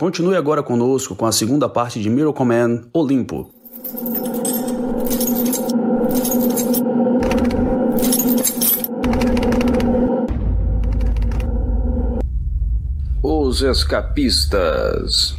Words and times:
Continue 0.00 0.34
agora 0.34 0.62
conosco 0.62 1.14
com 1.14 1.26
a 1.26 1.30
segunda 1.30 1.68
parte 1.68 2.00
de 2.00 2.08
Miracle 2.08 2.46
Man 2.46 2.84
Olimpo. 2.90 3.50
Os 13.22 13.60
Escapistas. 13.60 15.36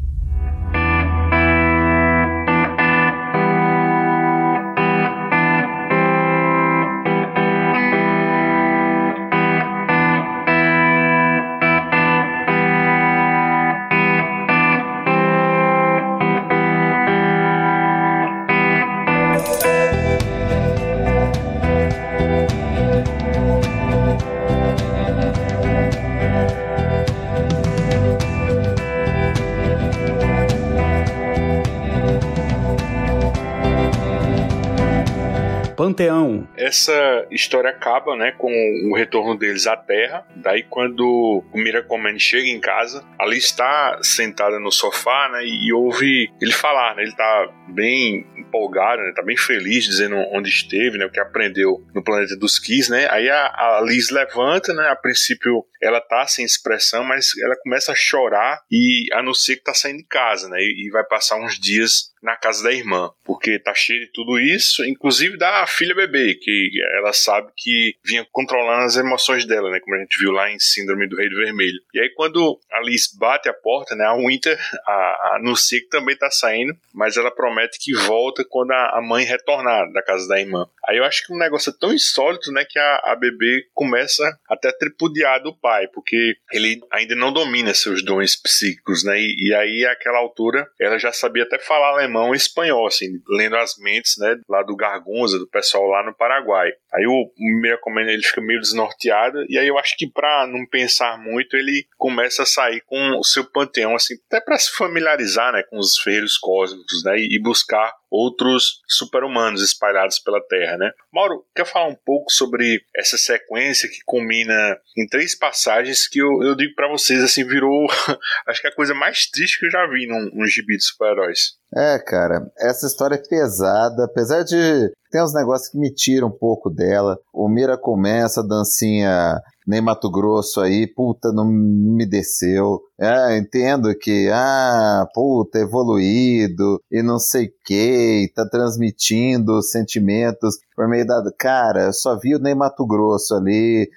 Essa 36.71 37.27
história 37.29 37.69
acaba, 37.69 38.15
né, 38.15 38.31
com 38.37 38.49
o 38.89 38.95
retorno 38.95 39.37
deles 39.37 39.67
à 39.67 39.75
Terra. 39.75 40.25
Daí 40.37 40.63
quando 40.63 41.43
o 41.53 41.57
Miracle 41.57 42.17
chega 42.17 42.47
em 42.47 42.61
casa, 42.61 43.03
ali 43.19 43.37
está 43.37 43.99
sentada 44.01 44.57
no 44.57 44.71
sofá, 44.71 45.29
né, 45.33 45.43
e 45.43 45.73
ouve 45.73 46.31
ele 46.41 46.53
falar, 46.53 46.95
né, 46.95 47.03
ele 47.03 47.13
tá 47.13 47.49
bem 47.67 48.25
empolgado, 48.37 49.01
né, 49.01 49.11
tá 49.13 49.21
bem 49.21 49.35
feliz 49.35 49.83
dizendo 49.83 50.15
onde 50.31 50.49
esteve, 50.49 50.97
né, 50.97 51.05
o 51.05 51.11
que 51.11 51.19
aprendeu 51.19 51.85
no 51.93 52.01
planeta 52.01 52.37
dos 52.37 52.57
Kiss, 52.57 52.89
né. 52.89 53.05
Aí 53.11 53.29
a, 53.29 53.47
a 53.47 53.81
Liz 53.85 54.09
levanta, 54.09 54.73
né, 54.73 54.87
a 54.87 54.95
princípio 54.95 55.65
ela 55.81 55.99
tá 55.99 56.25
sem 56.25 56.45
expressão, 56.45 57.03
mas 57.03 57.31
ela 57.43 57.57
começa 57.61 57.91
a 57.91 57.95
chorar 57.95 58.61
e 58.71 59.07
anuncia 59.11 59.57
que 59.57 59.63
tá 59.63 59.73
saindo 59.73 59.97
de 59.97 60.07
casa, 60.07 60.47
né, 60.47 60.57
e, 60.61 60.87
e 60.87 60.89
vai 60.89 61.03
passar 61.03 61.35
uns 61.35 61.59
dias 61.59 62.10
na 62.21 62.35
casa 62.35 62.63
da 62.63 62.71
irmã, 62.71 63.11
porque 63.23 63.57
tá 63.59 63.73
cheio 63.73 64.01
de 64.01 64.11
tudo 64.11 64.39
isso, 64.39 64.85
inclusive 64.85 65.37
da 65.37 65.65
filha 65.65 65.95
bebê, 65.95 66.35
que 66.35 66.69
ela 66.97 67.13
sabe 67.13 67.51
que 67.57 67.95
vinha 68.03 68.25
controlando 68.31 68.83
as 68.83 68.95
emoções 68.95 69.45
dela, 69.45 69.69
né, 69.71 69.79
como 69.79 69.95
a 69.95 69.99
gente 69.99 70.19
viu 70.19 70.31
lá 70.31 70.51
em 70.51 70.59
Síndrome 70.59 71.07
do 71.07 71.15
Rei 71.15 71.29
do 71.29 71.37
Vermelho. 71.37 71.79
E 71.93 71.99
aí 71.99 72.09
quando 72.09 72.59
a 72.71 72.81
Liz 72.81 73.13
bate 73.17 73.49
a 73.49 73.53
porta, 73.53 73.95
né, 73.95 74.05
a 74.05 74.15
Winter 74.15 74.59
a 74.87 75.37
anuncia 75.37 75.79
que 75.79 75.87
também 75.87 76.15
tá 76.15 76.29
saindo, 76.29 76.75
mas 76.93 77.17
ela 77.17 77.31
promete 77.31 77.79
que 77.79 77.93
volta 77.93 78.45
quando 78.47 78.71
a, 78.71 78.97
a, 78.97 79.01
mãe 79.01 79.25
retornar 79.25 79.91
da 79.91 80.03
casa 80.03 80.27
da 80.27 80.39
irmã. 80.39 80.67
Aí 80.87 80.97
eu 80.97 81.03
acho 81.03 81.25
que 81.25 81.33
um 81.33 81.37
negócio 81.37 81.71
é 81.71 81.79
tão 81.79 81.93
insólito, 81.93 82.51
né, 82.51 82.65
que 82.67 82.77
a, 82.77 83.01
a 83.05 83.15
bebê 83.15 83.65
começa 83.73 84.23
até 84.47 84.69
a 84.69 84.77
tripudiar 84.77 85.41
do 85.41 85.55
pai, 85.55 85.87
porque 85.87 86.35
ele 86.51 86.79
ainda 86.91 87.15
não 87.15 87.33
domina 87.33 87.73
seus 87.73 88.03
dons 88.03 88.35
psíquicos, 88.35 89.03
né, 89.03 89.19
e, 89.19 89.49
e 89.49 89.53
aí 89.53 89.85
àquela 89.85 90.19
altura 90.19 90.67
ela 90.79 90.97
já 90.97 91.11
sabia 91.11 91.43
até 91.43 91.57
falar 91.57 91.89
alemão 91.89 92.10
alemão 92.11 92.33
e 92.33 92.37
espanhol, 92.37 92.85
assim, 92.85 93.07
lendo 93.27 93.55
as 93.55 93.77
mentes, 93.77 94.15
né, 94.17 94.35
lá 94.49 94.61
do 94.61 94.75
Gargunza, 94.75 95.39
do 95.39 95.47
pessoal 95.47 95.85
lá 95.87 96.03
no 96.05 96.15
Paraguai. 96.15 96.71
Aí 96.93 97.05
o 97.07 97.31
Miracle 97.61 97.91
ele 98.01 98.23
fica 98.23 98.41
meio 98.41 98.59
desnorteado, 98.59 99.45
e 99.49 99.57
aí 99.57 99.67
eu 99.67 99.77
acho 99.77 99.95
que 99.97 100.11
para 100.11 100.45
não 100.47 100.65
pensar 100.67 101.17
muito, 101.17 101.55
ele 101.55 101.85
começa 101.97 102.43
a 102.43 102.45
sair 102.45 102.81
com 102.81 103.17
o 103.17 103.23
seu 103.23 103.45
panteão, 103.45 103.95
assim, 103.95 104.15
até 104.27 104.41
para 104.41 104.57
se 104.57 104.71
familiarizar, 104.75 105.53
né, 105.53 105.63
com 105.69 105.77
os 105.77 105.97
ferreiros 105.97 106.37
cósmicos, 106.37 107.03
né, 107.05 107.17
e 107.17 107.39
buscar 107.41 107.93
outros 108.11 108.81
super-humanos 108.89 109.63
espalhados 109.63 110.19
pela 110.19 110.45
Terra, 110.45 110.77
né? 110.77 110.91
Mauro, 111.13 111.45
quer 111.55 111.65
falar 111.65 111.87
um 111.87 111.95
pouco 111.95 112.29
sobre 112.29 112.83
essa 112.93 113.17
sequência 113.17 113.87
que 113.87 114.01
combina 114.05 114.77
em 114.97 115.07
três 115.07 115.33
passagens 115.33 116.09
que 116.09 116.19
eu, 116.19 116.43
eu 116.43 116.53
digo 116.53 116.75
para 116.75 116.89
vocês, 116.89 117.23
assim, 117.23 117.47
virou, 117.47 117.87
acho 118.47 118.59
que 118.59 118.67
é 118.67 118.69
a 118.69 118.75
coisa 118.75 118.93
mais 118.93 119.27
triste 119.27 119.59
que 119.59 119.65
eu 119.67 119.71
já 119.71 119.87
vi 119.87 120.07
num, 120.07 120.29
num 120.33 120.45
gibi 120.45 120.75
de 120.75 120.83
super-heróis. 120.83 121.60
É, 121.73 121.97
cara, 121.99 122.51
essa 122.57 122.85
história 122.85 123.15
é 123.15 123.29
pesada, 123.29 124.03
apesar 124.03 124.43
de 124.43 124.91
tem 125.09 125.23
uns 125.23 125.33
negócios 125.33 125.69
que 125.69 125.77
me 125.77 125.93
tiram 125.93 126.27
um 126.27 126.37
pouco 126.37 126.69
dela. 126.69 127.17
O 127.33 127.47
Mira 127.47 127.77
começa 127.77 128.41
a 128.41 128.47
dancinha 128.47 129.41
nem 129.67 129.81
Mato 129.81 130.09
Grosso 130.09 130.59
aí, 130.59 130.85
puta, 130.87 131.31
não 131.31 131.45
me 131.45 132.05
desceu. 132.05 132.81
É, 132.99 133.37
entendo 133.37 133.93
que, 133.97 134.29
ah, 134.33 135.05
puta, 135.13 135.59
evoluído 135.59 136.81
e 136.91 137.01
não 137.01 137.19
sei 137.19 137.49
que, 137.65 138.31
tá 138.35 138.47
transmitindo 138.49 139.61
sentimentos 139.61 140.57
por 140.75 140.89
meio 140.89 141.05
da. 141.05 141.21
Cara, 141.37 141.85
eu 141.85 141.93
só 141.93 142.17
vi 142.17 142.35
o 142.35 142.39
Ney 142.39 142.55
Mato 142.55 142.85
Grosso 142.85 143.35
ali, 143.35 143.89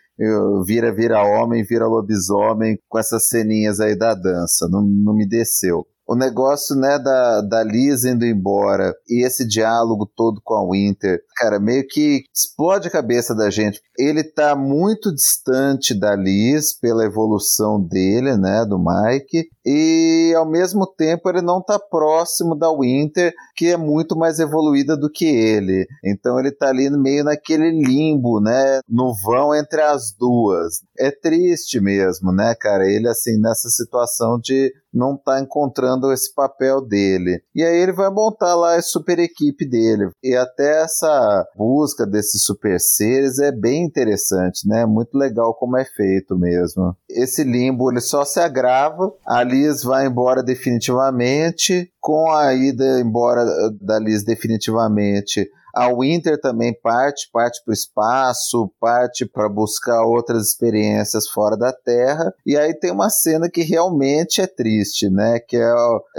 vira, 0.64 0.92
vira 0.94 1.24
homem, 1.24 1.64
vira 1.64 1.86
lobisomem 1.86 2.78
com 2.88 2.98
essas 2.98 3.28
ceninhas 3.28 3.80
aí 3.80 3.96
da 3.96 4.14
dança, 4.14 4.68
não, 4.68 4.82
não 4.82 5.14
me 5.14 5.26
desceu 5.26 5.86
o 6.06 6.14
negócio, 6.14 6.76
né, 6.76 6.98
da, 6.98 7.40
da 7.40 7.62
Liz 7.62 8.04
indo 8.04 8.24
embora 8.24 8.94
e 9.08 9.24
esse 9.24 9.46
diálogo 9.46 10.06
todo 10.14 10.40
com 10.42 10.54
a 10.54 10.70
Winter, 10.70 11.20
cara, 11.36 11.58
meio 11.58 11.86
que 11.86 12.24
explode 12.34 12.88
a 12.88 12.90
cabeça 12.90 13.34
da 13.34 13.50
gente. 13.50 13.80
Ele 13.98 14.22
tá 14.22 14.54
muito 14.54 15.14
distante 15.14 15.98
da 15.98 16.14
Liz 16.14 16.72
pela 16.78 17.04
evolução 17.04 17.80
dele, 17.80 18.36
né, 18.36 18.64
do 18.66 18.78
Mike, 18.78 19.48
e 19.64 20.34
ao 20.36 20.48
mesmo 20.48 20.86
tempo 20.86 21.28
ele 21.28 21.40
não 21.40 21.62
tá 21.62 21.78
próximo 21.78 22.54
da 22.54 22.70
Winter, 22.70 23.32
que 23.56 23.68
é 23.68 23.76
muito 23.76 24.16
mais 24.16 24.38
evoluída 24.38 24.96
do 24.96 25.10
que 25.10 25.24
ele. 25.24 25.86
Então 26.04 26.38
ele 26.38 26.52
tá 26.52 26.68
ali 26.68 26.90
meio 26.90 27.24
naquele 27.24 27.70
limbo, 27.70 28.40
né, 28.40 28.80
no 28.88 29.14
vão 29.24 29.54
entre 29.54 29.80
as 29.80 30.12
duas. 30.18 30.80
É 30.98 31.10
triste 31.10 31.80
mesmo, 31.80 32.32
né, 32.32 32.54
cara? 32.60 32.86
Ele 32.86 33.08
assim 33.08 33.38
nessa 33.38 33.68
situação 33.68 34.38
de 34.38 34.72
não 34.94 35.16
tá 35.16 35.40
encontrando 35.40 36.12
esse 36.12 36.32
papel 36.32 36.80
dele. 36.80 37.42
E 37.54 37.62
aí 37.64 37.76
ele 37.76 37.92
vai 37.92 38.10
montar 38.10 38.54
lá 38.54 38.76
a 38.76 38.82
super 38.82 39.18
equipe 39.18 39.68
dele. 39.68 40.10
E 40.22 40.34
até 40.36 40.82
essa 40.82 41.44
busca 41.56 42.06
desses 42.06 42.44
super 42.44 42.78
seres 42.78 43.38
é 43.40 43.50
bem 43.50 43.84
interessante, 43.84 44.68
né? 44.68 44.86
Muito 44.86 45.18
legal 45.18 45.54
como 45.54 45.76
é 45.76 45.84
feito 45.84 46.38
mesmo. 46.38 46.96
Esse 47.10 47.42
limbo 47.42 47.90
ele 47.90 48.00
só 48.00 48.24
se 48.24 48.38
agrava, 48.38 49.12
a 49.26 49.42
Liz 49.54 49.84
vai 49.84 50.06
embora 50.06 50.42
definitivamente, 50.42 51.92
com 52.00 52.32
a 52.32 52.52
ida 52.52 53.00
embora 53.00 53.44
da 53.80 54.00
Liz 54.00 54.24
definitivamente 54.24 55.48
a 55.74 55.88
Winter 55.92 56.40
também 56.40 56.72
parte, 56.80 57.28
parte 57.32 57.62
para 57.64 57.72
o 57.72 57.74
espaço, 57.74 58.70
parte 58.80 59.26
para 59.26 59.48
buscar 59.48 60.04
outras 60.04 60.48
experiências 60.48 61.28
fora 61.28 61.56
da 61.56 61.72
Terra. 61.72 62.32
E 62.46 62.56
aí 62.56 62.72
tem 62.74 62.92
uma 62.92 63.10
cena 63.10 63.50
que 63.50 63.62
realmente 63.62 64.40
é 64.40 64.46
triste, 64.46 65.10
né? 65.10 65.38
Que 65.40 65.56
é 65.56 65.74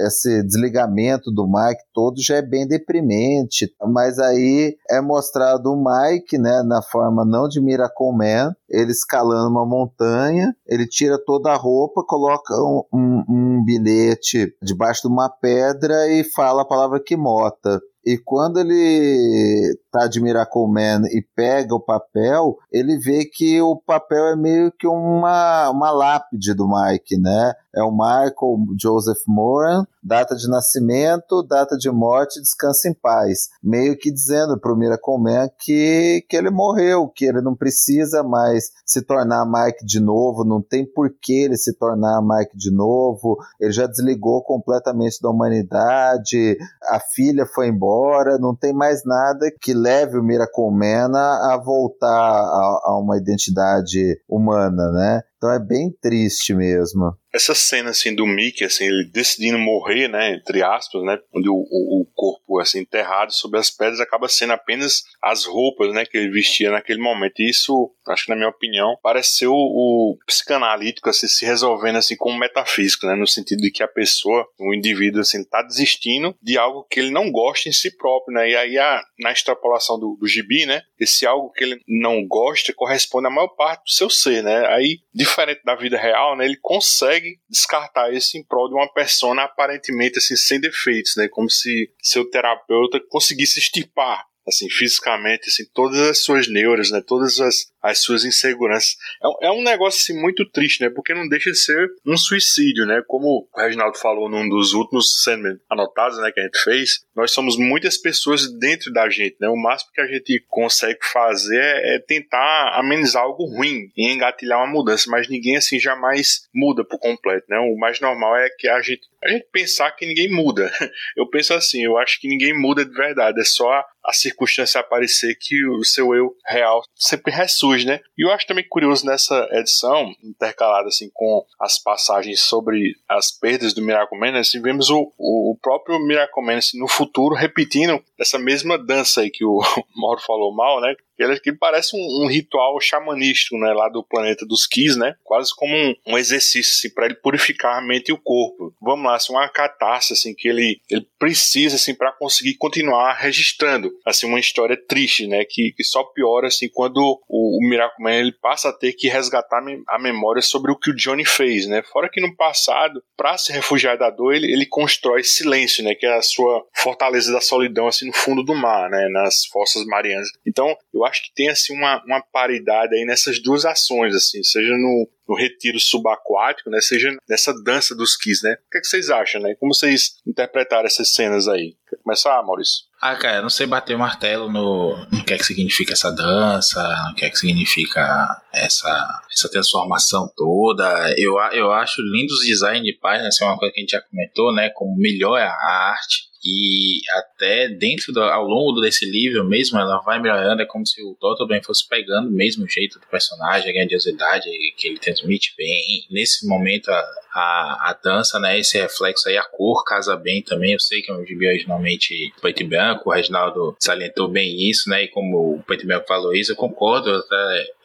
esse 0.05 0.43
desligamento 0.43 1.31
do 1.31 1.45
Mike 1.47 1.83
todo 1.93 2.21
já 2.21 2.38
é 2.38 2.41
bem 2.41 2.67
deprimente. 2.67 3.73
Mas 3.88 4.19
aí 4.19 4.75
é 4.89 4.99
mostrado 5.01 5.72
o 5.72 5.83
Mike, 5.83 6.37
né? 6.37 6.63
Na 6.63 6.81
forma 6.81 7.23
não 7.25 7.47
de 7.47 7.61
Miracle 7.61 8.11
Man, 8.11 8.53
ele 8.69 8.91
escalando 8.91 9.49
uma 9.49 9.66
montanha, 9.66 10.55
ele 10.67 10.87
tira 10.87 11.17
toda 11.23 11.51
a 11.51 11.55
roupa, 11.55 12.03
coloca 12.05 12.53
um, 12.55 12.83
um, 12.93 13.23
um 13.29 13.63
bilhete 13.63 14.53
debaixo 14.61 15.03
de 15.03 15.07
uma 15.07 15.29
pedra 15.29 16.07
e 16.11 16.23
fala 16.23 16.63
a 16.63 16.67
palavra 16.67 16.99
Kimota. 16.99 17.79
E 18.05 18.17
quando 18.19 18.59
ele 18.59 19.77
tá 19.95 20.07
de 20.07 20.22
Miracle 20.22 20.67
Man 20.67 21.03
e 21.09 21.25
pega 21.35 21.73
o 21.73 21.79
papel, 21.79 22.57
ele 22.69 22.97
vê 22.97 23.23
que 23.23 23.61
o 23.61 23.78
papel 23.78 24.28
é 24.28 24.35
meio 24.35 24.69
que 24.72 24.85
uma, 24.85 25.69
uma 25.69 25.89
lápide 25.89 26.53
do 26.53 26.67
Mike, 26.67 27.17
né? 27.17 27.53
É 27.73 27.81
o 27.81 27.91
Michael 27.91 28.75
Joseph 28.79 29.22
Moran, 29.28 29.85
data 30.01 30.35
de 30.35 30.49
nascimento, 30.49 31.43
data 31.43 31.78
de 31.78 31.90
morte, 31.91 32.40
descansa 32.40 32.87
em 32.87 32.93
paz. 32.93 33.49
Meio 33.61 33.97
que 33.97 34.11
dizendo 34.11 34.58
pro 34.58 34.78
Miracle 34.78 35.17
Man 35.17 35.49
que, 35.59 36.25
que 36.29 36.37
ele 36.37 36.49
morreu, 36.49 37.08
que 37.08 37.25
ele 37.25 37.41
não 37.41 37.55
precisa 37.55 38.23
mais 38.23 38.72
se 38.85 39.02
tornar 39.02 39.46
Mike 39.46 39.85
de 39.85 39.99
novo, 39.99 40.46
não 40.46 40.61
tem 40.61 40.85
por 40.85 41.09
que 41.22 41.43
ele 41.43 41.58
se 41.58 41.73
tornar 41.73 42.22
Mike 42.22 42.55
de 42.55 42.72
novo, 42.72 43.37
ele 43.59 43.72
já 43.72 43.87
desligou 43.87 44.41
completamente 44.43 45.20
da 45.22 45.29
humanidade, 45.29 46.58
a 46.84 46.99
filha 46.99 47.46
foi 47.46 47.67
embora, 47.67 48.37
não 48.37 48.55
tem 48.55 48.73
mais 48.73 49.03
nada 49.03 49.52
que 49.59 49.73
leve 49.85 50.17
o 50.17 50.23
Miracle 50.23 50.72
Man 50.72 51.16
a 51.16 51.61
voltar 51.64 52.09
a, 52.09 52.82
a 52.85 52.99
uma 52.99 53.17
identidade 53.17 54.20
humana, 54.28 54.91
né? 54.91 55.22
Então 55.46 55.53
é 55.53 55.59
bem 55.59 55.92
triste 56.02 56.56
mesmo. 56.56 57.16
Essa 57.32 57.53
cena 57.53 57.90
assim 57.90 58.16
do 58.16 58.26
Mickey 58.26 58.64
assim 58.64 58.86
ele 58.86 59.09
decidindo 59.12 59.59
morrer 59.59 60.08
né 60.08 60.36
entre 60.36 60.64
aspas 60.64 61.03
né 61.03 61.20
onde 61.36 61.50
o, 61.50 61.53
o, 61.53 62.02
o, 62.02 62.06
corpo 62.16 62.62
assim 62.62 62.80
enterrado 62.80 63.34
sob 63.34 63.58
as 63.58 63.70
pedras 63.70 64.00
acaba 64.00 64.30
sendo 64.30 64.53
apenas 64.53 65.03
as 65.22 65.44
roupas 65.44 65.94
né 65.94 66.06
que 66.06 66.18
ele 66.18 66.32
vestia 66.32 66.72
naquele 66.72 67.02
momento. 67.02 67.34
E 67.40 67.50
isso 67.50 67.94
acho 68.08 68.24
que 68.24 68.30
na 68.30 68.38
minha 68.38 68.47
opinião 68.47 68.97
pareceu 69.03 69.52
o, 69.52 70.14
o 70.14 70.18
psicanalítico 70.26 71.09
assim 71.09 71.28
se 71.28 71.46
resolvendo 71.46 71.97
assim 71.97 72.16
com 72.16 72.32
o 72.32 72.40
metafísico 72.40 73.06
né 73.06 73.16
no 73.16 73.28
sentido 73.28 73.59
de 73.59 73.70
que 73.70 73.84
a 73.84 73.88
pessoa 73.88 74.47
o 74.58 74.74
indivíduo 74.74 75.20
assim 75.20 75.42
está 75.42 75.62
desistindo 75.62 76.34
de 76.42 76.58
algo 76.58 76.88
que 76.90 77.02
ele 77.02 77.12
não 77.12 77.30
gosta 77.30 77.68
em 77.68 77.74
si 77.74 77.96
próprio 77.97 78.34
né. 78.34 78.50
E 78.50 78.56
aí 78.56 78.80
a, 78.80 79.03
na 79.20 79.34
extrapolação 79.34 80.00
do, 80.00 80.18
do 80.20 80.26
gibi 80.26 80.66
né 80.66 80.82
esse 80.97 81.28
algo 81.28 81.52
que 81.52 81.66
ele 81.66 81.82
não 81.86 82.26
gosta 82.26 82.74
corresponde 82.74 83.28
à 83.28 83.30
maior 83.30 83.50
parte 83.50 83.84
do 83.84 83.92
seu 83.92 84.09
ser 84.09 84.42
né. 84.42 84.66
Aí 84.68 85.00
diferente 85.35 85.61
da 85.66 85.76
vida 85.76 85.97
real 85.97 86.37
né 86.37 86.46
ele 86.46 86.58
consegue 86.61 87.40
descartar 87.49 88.14
isso 88.14 88.37
em 88.37 88.43
prol 88.43 88.70
de 88.70 88.76
uma 88.76 88.91
persona 88.91 89.43
aparentemente 89.43 90.17
assim 90.17 90.35
sem 90.35 90.59
defeitos, 90.59 91.16
né? 91.17 91.28
Como 91.29 91.49
se 91.49 91.91
seu 92.02 92.29
terapeuta 92.29 92.99
conseguisse 93.09 93.59
estipar 93.59 94.26
assim, 94.47 94.70
fisicamente, 94.70 95.50
assim, 95.50 95.64
todas 95.74 96.00
as 96.00 96.24
suas 96.24 96.47
neuras, 96.47 96.92
né, 96.92 97.02
todas 97.06 97.40
as, 97.40 97.72
as 97.82 98.02
suas 98.02 98.26
inseguranças. 98.26 98.96
É, 99.24 99.47
é, 99.47 99.52
um 99.52 99.64
negócio 99.64 100.00
assim, 100.00 100.20
muito 100.20 100.44
triste, 100.50 100.82
né? 100.82 100.90
Porque 100.90 101.14
não 101.14 101.28
deixa 101.28 101.52
de 101.52 101.58
ser 101.58 101.88
um 102.06 102.18
suicídio, 102.18 102.86
né? 102.86 103.02
Como 103.08 103.47
o 103.52 103.59
Reginaldo 103.59 103.97
falou 103.97 104.30
num 104.30 104.47
dos 104.47 104.74
últimos 104.74 105.24
Sandman 105.24 105.59
anotados, 105.70 106.18
né, 106.20 106.32
que 106.32 106.40
a 106.40 106.44
gente 106.44 106.64
fez, 106.64 107.06
nós 107.16 107.32
somos 107.32 107.58
muitas 107.58 107.97
pessoas 107.97 108.52
dentro 108.59 108.92
da 108.92 109.09
gente, 109.09 109.36
né? 109.40 109.47
O 109.50 109.56
máximo 109.56 109.92
que 109.94 110.02
a 110.02 110.08
gente 110.08 110.44
consegue 110.50 111.00
fazer 111.12 111.59
é, 111.59 111.96
é 111.96 112.00
tentar 112.00 112.80
amenizar 112.80 113.24
algo 113.24 113.46
ruim 113.46 113.92
e 113.96 114.12
engatilhar 114.12 114.59
uma 114.59 114.72
mudança, 114.72 115.09
mas 115.09 115.30
ninguém 115.30 115.58
assim 115.58 115.80
jamais 115.80 116.47
muda 116.53 116.84
por 116.84 117.00
completo, 117.00 117.46
né? 117.50 117.58
O 117.59 117.78
mais 117.78 118.00
normal 118.00 118.36
é 118.38 118.50
que 118.58 118.68
a 118.68 118.82
gente 118.82 119.08
a 119.25 119.29
gente 119.29 119.47
pensar 119.51 119.91
que 119.91 120.05
ninguém 120.05 120.29
muda. 120.29 120.72
Eu 121.17 121.27
penso 121.29 121.53
assim, 121.53 121.83
eu 121.83 121.97
acho 121.97 122.19
que 122.19 122.27
ninguém 122.27 122.53
muda 122.53 122.85
de 122.85 122.91
verdade, 122.91 123.39
é 123.39 123.43
só 123.43 123.69
a, 123.72 124.13
circunstância 124.13 124.79
aparecer 124.79 125.35
que 125.39 125.55
o 125.67 125.83
seu 125.83 126.13
eu 126.13 126.35
real 126.45 126.81
sempre 126.95 127.33
ressurge, 127.33 127.85
né? 127.85 127.99
E 128.17 128.25
eu 128.25 128.31
acho 128.31 128.45
também 128.45 128.67
curioso 128.67 129.05
nessa 129.05 129.47
edição, 129.51 130.13
intercalada 130.23 130.87
assim 130.87 131.09
com 131.13 131.43
as 131.59 131.79
passagens 131.79 132.41
sobre 132.41 132.95
as 133.09 133.31
perdas 133.31 133.73
do 133.73 133.81
Miracle 133.81 134.17
Man, 134.19 134.37
assim, 134.37 134.61
vemos 134.61 134.89
o, 134.89 135.11
o, 135.17 135.57
próprio 135.61 135.99
Miracle 135.99 136.43
Man 136.43 136.57
assim, 136.57 136.79
no 136.79 136.87
futuro 136.87 137.35
repetindo 137.35 138.03
essa 138.19 138.37
mesma 138.37 138.77
dança 138.77 139.22
aí 139.22 139.29
que 139.29 139.43
o 139.43 139.59
Mauro 139.95 140.22
falou 140.22 140.53
mal, 140.53 140.79
né? 140.81 140.93
Ele, 141.17 141.40
que 141.40 141.53
parece 141.53 141.96
um, 141.96 142.23
um, 142.23 142.28
ritual 142.28 142.79
xamanístico, 142.79 143.58
né, 143.58 143.73
lá 143.73 143.90
do 143.90 144.03
planeta 144.03 144.46
dos 144.46 144.67
Kis, 144.67 144.97
né, 144.97 145.16
quase 145.23 145.56
como 145.56 145.76
um, 145.76 145.96
um 146.08 146.17
exercício 146.17 146.73
assim, 146.73 146.94
para 146.94 147.06
ele 147.06 147.16
purificar 147.16 147.78
a 147.78 147.82
mente 147.82 148.09
e 148.09 148.14
o 148.14 148.22
corpo. 148.22 148.73
Vamos 148.82 149.06
lá, 149.06 149.16
assim, 149.16 149.34
uma 149.34 149.50
catarse 149.50 150.14
assim 150.14 150.34
que 150.34 150.47
ele, 150.47 150.79
ele 150.90 151.08
precisa 151.17 151.76
assim 151.76 151.96
para 151.96 152.12
conseguir 152.12 152.56
continuar 152.56 153.14
registrando 153.14 153.91
assim 154.06 154.28
uma 154.28 154.40
história 154.40 154.78
triste, 154.88 155.28
né, 155.28 155.46
que, 155.47 155.73
que 155.76 155.84
só 155.84 156.03
piora 156.03 156.47
assim 156.47 156.70
quando 156.73 157.00
o, 157.28 157.58
o 157.58 157.70
Miracle 157.70 158.06
ele 158.11 158.32
passa 158.34 158.70
a 158.70 158.73
ter 158.73 158.94
que 158.94 159.08
resgatar 159.08 159.64
a 159.88 160.00
memória 160.00 160.41
sobre 160.41 160.72
o 160.72 160.78
que 160.78 160.91
o 160.91 160.96
Johnny 160.96 161.26
fez, 161.26 161.68
né? 161.68 161.82
Fora 161.84 162.09
que 162.09 162.22
no 162.22 162.35
passado, 162.35 163.02
para 163.16 163.38
se 163.38 163.52
refugiar 163.52 163.97
da 163.97 164.09
dor, 164.09 164.34
ele, 164.34 164.52
ele 164.52 164.66
constrói 164.66 165.23
silêncio, 165.23 165.84
né, 165.84 165.96
que 165.96 166.06
é 166.06 166.16
a 166.16 166.22
sua 166.22 166.66
fortaleza 166.73 167.32
da 167.32 167.41
solidão 167.41 167.88
assim 167.88 168.08
no 168.08 168.14
fundo 168.14 168.44
do 168.44 168.53
mar, 168.53 168.90
né, 168.90 169.08
nas 169.09 169.46
fossas 169.46 169.85
marianas. 169.85 170.28
Então, 170.46 170.76
eu 170.94 171.04
acho 171.05 171.23
que 171.23 171.34
tem 171.34 171.49
assim 171.49 171.75
uma, 171.75 172.03
uma 172.05 172.22
paridade 172.22 172.96
aí 172.96 173.05
nessas 173.05 173.41
duas 173.41 173.66
ações, 173.66 174.16
assim, 174.16 174.43
seja 174.43 174.72
no, 174.73 175.09
no 175.28 175.35
retiro 175.35 175.79
subaquático, 175.79 176.69
né, 176.69 176.79
seja 176.81 177.16
nessa 177.28 177.53
dança 177.63 177.96
dos 177.96 178.16
Kiss, 178.16 178.43
né? 178.43 178.53
O 178.53 178.69
que, 178.72 178.78
é 178.78 178.81
que 178.81 178.87
vocês 178.87 179.09
acham, 179.09 179.41
né? 179.41 179.55
Como 179.59 179.73
vocês 179.73 180.16
interpretaram 180.25 180.85
essas 180.85 181.13
cenas 181.13 181.47
aí? 181.47 181.75
Quer 181.90 181.97
começar, 181.97 182.41
Maurício? 182.43 182.85
Ah, 183.02 183.16
cara, 183.16 183.37
eu 183.37 183.41
não 183.43 183.49
sei 183.49 183.67
bater 183.67 183.96
o 183.96 183.99
martelo 183.99 184.52
no, 184.52 184.97
no 185.11 185.23
que 185.23 185.34
é 185.34 185.37
que 185.37 185.46
significa 185.46 185.93
essa 185.93 186.11
dança, 186.11 186.81
no 187.09 187.16
que 187.16 187.25
é 187.25 187.29
que 187.29 187.37
significa 187.37 188.41
essa, 188.51 189.22
essa 189.31 189.49
transformação 189.49 190.31
toda. 190.35 191.13
Eu, 191.17 191.37
eu 191.51 191.72
acho 191.72 192.01
lindo 192.01 192.34
os 192.34 192.46
design 192.46 192.84
de 192.84 192.97
página, 192.99 193.28
assim, 193.28 193.43
é 193.43 193.47
uma 193.47 193.58
coisa 193.58 193.73
que 193.73 193.79
a 193.79 193.84
gente 193.84 193.91
já 193.91 194.01
comentou, 194.01 194.53
né? 194.53 194.69
Como 194.73 194.97
melhora 194.97 195.46
a 195.46 195.91
arte 195.91 196.24
e 196.46 197.02
até 197.18 197.68
dentro 197.68 198.14
do, 198.14 198.22
ao 198.22 198.46
longo 198.46 198.80
desse 198.80 199.03
livro 199.03 199.44
mesmo 199.44 199.80
ela 199.80 200.00
vai 200.02 200.22
melhorando 200.22 200.62
é 200.62 200.66
como 200.66 200.86
se 200.86 201.02
o 201.02 201.18
bem 201.47 201.62
fosse 201.64 201.88
pegando 201.88 202.30
o 202.30 202.32
mesmo 202.32 202.70
jeito 202.70 203.00
do 203.00 203.08
personagem 203.08 203.72
a 203.72 203.74
grandiosidade 203.74 204.47
que 204.78 204.88
ele 204.88 205.00
transmite 205.00 205.56
bem. 205.58 206.06
Nesse 206.12 206.47
momento 206.47 206.90
a, 206.90 207.03
a, 207.34 207.90
a 207.90 208.00
dança 208.03 208.40
né 208.40 208.59
esse 208.59 208.78
reflexo 208.78 209.28
aí 209.28 209.38
a 209.38 209.44
cor 209.44 209.84
casa 209.84 210.16
bem 210.16 210.44
também. 210.44 210.74
Eu 210.74 210.80
sei 210.80 211.02
que 211.02 211.12
é 211.12 211.16
um 211.16 211.26
gibi 211.26 211.47
originalmente 211.47 212.32
preto 212.40 212.62
e 212.62 212.68
branco 212.68 213.09
o 213.09 213.14
Reginaldo 213.14 213.76
salientou 213.80 214.28
bem 214.28 214.70
isso 214.70 214.88
né 214.90 215.06
e 215.06 215.08
como 215.08 215.56
o 215.56 215.64
preto 215.64 215.84
e 215.84 215.88
branco 215.88 216.08
falou 216.08 216.34
isso 216.34 216.52
eu 216.52 216.56
concordo 216.56 217.09
eu, 217.09 217.24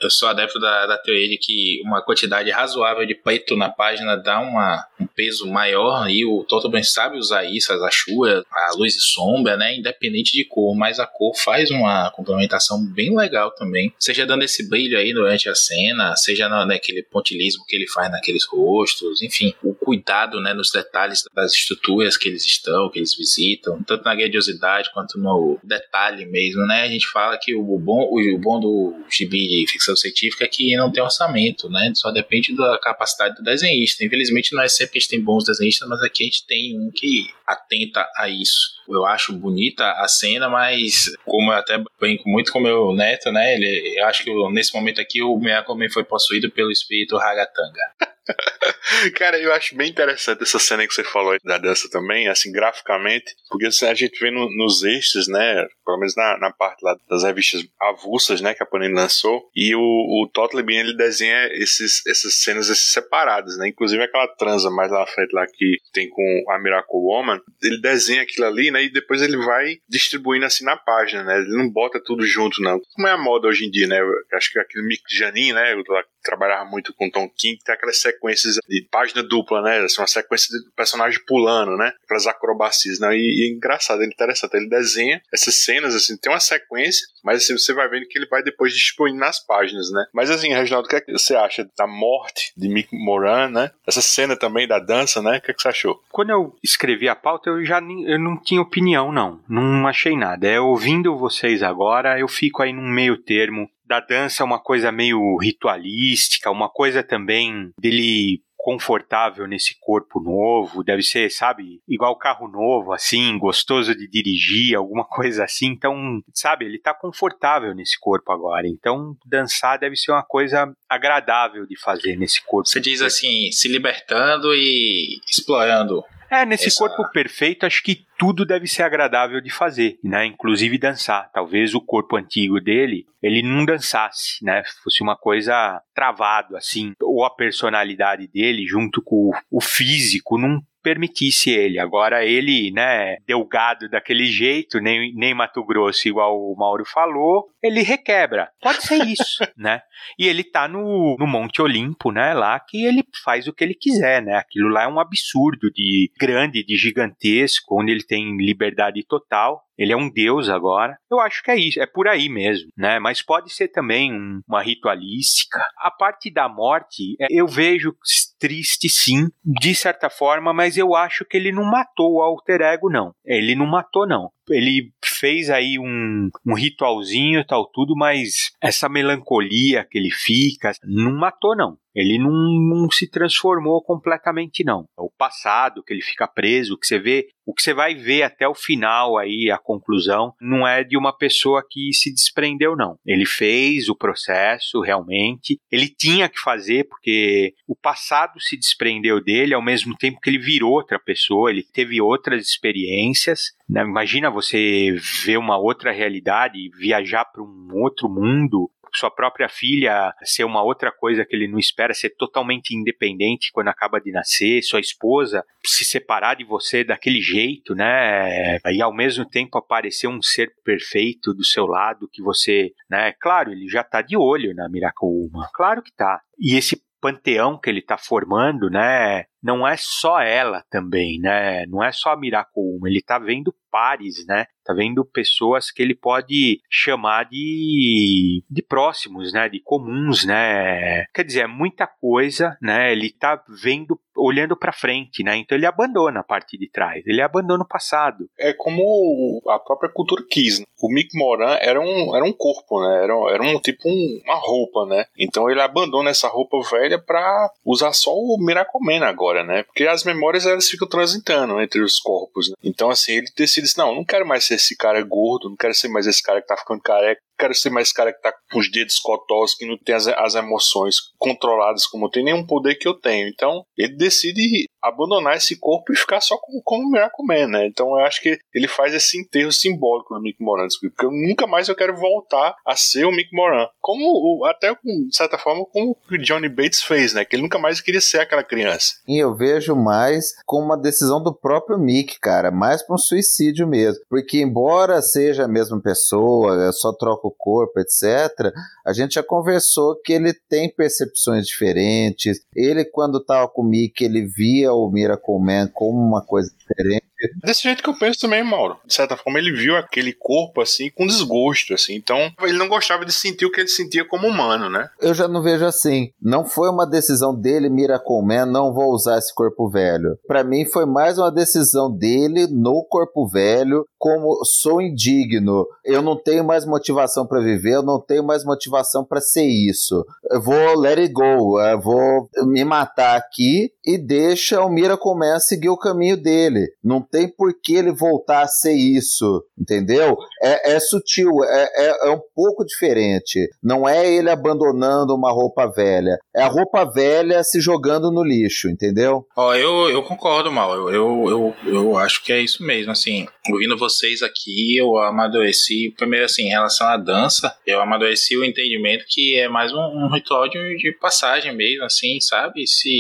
eu 0.03 0.11
sou 0.11 0.29
adepto 0.29 0.59
da, 0.59 0.87
da 0.87 0.99
teoria 0.99 1.29
de 1.29 1.39
que 1.39 1.81
uma 1.85 2.03
quantidade 2.03 2.51
razoável 2.51 3.07
de 3.07 3.15
preto 3.15 3.57
na 3.57 3.71
página 3.71 4.17
dá 4.17 4.39
uma, 4.41 4.85
um 5.01 5.07
peso 5.07 5.47
maior 5.47 6.11
e 6.11 6.27
o 6.27 6.45
bem 6.69 6.83
sabe 6.83 7.17
usar 7.17 7.45
isso 7.45 7.73
as 7.73 7.81
achuras 7.81 8.45
a 8.51 8.75
luz 8.77 8.97
e 8.97 9.01
sombra, 9.01 9.57
né? 9.57 9.77
Independente 9.77 10.33
de 10.33 10.45
cor, 10.45 10.75
mas 10.77 10.99
a 10.99 11.07
cor 11.07 11.37
faz 11.37 11.71
uma 11.71 12.11
complementação 12.11 12.85
bem 12.85 13.17
legal 13.17 13.51
também. 13.53 13.93
Seja 13.99 14.27
dando 14.27 14.43
esse 14.43 14.69
brilho 14.69 14.99
aí 14.99 15.13
durante 15.13 15.49
a 15.49 15.55
cena, 15.55 16.17
seja 16.17 16.49
naquele 16.49 17.03
pontilismo 17.03 17.65
que 17.67 17.77
ele 17.77 17.89
faz 17.89 18.11
naqueles 18.11 18.45
rostos, 18.47 19.23
enfim, 19.23 19.55
o 19.63 19.75
cuidado, 19.75 20.41
né, 20.41 20.53
nos 20.53 20.71
detalhes 20.71 21.25
das 21.35 21.53
estruturas 21.53 22.17
que 22.17 22.29
eles 22.29 22.45
estão, 22.45 22.91
que 22.91 22.99
eles 22.99 23.17
visitam, 23.17 23.83
tanto 23.85 24.05
na 24.05 24.15
grandiosidade 24.15 24.91
quanto 24.93 25.19
no 25.19 25.59
detalhe 25.63 26.27
mesmo, 26.27 26.67
né? 26.67 26.83
A 26.83 26.89
gente 26.89 27.07
fala 27.09 27.39
que 27.39 27.55
o 27.55 27.79
bom, 27.79 28.09
o 28.11 28.39
bom 28.39 28.61
do 28.61 28.95
gibi 29.11 29.49
de 29.49 29.67
ficção 29.71 29.95
científica 29.97 30.45
é 30.45 30.49
que 30.49 30.77
não 30.77 30.91
tem 30.91 31.03
orçamento, 31.03 31.69
né? 31.69 31.93
Só 31.95 32.11
depende 32.11 32.55
da 32.57 32.79
capacidade 32.79 33.37
do 33.37 33.43
desenhista. 33.43 34.05
Infelizmente 34.05 34.55
não 34.55 34.63
é 34.63 34.69
sempre 34.69 34.93
que 34.93 34.99
a 34.99 35.01
gente 35.01 35.11
tem 35.11 35.21
bons 35.23 35.45
desenhistas, 35.45 35.89
mas 35.89 36.03
aqui 36.03 36.25
a 36.25 36.27
gente 36.27 36.47
tem 36.47 36.79
um 36.79 36.91
que 36.91 37.29
atenta 37.47 38.07
a 38.17 38.29
isso. 38.41 38.80
Eu 38.91 39.07
acho 39.07 39.33
bonita 39.33 39.85
a 39.93 40.09
cena, 40.09 40.49
mas 40.49 41.11
como 41.25 41.53
eu 41.53 41.57
até 41.57 41.83
brinco 41.99 42.29
muito 42.29 42.53
com 42.53 42.61
meu 42.61 42.93
neto, 42.93 43.31
né? 43.33 43.55
Ele, 43.55 43.99
eu 43.99 44.07
acho 44.07 44.25
que 44.25 44.31
nesse 44.51 44.75
momento 44.75 45.01
aqui 45.01 45.23
o 45.23 45.37
Miyako 45.39 45.77
foi 45.93 46.05
possuído 46.05 46.51
pelo 46.51 46.71
espírito 46.71 47.17
Hagatanga. 47.17 47.81
Cara, 49.17 49.39
eu 49.39 49.53
acho 49.53 49.75
bem 49.75 49.89
interessante 49.89 50.43
essa 50.43 50.59
cena 50.59 50.87
que 50.87 50.93
você 50.93 51.05
falou 51.05 51.37
da 51.45 51.59
dança 51.59 51.89
também, 51.91 52.29
assim, 52.29 52.53
graficamente, 52.53 53.35
porque 53.49 53.67
assim, 53.67 53.87
a 53.87 53.95
gente 53.95 54.19
vê 54.19 54.31
no, 54.31 54.49
nos 54.57 54.83
extras, 54.85 55.27
né, 55.29 55.67
pelo 55.85 55.99
menos 55.99 56.15
na, 56.17 56.39
na, 56.39 56.53
parte 56.53 56.85
lá 56.85 56.97
das 57.09 57.23
revistas 57.23 57.65
avulsas, 57.81 58.41
né, 58.41 58.55
que 58.55 58.63
a 58.63 58.67
Panini 58.67 58.95
lançou, 58.95 59.49
e 59.55 59.75
o, 59.75 59.81
o 59.81 60.29
Totleben, 60.33 60.79
ele 60.79 60.97
desenha 60.97 61.49
esses, 61.53 62.05
essas 62.07 62.35
cenas 62.43 62.69
esses 62.69 62.93
separadas, 62.93 63.57
né, 63.57 63.69
inclusive 63.69 64.03
aquela 64.03 64.29
transa 64.29 64.71
mais 64.71 64.91
lá 64.91 65.01
na 65.01 65.07
frente 65.07 65.33
lá 65.33 65.47
que 65.47 65.79
tem 65.93 66.09
com 66.09 66.45
a 66.51 66.59
Miracle 66.59 67.01
Woman, 67.01 67.41
ele 67.63 67.81
desenha 67.81 68.23
aquilo 68.23 68.47
ali, 68.47 68.71
né, 68.71 68.80
e 68.83 68.93
depois 68.93 69.23
ele 69.23 69.37
vai 69.37 69.79
distribuindo 69.89 70.47
assim 70.47 70.65
na 70.65 70.77
página, 70.77 71.23
né, 71.25 71.39
ele 71.39 71.57
não 71.57 71.69
bota 71.69 72.01
tudo 72.03 72.25
junto, 72.27 72.63
não. 72.63 72.81
Como 72.95 73.09
é 73.09 73.13
a 73.13 73.19
moda 73.19 73.49
hoje 73.49 73.67
em 73.67 73.71
dia, 73.71 73.87
né, 73.87 74.01
acho 74.35 74.53
que 74.53 74.59
aquele 74.59 74.87
Mick 74.87 75.03
Janin, 75.11 75.53
né, 75.53 75.75
trabalhava 76.23 76.65
muito 76.65 76.93
com 76.95 77.11
Tom 77.11 77.29
King, 77.29 77.59
tem 77.65 77.75
aquelas 77.75 78.01
sequências 78.01 78.57
de 78.69 78.89
página 78.91 79.23
dupla, 79.23 79.63
né? 79.63 79.79
Assim, 79.79 80.01
uma 80.01 80.07
sequência 80.07 80.59
de 80.59 80.71
personagem 80.75 81.21
pulando, 81.27 81.77
né? 81.77 81.93
Aquelas 82.05 82.27
acrobacias, 82.27 82.99
né? 83.01 83.17
E, 83.17 83.21
e 83.21 83.49
é 83.49 83.55
engraçado, 83.55 84.03
é 84.03 84.07
interessante. 84.07 84.57
Ele 84.57 84.69
desenha 84.69 85.23
essas 85.33 85.57
cenas, 85.57 85.95
assim, 85.95 86.17
tem 86.17 86.33
uma 86.33 86.41
sequência, 86.41 87.07
mas 87.25 87.43
assim, 87.43 87.57
você 87.57 87.73
vai 87.73 87.89
vendo 87.89 88.07
que 88.07 88.19
ele 88.19 88.27
vai 88.27 88.43
depois 88.43 88.73
distribuindo 88.73 89.19
nas 89.19 89.45
páginas, 89.45 89.91
né? 89.91 90.07
Mas 90.13 90.31
assim, 90.31 90.53
Reginaldo, 90.53 90.87
o 90.87 90.89
que, 90.89 90.97
é 90.97 91.01
que 91.01 91.13
você 91.13 91.35
acha 91.35 91.69
da 91.77 91.87
morte 91.87 92.53
de 92.57 92.69
Mick 92.69 92.89
Moran, 92.93 93.49
né? 93.49 93.71
Essa 93.87 94.03
cena 94.03 94.37
também 94.37 94.67
da 94.67 94.79
dança, 94.79 95.23
né? 95.23 95.39
O 95.39 95.41
que, 95.41 95.51
é 95.51 95.55
que 95.55 95.63
você 95.63 95.69
achou? 95.69 96.03
Quando 96.11 96.31
eu 96.31 96.57
escrevi 96.63 97.09
a 97.09 97.17
pauta, 97.17 97.51
eu 97.51 97.65
já 97.65 97.81
eu 97.81 98.19
não 98.19 98.41
tinha 98.41 98.61
opinião, 98.61 99.13
não. 99.13 99.41
Não 99.49 99.87
achei 99.87 100.17
nada. 100.17 100.47
É 100.47 100.61
ouvindo 100.61 101.17
vocês 101.17 101.63
agora, 101.63 102.19
eu 102.19 102.29
fico 102.29 102.63
aí 102.63 102.73
num 102.73 102.89
meio 102.89 103.17
termo 103.17 103.71
da 103.91 103.99
dança 103.99 104.45
uma 104.45 104.61
coisa 104.61 104.93
meio 104.93 105.37
ritualística, 105.37 106.49
uma 106.49 106.69
coisa 106.69 107.03
também 107.03 107.73
dele 107.77 108.41
confortável 108.57 109.49
nesse 109.49 109.75
corpo 109.81 110.21
novo, 110.21 110.85
deve 110.85 111.03
ser, 111.03 111.29
sabe, 111.31 111.81
igual 111.89 112.15
carro 112.17 112.47
novo, 112.47 112.93
assim, 112.93 113.37
gostoso 113.37 113.93
de 113.97 114.07
dirigir, 114.07 114.77
alguma 114.77 115.03
coisa 115.09 115.43
assim. 115.43 115.67
Então, 115.67 116.21
sabe, 116.33 116.67
ele 116.67 116.79
tá 116.79 116.95
confortável 116.95 117.75
nesse 117.75 117.99
corpo 117.99 118.31
agora. 118.31 118.69
Então, 118.69 119.17
dançar 119.27 119.77
deve 119.77 119.97
ser 119.97 120.13
uma 120.13 120.23
coisa 120.23 120.73
agradável 120.89 121.67
de 121.67 121.77
fazer 121.81 122.17
nesse 122.17 122.41
corpo. 122.45 122.69
Você 122.69 122.81
diz 122.81 123.03
assim, 123.03 123.51
se 123.51 123.67
libertando 123.67 124.55
e 124.55 125.19
explorando 125.29 126.05
É, 126.31 126.47
nesse 126.47 126.69
essa... 126.69 126.79
corpo 126.79 127.11
perfeito, 127.11 127.67
acho 127.67 127.83
que 127.83 128.05
tudo 128.19 128.47
deve 128.47 128.67
ser 128.67 128.85
agradável 128.85 129.41
de 129.41 129.51
fazer, 129.51 129.99
né? 130.05 130.27
Inclusive 130.27 130.79
dançar. 130.79 131.31
Talvez 131.33 131.75
o 131.75 131.81
corpo 131.81 132.17
antigo 132.17 132.61
dele, 132.61 133.07
ele 133.21 133.43
não 133.43 133.65
dançasse, 133.65 134.45
né? 134.45 134.63
Fosse 134.85 135.03
uma 135.03 135.17
coisa 135.17 135.83
travado 135.95 136.57
assim, 136.57 136.93
ou 137.03 137.25
a 137.25 137.31
personalidade 137.31 138.29
dele 138.29 138.65
junto 138.67 139.03
com 139.03 139.33
o 139.51 139.61
físico 139.61 140.39
não 140.39 140.63
permitisse 140.83 141.51
ele. 141.51 141.79
Agora 141.79 142.25
ele, 142.25 142.71
né, 142.73 143.17
delgado 143.27 143.89
daquele 143.89 144.27
jeito, 144.27 144.81
nem, 144.81 145.15
nem 145.15 145.35
Mato 145.35 145.65
Grosso, 145.65 146.09
igual 146.09 146.37
o 146.37 146.55
Mauro 146.57 146.85
falou, 146.85 147.49
ele 147.63 147.83
requebra. 147.83 148.51
Pode 148.61 148.83
ser 148.83 149.05
isso, 149.07 149.45
né? 149.57 149.83
E 150.19 150.27
ele 150.27 150.43
tá 150.43 150.67
no, 150.67 151.17
no 151.19 151.27
Monte 151.27 151.61
Olimpo, 151.61 152.11
né, 152.11 152.33
lá 152.35 152.59
que 152.61 152.85
ele 152.85 153.05
faz 153.25 153.47
o 153.47 153.53
que 153.53 153.63
ele 153.63 153.75
quiser, 153.75 154.23
né? 154.23 154.35
Aquilo 154.37 154.69
lá 154.69 154.85
é 154.85 154.89
um 154.89 155.01
absurdo 155.01 155.71
de 155.71 156.11
grande, 156.19 156.65
de 156.65 156.77
gigantesco, 156.77 157.81
onde 157.81 157.93
ele 157.93 158.05
tem 158.05 158.37
liberdade 158.37 159.05
total. 159.07 159.63
Ele 159.81 159.95
é 159.95 159.97
um 159.97 160.11
deus 160.11 160.51
agora. 160.51 160.99
Eu 161.11 161.19
acho 161.21 161.43
que 161.43 161.51
é 161.51 161.57
isso, 161.57 161.81
é 161.81 161.87
por 161.87 162.07
aí 162.07 162.29
mesmo, 162.29 162.69
né? 162.77 162.99
Mas 162.99 163.23
pode 163.23 163.51
ser 163.51 163.69
também 163.69 164.13
um, 164.13 164.43
uma 164.47 164.63
ritualística. 164.63 165.59
A 165.79 165.91
parte 165.91 166.31
da 166.31 166.51
morte, 166.51 167.17
é, 167.19 167.29
eu 167.31 167.47
vejo 167.47 167.95
triste 168.39 168.91
sim, 168.91 169.29
de 169.43 169.75
certa 169.75 170.11
forma, 170.11 170.53
mas 170.53 170.77
eu 170.77 170.95
acho 170.95 171.25
que 171.25 171.39
ele 171.39 171.51
não 171.51 171.65
matou 171.65 172.17
o 172.17 172.23
alter 172.23 172.61
ego, 172.61 172.91
não. 172.91 173.15
Ele 173.25 173.55
não 173.55 173.67
matou, 173.67 174.07
não. 174.07 174.31
Ele 174.51 174.93
fez 175.05 175.51
aí 175.51 175.79
um, 175.79 176.29
um 176.47 176.55
ritualzinho 176.55 177.41
e 177.41 177.47
tal, 177.47 177.67
tudo, 177.67 177.95
mas 177.97 178.51
essa 178.61 178.89
melancolia 178.89 179.87
que 179.89 179.99
ele 179.99 180.11
fica, 180.11 180.73
não 180.85 181.13
matou, 181.17 181.57
não. 181.57 181.79
Ele 181.95 182.19
não, 182.19 182.31
não, 182.31 182.91
se 182.91 183.09
transformou 183.09 183.83
completamente, 183.83 184.65
não. 184.65 184.85
O 184.97 185.11
passado, 185.11 185.83
que 185.83 185.93
ele 185.93 186.03
fica 186.03 186.27
preso, 186.27 186.79
que 186.79 186.87
você 186.87 186.99
vê, 186.99 187.27
o 187.45 187.53
que 187.53 187.63
você 187.63 187.75
vai 187.75 187.95
ver 187.95 188.23
até 188.23 188.47
o 188.47 188.55
final 188.55 189.19
aí, 189.19 189.51
a 189.51 189.59
conclusão, 189.59 190.33
não 190.41 190.67
é 190.67 190.85
de 190.85 190.97
uma 190.97 191.17
pessoa 191.17 191.65
que 191.69 191.93
se 191.93 192.13
desprendeu, 192.13 192.77
não. 192.77 192.97
Ele 193.05 193.27
fez 193.27 193.89
o 193.89 193.97
processo, 193.97 194.81
realmente. 194.81 195.59
Ele 195.71 195.89
tinha 195.89 196.29
que 196.29 196.39
fazer, 196.39 196.87
porque 196.89 197.55
o 197.67 197.75
passado 197.75 198.41
se 198.41 198.57
desprendeu 198.57 199.21
dele, 199.21 199.55
ao 199.55 199.63
mesmo 199.63 199.97
tempo 199.97 200.21
que 200.21 200.31
ele 200.31 200.39
virou 200.39 200.73
outra 200.73 200.99
pessoa, 200.99 201.51
ele 201.51 201.65
teve 201.65 202.01
outras 202.01 202.47
experiências. 202.47 203.53
Né? 203.71 203.83
Imagina 203.83 204.31
você 204.31 204.95
ver 205.25 205.37
uma 205.37 205.57
outra 205.59 205.93
realidade, 205.93 206.71
viajar 206.77 207.25
para 207.25 207.43
um 207.43 207.69
outro 207.73 208.09
mundo, 208.09 208.71
sua 208.93 209.11
própria 209.11 209.49
filha 209.49 210.13
ser 210.25 210.45
uma 210.45 210.63
outra 210.63 210.91
coisa 210.91 211.25
que 211.25 211.35
ele 211.35 211.47
não 211.47 211.59
espera, 211.59 211.95
ser 211.95 212.11
totalmente 212.11 212.75
independente 212.75 213.51
quando 213.53 213.69
acaba 213.69 214.01
de 214.01 214.11
nascer, 214.11 214.63
sua 214.63 214.81
esposa 214.81 215.45
se 215.65 215.85
separar 215.85 216.35
de 216.35 216.45
você 216.45 216.83
daquele 216.83 217.21
jeito, 217.21 217.75
né? 217.75 218.59
E 218.67 218.83
ao 218.83 218.93
mesmo 218.93 219.25
tempo 219.25 219.59
aparecer 219.59 220.09
um 220.09 220.21
ser 220.21 220.53
perfeito 220.65 221.33
do 221.33 221.45
seu 221.45 221.67
lado 221.67 222.09
que 222.13 222.23
você, 222.23 222.73
né? 222.91 223.13
Claro, 223.21 223.53
ele 223.53 223.69
já 223.69 223.85
tá 223.85 224.03
de 224.03 224.17
olho 224.17 224.55
na 224.55 224.69
Miraculuma, 224.69 225.49
claro 225.55 225.83
que 225.83 225.93
tá. 225.93 226.21
E 226.39 226.57
esse 226.57 226.83
panteão 227.01 227.59
que 227.59 227.71
ele 227.71 227.81
está 227.81 227.97
formando, 227.97 228.69
né? 228.69 229.25
Não 229.43 229.67
é 229.67 229.75
só 229.77 230.21
ela 230.21 230.65
também, 230.71 231.19
né? 231.19 231.67
Não 231.67 231.83
é 231.83 231.93
só 231.93 232.13
a 232.13 232.17
Miraculuma, 232.17 232.89
ele 232.89 232.99
está 232.99 233.19
vendo 233.19 233.55
pares, 233.71 234.27
né? 234.27 234.47
Tá 234.65 234.75
vendo 234.75 235.05
pessoas 235.05 235.71
que 235.71 235.83
ele 235.83 235.95
pode 235.95 236.61
chamar 236.69 237.25
de, 237.25 238.45
de 238.49 238.63
próximos, 238.63 239.33
né? 239.33 239.49
De 239.49 239.61
comuns, 239.61 240.25
né? 240.25 241.05
Quer 241.15 241.25
dizer, 241.25 241.41
é 241.41 241.47
muita 241.47 241.87
coisa, 241.87 242.57
né? 242.61 242.93
Ele 242.93 243.11
tá 243.11 243.43
vendo, 243.49 243.99
olhando 244.17 244.57
para 244.57 244.73
frente, 244.73 245.23
né? 245.23 245.37
Então 245.37 245.57
ele 245.57 245.67
abandona 245.67 246.21
a 246.21 246.25
parte 246.25 246.59
de 246.59 246.69
trás, 246.71 247.03
ele 247.07 247.23
abandona 247.23 247.65
o 247.65 247.69
passado. 247.69 248.29
É 248.39 248.53
como 248.53 249.41
a 249.49 249.59
própria 249.59 249.91
cultura 249.91 250.25
quis. 250.29 250.61
Né? 250.61 250.67
O 250.83 250.93
Mick 250.93 251.17
Moran 251.17 251.57
era 251.61 251.81
um, 251.81 252.15
era 252.15 252.25
um 252.25 252.33
corpo, 252.33 252.81
né? 252.81 253.05
Era, 253.05 253.15
era 253.33 253.43
um 253.43 253.59
tipo 253.61 253.89
um, 253.89 254.21
uma 254.25 254.37
roupa, 254.37 254.87
né? 254.87 255.05
Então 255.19 255.51
ele 255.51 255.61
abandona 255.61 256.11
essa 256.11 256.29
roupa 256.29 256.59
velha 256.71 256.99
para 256.99 257.51
usar 257.65 257.93
só 257.93 258.13
o 258.13 258.37
Miracle 258.39 258.81
agora, 259.03 259.30
né? 259.45 259.63
Porque 259.63 259.87
as 259.87 260.05
memórias 260.05 260.47
elas 260.47 260.69
ficam 260.69 260.89
transitando 260.89 261.61
entre 261.61 261.81
os 261.81 261.99
corpos. 261.99 262.49
Né? 262.49 262.55
Então 262.63 262.91
assim 262.91 263.13
ele 263.13 263.27
decide, 263.37 263.69
não, 263.77 263.95
não 263.95 264.05
quero 264.05 264.27
mais 264.27 264.45
ser 264.45 264.55
esse 264.55 264.77
cara 264.77 265.03
gordo, 265.03 265.49
não 265.49 265.57
quero 265.57 265.75
ser 265.75 265.89
mais 265.89 266.07
esse 266.07 266.23
cara 266.23 266.41
que 266.41 266.49
tá 266.49 266.57
ficando 266.57 266.81
careca, 266.81 267.21
quero 267.41 267.55
ser 267.55 267.71
mais 267.71 267.93
cara 267.93 268.13
que 268.13 268.21
tá 268.21 268.33
com 268.53 268.59
os 268.59 268.71
dedos 268.71 268.99
cotós, 268.99 269.55
que 269.55 269.67
não 269.67 269.79
tem 269.79 269.95
as, 269.95 270.07
as 270.07 270.35
emoções 270.35 270.97
controladas 271.19 271.87
como 271.87 272.11
tem 272.11 272.25
nenhum 272.25 272.47
poder 272.47 272.75
que 272.77 272.87
eu 272.87 272.95
tenho. 272.95 273.29
Então, 273.29 273.65
ele 273.77 273.97
decide 273.97 274.67
abandonar 274.83 275.37
esse 275.37 275.59
corpo 275.59 275.93
e 275.93 275.97
ficar 275.97 276.21
só 276.21 276.37
como, 276.39 276.63
como 276.63 276.91
Miracle 276.91 277.27
Man, 277.27 277.47
né? 277.49 277.67
Então 277.67 277.89
eu 277.89 278.05
acho 278.05 278.21
que 278.23 278.39
ele 278.55 278.67
faz 278.67 278.95
esse 278.95 279.21
enterro 279.21 279.53
simbólico 279.53 280.15
do 280.15 280.23
Mick 280.23 280.43
Moran, 280.43 280.67
porque 280.81 281.05
eu 281.05 281.11
nunca 281.11 281.47
mais 281.47 281.69
eu 281.69 281.77
quero 281.77 281.97
voltar 281.97 282.55
a 282.67 282.77
ser 282.77 283.05
o 283.05 283.13
Mick 283.13 283.29
Moran. 283.35 283.67
Como, 283.81 284.45
até 284.47 284.73
de 284.73 285.17
certa 285.17 285.39
forma, 285.39 285.65
como 285.67 285.97
o 286.11 286.19
Johnny 286.19 286.49
Bates 286.49 286.83
fez, 286.83 287.13
né? 287.13 287.25
Que 287.25 287.37
ele 287.37 287.43
nunca 287.43 287.59
mais 287.59 287.81
queria 287.81 288.01
ser 288.01 288.21
aquela 288.21 288.43
criança. 288.43 288.95
E 289.07 289.19
eu 289.19 289.35
vejo 289.35 289.77
mais 289.77 290.33
como 290.47 290.65
uma 290.65 290.79
decisão 290.79 291.23
do 291.23 291.35
próprio 291.35 291.79
Mick, 291.79 292.19
cara, 292.19 292.51
mais 292.51 292.83
para 292.83 292.95
um 292.95 292.99
suicídio 292.99 293.67
mesmo. 293.67 294.03
Porque 294.09 294.41
embora 294.41 295.03
seja 295.03 295.45
a 295.45 295.49
mesma 295.49 295.81
pessoa, 295.81 296.73
só 296.73 296.93
troca 296.93 297.27
o 297.31 297.35
corpo, 297.37 297.81
etc., 297.81 298.53
a 298.85 298.93
gente 298.93 299.15
já 299.15 299.23
conversou 299.23 299.97
que 299.97 300.13
ele 300.13 300.33
tem 300.33 300.69
percepções 300.69 301.47
diferentes. 301.47 302.41
Ele, 302.55 302.85
quando 302.85 303.25
tava 303.25 303.49
com 303.49 303.63
o 303.63 303.65
Mickey, 303.65 304.05
ele 304.05 304.27
via 304.27 304.73
o 304.73 304.91
Miracle 304.91 305.39
Man 305.39 305.69
como 305.73 305.99
uma 305.99 306.23
coisa 306.23 306.53
diferente. 306.71 307.05
Desse 307.45 307.63
jeito 307.63 307.83
que 307.83 307.91
eu 307.91 307.99
penso 307.99 308.21
também, 308.21 308.43
Mauro. 308.43 308.79
De 308.87 308.95
certa 308.95 309.17
forma, 309.17 309.39
ele 309.39 309.53
viu 309.53 309.77
aquele 309.77 310.13
corpo 310.13 310.61
assim 310.61 310.91
com 310.91 311.07
desgosto, 311.07 311.75
assim. 311.75 311.95
Então, 311.95 312.33
ele 312.43 312.57
não 312.57 312.69
gostava 312.69 313.05
de 313.05 313.13
sentir 313.13 313.45
o 313.45 313.53
que 313.53 313.61
ele 313.61 313.69
sentia 313.69 314.05
como 314.05 314.27
humano, 314.27 314.71
né? 314.71 314.89
Eu 315.01 315.13
já 315.15 315.29
não 315.29 315.43
vejo 315.43 315.65
assim. 315.65 316.13
Não 316.21 316.45
foi 316.45 316.71
uma 316.71 316.87
decisão 316.87 317.35
dele, 317.35 317.69
Miracle 317.69 318.23
Man, 318.23 318.47
não 318.47 318.73
vou 318.73 318.91
usar 318.93 319.19
esse 319.19 319.35
corpo 319.35 319.69
velho. 319.69 320.19
Para 320.27 320.43
mim, 320.43 320.65
foi 320.65 320.87
mais 320.87 321.19
uma 321.19 321.31
decisão 321.31 321.95
dele 321.95 322.47
no 322.47 322.85
corpo 322.85 323.29
velho, 323.29 323.87
como 323.99 324.43
sou 324.45 324.81
indigno, 324.81 325.67
eu 325.85 326.01
não 326.01 326.17
tenho 326.17 326.43
mais 326.43 326.65
motivação 326.65 327.27
para 327.27 327.41
viver, 327.41 327.75
eu 327.75 327.83
não 327.83 328.01
tenho 328.01 328.25
mais 328.25 328.45
motivação 328.45 329.05
para 329.05 329.21
ser 329.21 329.45
isso. 329.45 330.05
Eu 330.31 330.43
vou 330.43 330.79
let 330.79 330.99
it 330.99 331.13
go, 331.13 331.61
eu 331.61 331.81
vou 331.81 332.29
me 332.47 332.65
matar 332.65 333.17
aqui 333.17 333.71
e 333.85 333.99
deixa 333.99 334.63
o 334.63 334.69
Miracle 334.69 335.15
Man 335.15 335.39
seguir 335.39 335.69
o 335.69 335.79
caminho 335.79 336.17
dele. 336.17 336.67
Não 336.83 337.01
tem 337.01 337.29
por 337.29 337.53
que 337.61 337.75
ele 337.75 337.93
voltar 337.93 338.43
a 338.43 338.49
ser 338.49 338.75
isso, 338.75 339.43
entendeu? 339.59 340.17
É, 340.43 340.73
é 340.73 340.81
sutil, 340.81 341.31
é, 341.45 341.69
é, 341.75 342.09
é, 342.09 342.11
um 342.11 342.21
pouco 342.35 342.65
diferente. 342.65 343.49
Não 343.63 343.89
é 343.89 344.09
ele 344.13 344.31
abandonando 344.31 345.15
uma 345.15 345.33
roupa 345.33 345.67
velha, 345.67 346.19
é 346.35 346.43
a 346.43 346.49
roupa 346.49 346.85
velha 346.85 347.43
se 347.43 347.61
jogando 347.61 348.11
no 348.11 348.23
lixo, 348.23 348.69
entendeu? 348.69 349.27
Ó, 349.37 349.55
eu, 349.55 349.91
eu 349.91 350.03
concordo, 350.03 350.51
Mal. 350.51 350.75
Eu, 350.75 350.91
eu, 350.91 351.55
eu, 351.65 351.73
eu 351.73 351.99
acho 351.99 352.23
que 352.25 352.33
é 352.33 352.41
isso 352.41 352.63
mesmo. 352.63 352.93
Assim, 352.93 353.27
ouvindo 353.51 353.77
vocês 353.77 354.23
aqui, 354.23 354.77
eu 354.77 354.97
amadureci. 354.99 355.93
Primeiro, 355.97 356.25
assim, 356.25 356.45
em 356.45 356.51
relação 356.51 356.87
à 356.87 356.97
dança, 356.97 357.55
eu 357.67 357.81
amadureci 357.81 358.37
o 358.37 358.45
entendimento 358.45 359.05
que 359.09 359.39
é 359.39 359.49
mais 359.49 359.73
um, 359.73 359.79
um 359.79 360.13
ritual 360.13 360.49
de, 360.49 360.77
de 360.77 360.93
passagem 360.93 361.55
mesmo, 361.55 361.85
assim, 361.85 362.21
sabe? 362.21 362.67
Se 362.67 362.91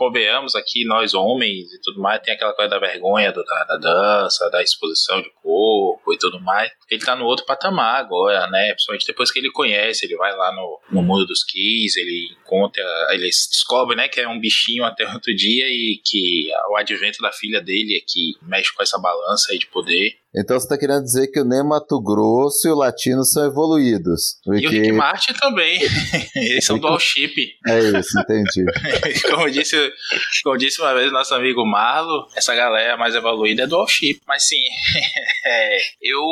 convenhamos 0.00 0.54
aqui, 0.54 0.82
nós 0.86 1.12
homens 1.12 1.70
e 1.74 1.80
tudo 1.82 2.00
mais, 2.00 2.22
tem 2.22 2.32
aquela 2.32 2.54
coisa 2.54 2.70
da 2.70 2.78
vergonha 2.78 3.30
do, 3.30 3.44
da, 3.44 3.64
da, 3.64 3.76
dança, 3.76 4.48
da 4.48 4.62
exposição 4.62 5.20
de 5.20 5.30
corpo 5.42 6.14
e 6.14 6.16
tudo 6.16 6.40
mais. 6.40 6.72
Ele 6.90 7.04
tá 7.04 7.14
no 7.14 7.26
outro 7.26 7.44
patamar 7.44 8.00
agora, 8.00 8.46
né? 8.46 8.70
Principalmente 8.70 9.06
depois 9.06 9.30
que 9.30 9.38
ele 9.38 9.50
conhece, 9.50 10.06
ele 10.06 10.16
vai 10.16 10.34
lá 10.34 10.54
no, 10.54 10.80
no 10.90 11.02
mundo 11.02 11.26
dos 11.26 11.44
Kiss, 11.44 12.00
ele 12.00 12.34
encontra, 12.40 12.82
ele 13.10 13.26
descobre, 13.26 13.94
né, 13.94 14.08
que 14.08 14.18
é 14.18 14.26
um 14.26 14.40
bichinho 14.40 14.84
até 14.84 15.06
outro 15.06 15.36
dia 15.36 15.66
e 15.68 16.00
que 16.02 16.50
o 16.70 16.76
advento 16.78 17.20
da 17.20 17.30
filha 17.30 17.60
dele 17.60 17.98
é 17.98 18.00
que 18.00 18.38
mexe 18.40 18.72
com 18.72 18.82
essa 18.82 18.98
balança 18.98 19.52
aí 19.52 19.58
de 19.58 19.66
poder. 19.66 20.16
Então 20.34 20.58
você 20.58 20.64
está 20.64 20.78
querendo 20.78 21.02
dizer 21.02 21.26
que 21.28 21.40
o 21.40 21.44
Ney 21.44 21.62
Mato 21.62 22.00
Grosso 22.00 22.68
e 22.68 22.70
o 22.70 22.76
Latino 22.76 23.24
são 23.24 23.46
evoluídos. 23.46 24.38
Porque... 24.44 24.64
E 24.64 24.66
o 24.66 24.70
Rick 24.70 24.92
Martin 24.92 25.32
também. 25.34 25.80
Eles 26.36 26.64
são 26.64 26.78
dual 26.78 27.00
chip. 27.00 27.34
É 27.66 27.78
isso, 27.98 28.18
entendi. 28.20 28.64
como, 29.28 29.50
disse, 29.50 29.92
como 30.44 30.56
disse 30.56 30.80
uma 30.80 30.94
vez 30.94 31.10
nosso 31.10 31.34
amigo 31.34 31.66
Marlo, 31.66 32.28
essa 32.36 32.54
galera 32.54 32.96
mais 32.96 33.14
evoluída 33.16 33.64
é 33.64 33.66
dual 33.66 33.88
chip. 33.88 34.20
Mas 34.26 34.46
sim, 34.46 34.62
é, 35.44 35.78
eu 36.00 36.22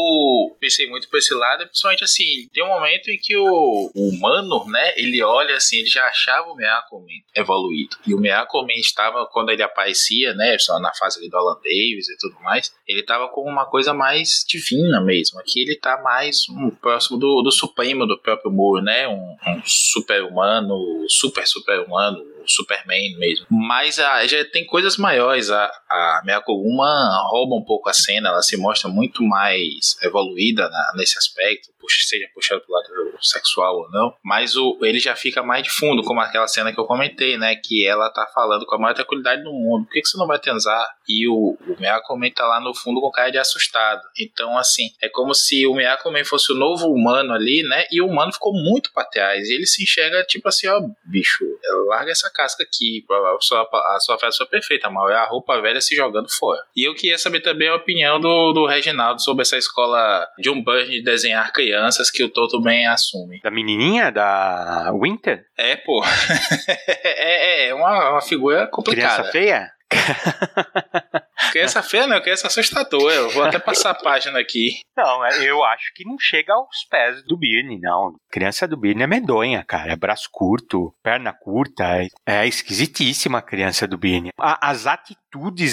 pensei 0.61 0.89
muito 0.89 1.09
por 1.09 1.19
esse 1.19 1.35
lado, 1.35 1.67
principalmente 1.67 2.05
assim, 2.05 2.49
tem 2.53 2.63
um 2.63 2.69
momento 2.69 3.09
em 3.09 3.19
que 3.21 3.37
o, 3.37 3.91
o 3.93 4.09
humano, 4.11 4.65
né, 4.67 4.95
ele 4.97 5.23
olha 5.25 5.57
assim, 5.57 5.79
ele 5.79 5.89
já 5.89 6.05
achava 6.07 6.49
o 6.49 6.55
Miracle 6.55 6.99
evoluído. 7.35 7.97
E 8.07 8.15
o 8.15 8.19
Miracle 8.19 8.65
estava, 8.77 9.27
quando 9.27 9.51
ele 9.51 9.63
aparecia, 9.63 10.35
né, 10.35 10.57
só 10.59 10.79
na 10.79 10.95
fase 10.95 11.19
ali 11.19 11.29
do 11.29 11.37
Alan 11.37 11.57
Davis 11.57 12.09
e 12.09 12.17
tudo 12.19 12.41
mais, 12.43 12.73
ele 12.87 13.01
estava 13.01 13.29
com 13.29 13.43
uma 13.43 13.67
coisa 13.67 13.88
mais 13.93 14.45
divina 14.47 15.01
mesmo. 15.01 15.39
Aqui 15.41 15.61
ele 15.61 15.77
tá 15.77 16.01
mais 16.03 16.49
um, 16.49 16.71
próximo 16.71 17.19
do, 17.19 17.43
do 17.43 17.51
supremo 17.51 18.07
do 18.07 18.19
próprio 18.19 18.51
Moore, 18.51 18.83
né? 18.83 19.09
Um, 19.09 19.37
um 19.47 19.63
super 19.65 20.23
humano, 20.25 21.05
super 21.09 21.47
super 21.47 21.81
humano, 21.81 22.25
Superman 22.47 23.17
mesmo. 23.19 23.47
Mas 23.51 23.99
a, 23.99 24.27
já 24.27 24.45
tem 24.45 24.65
coisas 24.65 24.97
maiores. 24.97 25.51
A, 25.51 25.65
a 25.89 26.23
Miyakoguma 26.25 26.87
rouba 27.31 27.57
um 27.57 27.65
pouco 27.65 27.89
a 27.89 27.93
cena, 27.93 28.29
ela 28.31 28.43
se 28.43 28.57
mostra 28.57 28.89
muito 28.89 29.23
mais 29.23 29.97
evoluída 30.03 30.69
na, 30.69 30.93
nesse 30.97 31.19
aspecto, 31.19 31.69
seja 31.97 32.29
puxado 32.35 32.61
pro 32.61 32.75
lado 32.75 33.19
sexual 33.21 33.77
ou 33.77 33.91
não. 33.91 34.15
Mas 34.23 34.57
o, 34.57 34.79
ele 34.83 34.99
já 34.99 35.17
fica 35.17 35.43
mais 35.43 35.63
de 35.63 35.71
fundo, 35.71 36.03
como 36.03 36.21
aquela 36.21 36.47
cena 36.47 36.73
que 36.73 36.79
eu 36.79 36.85
comentei, 36.85 37.39
né? 37.39 37.57
Que 37.57 37.87
ela 37.87 38.11
tá 38.11 38.27
falando 38.35 38.67
com 38.67 38.75
a 38.75 38.79
maior 38.79 38.95
tranquilidade 38.95 39.43
do 39.43 39.53
mundo. 39.53 39.85
Por 39.87 39.93
que, 39.93 40.03
que 40.03 40.09
você 40.09 40.19
não 40.19 40.27
vai 40.27 40.39
transar? 40.39 40.87
E 41.09 41.29
o, 41.29 41.57
o 41.67 41.77
Miyakome 41.79 42.31
tá 42.31 42.47
lá 42.47 42.61
no 42.61 42.75
fundo 42.75 43.01
com 43.01 43.11
cara 43.11 43.31
de 43.31 43.39
assustado. 43.39 44.03
Então, 44.19 44.59
assim, 44.59 44.91
é 45.01 45.09
como 45.09 45.35
se 45.35 45.67
o 45.67 45.75
Miyakome 45.75 46.25
fosse 46.25 46.53
o 46.53 46.57
novo 46.57 46.87
humano 46.89 47.33
ali, 47.33 47.63
né? 47.63 47.87
E 47.91 48.01
o 48.01 48.07
humano 48.07 48.33
ficou 48.33 48.53
muito 48.53 48.93
pra 48.93 49.05
trás. 49.05 49.49
E 49.49 49.55
ele 49.55 49.67
se 49.67 49.83
enxerga 49.83 50.25
tipo 50.25 50.49
assim, 50.49 50.69
ó, 50.69 50.81
bicho, 51.05 51.45
larga 51.89 52.11
essa 52.11 52.31
casca 52.39 52.63
aqui. 52.63 53.05
A 53.11 53.37
sua, 53.41 53.63
a 53.63 53.99
sua 54.01 54.17
festa 54.17 54.45
foi 54.45 54.47
perfeita, 54.47 54.89
mal. 54.89 55.11
É 55.11 55.17
a 55.17 55.27
roupa 55.27 55.61
velha 55.61 55.81
se 55.81 55.97
jogando 55.97 56.31
fora. 56.31 56.63
E 56.77 56.89
eu 56.89 56.95
queria 56.95 57.19
saber 57.19 57.41
também 57.41 57.69
a 57.69 57.75
opinião 57.75 58.21
do, 58.21 58.53
do 58.53 58.65
Reginaldo 58.65 59.21
sobre 59.21 59.43
essa 59.43 59.57
escola 59.57 60.25
de 60.39 60.49
um 60.49 60.63
Burn 60.63 60.89
de 60.89 61.03
desenhar 61.03 61.53
crianças 61.53 62.11
que 62.11 62.23
o 62.23 62.29
Toto 62.29 62.63
bem 62.63 62.87
assume. 62.87 63.41
Da 63.43 63.51
menininha? 63.51 64.13
Da 64.13 64.93
Winter? 64.93 65.45
É, 65.57 65.77
pô. 65.77 66.03
é, 66.69 67.65
é, 67.65 67.69
é 67.69 67.75
uma, 67.75 68.11
uma 68.11 68.21
figura 68.21 68.69
complicada. 68.69 69.15
Criança 69.15 69.33
feia? 69.33 69.73
criança 71.51 71.83
feia 71.83 72.07
não, 72.07 72.21
criança 72.21 72.47
assustadora. 72.47 73.15
Eu 73.15 73.31
vou 73.31 73.43
até 73.43 73.59
passar 73.59 73.91
a 73.91 73.95
página 73.95 74.39
aqui. 74.39 74.81
Não, 74.97 75.25
é, 75.25 75.45
eu 75.45 75.65
acho 75.65 75.93
que 75.95 76.05
não 76.05 76.19
chega 76.19 76.53
aos 76.53 76.85
pés 76.91 77.23
do 77.25 77.37
Birne, 77.37 77.79
não. 77.81 78.15
Criança 78.31 78.67
do 78.67 78.77
Birne 78.77 79.03
é 79.03 79.07
medonha, 79.07 79.65
cara. 79.65 79.93
É 79.93 79.97
braço 79.97 80.29
curto, 80.33 80.95
perna 81.03 81.33
curta. 81.33 81.85
É, 81.85 82.09
é 82.27 82.47
esquisitíssima 82.47 83.39
a 83.39 83.43
criança 83.43 83.87
do 83.87 83.99
Birne. 83.99 84.31
as 84.39 84.87
atitudes 84.87 85.28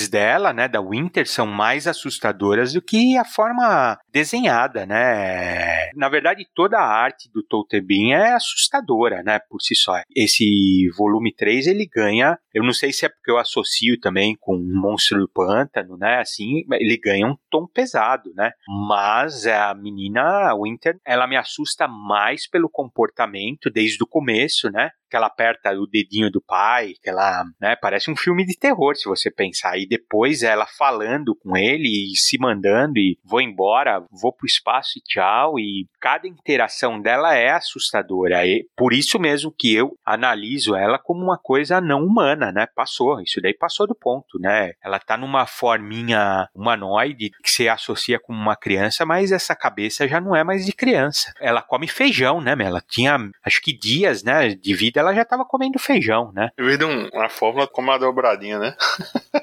dela, 0.09 0.53
né, 0.53 0.67
da 0.67 0.81
Winter, 0.81 1.27
são 1.27 1.45
mais 1.45 1.87
assustadoras 1.87 2.73
do 2.73 2.81
que 2.81 3.17
a 3.17 3.25
forma 3.25 3.97
desenhada, 4.11 4.85
né? 4.85 5.89
Na 5.95 6.09
verdade, 6.09 6.45
toda 6.53 6.77
a 6.77 6.85
arte 6.85 7.29
do 7.33 7.43
Toltebin 7.43 8.11
é 8.11 8.33
assustadora, 8.33 9.23
né, 9.23 9.39
por 9.49 9.61
si 9.61 9.75
só. 9.75 9.93
Esse 10.15 10.89
volume 10.97 11.33
3, 11.33 11.67
ele 11.67 11.87
ganha, 11.87 12.37
eu 12.53 12.63
não 12.63 12.73
sei 12.73 12.91
se 12.91 13.05
é 13.05 13.09
porque 13.09 13.31
eu 13.31 13.37
associo 13.37 13.99
também 13.99 14.35
com 14.39 14.55
um 14.55 14.81
monstro 14.81 15.19
do 15.19 15.29
pântano, 15.29 15.97
né? 15.97 16.19
Assim, 16.19 16.63
ele 16.73 16.97
ganha 16.97 17.27
um 17.27 17.35
tom 17.49 17.67
pesado, 17.67 18.31
né? 18.35 18.51
Mas 18.87 19.45
a 19.47 19.73
menina 19.73 20.21
a 20.49 20.55
Winter, 20.55 20.97
ela 21.05 21.27
me 21.27 21.37
assusta 21.37 21.87
mais 21.87 22.49
pelo 22.49 22.69
comportamento 22.69 23.69
desde 23.69 24.03
o 24.03 24.07
começo, 24.07 24.69
né? 24.69 24.89
que 25.09 25.15
ela 25.15 25.27
aperta 25.27 25.71
o 25.71 25.87
dedinho 25.87 26.29
do 26.29 26.41
pai, 26.41 26.93
que 27.01 27.09
ela, 27.09 27.43
né, 27.61 27.75
parece 27.81 28.11
um 28.11 28.15
filme 28.15 28.45
de 28.45 28.57
terror, 28.57 28.95
se 28.95 29.07
você 29.07 29.31
pensar. 29.45 29.77
E 29.77 29.87
depois 29.87 30.43
ela 30.43 30.65
falando 30.65 31.35
com 31.35 31.55
ele 31.55 32.11
e 32.11 32.17
se 32.17 32.37
mandando 32.39 32.97
e 32.97 33.17
vou 33.23 33.41
embora, 33.41 34.03
vou 34.11 34.33
pro 34.33 34.45
espaço 34.45 34.97
e 34.97 35.01
tchau. 35.01 35.59
E 35.59 35.87
cada 35.99 36.27
interação 36.27 36.99
dela 37.01 37.35
é 37.35 37.51
assustadora. 37.51 38.45
E 38.45 38.67
por 38.75 38.93
isso 38.93 39.19
mesmo 39.19 39.51
que 39.51 39.73
eu 39.73 39.97
analiso 40.05 40.75
ela 40.75 40.97
como 40.97 41.23
uma 41.23 41.37
coisa 41.37 41.79
não 41.79 42.03
humana, 42.03 42.51
né? 42.51 42.67
Passou, 42.75 43.21
isso 43.21 43.41
daí 43.41 43.53
passou 43.53 43.87
do 43.87 43.95
ponto, 43.95 44.39
né? 44.39 44.73
Ela 44.83 44.99
tá 44.99 45.17
numa 45.17 45.45
forminha 45.45 46.47
humanoide 46.53 47.31
que 47.43 47.51
se 47.51 47.69
associa 47.69 48.19
com 48.19 48.33
uma 48.33 48.55
criança, 48.55 49.05
mas 49.05 49.31
essa 49.31 49.55
cabeça 49.55 50.07
já 50.07 50.19
não 50.19 50.35
é 50.35 50.43
mais 50.43 50.65
de 50.65 50.73
criança. 50.73 51.33
Ela 51.39 51.61
come 51.61 51.87
feijão, 51.87 52.41
né? 52.41 52.55
Ela 52.59 52.81
tinha, 52.81 53.17
acho 53.43 53.61
que 53.61 53.77
dias, 53.77 54.23
né, 54.23 54.55
de 54.55 54.73
vida 54.73 54.99
ela 54.99 55.13
já 55.13 55.21
estava 55.21 55.45
comendo 55.45 55.77
feijão, 55.77 56.31
né? 56.33 56.49
Eu 56.57 56.65
vi 56.65 56.83
um, 56.83 57.09
uma 57.13 57.29
fórmula 57.29 57.67
como 57.67 57.91
a 57.91 57.97
dobradinha, 57.97 58.59
né? 58.59 58.75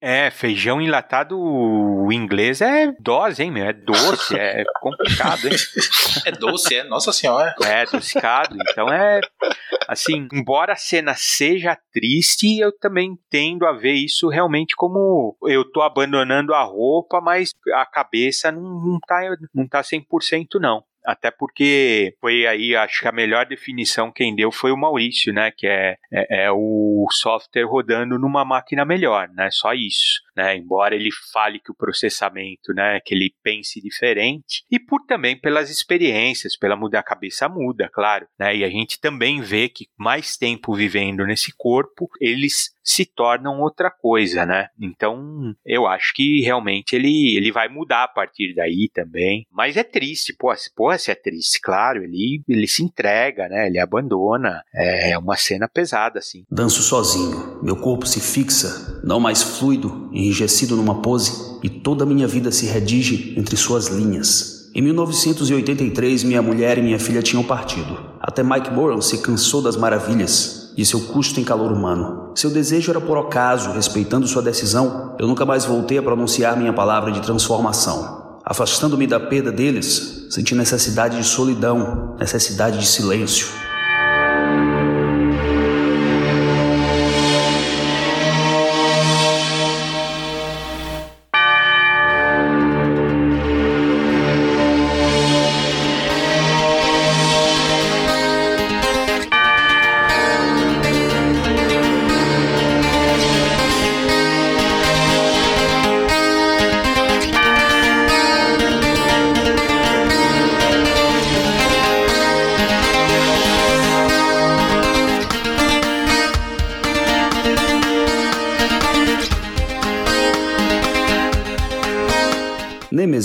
É, 0.00 0.30
feijão 0.30 0.80
enlatado 0.80 1.36
o 1.38 2.12
inglês 2.12 2.60
é 2.60 2.92
dose, 3.00 3.42
hein, 3.42 3.50
meu? 3.50 3.64
É 3.66 3.72
doce, 3.72 4.36
é 4.38 4.62
complicado, 4.80 5.48
hein? 5.48 5.56
É 6.24 6.30
doce, 6.30 6.76
é? 6.76 6.84
Nossa 6.84 7.12
senhora. 7.12 7.52
É, 7.64 7.82
adocicado. 7.82 8.56
Então 8.70 8.88
é. 8.88 9.20
Assim, 9.88 10.28
embora 10.32 10.74
a 10.74 10.76
cena 10.76 11.14
seja 11.16 11.76
triste, 11.92 12.58
eu 12.60 12.70
também 12.78 13.18
tendo 13.28 13.66
a 13.66 13.72
ver 13.72 13.94
isso 13.94 14.28
realmente 14.28 14.76
como 14.76 15.36
eu 15.42 15.64
tô 15.64 15.82
abandonando 15.82 16.54
a 16.54 16.62
roupa, 16.62 17.20
mas 17.20 17.50
a 17.74 17.86
cabeça 17.86 18.52
não, 18.52 18.62
não 18.62 18.98
tá, 19.00 19.20
não 19.52 19.66
tá 19.66 19.80
100% 19.80 20.60
não. 20.60 20.84
Até 21.08 21.30
porque 21.30 22.14
foi 22.20 22.46
aí, 22.46 22.76
acho 22.76 23.00
que 23.00 23.08
a 23.08 23.12
melhor 23.12 23.46
definição 23.46 24.12
quem 24.12 24.36
deu 24.36 24.52
foi 24.52 24.72
o 24.72 24.76
Maurício, 24.76 25.32
né? 25.32 25.50
Que 25.50 25.66
é, 25.66 25.96
é, 26.12 26.44
é 26.44 26.52
o 26.52 27.06
software 27.10 27.64
rodando 27.64 28.18
numa 28.18 28.44
máquina 28.44 28.84
melhor, 28.84 29.26
né? 29.30 29.48
Só 29.50 29.72
isso. 29.72 30.20
Né, 30.38 30.56
embora 30.56 30.94
ele 30.94 31.10
fale 31.32 31.58
que 31.58 31.72
o 31.72 31.74
processamento, 31.74 32.72
né, 32.72 33.00
que 33.04 33.12
ele 33.12 33.34
pense 33.42 33.80
diferente, 33.80 34.64
e 34.70 34.78
por 34.78 35.04
também 35.04 35.36
pelas 35.36 35.68
experiências, 35.68 36.56
pela 36.56 36.76
mudar 36.76 37.00
a 37.00 37.02
cabeça 37.02 37.48
muda, 37.48 37.90
claro, 37.92 38.24
né, 38.38 38.54
e 38.54 38.62
a 38.62 38.70
gente 38.70 39.00
também 39.00 39.40
vê 39.40 39.68
que 39.68 39.88
mais 39.98 40.36
tempo 40.36 40.72
vivendo 40.74 41.26
nesse 41.26 41.52
corpo, 41.56 42.08
eles 42.20 42.78
se 42.88 43.04
tornam 43.04 43.60
outra 43.60 43.90
coisa, 43.90 44.46
né? 44.46 44.68
Então, 44.80 45.54
eu 45.66 45.86
acho 45.86 46.14
que 46.14 46.40
realmente 46.40 46.96
ele, 46.96 47.36
ele 47.36 47.52
vai 47.52 47.68
mudar 47.68 48.04
a 48.04 48.08
partir 48.08 48.54
daí 48.54 48.88
também. 48.94 49.46
Mas 49.52 49.76
é 49.76 49.84
triste, 49.84 50.34
pô, 50.34 50.50
pô 50.74 50.96
se 50.96 51.10
é 51.10 51.14
triste, 51.14 51.60
claro, 51.60 52.02
ele, 52.02 52.42
ele 52.48 52.66
se 52.66 52.82
entrega, 52.82 53.46
né? 53.46 53.66
Ele 53.66 53.78
abandona. 53.78 54.62
É 54.72 55.18
uma 55.18 55.36
cena 55.36 55.68
pesada, 55.68 56.18
assim. 56.18 56.44
Danço 56.50 56.80
sozinho, 56.80 57.62
meu 57.62 57.76
corpo 57.76 58.06
se 58.06 58.20
fixa, 58.20 59.02
não 59.04 59.20
mais 59.20 59.42
fluido, 59.42 60.10
enrijecido 60.28 60.76
numa 60.76 60.96
pose, 60.96 61.58
e 61.62 61.68
toda 61.68 62.04
a 62.04 62.06
minha 62.06 62.28
vida 62.28 62.52
se 62.52 62.66
redige 62.66 63.34
entre 63.36 63.56
suas 63.56 63.86
linhas. 63.86 64.68
Em 64.74 64.82
1983, 64.82 66.22
minha 66.22 66.42
mulher 66.42 66.78
e 66.78 66.82
minha 66.82 66.98
filha 66.98 67.22
tinham 67.22 67.42
partido. 67.42 67.98
Até 68.20 68.42
Mike 68.42 68.70
Moran 68.70 69.00
se 69.00 69.18
cansou 69.18 69.62
das 69.62 69.76
maravilhas, 69.76 70.72
e 70.76 70.84
seu 70.84 71.00
custo 71.00 71.40
em 71.40 71.44
calor 71.44 71.72
humano. 71.72 72.32
Seu 72.34 72.50
desejo 72.50 72.90
era 72.92 73.00
por 73.00 73.16
ocaso, 73.16 73.72
respeitando 73.72 74.28
sua 74.28 74.42
decisão, 74.42 75.16
eu 75.18 75.26
nunca 75.26 75.44
mais 75.44 75.64
voltei 75.64 75.98
a 75.98 76.02
pronunciar 76.02 76.56
minha 76.56 76.72
palavra 76.72 77.10
de 77.10 77.20
transformação. 77.20 78.38
Afastando-me 78.44 79.06
da 79.06 79.18
perda 79.18 79.50
deles, 79.50 80.26
senti 80.30 80.54
necessidade 80.54 81.16
de 81.16 81.24
solidão, 81.24 82.14
necessidade 82.18 82.78
de 82.78 82.86
silêncio. 82.86 83.48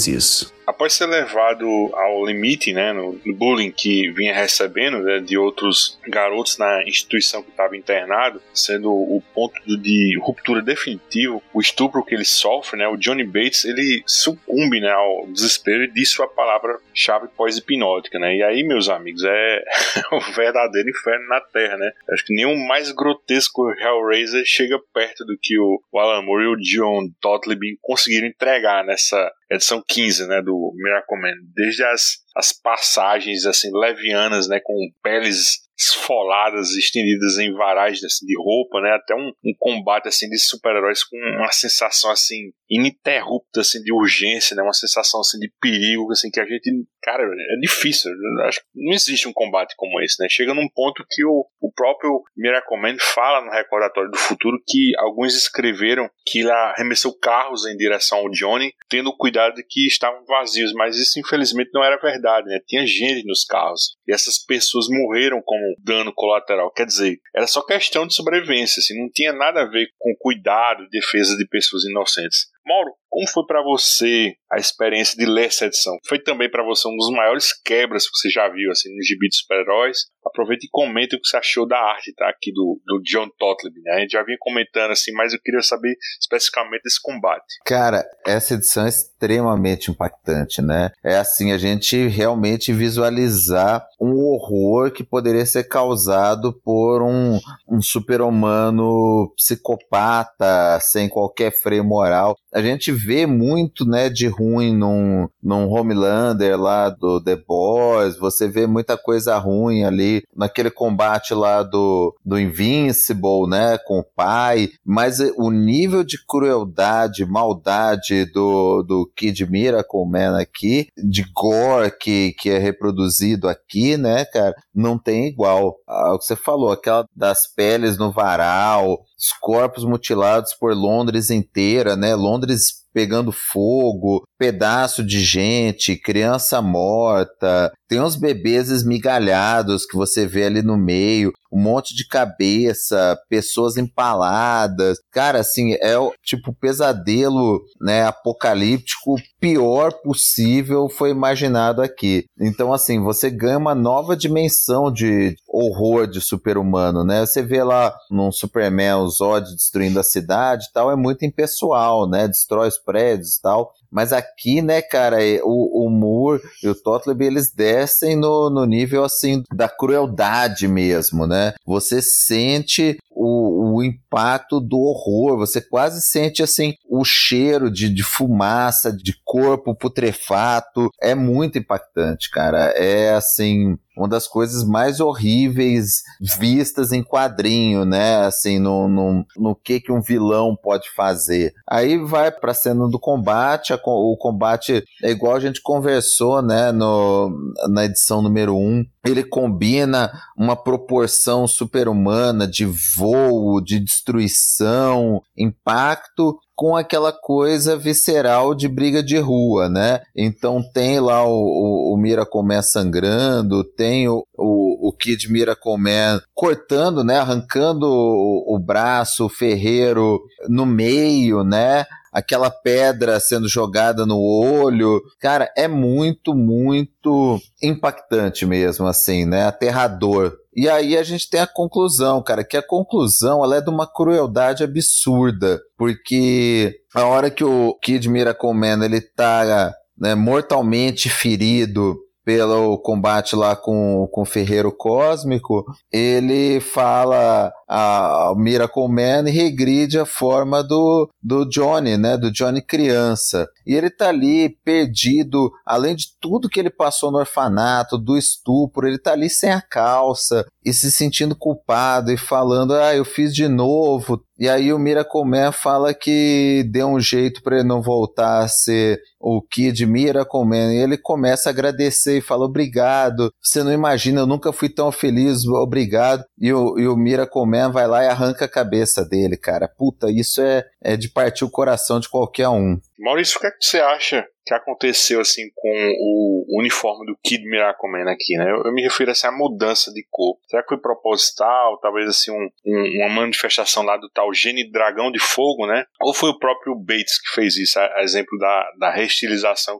Nemesis 0.08 0.54
após 0.66 0.94
ser 0.94 1.06
levado 1.06 1.66
ao 1.94 2.26
limite, 2.26 2.74
né, 2.74 2.94
no, 2.94 3.20
no 3.26 3.36
bullying 3.36 3.72
que 3.72 4.10
vinha 4.12 4.34
recebendo 4.34 5.00
né, 5.00 5.20
de 5.20 5.38
outros 5.38 6.00
garotos 6.08 6.58
na 6.58 6.84
instituição 6.84 7.44
que 7.44 7.50
estava 7.50 7.78
internado, 7.78 8.42
sendo 8.54 8.92
o 8.92 9.22
ponto 9.34 9.54
de 9.78 10.18
ruptura 10.22 10.62
definitivo, 10.62 11.42
o 11.54 11.60
estupro 11.60 12.04
que 12.04 12.16
ele 12.16 12.26
sofre, 12.26 12.78
né, 12.78 12.88
o 12.88 12.98
Johnny 12.98 13.24
Bates, 13.24 13.66
ele 13.66 14.04
sucumbe 14.06 14.80
né, 14.80 14.92
ao 14.92 15.28
desespero 15.28 15.84
e 15.84 15.92
diz 15.92 16.12
sua 16.12 16.28
palavra-chave 16.28 17.28
pós-hipnótica, 17.36 18.20
né, 18.20 18.36
e 18.36 18.44
aí, 18.44 18.64
meus 18.64 18.90
amigos, 18.90 19.24
é 19.26 19.64
o 20.12 20.20
verdadeiro 20.34 20.90
inferno 20.90 21.28
na 21.28 21.42
Terra, 21.42 21.78
né, 21.78 21.92
acho 22.12 22.26
que 22.26 22.34
nenhum 22.34 22.58
mais 22.68 22.92
grotesco 22.92 23.70
Hellraiser 23.72 24.44
chega 24.46 24.80
perto 24.94 25.26
do 25.26 25.38
que 25.42 25.58
o 25.60 25.82
Alan 25.94 26.22
Moore 26.22 26.44
e 26.44 26.48
o 26.48 26.58
John 26.58 27.10
Totleben 27.22 27.78
conseguiram 27.82 28.28
entregar 28.28 28.84
nessa 28.86 29.32
edição 29.52 29.84
15, 29.88 30.28
né, 30.28 30.42
do 30.42 30.74
Miracle 30.76 31.20
Man, 31.20 31.36
desde 31.54 31.84
as, 31.84 32.18
as 32.36 32.54
passagens 32.54 33.46
assim 33.46 33.70
levianas, 33.74 34.48
né, 34.48 34.60
com 34.64 34.76
peles 35.02 35.64
esfoladas, 35.78 36.70
estendidas 36.72 37.40
em 37.40 37.54
varais 37.54 38.04
assim, 38.04 38.26
de 38.26 38.38
roupa, 38.38 38.80
né, 38.82 38.92
até 38.92 39.16
um, 39.16 39.32
um 39.44 39.54
combate 39.58 40.08
assim 40.08 40.30
de 40.30 40.40
super-heróis 40.40 41.04
com 41.04 41.18
uma 41.18 41.52
sensação 41.52 42.12
assim 42.12 42.52
ininterrupta, 42.74 43.62
assim, 43.62 43.82
de 43.82 43.94
urgência, 43.94 44.56
né? 44.56 44.64
Uma 44.64 44.74
sensação, 44.74 45.20
assim, 45.20 45.38
de 45.40 45.52
perigo, 45.62 46.12
assim, 46.12 46.30
que 46.32 46.40
a 46.40 46.46
gente, 46.46 46.70
cara, 47.02 47.24
é 47.24 47.60
difícil. 47.62 48.12
Acho 48.48 48.60
que 48.60 48.66
não 48.76 48.94
existe 48.94 49.28
um 49.28 49.34
combate 49.34 49.74
como 49.78 50.02
esse, 50.02 50.22
né? 50.22 50.28
Chega 50.30 50.54
num 50.54 50.68
ponto 50.74 51.06
que 51.10 51.24
o, 51.26 51.46
o 51.62 51.72
próprio 51.74 52.22
Miracle 52.36 52.78
fala 53.00 53.46
no 53.46 53.52
recordatório 53.52 54.10
do 54.10 54.18
futuro 54.18 54.58
que 54.68 54.92
alguns 54.98 55.36
escreveram 55.36 56.10
que 56.26 56.40
ele 56.40 56.52
arremessou 56.52 57.18
carros 57.18 57.66
em 57.66 57.78
direção 57.78 58.20
ao 58.20 58.30
Johnny, 58.30 58.74
tendo 58.90 59.16
cuidado 59.16 59.56
de 59.56 59.64
que 59.64 59.86
estavam 59.88 60.26
vazios, 60.26 60.74
mas 60.74 60.98
isso 60.98 61.20
infelizmente 61.20 61.72
não 61.74 61.84
era 61.84 61.98
verdade, 61.98 62.48
né? 62.48 62.60
Tinha 62.68 62.86
gente 62.86 63.26
nos 63.26 63.44
carros 63.46 63.96
e 64.08 64.14
essas 64.14 64.44
pessoas 64.44 64.88
morreram 64.90 65.42
como 65.44 65.76
dano 65.84 66.12
colateral. 66.14 66.72
Quer 66.72 66.86
dizer, 66.86 67.18
era 67.36 67.48
só 67.48 67.62
questão 67.62 68.08
de 68.08 68.16
sobrevivência, 68.16 68.80
assim, 68.80 69.00
não 69.00 69.10
tinha 69.12 69.34
nada 69.34 69.62
a 69.62 69.70
ver 69.70 69.88
com 70.00 70.16
cuidado 70.20 70.88
defesa 70.90 71.36
de 71.38 71.48
pessoas 71.48 71.84
inocentes. 71.84 72.54
Mauro, 72.66 72.94
como 73.10 73.28
foi 73.28 73.46
para 73.46 73.62
você 73.62 74.36
a 74.54 74.60
experiência 74.60 75.18
de 75.18 75.26
ler 75.26 75.48
essa 75.48 75.66
edição? 75.66 75.98
Foi 76.08 76.20
também 76.20 76.50
para 76.50 76.64
você 76.64 76.88
um 76.88 76.96
dos 76.96 77.10
maiores 77.12 77.54
quebras 77.64 78.06
que 78.06 78.16
você 78.16 78.30
já 78.30 78.48
viu 78.50 78.70
assim 78.72 78.94
no 78.96 79.04
gibi 79.04 79.28
de 79.28 79.38
super-heróis? 79.38 80.06
Aproveita 80.26 80.66
e 80.66 80.70
comenta 80.72 81.16
o 81.16 81.20
que 81.20 81.28
você 81.28 81.38
achou 81.38 81.68
da 81.68 81.78
arte, 81.78 82.14
tá? 82.16 82.30
Aqui 82.30 82.52
do, 82.54 82.80
do 82.86 83.02
John 83.04 83.28
Totleb, 83.38 83.76
né? 83.84 83.96
A 83.96 84.00
gente 84.00 84.12
já 84.12 84.24
vinha 84.24 84.38
comentando 84.40 84.92
assim, 84.92 85.12
mas 85.12 85.34
eu 85.34 85.40
queria 85.44 85.62
saber 85.62 85.96
especificamente 86.22 86.84
desse 86.84 87.02
combate. 87.02 87.44
Cara, 87.66 88.04
essa 88.26 88.54
edição 88.54 88.86
é 88.86 88.90
extremamente 88.90 89.92
impactante, 89.92 90.62
né? 90.62 90.92
É 91.04 91.18
assim, 91.18 91.52
a 91.52 91.58
gente 91.58 92.08
realmente 92.08 92.72
visualizar 92.72 93.86
um 94.00 94.14
horror 94.16 94.92
que 94.92 95.04
poderia 95.04 95.46
ser 95.46 95.68
causado 95.68 96.54
por 96.64 97.02
um, 97.02 97.40
um 97.70 97.82
super-humano 97.82 99.34
psicopata, 99.36 100.80
sem 100.80 101.10
qualquer 101.10 101.52
freio 101.52 101.84
moral 101.84 102.36
a 102.54 102.62
gente 102.62 102.92
vê 102.92 103.26
muito, 103.26 103.84
né, 103.86 104.10
de 104.10 104.28
ruim 104.28 104.43
num, 104.74 105.28
num 105.42 105.70
Homelander 105.70 106.60
lá 106.60 106.90
do 106.90 107.22
The 107.22 107.36
Boys, 107.36 108.18
você 108.18 108.48
vê 108.48 108.68
muita 108.68 108.98
coisa 108.98 109.38
ruim 109.38 109.84
ali 109.84 110.24
naquele 110.36 110.70
combate 110.70 111.34
lá 111.34 111.64
do, 111.64 112.16
do 112.26 112.40
Invincible, 112.40 113.48
né, 113.48 113.78
com 113.86 114.00
o 114.00 114.06
pai, 114.16 114.70
mas 114.86 115.20
o 115.38 115.52
nível 115.52 116.04
de 116.04 116.18
crueldade, 116.26 117.26
maldade 117.26 118.26
do, 118.26 118.84
do 118.84 119.12
Kid 119.16 119.50
Miracle 119.50 120.06
Man 120.06 120.40
aqui, 120.40 120.88
de 120.98 121.24
gore 121.34 121.92
que, 122.00 122.34
que 122.40 122.50
é 122.50 122.58
reproduzido 122.58 123.48
aqui, 123.48 123.98
né, 123.98 124.26
cara, 124.26 124.54
não 124.74 124.98
tem 124.98 125.28
igual. 125.28 125.76
Ah, 125.88 126.14
o 126.14 126.20
que 126.20 126.26
você 126.26 126.36
falou, 126.36 126.72
aquela 126.72 127.06
das 127.16 127.48
peles 127.54 127.98
no 127.98 128.12
varal, 128.12 129.04
os 129.18 129.32
corpos 129.40 129.86
mutilados 129.86 130.54
por 130.54 130.74
Londres 130.74 131.30
inteira, 131.30 131.96
né? 131.96 132.16
Londres 132.16 132.83
pegando 132.94 133.32
fogo, 133.32 134.24
pedaço 134.38 135.04
de 135.04 135.24
gente, 135.24 135.96
criança 135.96 136.62
morta, 136.62 137.74
tem 137.94 138.02
uns 138.02 138.16
bebês 138.16 138.72
esmigalhados 138.72 139.86
que 139.86 139.96
você 139.96 140.26
vê 140.26 140.46
ali 140.46 140.64
no 140.64 140.76
meio, 140.76 141.32
um 141.52 141.62
monte 141.62 141.96
de 141.96 142.08
cabeça, 142.08 143.16
pessoas 143.30 143.78
empaladas. 143.78 144.98
Cara, 145.12 145.40
assim, 145.40 145.76
é 145.80 145.96
o 145.96 146.12
tipo 146.24 146.52
pesadelo, 146.52 147.62
né, 147.80 148.04
apocalíptico 148.04 149.14
pior 149.40 149.94
possível 150.02 150.90
foi 150.90 151.12
imaginado 151.12 151.84
aqui. 151.84 152.26
Então, 152.40 152.74
assim, 152.74 153.00
você 153.00 153.30
ganha 153.30 153.60
uma 153.60 153.76
nova 153.76 154.18
dimensão 154.18 154.92
de 154.92 155.36
horror 155.48 156.08
de 156.08 156.20
super-humano, 156.20 157.04
né? 157.04 157.24
Você 157.24 157.44
vê 157.44 157.64
lá 157.64 157.96
num 158.10 158.32
Superman 158.32 158.96
o 158.96 159.08
Zod 159.08 159.46
destruindo 159.54 160.00
a 160.00 160.04
cidade 160.04 160.66
e 160.66 160.74
tal, 160.74 160.90
é 160.90 160.96
muito 160.96 161.24
impessoal, 161.26 162.10
né? 162.10 162.28
Destrói 162.28 162.70
os 162.70 162.80
prédios 162.80 163.36
e 163.36 163.42
tal. 163.42 163.72
Mas 163.94 164.12
aqui, 164.12 164.62
né, 164.62 164.82
cara, 164.82 165.24
é, 165.24 165.40
o, 165.44 165.86
o 165.86 165.90
Moore 165.90 166.42
e 166.64 166.68
o 166.68 166.74
Totleb, 166.74 167.24
eles 167.24 167.54
descem 167.54 168.16
no, 168.16 168.50
no 168.50 168.66
nível, 168.66 169.04
assim, 169.04 169.44
da 169.54 169.70
crueldade 169.70 170.68
mesmo, 170.68 171.28
né? 171.28 171.54
Você 171.66 172.02
sente 172.02 172.98
o, 173.12 173.76
o 173.76 173.84
impacto 173.84 174.60
do 174.60 174.80
horror, 174.80 175.38
você 175.38 175.62
quase 175.62 176.02
sente, 176.02 176.42
assim, 176.42 176.74
o 176.90 177.06
cheiro 177.06 177.70
de, 177.70 177.88
de 177.88 178.04
fumaça, 178.04 178.92
de 178.92 179.14
corpo 179.24 179.76
putrefato. 179.76 180.90
É 181.00 181.14
muito 181.14 181.60
impactante, 181.60 182.32
cara. 182.32 182.74
É, 182.76 183.14
assim, 183.14 183.78
uma 183.96 184.08
das 184.08 184.28
coisas 184.28 184.64
mais 184.64 185.00
horríveis 185.00 186.02
vistas 186.40 186.92
em 186.92 187.04
quadrinho, 187.04 187.86
né? 187.86 188.26
Assim, 188.26 188.60
no, 188.60 188.88
no, 188.88 189.26
no 189.38 189.56
que 189.56 189.80
que 189.80 189.92
um 189.92 190.02
vilão 190.02 190.56
pode 190.56 190.90
fazer. 190.96 191.54
Aí 191.68 191.98
vai 191.98 192.32
pra 192.32 192.54
cena 192.54 192.88
do 192.88 193.00
combate, 193.00 193.74
a, 193.74 193.80
o 193.86 194.18
combate 194.18 194.84
é 195.04 195.12
igual 195.12 195.36
a 195.36 195.40
gente 195.40 195.62
conversou, 195.62 196.42
né? 196.42 196.72
No, 196.72 197.32
na 197.70 197.86
edição 197.86 198.22
número 198.22 198.56
1. 198.56 198.60
Um. 198.60 198.86
Ele 199.06 199.24
combina 199.24 200.12
uma 200.38 200.56
proporção 200.56 201.46
super-humana 201.46 202.48
de 202.48 202.66
voo, 202.66 203.62
de 203.62 203.80
destruição, 203.80 205.22
impacto 205.38 206.38
com 206.56 206.76
aquela 206.76 207.12
coisa 207.12 207.76
visceral 207.76 208.54
de 208.54 208.68
briga 208.68 209.02
de 209.02 209.18
rua, 209.18 209.70
né? 209.70 210.02
Então 210.16 210.62
tem 210.74 211.00
lá 211.00 211.26
o, 211.26 211.32
o, 211.32 211.96
o 211.96 212.44
Man 212.44 212.62
sangrando, 212.62 213.64
tem 213.64 214.08
o, 214.08 214.26
o, 214.38 214.90
o 214.90 214.94
Kid 214.94 215.32
Miracle 215.32 215.78
Man 215.78 216.22
cortando, 216.34 217.04
né? 217.04 217.18
Arrancando 217.18 217.88
o, 217.88 218.56
o 218.56 218.60
braço, 218.60 219.26
o 219.26 219.30
ferreiro 219.30 220.22
no 220.48 220.66
meio, 220.66 221.44
né? 221.44 221.86
Aquela 222.14 222.50
pedra 222.50 223.20
sendo 223.20 223.48
jogada 223.48 224.06
no 224.06 224.20
olho. 224.20 225.02
Cara, 225.20 225.52
é 225.58 225.68
muito, 225.68 226.36
muito 226.36 227.40
impactante 227.62 228.46
mesmo, 228.46 228.86
assim, 228.86 229.26
né? 229.26 229.46
Aterrador. 229.46 230.38
E 230.56 230.70
aí 230.70 230.96
a 230.96 231.04
gente 231.04 231.30
tem 231.30 231.40
a 231.40 231.48
conclusão, 231.48 232.22
cara, 232.22 232.44
que 232.44 232.56
a 232.56 232.66
conclusão 232.66 233.44
ela 233.44 233.58
é 233.58 233.62
de 233.62 233.72
uma 233.72 233.88
crueldade 233.88 234.64
absurda, 234.64 235.60
porque 235.76 236.76
a 236.94 237.06
hora 237.06 237.32
que 237.32 237.44
o 237.44 237.74
Kid 237.82 238.08
Miracle 238.08 238.54
Man 238.54 238.86
ele 238.86 239.02
tá 239.02 239.74
né, 239.98 240.14
mortalmente 240.14 241.10
ferido 241.10 241.98
pelo 242.24 242.78
combate 242.78 243.36
lá 243.36 243.56
com, 243.56 244.08
com 244.12 244.22
o 244.22 244.26
Ferreiro 244.26 244.72
Cósmico, 244.72 245.66
ele 245.92 246.60
fala 246.60 247.52
a 247.76 248.36
Miracle 248.38 248.88
Man 248.88 249.24
regride 249.24 249.98
a 249.98 250.06
forma 250.06 250.64
do, 250.64 251.10
do 251.24 251.44
Johnny, 251.44 251.98
né? 251.98 252.16
Do 252.16 252.32
Johnny 252.32 252.62
criança. 252.62 253.50
E 253.66 253.74
ele 253.74 253.90
tá 253.90 254.10
ali 254.10 254.56
perdido, 254.64 255.52
além 255.66 255.96
de 255.96 256.06
tudo 256.22 256.50
que 256.50 256.60
ele 256.60 256.70
passou 256.70 257.12
no 257.12 257.18
orfanato, 257.18 257.98
do 257.98 258.16
estupro, 258.16 258.88
ele 258.88 259.00
tá 259.00 259.14
ali 259.14 259.28
sem 259.28 259.52
a 259.52 259.60
calça 259.60 260.46
e 260.64 260.72
se 260.72 260.92
sentindo 260.92 261.36
culpado 261.36 262.12
e 262.12 262.18
falando: 262.18 262.76
"Ah, 262.76 262.96
eu 262.96 263.04
fiz 263.04 263.34
de 263.34 263.48
novo". 263.48 264.22
E 264.38 264.50
aí 264.50 264.74
o 264.74 264.80
Miracle 264.80 265.24
Man 265.26 265.52
fala 265.52 265.94
que 265.94 266.68
deu 266.72 266.88
um 266.88 267.00
jeito 267.00 267.42
para 267.42 267.60
ele 267.60 267.68
não 267.68 267.82
voltar 267.82 268.40
a 268.40 268.48
ser 268.48 269.00
o 269.20 269.42
Kid 269.42 269.86
Miracle 269.86 270.44
Man. 270.44 270.74
E 270.74 270.78
ele 270.78 270.98
começa 270.98 271.50
a 271.50 271.52
agradecer 271.52 272.18
e 272.18 272.22
fala: 272.22 272.46
"Obrigado. 272.46 273.32
Você 273.42 273.64
não 273.64 273.72
imagina, 273.72 274.22
eu 274.22 274.28
nunca 274.28 274.52
fui 274.52 274.70
tão 274.70 274.92
feliz. 274.92 275.46
Obrigado". 275.46 276.24
E 276.38 276.52
o, 276.52 276.78
e 276.78 276.88
o 276.88 276.98
Miracle 276.98 277.46
Man 277.46 277.63
vai 277.72 277.88
lá 277.88 278.04
e 278.04 278.08
arranca 278.08 278.46
a 278.46 278.50
cabeça 278.50 279.04
dele, 279.06 279.38
cara. 279.38 279.68
Puta, 279.68 280.12
isso 280.12 280.42
é, 280.42 280.66
é 280.82 280.98
de 280.98 281.10
partir 281.10 281.46
o 281.46 281.50
coração 281.50 282.00
de 282.00 282.10
qualquer 282.10 282.50
um. 282.50 282.80
Maurício, 283.00 283.38
o 283.38 283.42
que, 283.42 283.48
é 283.48 283.52
que 283.52 283.66
você 283.66 283.80
acha 283.80 284.26
que 284.46 284.54
aconteceu 284.54 285.20
assim 285.20 285.50
com 285.56 285.94
o 286.00 286.60
uniforme 286.60 287.06
do 287.06 287.18
Kid 287.24 287.44
Miracle 287.46 287.90
aqui, 288.08 288.36
né? 288.38 288.50
Eu, 288.50 288.64
eu, 288.66 288.74
me 288.74 288.82
refiro 288.82 289.12
assim, 289.12 289.28
à 289.28 289.32
mudança 289.32 289.92
de 289.92 290.06
cor. 290.10 290.38
Será 290.48 290.62
que 290.62 290.70
foi 290.70 290.78
proposital? 290.78 291.80
Talvez 291.80 292.08
assim 292.08 292.32
um, 292.32 292.50
um, 292.66 292.98
uma 292.98 293.10
manifestação 293.10 293.84
lá 293.84 293.98
do 293.98 294.10
tal 294.10 294.34
Gene 294.34 294.70
Dragão 294.70 295.12
de 295.12 295.20
Fogo, 295.20 295.68
né? 295.68 295.86
Ou 296.02 296.14
foi 296.14 296.30
o 296.30 296.40
próprio 296.40 296.76
Bates 296.76 297.20
que 297.20 297.34
fez 297.34 297.58
isso? 297.58 297.80
A, 297.80 298.00
a 298.00 298.04
exemplo 298.04 298.38
da, 298.38 298.70
da 298.80 298.94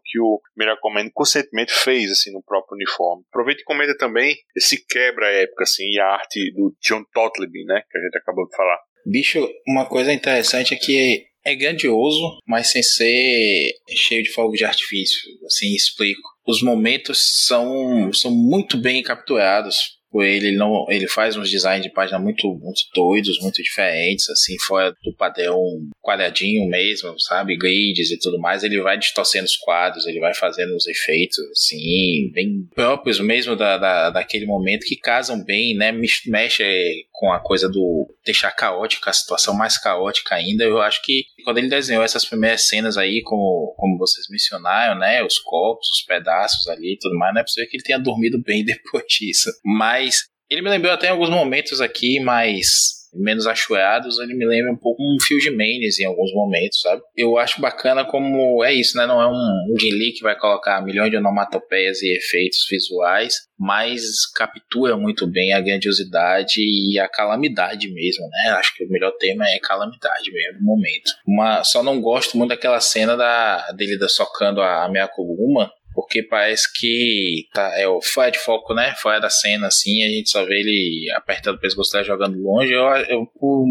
que 0.04 0.20
o 0.20 0.42
Miracle 0.58 0.94
Man 0.94 1.10
conscientemente 1.14 1.74
fez 1.74 2.12
assim 2.12 2.32
no 2.32 2.44
próprio 2.44 2.76
uniforme. 2.76 3.24
Aproveita 3.30 3.62
e 3.62 3.66
comenta 3.66 3.98
também 3.98 4.36
esse 4.56 4.86
quebra 4.86 5.32
época 5.32 5.64
assim 5.64 5.84
e 5.90 6.00
a 6.00 6.08
arte 6.08 6.54
do 6.54 6.76
John 6.82 7.04
Totleb, 7.14 7.66
né? 7.66 7.82
Que 7.90 7.98
a 7.98 8.02
gente 8.02 8.18
acabou 8.18 8.48
de 8.48 8.56
falar. 8.56 8.80
Bicho, 9.06 9.46
uma 9.68 9.86
coisa 9.86 10.14
interessante 10.14 10.74
é 10.74 10.78
que 10.78 11.26
é 11.46 11.56
grandioso, 11.56 12.38
mas 12.48 12.68
sem 12.68 12.82
ser 12.82 13.74
cheio 13.90 14.24
de 14.24 14.32
fogo 14.32 14.56
de 14.56 14.66
artifício. 14.66 15.20
Assim, 15.46 15.74
explico. 15.74 16.22
Os 16.46 16.62
momentos 16.62 17.46
são, 17.46 18.12
são 18.14 18.32
muito 18.32 18.78
bem 18.78 19.02
capturados. 19.04 19.93
Ele. 20.22 20.52
Não, 20.56 20.86
ele 20.90 21.08
faz 21.08 21.36
uns 21.36 21.50
designs 21.50 21.84
de 21.84 21.90
página 21.92 22.20
muito, 22.20 22.48
muito 22.48 22.82
doidos, 22.94 23.40
muito 23.40 23.62
diferentes, 23.64 24.30
assim, 24.30 24.58
fora 24.60 24.96
do 25.04 25.16
padrão 25.16 25.60
quadradinho 26.02 26.68
mesmo, 26.70 27.20
sabe? 27.20 27.58
Grids 27.58 28.12
e 28.12 28.20
tudo 28.20 28.40
mais. 28.40 28.64
Ele 28.64 28.82
vai 28.82 28.98
distorcendo 28.98 29.46
os 29.46 29.58
quadros, 29.58 30.06
ele 30.06 30.20
vai 30.20 30.34
fazendo 30.34 30.76
os 30.76 30.86
efeitos, 30.86 31.38
assim, 31.52 32.30
bem 32.34 32.68
próprios 32.76 33.20
mesmo 33.20 33.56
da, 33.56 33.78
da, 33.78 34.10
daquele 34.10 34.46
momento 34.46 34.86
que 34.86 34.98
casam 34.98 35.44
bem, 35.44 35.76
né? 35.76 35.92
Mexe 35.92 37.08
com 37.12 37.32
a 37.32 37.40
coisa 37.40 37.70
do 37.70 38.14
deixar 38.26 38.52
caótica, 38.52 39.10
a 39.10 39.14
situação 39.14 39.54
mais 39.54 39.78
caótica 39.78 40.36
ainda. 40.36 40.64
Eu 40.64 40.82
acho 40.82 41.02
que 41.02 41.24
quando 41.46 41.58
ele 41.58 41.70
desenhou 41.70 42.04
essas 42.04 42.26
primeiras 42.26 42.68
cenas 42.68 42.98
aí, 42.98 43.22
como, 43.24 43.74
como 43.78 43.98
vocês 43.98 44.28
mencionaram, 44.30 45.00
né? 45.00 45.24
Os 45.24 45.40
copos, 45.40 45.90
os 45.90 46.02
pedaços 46.02 46.68
ali 46.68 46.94
e 46.94 46.98
tudo 46.98 47.18
mais, 47.18 47.34
não 47.34 47.42
é 47.42 47.44
possível 47.44 47.70
que 47.70 47.78
ele 47.78 47.84
tenha 47.84 48.00
dormido 48.00 48.42
bem 48.42 48.64
depois 48.66 49.06
disso. 49.08 49.50
Mas 49.64 50.03
ele 50.50 50.62
me 50.62 50.70
lembrou 50.70 50.94
até 50.94 51.08
em 51.08 51.12
alguns 51.12 51.30
momentos 51.30 51.82
aqui, 51.82 52.20
mas 52.20 53.04
menos 53.16 53.46
achoeados, 53.46 54.20
ele 54.20 54.34
me 54.34 54.46
lembra 54.46 54.72
um 54.72 54.78
pouco 54.78 55.02
um 55.02 55.18
Field 55.22 55.52
Manes 55.52 56.00
em 56.00 56.06
alguns 56.06 56.34
momentos, 56.34 56.82
sabe? 56.82 57.02
Eu 57.16 57.38
acho 57.38 57.62
bacana 57.62 58.04
como 58.04 58.64
é 58.64 58.74
isso, 58.74 58.98
né? 58.98 59.06
Não 59.06 59.22
é 59.22 59.28
um, 59.28 59.32
um 59.32 59.76
Lee 59.80 60.14
que 60.14 60.24
vai 60.24 60.38
colocar 60.38 60.82
milhões 60.82 61.12
de 61.12 61.18
onomatopeias 61.18 62.02
e 62.02 62.16
efeitos 62.18 62.66
visuais, 62.70 63.36
mas 63.60 64.26
captura 64.36 64.98
muito 64.98 65.28
bem 65.28 65.54
a 65.54 65.62
grandiosidade 65.62 66.60
e 66.60 67.00
a 67.00 67.08
calamidade 67.08 67.92
mesmo, 67.94 68.28
né? 68.28 68.54
Acho 68.58 68.76
que 68.76 68.84
o 68.84 68.90
melhor 68.90 69.12
tema 69.20 69.48
é 69.48 69.60
calamidade 69.60 70.32
mesmo 70.32 70.60
no 70.60 70.66
momento. 70.66 71.12
Uma, 71.28 71.64
só 71.64 71.84
não 71.84 72.02
gosto 72.02 72.38
muito 72.38 72.50
daquela 72.50 72.80
cena 72.80 73.16
da, 73.16 73.72
dele 73.72 73.98
da 73.98 74.10
socando 74.10 74.62
a, 74.62 74.86
a 74.86 74.90
Miyakoguma, 74.90 75.72
porque 75.94 76.24
parece 76.24 76.72
que 76.74 77.48
tá, 77.54 77.72
é 77.80 77.86
fora 78.04 78.32
de 78.32 78.40
foco, 78.40 78.74
né? 78.74 78.94
Fora 79.02 79.20
da 79.20 79.30
cena, 79.30 79.68
assim, 79.68 80.04
a 80.04 80.10
gente 80.10 80.30
só 80.30 80.44
vê 80.46 80.60
ele 80.60 81.12
apertando 81.16 81.56
o 81.56 81.60
pescoço 81.60 81.92
dela 81.92 82.04
jogando 82.04 82.42
longe. 82.42 82.74
Eu, 82.74 82.84
eu, 83.08 83.26
por 83.26 83.66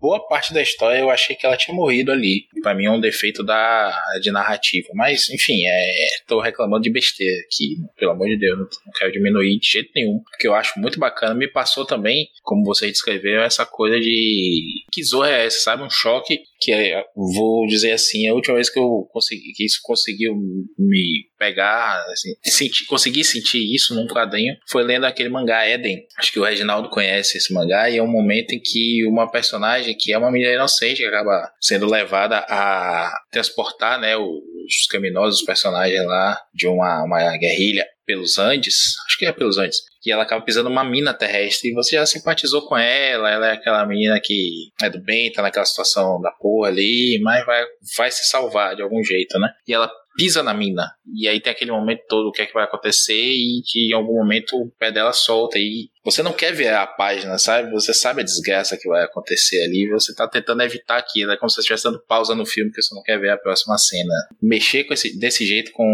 boa 0.00 0.26
parte 0.28 0.52
da 0.52 0.62
história, 0.62 0.98
eu 0.98 1.10
achei 1.10 1.36
que 1.36 1.46
ela 1.46 1.56
tinha 1.56 1.74
morrido 1.74 2.12
ali. 2.12 2.46
Para 2.62 2.74
mim 2.74 2.86
é 2.86 2.90
um 2.90 3.00
defeito 3.00 3.42
da, 3.42 3.96
de 4.20 4.30
narrativa. 4.30 4.88
Mas, 4.94 5.28
enfim, 5.30 5.64
é, 5.66 6.06
tô 6.26 6.40
reclamando 6.40 6.82
de 6.82 6.90
besteira 6.90 7.40
aqui. 7.40 7.76
Pelo 7.96 8.12
amor 8.12 8.28
de 8.28 8.38
Deus, 8.38 8.58
não, 8.58 8.64
não 8.64 8.92
quero 8.96 9.12
diminuir 9.12 9.58
de 9.58 9.70
jeito 9.70 9.90
nenhum. 9.94 10.20
Porque 10.20 10.46
eu 10.46 10.54
acho 10.54 10.78
muito 10.78 10.98
bacana. 10.98 11.34
Me 11.34 11.48
passou 11.48 11.84
também, 11.84 12.28
como 12.42 12.64
você 12.64 12.88
descreveu, 12.88 13.42
essa 13.42 13.64
coisa 13.64 13.98
de. 13.98 14.84
Que 14.90 15.02
zorra 15.02 15.30
é 15.30 15.46
essa, 15.46 15.60
sabe? 15.60 15.82
Um 15.82 15.90
choque 15.90 16.40
que 16.60 16.72
é, 16.72 17.04
vou 17.14 17.66
dizer 17.66 17.92
assim, 17.92 18.28
a 18.28 18.34
última 18.34 18.56
vez 18.56 18.68
que 18.68 18.78
eu 18.78 19.08
consegui, 19.12 19.52
que 19.54 19.64
isso 19.64 19.80
conseguiu 19.82 20.34
me 20.78 21.28
pegar, 21.38 22.04
assim, 22.10 22.34
sentir, 22.44 22.84
conseguir 22.86 23.24
sentir 23.24 23.74
isso 23.74 23.94
num 23.94 24.06
quadrinho, 24.06 24.56
foi 24.68 24.82
lendo 24.82 25.04
aquele 25.04 25.28
mangá 25.28 25.68
Eden. 25.68 26.04
Acho 26.18 26.32
que 26.32 26.40
o 26.40 26.44
Reginaldo 26.44 26.90
conhece 26.90 27.38
esse 27.38 27.52
mangá 27.52 27.88
e 27.88 27.98
é 27.98 28.02
um 28.02 28.10
momento 28.10 28.52
em 28.52 28.60
que 28.60 29.06
uma 29.06 29.30
personagem 29.30 29.96
que 29.96 30.12
é 30.12 30.18
uma 30.18 30.30
menina 30.30 30.52
inocente 30.52 31.04
acaba 31.04 31.50
sendo 31.60 31.86
levada 31.86 32.38
a 32.48 33.12
transportar, 33.30 34.00
né, 34.00 34.16
os 34.16 34.86
criminosos, 34.90 35.40
os 35.40 35.46
personagens 35.46 36.04
lá 36.04 36.40
de 36.52 36.66
uma, 36.66 37.04
uma 37.04 37.36
guerrilha 37.36 37.86
pelos 38.04 38.38
Andes, 38.38 38.94
acho 39.06 39.18
que 39.18 39.26
é 39.26 39.32
pelos 39.32 39.58
Andes, 39.58 39.78
que 40.00 40.10
ela 40.10 40.22
acaba 40.22 40.44
pisando 40.44 40.68
numa 40.68 40.84
mina 40.84 41.12
terrestre 41.14 41.70
e 41.70 41.74
você 41.74 41.96
já 41.96 42.06
simpatizou 42.06 42.66
com 42.66 42.76
ela, 42.76 43.30
ela 43.30 43.48
é 43.48 43.52
aquela 43.52 43.84
menina 43.86 44.20
que 44.22 44.70
é 44.80 44.88
do 44.88 45.02
bem, 45.02 45.32
tá 45.32 45.42
naquela 45.42 45.64
situação 45.64 46.20
da 46.20 46.30
porra 46.30 46.68
ali, 46.68 47.18
mas 47.22 47.44
vai, 47.44 47.64
vai 47.96 48.10
se 48.10 48.28
salvar 48.28 48.76
de 48.76 48.82
algum 48.82 49.02
jeito, 49.02 49.38
né? 49.38 49.48
E 49.66 49.74
ela 49.74 49.90
pisa 50.16 50.42
na 50.42 50.52
mina. 50.52 50.90
E 51.14 51.28
aí 51.28 51.40
tem 51.40 51.52
aquele 51.52 51.70
momento 51.70 52.02
todo 52.08 52.28
o 52.28 52.32
que 52.32 52.42
é 52.42 52.46
que 52.46 52.54
vai 52.54 52.64
acontecer 52.64 53.14
e 53.14 53.62
que 53.64 53.90
em 53.90 53.94
algum 53.94 54.14
momento 54.14 54.56
o 54.56 54.70
pé 54.78 54.90
dela 54.90 55.12
solta 55.12 55.58
e 55.58 55.90
você 56.04 56.22
não 56.22 56.32
quer 56.32 56.52
ver 56.52 56.72
a 56.72 56.86
página, 56.86 57.36
sabe? 57.38 57.70
Você 57.70 57.92
sabe 57.92 58.22
a 58.22 58.24
desgraça 58.24 58.78
que 58.78 58.88
vai 58.88 59.04
acontecer 59.04 59.62
ali, 59.64 59.88
você 59.90 60.14
tá 60.14 60.26
tentando 60.26 60.62
evitar 60.62 60.96
aquilo, 60.96 61.32
é 61.32 61.36
como 61.36 61.50
se 61.50 61.56
você 61.56 61.60
estivesse 61.60 61.84
dando 61.84 62.02
pausa 62.06 62.34
no 62.34 62.46
filme 62.46 62.70
que 62.72 62.80
você 62.80 62.94
não 62.94 63.02
quer 63.02 63.18
ver 63.18 63.30
a 63.30 63.36
próxima 63.36 63.76
cena. 63.76 64.14
Mexer 64.40 64.84
com 64.84 64.94
esse, 64.94 65.18
desse 65.18 65.44
jeito 65.44 65.70
com 65.72 65.84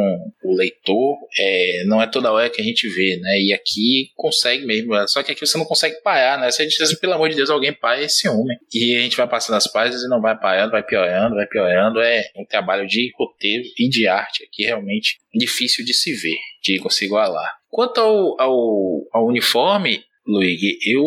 o 0.44 0.57
leitor 0.57 1.16
é, 1.37 1.85
não 1.87 2.00
é 2.00 2.07
toda 2.07 2.31
hora 2.33 2.48
que 2.48 2.61
a 2.61 2.64
gente 2.64 2.88
vê, 2.88 3.16
né? 3.20 3.40
E 3.40 3.53
aqui 3.53 4.12
consegue 4.14 4.64
mesmo, 4.64 4.94
só 5.09 5.22
que 5.22 5.33
aqui 5.33 5.44
você 5.44 5.59
não 5.59 5.64
consegue 5.64 6.00
parar, 6.03 6.38
né? 6.38 6.50
Você 6.50 6.64
diz 6.66 6.81
assim, 6.81 6.96
pelo 6.96 7.14
amor 7.14 7.29
de 7.29 7.37
Deus, 7.37 7.50
alguém 7.50 7.72
para 7.72 8.00
esse 8.00 8.29
homem. 8.29 8.57
E 8.72 8.96
a 8.96 9.00
gente 9.00 9.16
vai 9.16 9.29
passando 9.29 9.57
as 9.57 9.66
páginas 9.66 10.03
e 10.03 10.09
não 10.09 10.20
vai 10.20 10.38
parando, 10.38 10.70
vai 10.70 10.83
piorando, 10.85 11.35
vai 11.35 11.46
piorando. 11.46 12.00
É 12.00 12.22
um 12.37 12.44
trabalho 12.44 12.87
de 12.87 13.11
roteiro 13.18 13.64
e 13.77 13.88
de 13.88 14.07
arte 14.07 14.44
aqui 14.44 14.62
realmente 14.62 15.04
difícil 15.33 15.85
de 15.85 15.95
se 15.95 16.12
ver, 16.12 16.38
de 16.62 16.79
conseguir 16.79 17.07
igualar. 17.07 17.51
Quanto 17.69 18.01
ao, 18.01 18.40
ao, 18.40 19.09
ao 19.12 19.27
uniforme, 19.27 20.03
Luigi, 20.27 20.79
eu, 20.87 21.03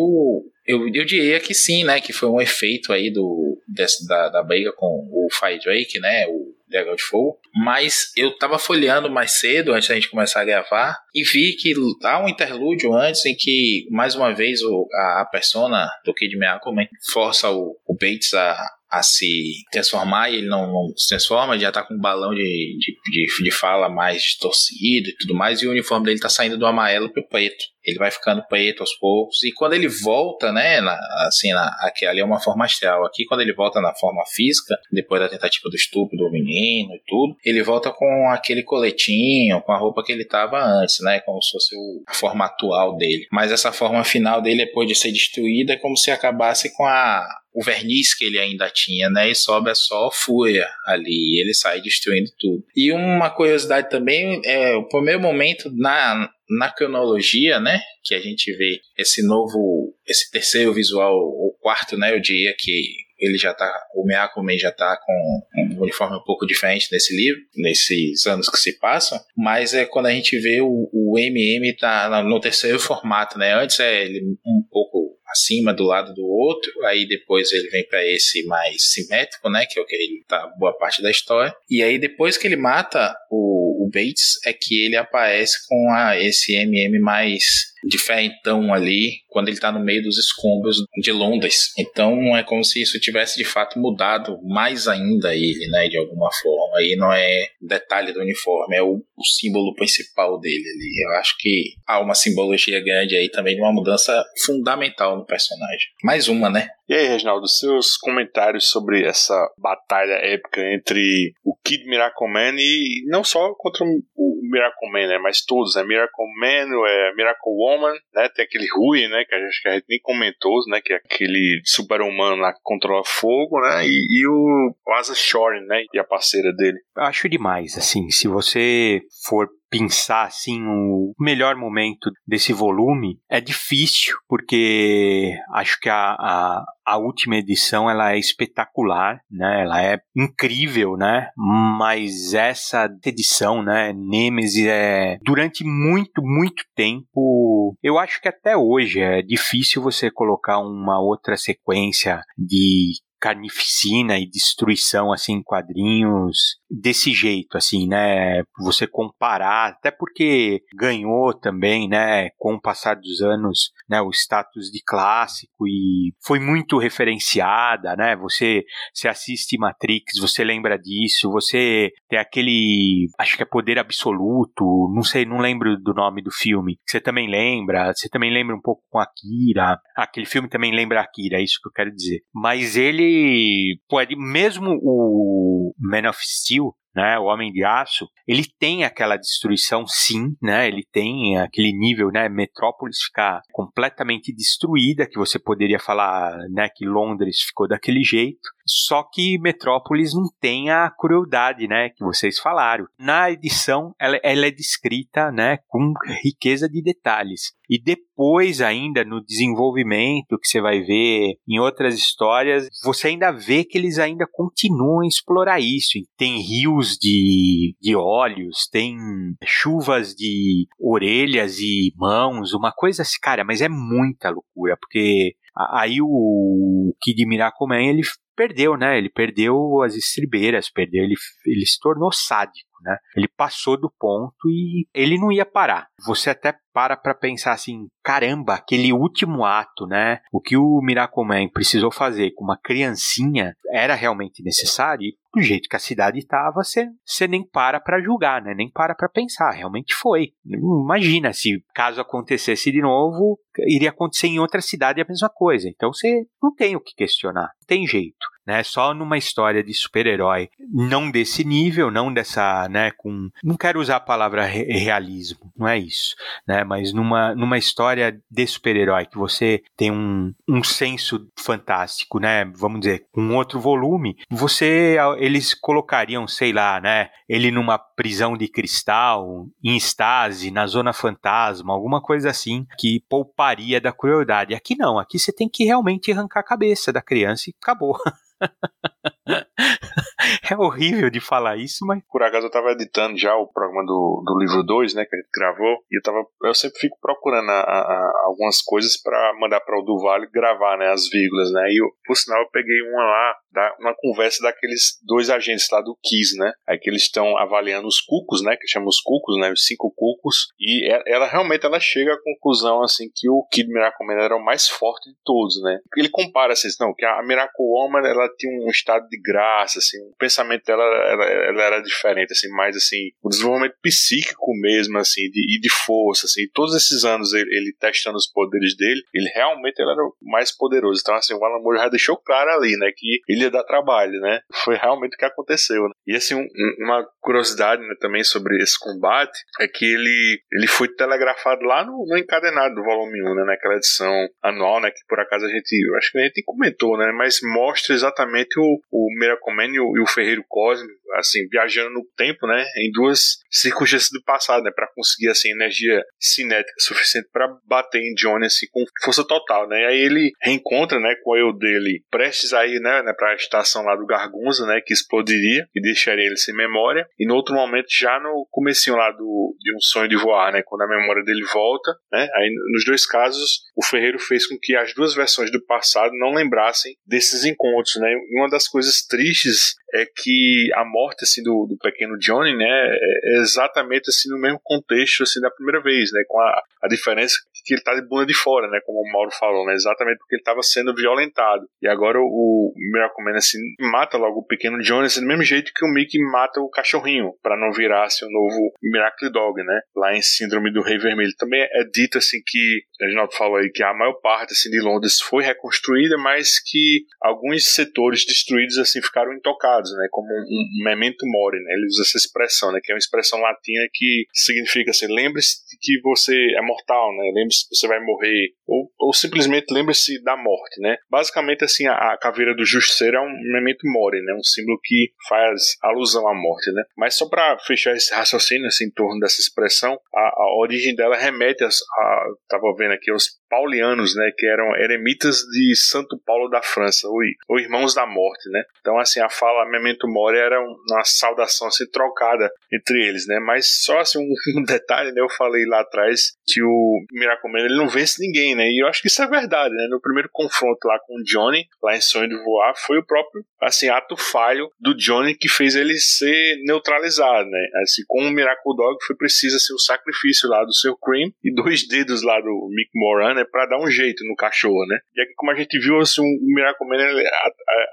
eu, 0.66 0.86
eu 0.94 1.04
diria 1.04 1.40
que 1.40 1.54
sim, 1.54 1.84
né? 1.84 2.00
Que 2.00 2.12
foi 2.12 2.28
um 2.28 2.40
efeito 2.40 2.92
aí 2.92 3.10
do, 3.10 3.60
desse, 3.66 4.06
da, 4.06 4.28
da 4.28 4.42
briga 4.42 4.72
com 4.72 4.86
o 4.86 5.28
Fire 5.32 5.58
Drake, 5.58 5.98
né? 5.98 6.26
O 6.26 6.54
Dragão 6.68 6.94
de 6.94 7.02
Fogo. 7.02 7.38
Mas 7.54 8.12
eu 8.16 8.36
tava 8.36 8.58
folheando 8.58 9.10
mais 9.10 9.38
cedo, 9.40 9.72
antes 9.72 9.88
da 9.88 9.94
gente 9.94 10.10
começar 10.10 10.42
a 10.42 10.44
gravar, 10.44 10.98
e 11.14 11.22
vi 11.22 11.56
que 11.56 11.72
há 12.04 12.22
um 12.22 12.28
interlúdio 12.28 12.92
antes 12.94 13.24
em 13.24 13.34
que, 13.34 13.86
mais 13.90 14.14
uma 14.14 14.34
vez, 14.34 14.62
o, 14.62 14.86
a, 14.92 15.22
a 15.22 15.24
persona 15.24 15.90
do 16.04 16.14
Kid 16.14 16.36
Miyako 16.36 16.70
força 17.10 17.50
o, 17.50 17.76
o 17.86 17.94
Bates 17.94 18.34
a, 18.34 18.54
a 18.90 19.02
se 19.02 19.64
transformar 19.70 20.30
e 20.30 20.36
ele 20.36 20.48
não, 20.48 20.66
não 20.66 20.96
se 20.96 21.08
transforma, 21.08 21.58
já 21.58 21.70
tá 21.70 21.82
com 21.82 21.94
um 21.94 22.00
balão 22.00 22.34
de, 22.34 22.42
de, 22.78 22.96
de, 23.10 23.44
de, 23.44 23.50
fala 23.50 23.88
mais 23.88 24.22
distorcido 24.22 25.08
e 25.08 25.16
tudo 25.18 25.34
mais, 25.34 25.60
e 25.60 25.66
o 25.66 25.70
uniforme 25.70 26.06
dele 26.06 26.20
tá 26.20 26.28
saindo 26.28 26.56
do 26.56 26.66
amarelo 26.66 27.12
pro 27.12 27.26
preto. 27.28 27.64
Ele 27.88 27.98
vai 27.98 28.10
ficando 28.10 28.42
preto 28.48 28.80
aos 28.80 28.94
poucos, 28.98 29.42
e 29.42 29.52
quando 29.52 29.72
ele 29.72 29.88
volta, 29.88 30.52
né, 30.52 30.80
na, 30.80 30.98
assim, 31.26 31.52
na, 31.52 31.68
aqui, 31.80 32.06
ali 32.06 32.20
é 32.20 32.24
uma 32.24 32.40
forma 32.40 32.64
astral, 32.64 33.04
aqui 33.06 33.24
quando 33.24 33.40
ele 33.40 33.54
volta 33.54 33.80
na 33.80 33.94
forma 33.94 34.22
física, 34.26 34.76
depois 34.92 35.20
da 35.20 35.28
tentativa 35.28 35.68
do 35.68 35.76
estupro 35.76 36.16
do 36.16 36.30
menino 36.30 36.94
e 36.94 37.02
tudo, 37.06 37.36
ele 37.44 37.62
volta 37.62 37.90
com 37.90 38.28
aquele 38.30 38.62
coletinho, 38.62 39.60
com 39.62 39.72
a 39.72 39.78
roupa 39.78 40.02
que 40.04 40.12
ele 40.12 40.24
tava 40.24 40.62
antes, 40.62 41.00
né, 41.00 41.20
como 41.20 41.42
se 41.42 41.50
fosse 41.50 41.74
o, 41.76 42.02
a 42.06 42.14
forma 42.14 42.44
atual 42.44 42.96
dele. 42.96 43.26
Mas 43.32 43.52
essa 43.52 43.72
forma 43.72 44.04
final 44.04 44.40
dele, 44.42 44.66
depois 44.66 44.88
de 44.88 44.94
ser 44.94 45.12
destruída, 45.12 45.72
é 45.72 45.76
como 45.76 45.96
se 45.96 46.10
acabasse 46.10 46.74
com 46.76 46.84
a, 46.84 47.26
o 47.54 47.62
verniz 47.62 48.14
que 48.14 48.24
ele 48.24 48.38
ainda 48.38 48.70
tinha, 48.70 49.08
né? 49.10 49.30
E 49.30 49.34
sobra 49.34 49.74
só 49.74 50.10
fúria 50.12 50.68
ali, 50.86 51.40
ele 51.40 51.54
sai 51.54 51.80
destruindo 51.80 52.30
tudo. 52.38 52.64
E 52.76 52.92
uma 52.92 53.30
curiosidade 53.30 53.90
também 53.90 54.40
é 54.44 54.76
o 54.76 54.88
primeiro 54.88 55.20
momento 55.20 55.70
na 55.74 56.30
na 56.48 56.70
cronologia, 56.70 57.60
né, 57.60 57.80
que 58.02 58.14
a 58.14 58.20
gente 58.20 58.52
vê 58.56 58.80
esse 58.96 59.22
novo, 59.26 59.94
esse 60.06 60.30
terceiro 60.30 60.72
visual, 60.72 61.14
o 61.14 61.54
quarto, 61.60 61.96
né, 61.96 62.14
eu 62.14 62.20
diria 62.20 62.54
que 62.58 63.08
ele 63.18 63.36
já 63.36 63.52
tá, 63.52 63.70
o 63.94 64.06
Miyako 64.06 64.40
já 64.56 64.70
tá 64.70 64.96
com 65.04 65.40
um 65.56 65.82
uniforme 65.82 66.16
um 66.16 66.22
pouco 66.22 66.46
diferente 66.46 66.88
nesse 66.92 67.14
livro, 67.16 67.40
nesses 67.56 68.24
anos 68.26 68.48
que 68.48 68.56
se 68.56 68.78
passam, 68.78 69.18
mas 69.36 69.74
é 69.74 69.84
quando 69.84 70.06
a 70.06 70.12
gente 70.12 70.38
vê 70.38 70.60
o, 70.60 70.88
o 70.92 71.18
MM 71.18 71.76
tá 71.76 72.22
no 72.22 72.40
terceiro 72.40 72.78
formato, 72.80 73.38
né, 73.38 73.54
antes 73.54 73.80
é 73.80 74.04
ele 74.04 74.22
um 74.46 74.62
pouco 74.70 75.18
acima 75.28 75.74
do 75.74 75.84
lado 75.84 76.14
do 76.14 76.24
outro, 76.24 76.72
aí 76.86 77.06
depois 77.06 77.52
ele 77.52 77.68
vem 77.68 77.86
para 77.86 78.06
esse 78.06 78.44
mais 78.46 78.90
simétrico, 78.92 79.50
né, 79.50 79.66
que 79.66 79.78
é 79.78 79.82
o 79.82 79.86
que 79.86 79.94
ele 79.94 80.24
tá 80.26 80.46
boa 80.58 80.76
parte 80.78 81.02
da 81.02 81.10
história. 81.10 81.54
E 81.68 81.82
aí 81.82 81.98
depois 81.98 82.38
que 82.38 82.46
ele 82.46 82.56
mata 82.56 83.14
o 83.30 83.67
Bates 83.88 84.38
é 84.44 84.52
que 84.52 84.84
ele 84.84 84.96
aparece 84.96 85.66
com 85.68 85.92
a, 85.92 86.18
esse 86.20 86.54
MM 86.54 86.98
mais 86.98 87.42
diferentão 87.84 88.72
ali 88.72 89.20
quando 89.28 89.48
ele 89.48 89.56
está 89.56 89.70
no 89.70 89.80
meio 89.80 90.02
dos 90.02 90.18
escombros 90.18 90.78
de 91.00 91.12
Londres. 91.12 91.72
Então 91.78 92.36
é 92.36 92.42
como 92.42 92.64
se 92.64 92.82
isso 92.82 92.98
tivesse 93.00 93.36
de 93.36 93.44
fato 93.44 93.78
mudado 93.78 94.38
mais 94.42 94.88
ainda 94.88 95.34
ele, 95.34 95.68
né, 95.68 95.88
de 95.88 95.96
alguma 95.96 96.28
forma. 96.32 96.78
Aí 96.78 96.96
não 96.96 97.12
é 97.12 97.46
detalhe 97.60 98.12
do 98.12 98.20
uniforme, 98.20 98.76
é 98.76 98.82
o, 98.82 98.96
o, 99.16 99.24
símbolo 99.24 99.74
principal 99.74 100.38
dele 100.40 100.56
ali. 100.56 101.04
Eu 101.06 101.20
acho 101.20 101.36
que 101.38 101.74
há 101.86 102.00
uma 102.00 102.14
simbologia 102.14 102.82
grande 102.82 103.16
aí 103.16 103.28
também 103.30 103.54
de 103.54 103.60
uma 103.60 103.72
mudança 103.72 104.24
fundamental 104.44 105.16
no 105.16 105.26
personagem. 105.26 105.88
Mais 106.02 106.28
uma, 106.28 106.50
né? 106.50 106.68
E 106.88 106.94
aí, 106.94 107.06
Reginaldo, 107.06 107.46
seus 107.46 107.98
comentários 107.98 108.70
sobre 108.70 109.04
essa 109.04 109.34
batalha 109.58 110.14
épica 110.24 110.62
entre 110.72 111.32
o 111.44 111.54
Kid 111.62 111.84
Miracle 111.84 112.32
Man 112.32 112.54
e 112.56 113.04
não 113.06 113.22
só 113.22 113.52
contra 113.58 113.84
o 113.84 114.37
Miracle 114.48 114.90
Man, 114.90 115.06
né, 115.06 115.18
mas 115.18 115.44
todos, 115.44 115.74
né, 115.76 115.84
Miracle 115.84 116.24
Man, 116.40 116.86
é 116.88 117.14
Miracle 117.14 117.52
Woman, 117.52 117.94
né, 118.14 118.28
tem 118.34 118.44
aquele 118.44 118.66
Rui, 118.68 119.08
né, 119.08 119.24
que 119.28 119.34
a 119.34 119.38
gente, 119.38 119.62
que 119.62 119.68
a 119.68 119.74
gente 119.74 119.86
nem 119.88 120.00
comentou, 120.00 120.58
né, 120.68 120.80
que 120.82 120.92
é 120.92 120.96
aquele 120.96 121.60
super-humano 121.64 122.36
lá 122.36 122.52
que 122.52 122.60
controla 122.62 123.02
fogo, 123.04 123.60
né, 123.60 123.86
e, 123.86 124.06
e 124.10 124.26
o 124.26 124.74
Asa 124.94 125.14
Shore, 125.14 125.60
né, 125.66 125.82
e 125.92 125.98
a 125.98 126.04
parceira 126.04 126.52
dele. 126.52 126.78
Acho 126.96 127.28
demais, 127.28 127.76
assim, 127.76 128.08
se 128.10 128.28
você 128.28 129.00
for 129.26 129.48
pensar 129.70 130.24
assim 130.24 130.62
o 130.66 131.14
melhor 131.18 131.56
momento 131.56 132.10
desse 132.26 132.52
volume, 132.52 133.18
é 133.30 133.40
difícil, 133.40 134.16
porque 134.28 135.34
acho 135.52 135.78
que 135.80 135.88
a, 135.88 136.12
a, 136.18 136.64
a 136.86 136.98
última 136.98 137.36
edição 137.36 137.90
ela 137.90 138.12
é 138.12 138.18
espetacular, 138.18 139.20
né? 139.30 139.62
Ela 139.62 139.82
é 139.82 139.98
incrível, 140.16 140.96
né? 140.96 141.28
Mas 141.36 142.34
essa 142.34 142.88
edição, 143.04 143.62
né, 143.62 143.92
Nemesis 143.92 144.66
é 144.66 145.18
durante 145.22 145.64
muito, 145.64 146.22
muito 146.22 146.64
tempo, 146.74 147.76
eu 147.82 147.98
acho 147.98 148.20
que 148.20 148.28
até 148.28 148.56
hoje 148.56 149.00
é 149.00 149.22
difícil 149.22 149.82
você 149.82 150.10
colocar 150.10 150.58
uma 150.58 151.00
outra 151.00 151.36
sequência 151.36 152.22
de 152.36 152.92
carnificina 153.20 154.18
e 154.18 154.28
destruição 154.28 155.12
assim 155.12 155.34
em 155.34 155.42
quadrinhos 155.42 156.58
desse 156.70 157.12
jeito 157.12 157.56
assim 157.56 157.86
né? 157.88 158.42
Você 158.60 158.86
comparar 158.86 159.70
até 159.70 159.90
porque 159.90 160.62
ganhou 160.74 161.32
também 161.32 161.88
né? 161.88 162.30
Com 162.36 162.54
o 162.54 162.60
passar 162.60 162.94
dos 162.94 163.20
anos 163.20 163.70
né? 163.88 164.00
O 164.00 164.10
status 164.10 164.70
de 164.70 164.82
clássico 164.84 165.66
e 165.66 166.12
foi 166.24 166.38
muito 166.38 166.78
referenciada 166.78 167.96
né? 167.96 168.16
Você 168.16 168.64
se 168.94 169.08
assiste 169.08 169.58
Matrix 169.58 170.18
você 170.20 170.44
lembra 170.44 170.78
disso 170.78 171.30
você 171.30 171.90
tem 172.08 172.18
aquele 172.18 173.06
acho 173.18 173.36
que 173.36 173.42
é 173.42 173.46
poder 173.46 173.78
absoluto 173.78 174.92
não 174.94 175.02
sei 175.02 175.24
não 175.24 175.38
lembro 175.38 175.76
do 175.76 175.94
nome 175.94 176.22
do 176.22 176.30
filme. 176.30 176.78
Você 176.86 177.00
também 177.00 177.28
lembra 177.28 177.92
você 177.94 178.08
também 178.08 178.32
lembra 178.32 178.54
um 178.54 178.60
pouco 178.60 178.82
com 178.90 178.98
Akira. 178.98 179.78
Aquele 179.96 180.26
filme 180.26 180.48
também 180.48 180.74
lembra 180.74 181.00
Akira 181.00 181.38
é 181.38 181.42
isso 181.42 181.58
que 181.62 181.68
eu 181.68 181.72
quero 181.72 181.94
dizer. 181.94 182.20
Mas 182.34 182.76
ele 182.76 183.78
pode, 183.88 184.16
mesmo 184.16 184.78
o 184.82 185.72
Man 185.78 186.08
of 186.08 186.18
Steel, 186.22 186.57
né, 186.98 187.16
o 187.16 187.26
Homem 187.26 187.52
de 187.52 187.64
Aço, 187.64 188.08
ele 188.26 188.42
tem 188.58 188.82
aquela 188.82 189.16
destruição 189.16 189.86
sim, 189.86 190.34
né, 190.42 190.66
ele 190.66 190.82
tem 190.92 191.38
aquele 191.38 191.72
nível, 191.72 192.10
né, 192.10 192.28
Metrópolis 192.28 192.98
ficar 193.06 193.40
completamente 193.52 194.34
destruída, 194.34 195.06
que 195.08 195.16
você 195.16 195.38
poderia 195.38 195.78
falar, 195.78 196.36
né, 196.50 196.68
que 196.74 196.84
Londres 196.84 197.42
ficou 197.46 197.68
daquele 197.68 198.02
jeito, 198.02 198.48
só 198.68 199.02
que 199.02 199.38
Metrópolis 199.38 200.14
não 200.14 200.28
tem 200.40 200.70
a 200.70 200.90
crueldade, 200.90 201.66
né, 201.66 201.90
que 201.90 202.04
vocês 202.04 202.38
falaram. 202.38 202.86
Na 202.98 203.30
edição, 203.30 203.94
ela, 204.00 204.18
ela 204.22 204.46
é 204.46 204.50
descrita, 204.50 205.32
né, 205.32 205.58
com 205.66 205.92
riqueza 206.22 206.68
de 206.68 206.82
detalhes. 206.82 207.52
E 207.68 207.78
depois 207.80 208.62
ainda 208.62 209.04
no 209.04 209.22
desenvolvimento 209.22 210.38
que 210.38 210.48
você 210.48 210.60
vai 210.60 210.80
ver 210.80 211.34
em 211.46 211.58
outras 211.58 211.94
histórias, 211.94 212.68
você 212.82 213.08
ainda 213.08 213.30
vê 213.30 213.62
que 213.62 213.76
eles 213.76 213.98
ainda 213.98 214.26
continuam 214.30 215.00
a 215.00 215.06
explorar 215.06 215.60
isso. 215.60 215.98
Tem 216.16 216.40
rios 216.40 216.96
de, 216.96 217.76
de 217.80 217.94
olhos, 217.94 218.66
tem 218.70 218.96
chuvas 219.44 220.14
de 220.14 220.66
orelhas 220.80 221.58
e 221.58 221.92
mãos, 221.96 222.54
uma 222.54 222.72
coisa 222.72 223.02
assim, 223.02 223.18
cara, 223.20 223.44
mas 223.44 223.60
é 223.60 223.68
muita 223.68 224.30
loucura, 224.30 224.76
porque 224.80 225.34
aí 225.54 225.98
o 226.00 226.94
Kid 227.02 227.26
Miracle 227.26 227.66
ele 227.86 228.02
perdeu, 228.38 228.76
né? 228.76 228.96
Ele 228.96 229.10
perdeu 229.10 229.82
as 229.82 229.96
estribeiras, 229.96 230.70
perdeu, 230.70 231.02
ele, 231.02 231.16
ele 231.44 231.66
se 231.66 231.78
tornou 231.80 232.12
sádico, 232.12 232.77
né? 232.82 232.96
Ele 233.16 233.28
passou 233.28 233.76
do 233.76 233.90
ponto 233.98 234.48
e 234.48 234.86
ele 234.94 235.18
não 235.18 235.30
ia 235.32 235.46
parar. 235.46 235.88
Você 236.06 236.30
até 236.30 236.54
para 236.72 236.96
para 236.96 237.14
pensar 237.14 237.52
assim, 237.52 237.88
caramba, 238.04 238.54
aquele 238.54 238.92
último 238.92 239.44
ato, 239.44 239.86
né? 239.86 240.20
O 240.32 240.40
que 240.40 240.56
o 240.56 240.80
Miracleman 240.80 241.48
precisou 241.48 241.90
fazer 241.90 242.32
com 242.32 242.44
uma 242.44 242.56
criancinha 242.56 243.54
era 243.72 243.94
realmente 243.94 244.42
necessário? 244.42 245.04
E 245.04 245.16
do 245.34 245.42
jeito 245.42 245.68
que 245.68 245.76
a 245.76 245.80
cidade 245.80 246.18
estava, 246.18 246.62
você 246.62 247.26
nem 247.28 247.44
para 247.44 247.80
para 247.80 248.00
julgar, 248.00 248.42
né? 248.42 248.54
Nem 248.54 248.70
para 248.70 248.94
para 248.94 249.08
pensar, 249.08 249.50
realmente 249.50 249.94
foi. 249.94 250.32
Imagina 250.46 251.32
se 251.32 251.62
caso 251.74 252.00
acontecesse 252.00 252.70
de 252.70 252.80
novo, 252.80 253.38
iria 253.66 253.90
acontecer 253.90 254.28
em 254.28 254.38
outra 254.38 254.60
cidade 254.60 255.00
a 255.00 255.06
mesma 255.08 255.28
coisa. 255.28 255.68
Então 255.68 255.92
você 255.92 256.26
não 256.42 256.54
tem 256.54 256.76
o 256.76 256.80
que 256.80 256.94
questionar, 256.94 257.50
não 257.60 257.66
tem 257.66 257.86
jeito 257.86 258.26
né? 258.48 258.62
Só 258.62 258.94
numa 258.94 259.18
história 259.18 259.62
de 259.62 259.74
super-herói, 259.74 260.48
não 260.72 261.10
desse 261.10 261.44
nível, 261.44 261.90
não 261.90 262.10
dessa, 262.10 262.66
né, 262.70 262.90
com, 262.92 263.28
não 263.44 263.58
quero 263.58 263.78
usar 263.78 263.96
a 263.96 264.00
palavra 264.00 264.46
re 264.46 264.62
realismo, 264.62 265.52
não 265.54 265.68
é 265.68 265.76
isso, 265.76 266.16
né? 266.46 266.64
Mas 266.64 266.94
numa, 266.94 267.34
numa 267.34 267.58
história 267.58 268.18
de 268.30 268.46
super-herói 268.46 269.04
que 269.04 269.18
você 269.18 269.62
tem 269.76 269.90
um, 269.90 270.32
um 270.48 270.64
senso 270.64 271.30
fantástico, 271.38 272.18
né? 272.18 272.46
Vamos 272.56 272.80
dizer, 272.80 273.04
com 273.12 273.36
outro 273.36 273.60
volume, 273.60 274.16
você, 274.30 274.96
eles 275.18 275.52
colocariam, 275.52 276.26
sei 276.26 276.50
lá, 276.50 276.80
né? 276.80 277.10
Ele 277.28 277.50
numa 277.50 277.76
prisão 277.76 278.34
de 278.34 278.48
cristal, 278.48 279.46
em 279.62 279.76
estase, 279.76 280.50
na 280.50 280.66
zona 280.66 280.94
fantasma, 280.94 281.74
alguma 281.74 282.00
coisa 282.00 282.30
assim 282.30 282.66
que 282.78 283.04
pouparia 283.10 283.78
da 283.78 283.92
crueldade. 283.92 284.54
Aqui 284.54 284.74
não, 284.74 284.98
aqui 284.98 285.18
você 285.18 285.32
tem 285.32 285.50
que 285.50 285.64
realmente 285.64 286.10
arrancar 286.10 286.40
a 286.40 286.44
cabeça 286.44 286.90
da 286.90 287.02
criança 287.02 287.50
e 287.50 287.54
acabou. 287.60 287.98
é 290.50 290.56
horrível 290.56 291.10
de 291.10 291.20
falar 291.20 291.56
isso, 291.56 291.84
mas. 291.86 292.02
Por 292.10 292.22
acaso 292.22 292.46
eu 292.46 292.50
tava 292.50 292.72
editando 292.72 293.18
já 293.18 293.36
o 293.36 293.46
programa 293.46 293.84
do, 293.84 294.22
do 294.24 294.38
livro 294.38 294.62
2, 294.62 294.94
né, 294.94 295.04
que 295.04 295.14
a 295.14 295.18
gente 295.18 295.28
gravou, 295.34 295.84
e 295.90 295.98
eu 295.98 296.02
tava. 296.02 296.24
Eu 296.44 296.54
sempre 296.54 296.80
fico 296.80 296.96
procurando 297.00 297.50
a, 297.50 297.60
a, 297.60 298.12
algumas 298.24 298.62
coisas 298.62 298.96
para 299.00 299.34
mandar 299.38 299.60
para 299.60 299.78
o 299.78 299.84
Duval 299.84 300.20
gravar, 300.32 300.78
né, 300.78 300.90
as 300.90 301.08
vírgulas, 301.08 301.52
né, 301.52 301.68
e 301.70 301.82
eu, 301.82 301.86
por 302.04 302.16
sinal 302.16 302.40
eu 302.40 302.48
peguei 302.50 302.80
uma 302.82 303.04
lá, 303.04 303.36
da, 303.52 303.74
uma 303.80 303.94
conversa 303.96 304.42
daqueles 304.42 304.98
dois 305.04 305.30
agentes 305.30 305.66
lá 305.70 305.80
do 305.80 305.96
KISS, 306.02 306.36
né, 306.36 306.52
aí 306.66 306.78
que 306.78 306.90
eles 306.90 307.02
estão 307.02 307.36
avaliando 307.36 307.86
os 307.86 308.00
cucos, 308.00 308.42
né, 308.42 308.56
que 308.56 308.68
chamam 308.68 308.88
os 308.88 309.00
cucos, 309.00 309.38
né, 309.40 309.52
os 309.52 309.64
cinco 309.64 309.92
cucos, 309.94 310.48
e 310.58 310.90
ela, 310.90 311.02
ela 311.06 311.26
realmente 311.26 311.64
ela 311.64 311.80
chega 311.80 312.12
à 312.12 312.22
conclusão, 312.22 312.82
assim, 312.82 313.08
que 313.14 313.28
o 313.28 313.46
Kid 313.50 313.68
Miracle 313.68 314.06
era 314.20 314.36
o 314.36 314.44
mais 314.44 314.68
forte 314.68 315.10
de 315.10 315.16
todos, 315.24 315.60
né, 315.62 315.78
ele 315.96 316.08
compara, 316.08 316.52
assim, 316.52 316.68
não, 316.80 316.94
que 316.94 317.04
a 317.04 317.22
Miracle 317.22 317.64
Woman, 317.64 318.06
ela 318.06 318.28
tinha 318.36 318.52
um 318.64 318.70
estado 318.70 319.06
de 319.08 319.20
graça, 319.20 319.78
assim, 319.78 319.98
o 319.98 320.16
pensamento 320.18 320.64
dela 320.64 320.84
ela, 320.84 321.24
ela 321.24 321.62
era 321.62 321.82
diferente, 321.82 322.32
assim, 322.32 322.48
mais 322.50 322.76
assim, 322.76 323.10
o 323.22 323.28
desenvolvimento 323.28 323.74
psíquico 323.82 324.52
mesmo, 324.60 324.98
assim, 324.98 325.28
de, 325.30 325.56
e 325.56 325.60
de 325.60 325.70
força, 325.70 326.26
assim, 326.26 326.42
todos 326.52 326.74
esses 326.74 327.04
anos 327.04 327.32
ele, 327.32 327.48
ele, 327.50 327.74
testando 327.78 328.16
os 328.16 328.30
poderes 328.30 328.76
dele, 328.76 329.02
ele 329.14 329.28
realmente 329.34 329.80
ele 329.80 329.90
era 329.90 330.02
o 330.02 330.14
mais 330.22 330.56
poderoso. 330.56 331.00
Então, 331.02 331.14
assim, 331.14 331.34
o 331.34 331.44
Alan 331.44 331.62
Moore 331.62 331.78
já 331.78 331.88
deixou 331.88 332.16
claro 332.16 332.50
ali, 332.50 332.76
né, 332.76 332.90
que 332.94 333.20
ele 333.28 333.37
ia 333.44 333.50
dar 333.50 333.64
trabalho, 333.64 334.20
né? 334.20 334.40
Foi 334.64 334.76
realmente 334.76 335.14
o 335.14 335.18
que 335.18 335.24
aconteceu, 335.24 335.84
né? 335.84 335.92
E 336.06 336.16
assim, 336.16 336.34
um, 336.34 336.46
uma 336.80 337.06
curiosidade 337.20 337.82
né, 337.82 337.94
também 338.00 338.24
sobre 338.24 338.56
esse 338.62 338.78
combate 338.78 339.38
é 339.60 339.68
que 339.68 339.84
ele, 339.84 340.40
ele 340.52 340.66
foi 340.66 340.88
telegrafado 340.88 341.62
lá 341.64 341.84
no, 341.84 342.06
no 342.08 342.16
encadenado 342.16 342.74
do 342.74 342.82
volume 342.82 343.22
1, 343.22 343.34
né, 343.34 343.44
naquela 343.44 343.76
edição 343.76 344.10
anual, 344.42 344.80
né, 344.80 344.90
que 344.90 345.00
por 345.06 345.20
acaso 345.20 345.44
a 345.44 345.48
gente, 345.48 345.76
acho 345.98 346.12
que 346.12 346.18
a 346.18 346.24
gente 346.24 346.42
comentou, 346.44 346.96
né, 346.96 347.12
mas 347.12 347.38
mostra 347.42 347.94
exatamente 347.94 348.58
o, 348.58 348.80
o 348.90 349.08
e 349.18 349.80
o, 349.80 349.96
e 349.96 350.00
o 350.00 350.06
Ferreiro 350.06 350.44
Cósmico, 350.48 350.98
assim, 351.16 351.46
viajando 351.50 351.90
no 351.90 352.04
tempo, 352.16 352.46
né, 352.46 352.64
em 352.78 352.90
duas 352.92 353.38
circunstâncias 353.50 354.10
do 354.10 354.22
passado, 354.22 354.62
né, 354.62 354.70
para 354.74 354.88
conseguir 354.94 355.28
assim 355.28 355.50
energia 355.50 356.02
cinética 356.18 356.72
suficiente 356.78 357.28
para 357.32 357.48
bater 357.66 358.00
em 358.00 358.14
Johnny 358.14 358.46
assim 358.46 358.66
com 358.70 358.84
força 359.02 359.26
total, 359.26 359.68
né? 359.68 359.80
E 359.82 359.86
aí 359.86 359.98
ele 359.98 360.32
reencontra, 360.42 360.98
né, 361.00 361.14
com 361.22 361.32
o 361.32 361.36
eu 361.36 361.52
dele 361.52 362.02
prestes 362.10 362.52
a 362.52 362.66
ir, 362.66 362.80
né, 362.80 363.02
né 363.02 363.12
para 363.28 363.32
a 363.32 363.36
estação 363.36 363.82
lá 363.82 363.94
do 363.94 364.06
Gargunza, 364.06 364.66
né, 364.66 364.80
que 364.84 364.94
explodiria 364.94 365.68
e 365.74 365.80
deixaria 365.80 366.24
ele 366.24 366.36
sem 366.36 366.54
memória. 366.54 367.06
E 367.18 367.26
no 367.26 367.34
outro 367.34 367.54
momento 367.54 367.86
já 367.90 368.18
no 368.20 368.46
comecinho 368.50 368.96
lá 368.96 369.10
do 369.10 369.54
de 369.60 369.74
um 369.74 369.80
sonho 369.80 370.08
de 370.08 370.16
voar, 370.16 370.52
né, 370.52 370.62
quando 370.64 370.82
a 370.82 370.88
memória 370.88 371.22
dele 371.22 371.44
volta, 371.52 371.94
né? 372.12 372.28
Aí 372.34 372.54
nos 372.72 372.84
dois 372.84 373.06
casos 373.06 373.62
o 373.78 373.84
Ferreiro 373.84 374.18
fez 374.18 374.44
com 374.44 374.58
que 374.60 374.74
as 374.74 374.92
duas 374.92 375.14
versões 375.14 375.52
do 375.52 375.64
passado 375.64 376.10
não 376.18 376.34
lembrassem 376.34 376.96
desses 377.06 377.44
encontros, 377.44 377.94
né? 377.96 378.12
E 378.12 378.40
uma 378.40 378.48
das 378.48 378.66
coisas 378.66 379.06
tristes 379.06 379.76
é 379.94 380.04
que 380.04 380.68
a 380.74 380.84
morte 380.84 381.24
assim 381.24 381.42
do, 381.42 381.66
do 381.66 381.78
pequeno 381.78 382.18
Johnny, 382.18 382.56
né, 382.56 382.66
é, 382.66 383.36
é 383.36 383.38
exatamente 383.38 384.10
assim 384.10 384.28
no 384.30 384.38
mesmo 384.38 384.60
contexto 384.62 385.22
assim 385.22 385.40
da 385.40 385.50
primeira 385.50 385.80
vez, 385.80 386.10
né, 386.12 386.22
com 386.28 386.38
a, 386.40 386.62
a 386.82 386.88
diferença 386.88 387.34
que 387.64 387.74
ele 387.74 387.82
tá 387.82 387.94
de 387.94 388.06
bunda 388.06 388.26
de 388.26 388.34
fora, 388.34 388.68
né, 388.68 388.80
como 388.84 388.98
o 388.98 389.12
Mauro 389.12 389.30
falou, 389.38 389.64
né, 389.66 389.72
exatamente 389.74 390.18
porque 390.18 390.34
ele 390.34 390.42
estava 390.42 390.62
sendo 390.62 390.94
violentado. 390.94 391.66
E 391.80 391.88
agora 391.88 392.18
o, 392.18 392.22
o 392.22 392.72
Miracle 392.92 393.24
Man 393.24 393.36
assim 393.36 393.58
mata 393.80 394.18
logo 394.18 394.40
o 394.40 394.46
pequeno 394.46 394.78
Johnny 394.78 395.06
assim, 395.06 395.20
do 395.20 395.26
mesmo 395.26 395.44
jeito 395.44 395.72
que 395.74 395.84
o 395.84 395.92
Mickey 395.92 396.18
mata 396.30 396.60
o 396.60 396.68
cachorrinho 396.68 397.32
para 397.42 397.56
não 397.56 397.72
virar 397.72 398.04
assim, 398.04 398.26
o 398.26 398.30
novo 398.30 398.72
Miracle 398.82 399.30
Dog, 399.30 399.62
né, 399.62 399.80
lá 399.96 400.14
em 400.14 400.22
Síndrome 400.22 400.72
do 400.72 400.82
Rei 400.82 400.98
Vermelho. 400.98 401.32
Também 401.38 401.62
é 401.62 401.84
dito 401.84 402.18
assim 402.18 402.38
que 402.46 402.82
a 403.00 403.04
Reginaldo 403.04 403.34
falou 403.34 403.56
aí 403.56 403.67
que 403.72 403.82
a 403.82 403.94
maior 403.94 404.14
parte 404.20 404.52
assim 404.52 404.70
de 404.70 404.80
Londres 404.80 405.20
foi 405.20 405.44
reconstruída, 405.44 406.16
mas 406.18 406.60
que 406.62 407.04
alguns 407.20 407.74
setores 407.74 408.24
destruídos 408.24 408.78
assim 408.78 409.00
ficaram 409.02 409.32
intocados 409.32 409.90
né, 409.92 410.08
como 410.10 410.28
um, 410.28 410.42
um 410.42 410.84
memento 410.84 411.26
mori, 411.26 411.58
né, 411.58 411.72
ele 411.74 411.86
usa 411.86 412.02
essa 412.02 412.18
expressão, 412.18 412.72
né, 412.72 412.80
que 412.82 412.92
é 412.92 412.94
uma 412.94 412.98
expressão 412.98 413.40
latina 413.40 413.84
que 413.92 414.24
significa 414.32 414.90
assim, 414.90 415.06
lembre-se 415.08 415.58
que 415.80 416.00
você 416.02 416.34
é 416.56 416.62
mortal, 416.62 417.12
né, 417.16 417.30
lembre-se 417.34 417.68
que 417.68 417.76
você 417.76 417.86
vai 417.86 418.00
morrer, 418.00 418.50
ou, 418.66 418.90
ou 418.98 419.12
simplesmente 419.12 419.72
lembre-se 419.72 420.22
da 420.22 420.36
morte, 420.36 420.80
né. 420.80 420.96
Basicamente, 421.10 421.64
assim, 421.64 421.86
a, 421.86 421.94
a 421.94 422.18
caveira 422.18 422.54
do 422.54 422.64
justiceiro 422.64 423.16
é 423.16 423.20
um 423.20 423.52
memento 423.52 423.80
mori, 423.84 424.20
né, 424.22 424.34
um 424.34 424.42
símbolo 424.42 424.78
que 424.82 425.12
faz 425.28 425.76
alusão 425.82 426.26
à 426.28 426.34
morte, 426.34 426.70
né. 426.72 426.82
Mas 426.96 427.16
só 427.16 427.28
para 427.28 427.58
fechar 427.60 427.94
esse 427.94 428.12
raciocínio, 428.14 428.66
assim, 428.66 428.86
em 428.86 428.90
torno 428.90 429.20
dessa 429.20 429.40
expressão, 429.40 429.98
a, 430.14 430.20
a 430.20 430.60
origem 430.60 430.94
dela 430.94 431.16
remete 431.16 431.64
a, 431.64 431.68
a 431.68 432.26
tava 432.48 432.74
vendo 432.76 432.92
aqui, 432.92 433.10
aos 433.10 433.38
paulianos, 433.48 434.14
né, 434.14 434.30
que 434.36 434.46
eram 434.46 434.76
eremitas 434.76 435.38
de 435.38 435.74
Santo 435.76 436.20
Paulo 436.24 436.48
da 436.48 436.62
França, 436.62 437.08
ou, 437.08 437.18
ou 437.48 437.58
irmãos 437.58 437.94
da 437.94 438.06
morte, 438.06 438.48
né. 438.50 438.62
Então, 438.80 438.98
assim, 438.98 439.20
a 439.20 439.28
fala 439.28 439.68
memento 439.70 440.06
mori 440.08 440.38
era 440.38 440.60
uma 440.60 441.04
saudação 441.04 441.68
assim 441.68 441.88
trocada 441.90 442.50
entre 442.72 443.06
eles, 443.06 443.26
né. 443.26 443.38
Mas 443.40 443.82
só 443.84 443.98
assim 443.98 444.18
um, 444.18 444.62
detalhe, 444.64 445.12
né, 445.12 445.20
eu 445.20 445.28
falei 445.30 445.64
lá 445.66 445.80
atrás 445.80 446.32
que 446.46 446.62
o 446.62 447.00
Miracomendo 447.12 447.66
ele 447.66 447.76
não 447.76 447.88
vence 447.88 448.16
ninguém, 448.20 448.54
né. 448.54 448.64
E 448.68 448.82
eu 448.82 448.88
acho 448.88 449.00
que 449.00 449.08
isso 449.08 449.22
é 449.22 449.26
verdade, 449.26 449.74
né. 449.74 449.86
No 449.90 450.00
primeiro 450.00 450.28
confronto 450.32 450.86
lá 450.86 450.98
com 451.06 451.14
o 451.14 451.22
Johnny, 451.24 451.66
lá 451.82 451.96
em 451.96 452.00
Sonho 452.00 452.28
de 452.28 452.36
Voar, 452.36 452.74
foi 452.86 452.98
o 452.98 453.06
próprio 453.06 453.44
assim 453.60 453.88
ato 453.88 454.16
falho 454.16 454.70
do 454.80 454.94
Johnny 454.94 455.34
que 455.34 455.48
fez 455.48 455.74
ele 455.74 455.94
ser 455.98 456.56
neutralizado, 456.64 457.48
né. 457.48 457.66
Assim, 457.82 458.02
com 458.06 458.20
o 458.22 458.30
Miracle 458.30 458.76
Dog 458.76 458.96
foi 459.06 459.16
preciso 459.16 459.56
assim, 459.56 459.74
o 459.74 459.78
sacrifício 459.78 460.48
lá 460.48 460.64
do 460.64 460.74
seu 460.74 460.96
Cream 460.96 461.30
e 461.42 461.54
dois 461.54 461.86
dedos 461.86 462.22
lá 462.22 462.40
do 462.40 462.68
Mick 462.70 462.90
Moran, 462.94 463.37
né, 463.38 463.44
para 463.50 463.66
dar 463.66 463.78
um 463.78 463.90
jeito 463.90 464.24
no 464.26 464.34
cachorro, 464.34 464.86
né? 464.86 464.98
E 465.14 465.22
aqui, 465.22 465.32
como 465.36 465.52
a 465.52 465.54
gente 465.54 465.78
viu, 465.78 465.98
assim, 465.98 466.20
o 466.20 466.54
Miracle 466.54 466.86
Man 466.86 466.96
ele 466.96 467.24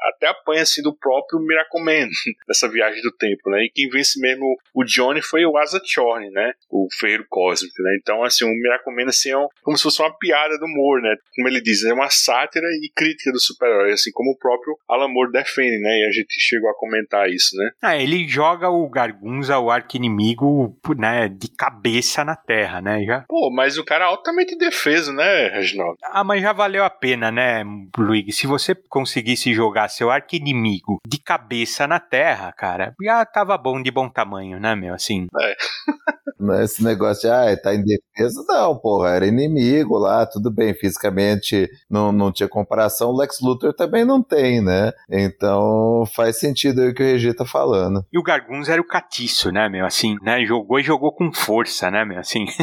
até 0.10 0.28
apanha 0.28 0.64
assim 0.64 0.82
do 0.82 0.96
próprio 0.96 1.40
Miracle 1.40 1.84
Man 1.84 2.08
nessa 2.48 2.68
viagem 2.70 3.02
do 3.02 3.12
tempo, 3.12 3.50
né? 3.50 3.64
E 3.64 3.72
quem 3.74 3.90
vence 3.90 4.20
mesmo 4.20 4.46
o 4.74 4.84
Johnny 4.84 5.22
foi 5.22 5.46
o 5.46 5.58
Asa 5.58 5.82
Chorn, 5.84 6.30
né? 6.32 6.54
O 6.70 6.88
Ferreiro 7.00 7.26
Cósmico, 7.30 7.82
né? 7.82 7.98
Então, 8.02 8.24
assim, 8.24 8.46
o 8.46 8.50
Miracle 8.50 8.94
Man 8.96 9.10
assim, 9.10 9.32
é 9.32 9.38
um, 9.38 9.48
como 9.62 9.78
se 9.78 9.84
fosse 9.84 10.02
uma 10.02 10.16
piada 10.18 10.58
do 10.58 10.66
humor, 10.66 11.02
né? 11.02 11.16
Como 11.36 11.48
ele 11.48 11.62
diz, 11.62 11.84
é 11.84 11.94
uma 11.94 12.10
sátira 12.10 12.68
e 12.68 12.92
crítica 12.96 13.32
do 13.32 13.40
super-herói, 13.40 13.92
assim 13.92 14.12
como 14.14 14.32
o 14.32 14.38
próprio 14.38 14.78
Alan 14.90 15.08
Moore 15.08 15.32
defende, 15.32 15.80
né? 15.80 15.90
E 15.90 16.08
a 16.08 16.12
gente 16.12 16.34
chegou 16.40 16.70
a 16.70 16.78
comentar 16.78 17.30
isso, 17.30 17.56
né? 17.58 17.70
Ah, 17.82 17.98
ele 17.98 18.28
joga 18.28 18.70
o 18.70 18.90
Gargunza, 18.90 19.60
o 19.60 19.70
arqui-inimigo, 19.70 20.78
né, 20.98 21.28
de 21.28 21.50
cabeça 21.50 22.24
na 22.24 22.36
terra, 22.36 22.82
né? 22.82 23.04
Já... 23.04 23.26
Pô, 23.28 23.52
mas 23.52 23.78
o 23.78 23.86
cara 23.86 24.06
é 24.06 24.08
altamente 24.08 24.58
defeso, 24.58 25.14
né, 25.14 25.35
Reginaldo? 25.50 25.98
Ah, 26.04 26.24
mas 26.24 26.42
já 26.42 26.54
valeu 26.54 26.84
a 26.84 26.90
pena, 26.90 27.32
né, 27.32 27.64
Luigi? 27.98 28.32
Se 28.32 28.48
você 28.48 28.76
conseguisse 28.90 29.54
jogar 29.54 29.90
seu 29.90 30.10
arqui-inimigo 30.10 31.00
de 31.08 31.18
cabeça 31.18 31.88
na 31.88 32.00
terra, 32.00 32.52
cara, 32.52 32.94
já 33.02 33.26
tava 33.26 33.58
bom 33.58 33.82
de 33.82 33.92
bom 33.92 34.10
tamanho, 34.10 34.60
né, 34.60 34.76
meu? 34.76 34.94
Assim. 34.94 35.28
É. 35.40 35.56
Esse 36.64 36.84
negócio 36.84 37.22
de, 37.22 37.30
ah, 37.30 37.58
tá 37.58 37.74
em 37.74 37.84
defesa, 37.84 38.44
não, 38.48 38.78
porra, 38.78 39.12
era 39.12 39.26
inimigo 39.26 39.98
lá, 39.98 40.26
tudo 40.26 40.52
bem, 40.52 40.74
fisicamente 40.74 41.70
não, 41.90 42.12
não 42.12 42.32
tinha 42.32 42.48
comparação, 42.48 43.10
o 43.10 43.18
Lex 43.18 43.40
Luthor 43.42 43.74
também 43.74 44.04
não 44.04 44.22
tem, 44.22 44.62
né? 44.62 44.92
Então 45.10 46.04
faz 46.14 46.38
sentido 46.40 46.82
aí 46.82 46.90
o 46.90 46.94
que 46.94 47.02
o 47.02 47.06
Regi 47.06 47.34
tá 47.34 47.46
falando. 47.46 48.06
E 48.12 48.20
o 48.20 48.24
Gargunza 48.24 48.74
era 48.74 48.82
o 48.82 48.88
catiço, 48.88 49.52
né, 49.52 49.70
meu? 49.70 49.86
Assim, 49.86 50.18
né? 50.22 50.46
Jogou 50.46 50.80
e 50.80 50.84
jogou 50.84 51.14
com 51.14 51.32
força, 51.34 51.90
né, 51.90 52.04
meu? 52.04 52.20
Assim. 52.20 52.46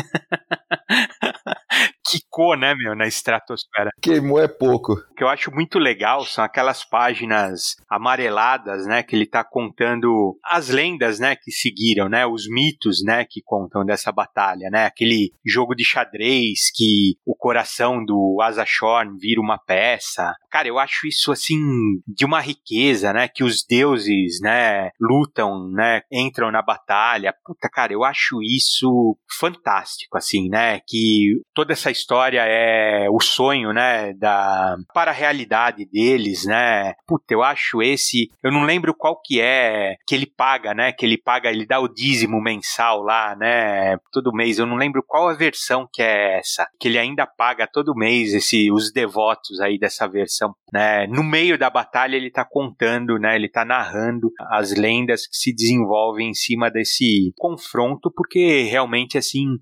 quicou, 2.04 2.56
né, 2.56 2.74
meu, 2.74 2.94
na 2.96 3.06
estratosfera. 3.06 3.90
Queimou 4.00 4.40
é 4.40 4.48
pouco. 4.48 4.92
O 4.92 5.14
que 5.14 5.22
eu 5.22 5.28
acho 5.28 5.52
muito 5.52 5.78
legal 5.78 6.24
são 6.24 6.44
aquelas 6.44 6.84
páginas 6.84 7.76
amareladas, 7.88 8.86
né, 8.86 9.02
que 9.02 9.14
ele 9.14 9.26
tá 9.26 9.44
contando 9.44 10.38
as 10.44 10.68
lendas, 10.68 11.20
né, 11.20 11.36
que 11.36 11.50
seguiram, 11.50 12.08
né, 12.08 12.26
os 12.26 12.48
mitos, 12.48 13.02
né, 13.04 13.24
que 13.28 13.40
contam 13.44 13.84
dessa 13.84 14.10
batalha, 14.10 14.68
né, 14.70 14.86
aquele 14.86 15.32
jogo 15.44 15.74
de 15.74 15.84
xadrez 15.84 16.70
que 16.74 17.14
o 17.24 17.36
coração 17.36 18.04
do 18.04 18.38
Asa 18.42 18.64
Shorn 18.66 19.16
vira 19.18 19.40
uma 19.40 19.58
peça. 19.58 20.34
Cara, 20.50 20.68
eu 20.68 20.78
acho 20.78 21.06
isso, 21.06 21.30
assim, 21.30 21.58
de 22.06 22.24
uma 22.24 22.40
riqueza, 22.40 23.12
né, 23.12 23.28
que 23.28 23.44
os 23.44 23.64
deuses, 23.64 24.40
né, 24.40 24.90
lutam, 25.00 25.70
né, 25.70 26.02
entram 26.10 26.50
na 26.50 26.62
batalha. 26.62 27.34
Puta, 27.44 27.68
cara, 27.70 27.92
eu 27.92 28.02
acho 28.02 28.42
isso 28.42 29.16
fantástico, 29.38 30.16
assim, 30.16 30.48
né, 30.48 30.80
que 30.86 31.40
toda 31.54 31.72
essa 31.72 31.91
história 31.92 32.42
é 32.44 33.08
o 33.08 33.20
sonho, 33.20 33.72
né, 33.72 34.12
da 34.14 34.76
para 34.92 35.12
a 35.12 35.14
realidade 35.14 35.84
deles, 35.84 36.44
né? 36.44 36.94
Puta, 37.06 37.32
eu 37.32 37.42
acho 37.42 37.80
esse, 37.80 38.28
eu 38.42 38.50
não 38.50 38.64
lembro 38.64 38.94
qual 38.94 39.20
que 39.20 39.40
é 39.40 39.96
que 40.06 40.14
ele 40.14 40.26
paga, 40.26 40.74
né? 40.74 40.92
Que 40.92 41.06
ele 41.06 41.16
paga, 41.16 41.50
ele 41.50 41.66
dá 41.66 41.78
o 41.78 41.88
dízimo 41.88 42.40
mensal 42.42 43.02
lá, 43.02 43.36
né? 43.36 43.96
Todo 44.10 44.32
mês. 44.32 44.58
Eu 44.58 44.66
não 44.66 44.76
lembro 44.76 45.04
qual 45.06 45.28
a 45.28 45.34
versão 45.34 45.88
que 45.92 46.02
é 46.02 46.38
essa, 46.38 46.66
que 46.80 46.88
ele 46.88 46.98
ainda 46.98 47.26
paga 47.26 47.66
todo 47.66 47.94
mês 47.94 48.34
esse 48.34 48.70
os 48.72 48.92
devotos 48.92 49.60
aí 49.60 49.78
dessa 49.78 50.08
versão, 50.08 50.54
né? 50.72 51.06
No 51.06 51.22
meio 51.22 51.58
da 51.58 51.70
batalha 51.70 52.16
ele 52.16 52.30
tá 52.30 52.44
contando, 52.44 53.18
né? 53.18 53.36
Ele 53.36 53.48
tá 53.48 53.64
narrando 53.64 54.30
as 54.50 54.74
lendas 54.74 55.26
que 55.26 55.36
se 55.36 55.54
desenvolvem 55.54 56.30
em 56.30 56.34
cima 56.34 56.70
desse 56.70 57.32
confronto, 57.36 58.10
porque 58.14 58.62
realmente 58.62 59.18
assim 59.18 59.58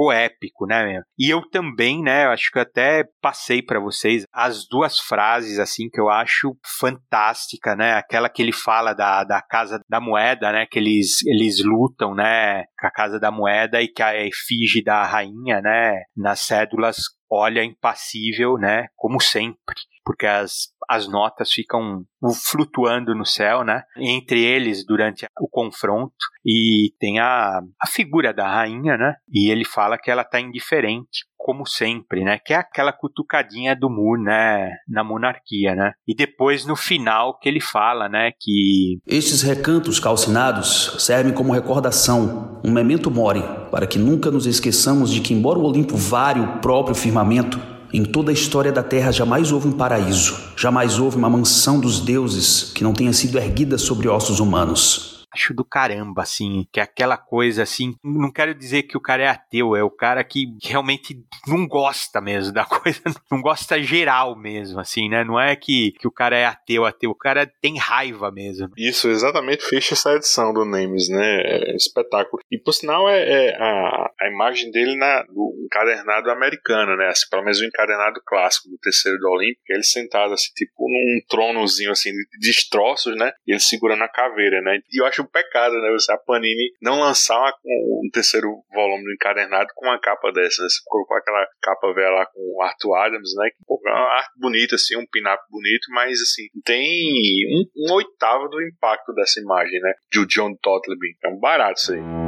ficou 0.00 0.10
épico, 0.10 0.66
né, 0.66 0.84
meu? 0.86 1.02
E 1.18 1.28
eu 1.28 1.42
também, 1.50 2.02
né, 2.02 2.24
acho 2.26 2.50
que 2.50 2.58
até 2.58 3.04
passei 3.20 3.62
para 3.62 3.78
vocês 3.78 4.24
as 4.32 4.66
duas 4.66 4.98
frases, 4.98 5.58
assim, 5.58 5.88
que 5.92 6.00
eu 6.00 6.08
acho 6.08 6.56
fantástica, 6.78 7.76
né? 7.76 7.92
Aquela 7.92 8.30
que 8.30 8.40
ele 8.40 8.52
fala 8.52 8.94
da, 8.94 9.24
da 9.24 9.42
Casa 9.42 9.80
da 9.88 10.00
Moeda, 10.00 10.50
né, 10.52 10.66
que 10.70 10.78
eles, 10.78 11.24
eles 11.26 11.62
lutam, 11.62 12.14
né, 12.14 12.64
com 12.78 12.86
a 12.86 12.90
Casa 12.90 13.20
da 13.20 13.30
Moeda 13.30 13.82
e 13.82 13.88
que 13.88 14.02
a 14.02 14.16
efígie 14.16 14.82
da 14.82 15.04
rainha, 15.04 15.60
né, 15.60 16.02
nas 16.16 16.40
cédulas 16.40 16.96
olha 17.30 17.62
impassível, 17.62 18.56
né, 18.58 18.86
como 18.96 19.20
sempre, 19.20 19.76
porque 20.10 20.26
as, 20.26 20.70
as 20.88 21.06
notas 21.06 21.52
ficam 21.52 22.02
flutuando 22.50 23.14
no 23.14 23.24
céu, 23.24 23.62
né, 23.62 23.84
entre 23.96 24.42
eles 24.42 24.84
durante 24.84 25.24
o 25.40 25.48
confronto, 25.48 26.12
e 26.44 26.92
tem 26.98 27.20
a, 27.20 27.60
a 27.80 27.86
figura 27.86 28.34
da 28.34 28.44
rainha, 28.44 28.96
né, 28.96 29.14
e 29.32 29.52
ele 29.52 29.64
fala 29.64 29.96
que 29.96 30.10
ela 30.10 30.22
está 30.22 30.40
indiferente, 30.40 31.20
como 31.38 31.64
sempre, 31.64 32.22
né? 32.22 32.38
Que 32.44 32.52
é 32.52 32.56
aquela 32.56 32.92
cutucadinha 32.92 33.74
do 33.74 33.88
Moore, 33.88 34.22
né? 34.22 34.72
Na 34.86 35.02
monarquia, 35.02 35.74
né? 35.74 35.92
E 36.06 36.14
depois 36.14 36.66
no 36.66 36.76
final 36.76 37.38
que 37.38 37.48
ele 37.48 37.62
fala, 37.62 38.10
né? 38.10 38.30
Que 38.38 38.98
estes 39.06 39.40
recantos 39.40 39.98
calcinados 39.98 40.96
servem 40.98 41.32
como 41.32 41.54
recordação, 41.54 42.60
um 42.62 42.70
memento 42.70 43.10
mori, 43.10 43.42
para 43.70 43.86
que 43.86 43.98
nunca 43.98 44.30
nos 44.30 44.46
esqueçamos 44.46 45.10
de 45.10 45.22
que 45.22 45.32
embora 45.32 45.58
o 45.58 45.64
Olimpo 45.64 45.96
vare 45.96 46.40
o 46.40 46.58
próprio 46.58 46.94
firmamento, 46.94 47.58
em 47.92 48.04
toda 48.04 48.30
a 48.30 48.34
história 48.34 48.72
da 48.72 48.82
Terra 48.82 49.10
jamais 49.10 49.52
houve 49.52 49.68
um 49.68 49.72
paraíso, 49.72 50.36
jamais 50.56 50.98
houve 50.98 51.16
uma 51.16 51.30
mansão 51.30 51.80
dos 51.80 52.00
deuses 52.00 52.72
que 52.74 52.84
não 52.84 52.92
tenha 52.92 53.12
sido 53.12 53.38
erguida 53.38 53.78
sobre 53.78 54.08
ossos 54.08 54.40
humanos 54.40 55.19
acho 55.32 55.54
do 55.54 55.64
caramba, 55.64 56.22
assim, 56.22 56.66
que 56.72 56.80
é 56.80 56.82
aquela 56.82 57.16
coisa 57.16 57.62
assim. 57.62 57.94
Não 58.02 58.30
quero 58.32 58.54
dizer 58.54 58.84
que 58.84 58.96
o 58.96 59.00
cara 59.00 59.22
é 59.22 59.28
ateu, 59.28 59.76
é 59.76 59.82
o 59.82 59.90
cara 59.90 60.22
que 60.24 60.56
realmente 60.62 61.16
não 61.46 61.66
gosta 61.66 62.20
mesmo 62.20 62.52
da 62.52 62.64
coisa, 62.66 63.00
não 63.30 63.40
gosta 63.40 63.80
geral 63.82 64.36
mesmo, 64.36 64.80
assim, 64.80 65.08
né? 65.08 65.24
Não 65.24 65.40
é 65.40 65.54
que, 65.56 65.92
que 65.92 66.08
o 66.08 66.12
cara 66.12 66.36
é 66.36 66.44
ateu, 66.44 66.84
ateu, 66.84 67.10
o 67.10 67.14
cara 67.14 67.50
tem 67.60 67.78
raiva 67.78 68.30
mesmo. 68.30 68.68
Isso, 68.76 69.08
exatamente, 69.08 69.64
fecha 69.64 69.94
essa 69.94 70.14
edição 70.14 70.52
do 70.52 70.64
Names, 70.64 71.08
né? 71.08 71.42
É 71.42 71.76
espetáculo. 71.76 72.42
E 72.50 72.58
por 72.58 72.72
sinal, 72.72 73.08
é, 73.08 73.20
é 73.20 73.56
a, 73.56 74.10
a 74.20 74.28
imagem 74.28 74.70
dele 74.70 74.96
na, 74.96 75.22
do 75.24 75.54
encadernado 75.64 76.30
americano, 76.30 76.96
né? 76.96 77.08
Assim, 77.08 77.26
pelo 77.30 77.42
menos 77.42 77.60
o 77.60 77.64
encadernado 77.64 78.20
clássico 78.26 78.68
do 78.68 78.78
terceiro 78.78 79.18
do 79.18 79.28
Olímpico, 79.28 79.62
ele 79.68 79.82
sentado, 79.82 80.32
assim, 80.32 80.50
tipo 80.54 80.72
num 80.80 81.20
tronozinho, 81.28 81.92
assim, 81.92 82.10
de 82.10 82.38
destroços, 82.40 83.16
né? 83.16 83.32
E 83.46 83.52
ele 83.52 83.60
segurando 83.60 84.02
a 84.02 84.08
caveira, 84.08 84.60
né? 84.62 84.78
E 84.90 85.00
eu 85.00 85.06
acho 85.06 85.19
um 85.20 85.26
pecado, 85.26 85.74
né? 85.74 85.96
A 86.10 86.18
Panini 86.18 86.72
não 86.80 87.00
lançar 87.00 87.52
um 87.64 88.08
terceiro 88.12 88.48
volume 88.72 89.04
do 89.04 89.12
encadernado 89.12 89.68
com 89.74 89.86
uma 89.86 90.00
capa 90.00 90.32
dessa. 90.32 90.62
Né? 90.62 90.68
Você 90.68 90.80
colocou 90.86 91.16
aquela 91.16 91.46
capa 91.60 91.92
velha 91.92 92.10
lá 92.10 92.26
com 92.26 92.40
o 92.40 92.62
Arthur 92.62 92.94
Adams, 92.96 93.34
né? 93.36 93.50
Que 93.50 93.64
pô, 93.66 93.80
é 93.86 93.90
uma 93.90 94.16
arte 94.16 94.32
bonita, 94.38 94.74
assim, 94.74 94.96
um 94.96 95.06
pin-up 95.06 95.42
bonito, 95.50 95.86
mas 95.90 96.20
assim, 96.20 96.48
tem 96.64 97.46
um, 97.48 97.88
um, 97.88 97.92
oitavo 97.94 98.48
do 98.48 98.62
impacto 98.62 99.12
dessa 99.14 99.40
imagem, 99.40 99.80
né? 99.80 99.92
De 100.10 100.20
o 100.20 100.26
John 100.26 100.54
Totleby. 100.60 101.16
É 101.24 101.28
um 101.28 101.38
barato 101.38 101.80
isso 101.80 101.92
aí. 101.92 102.19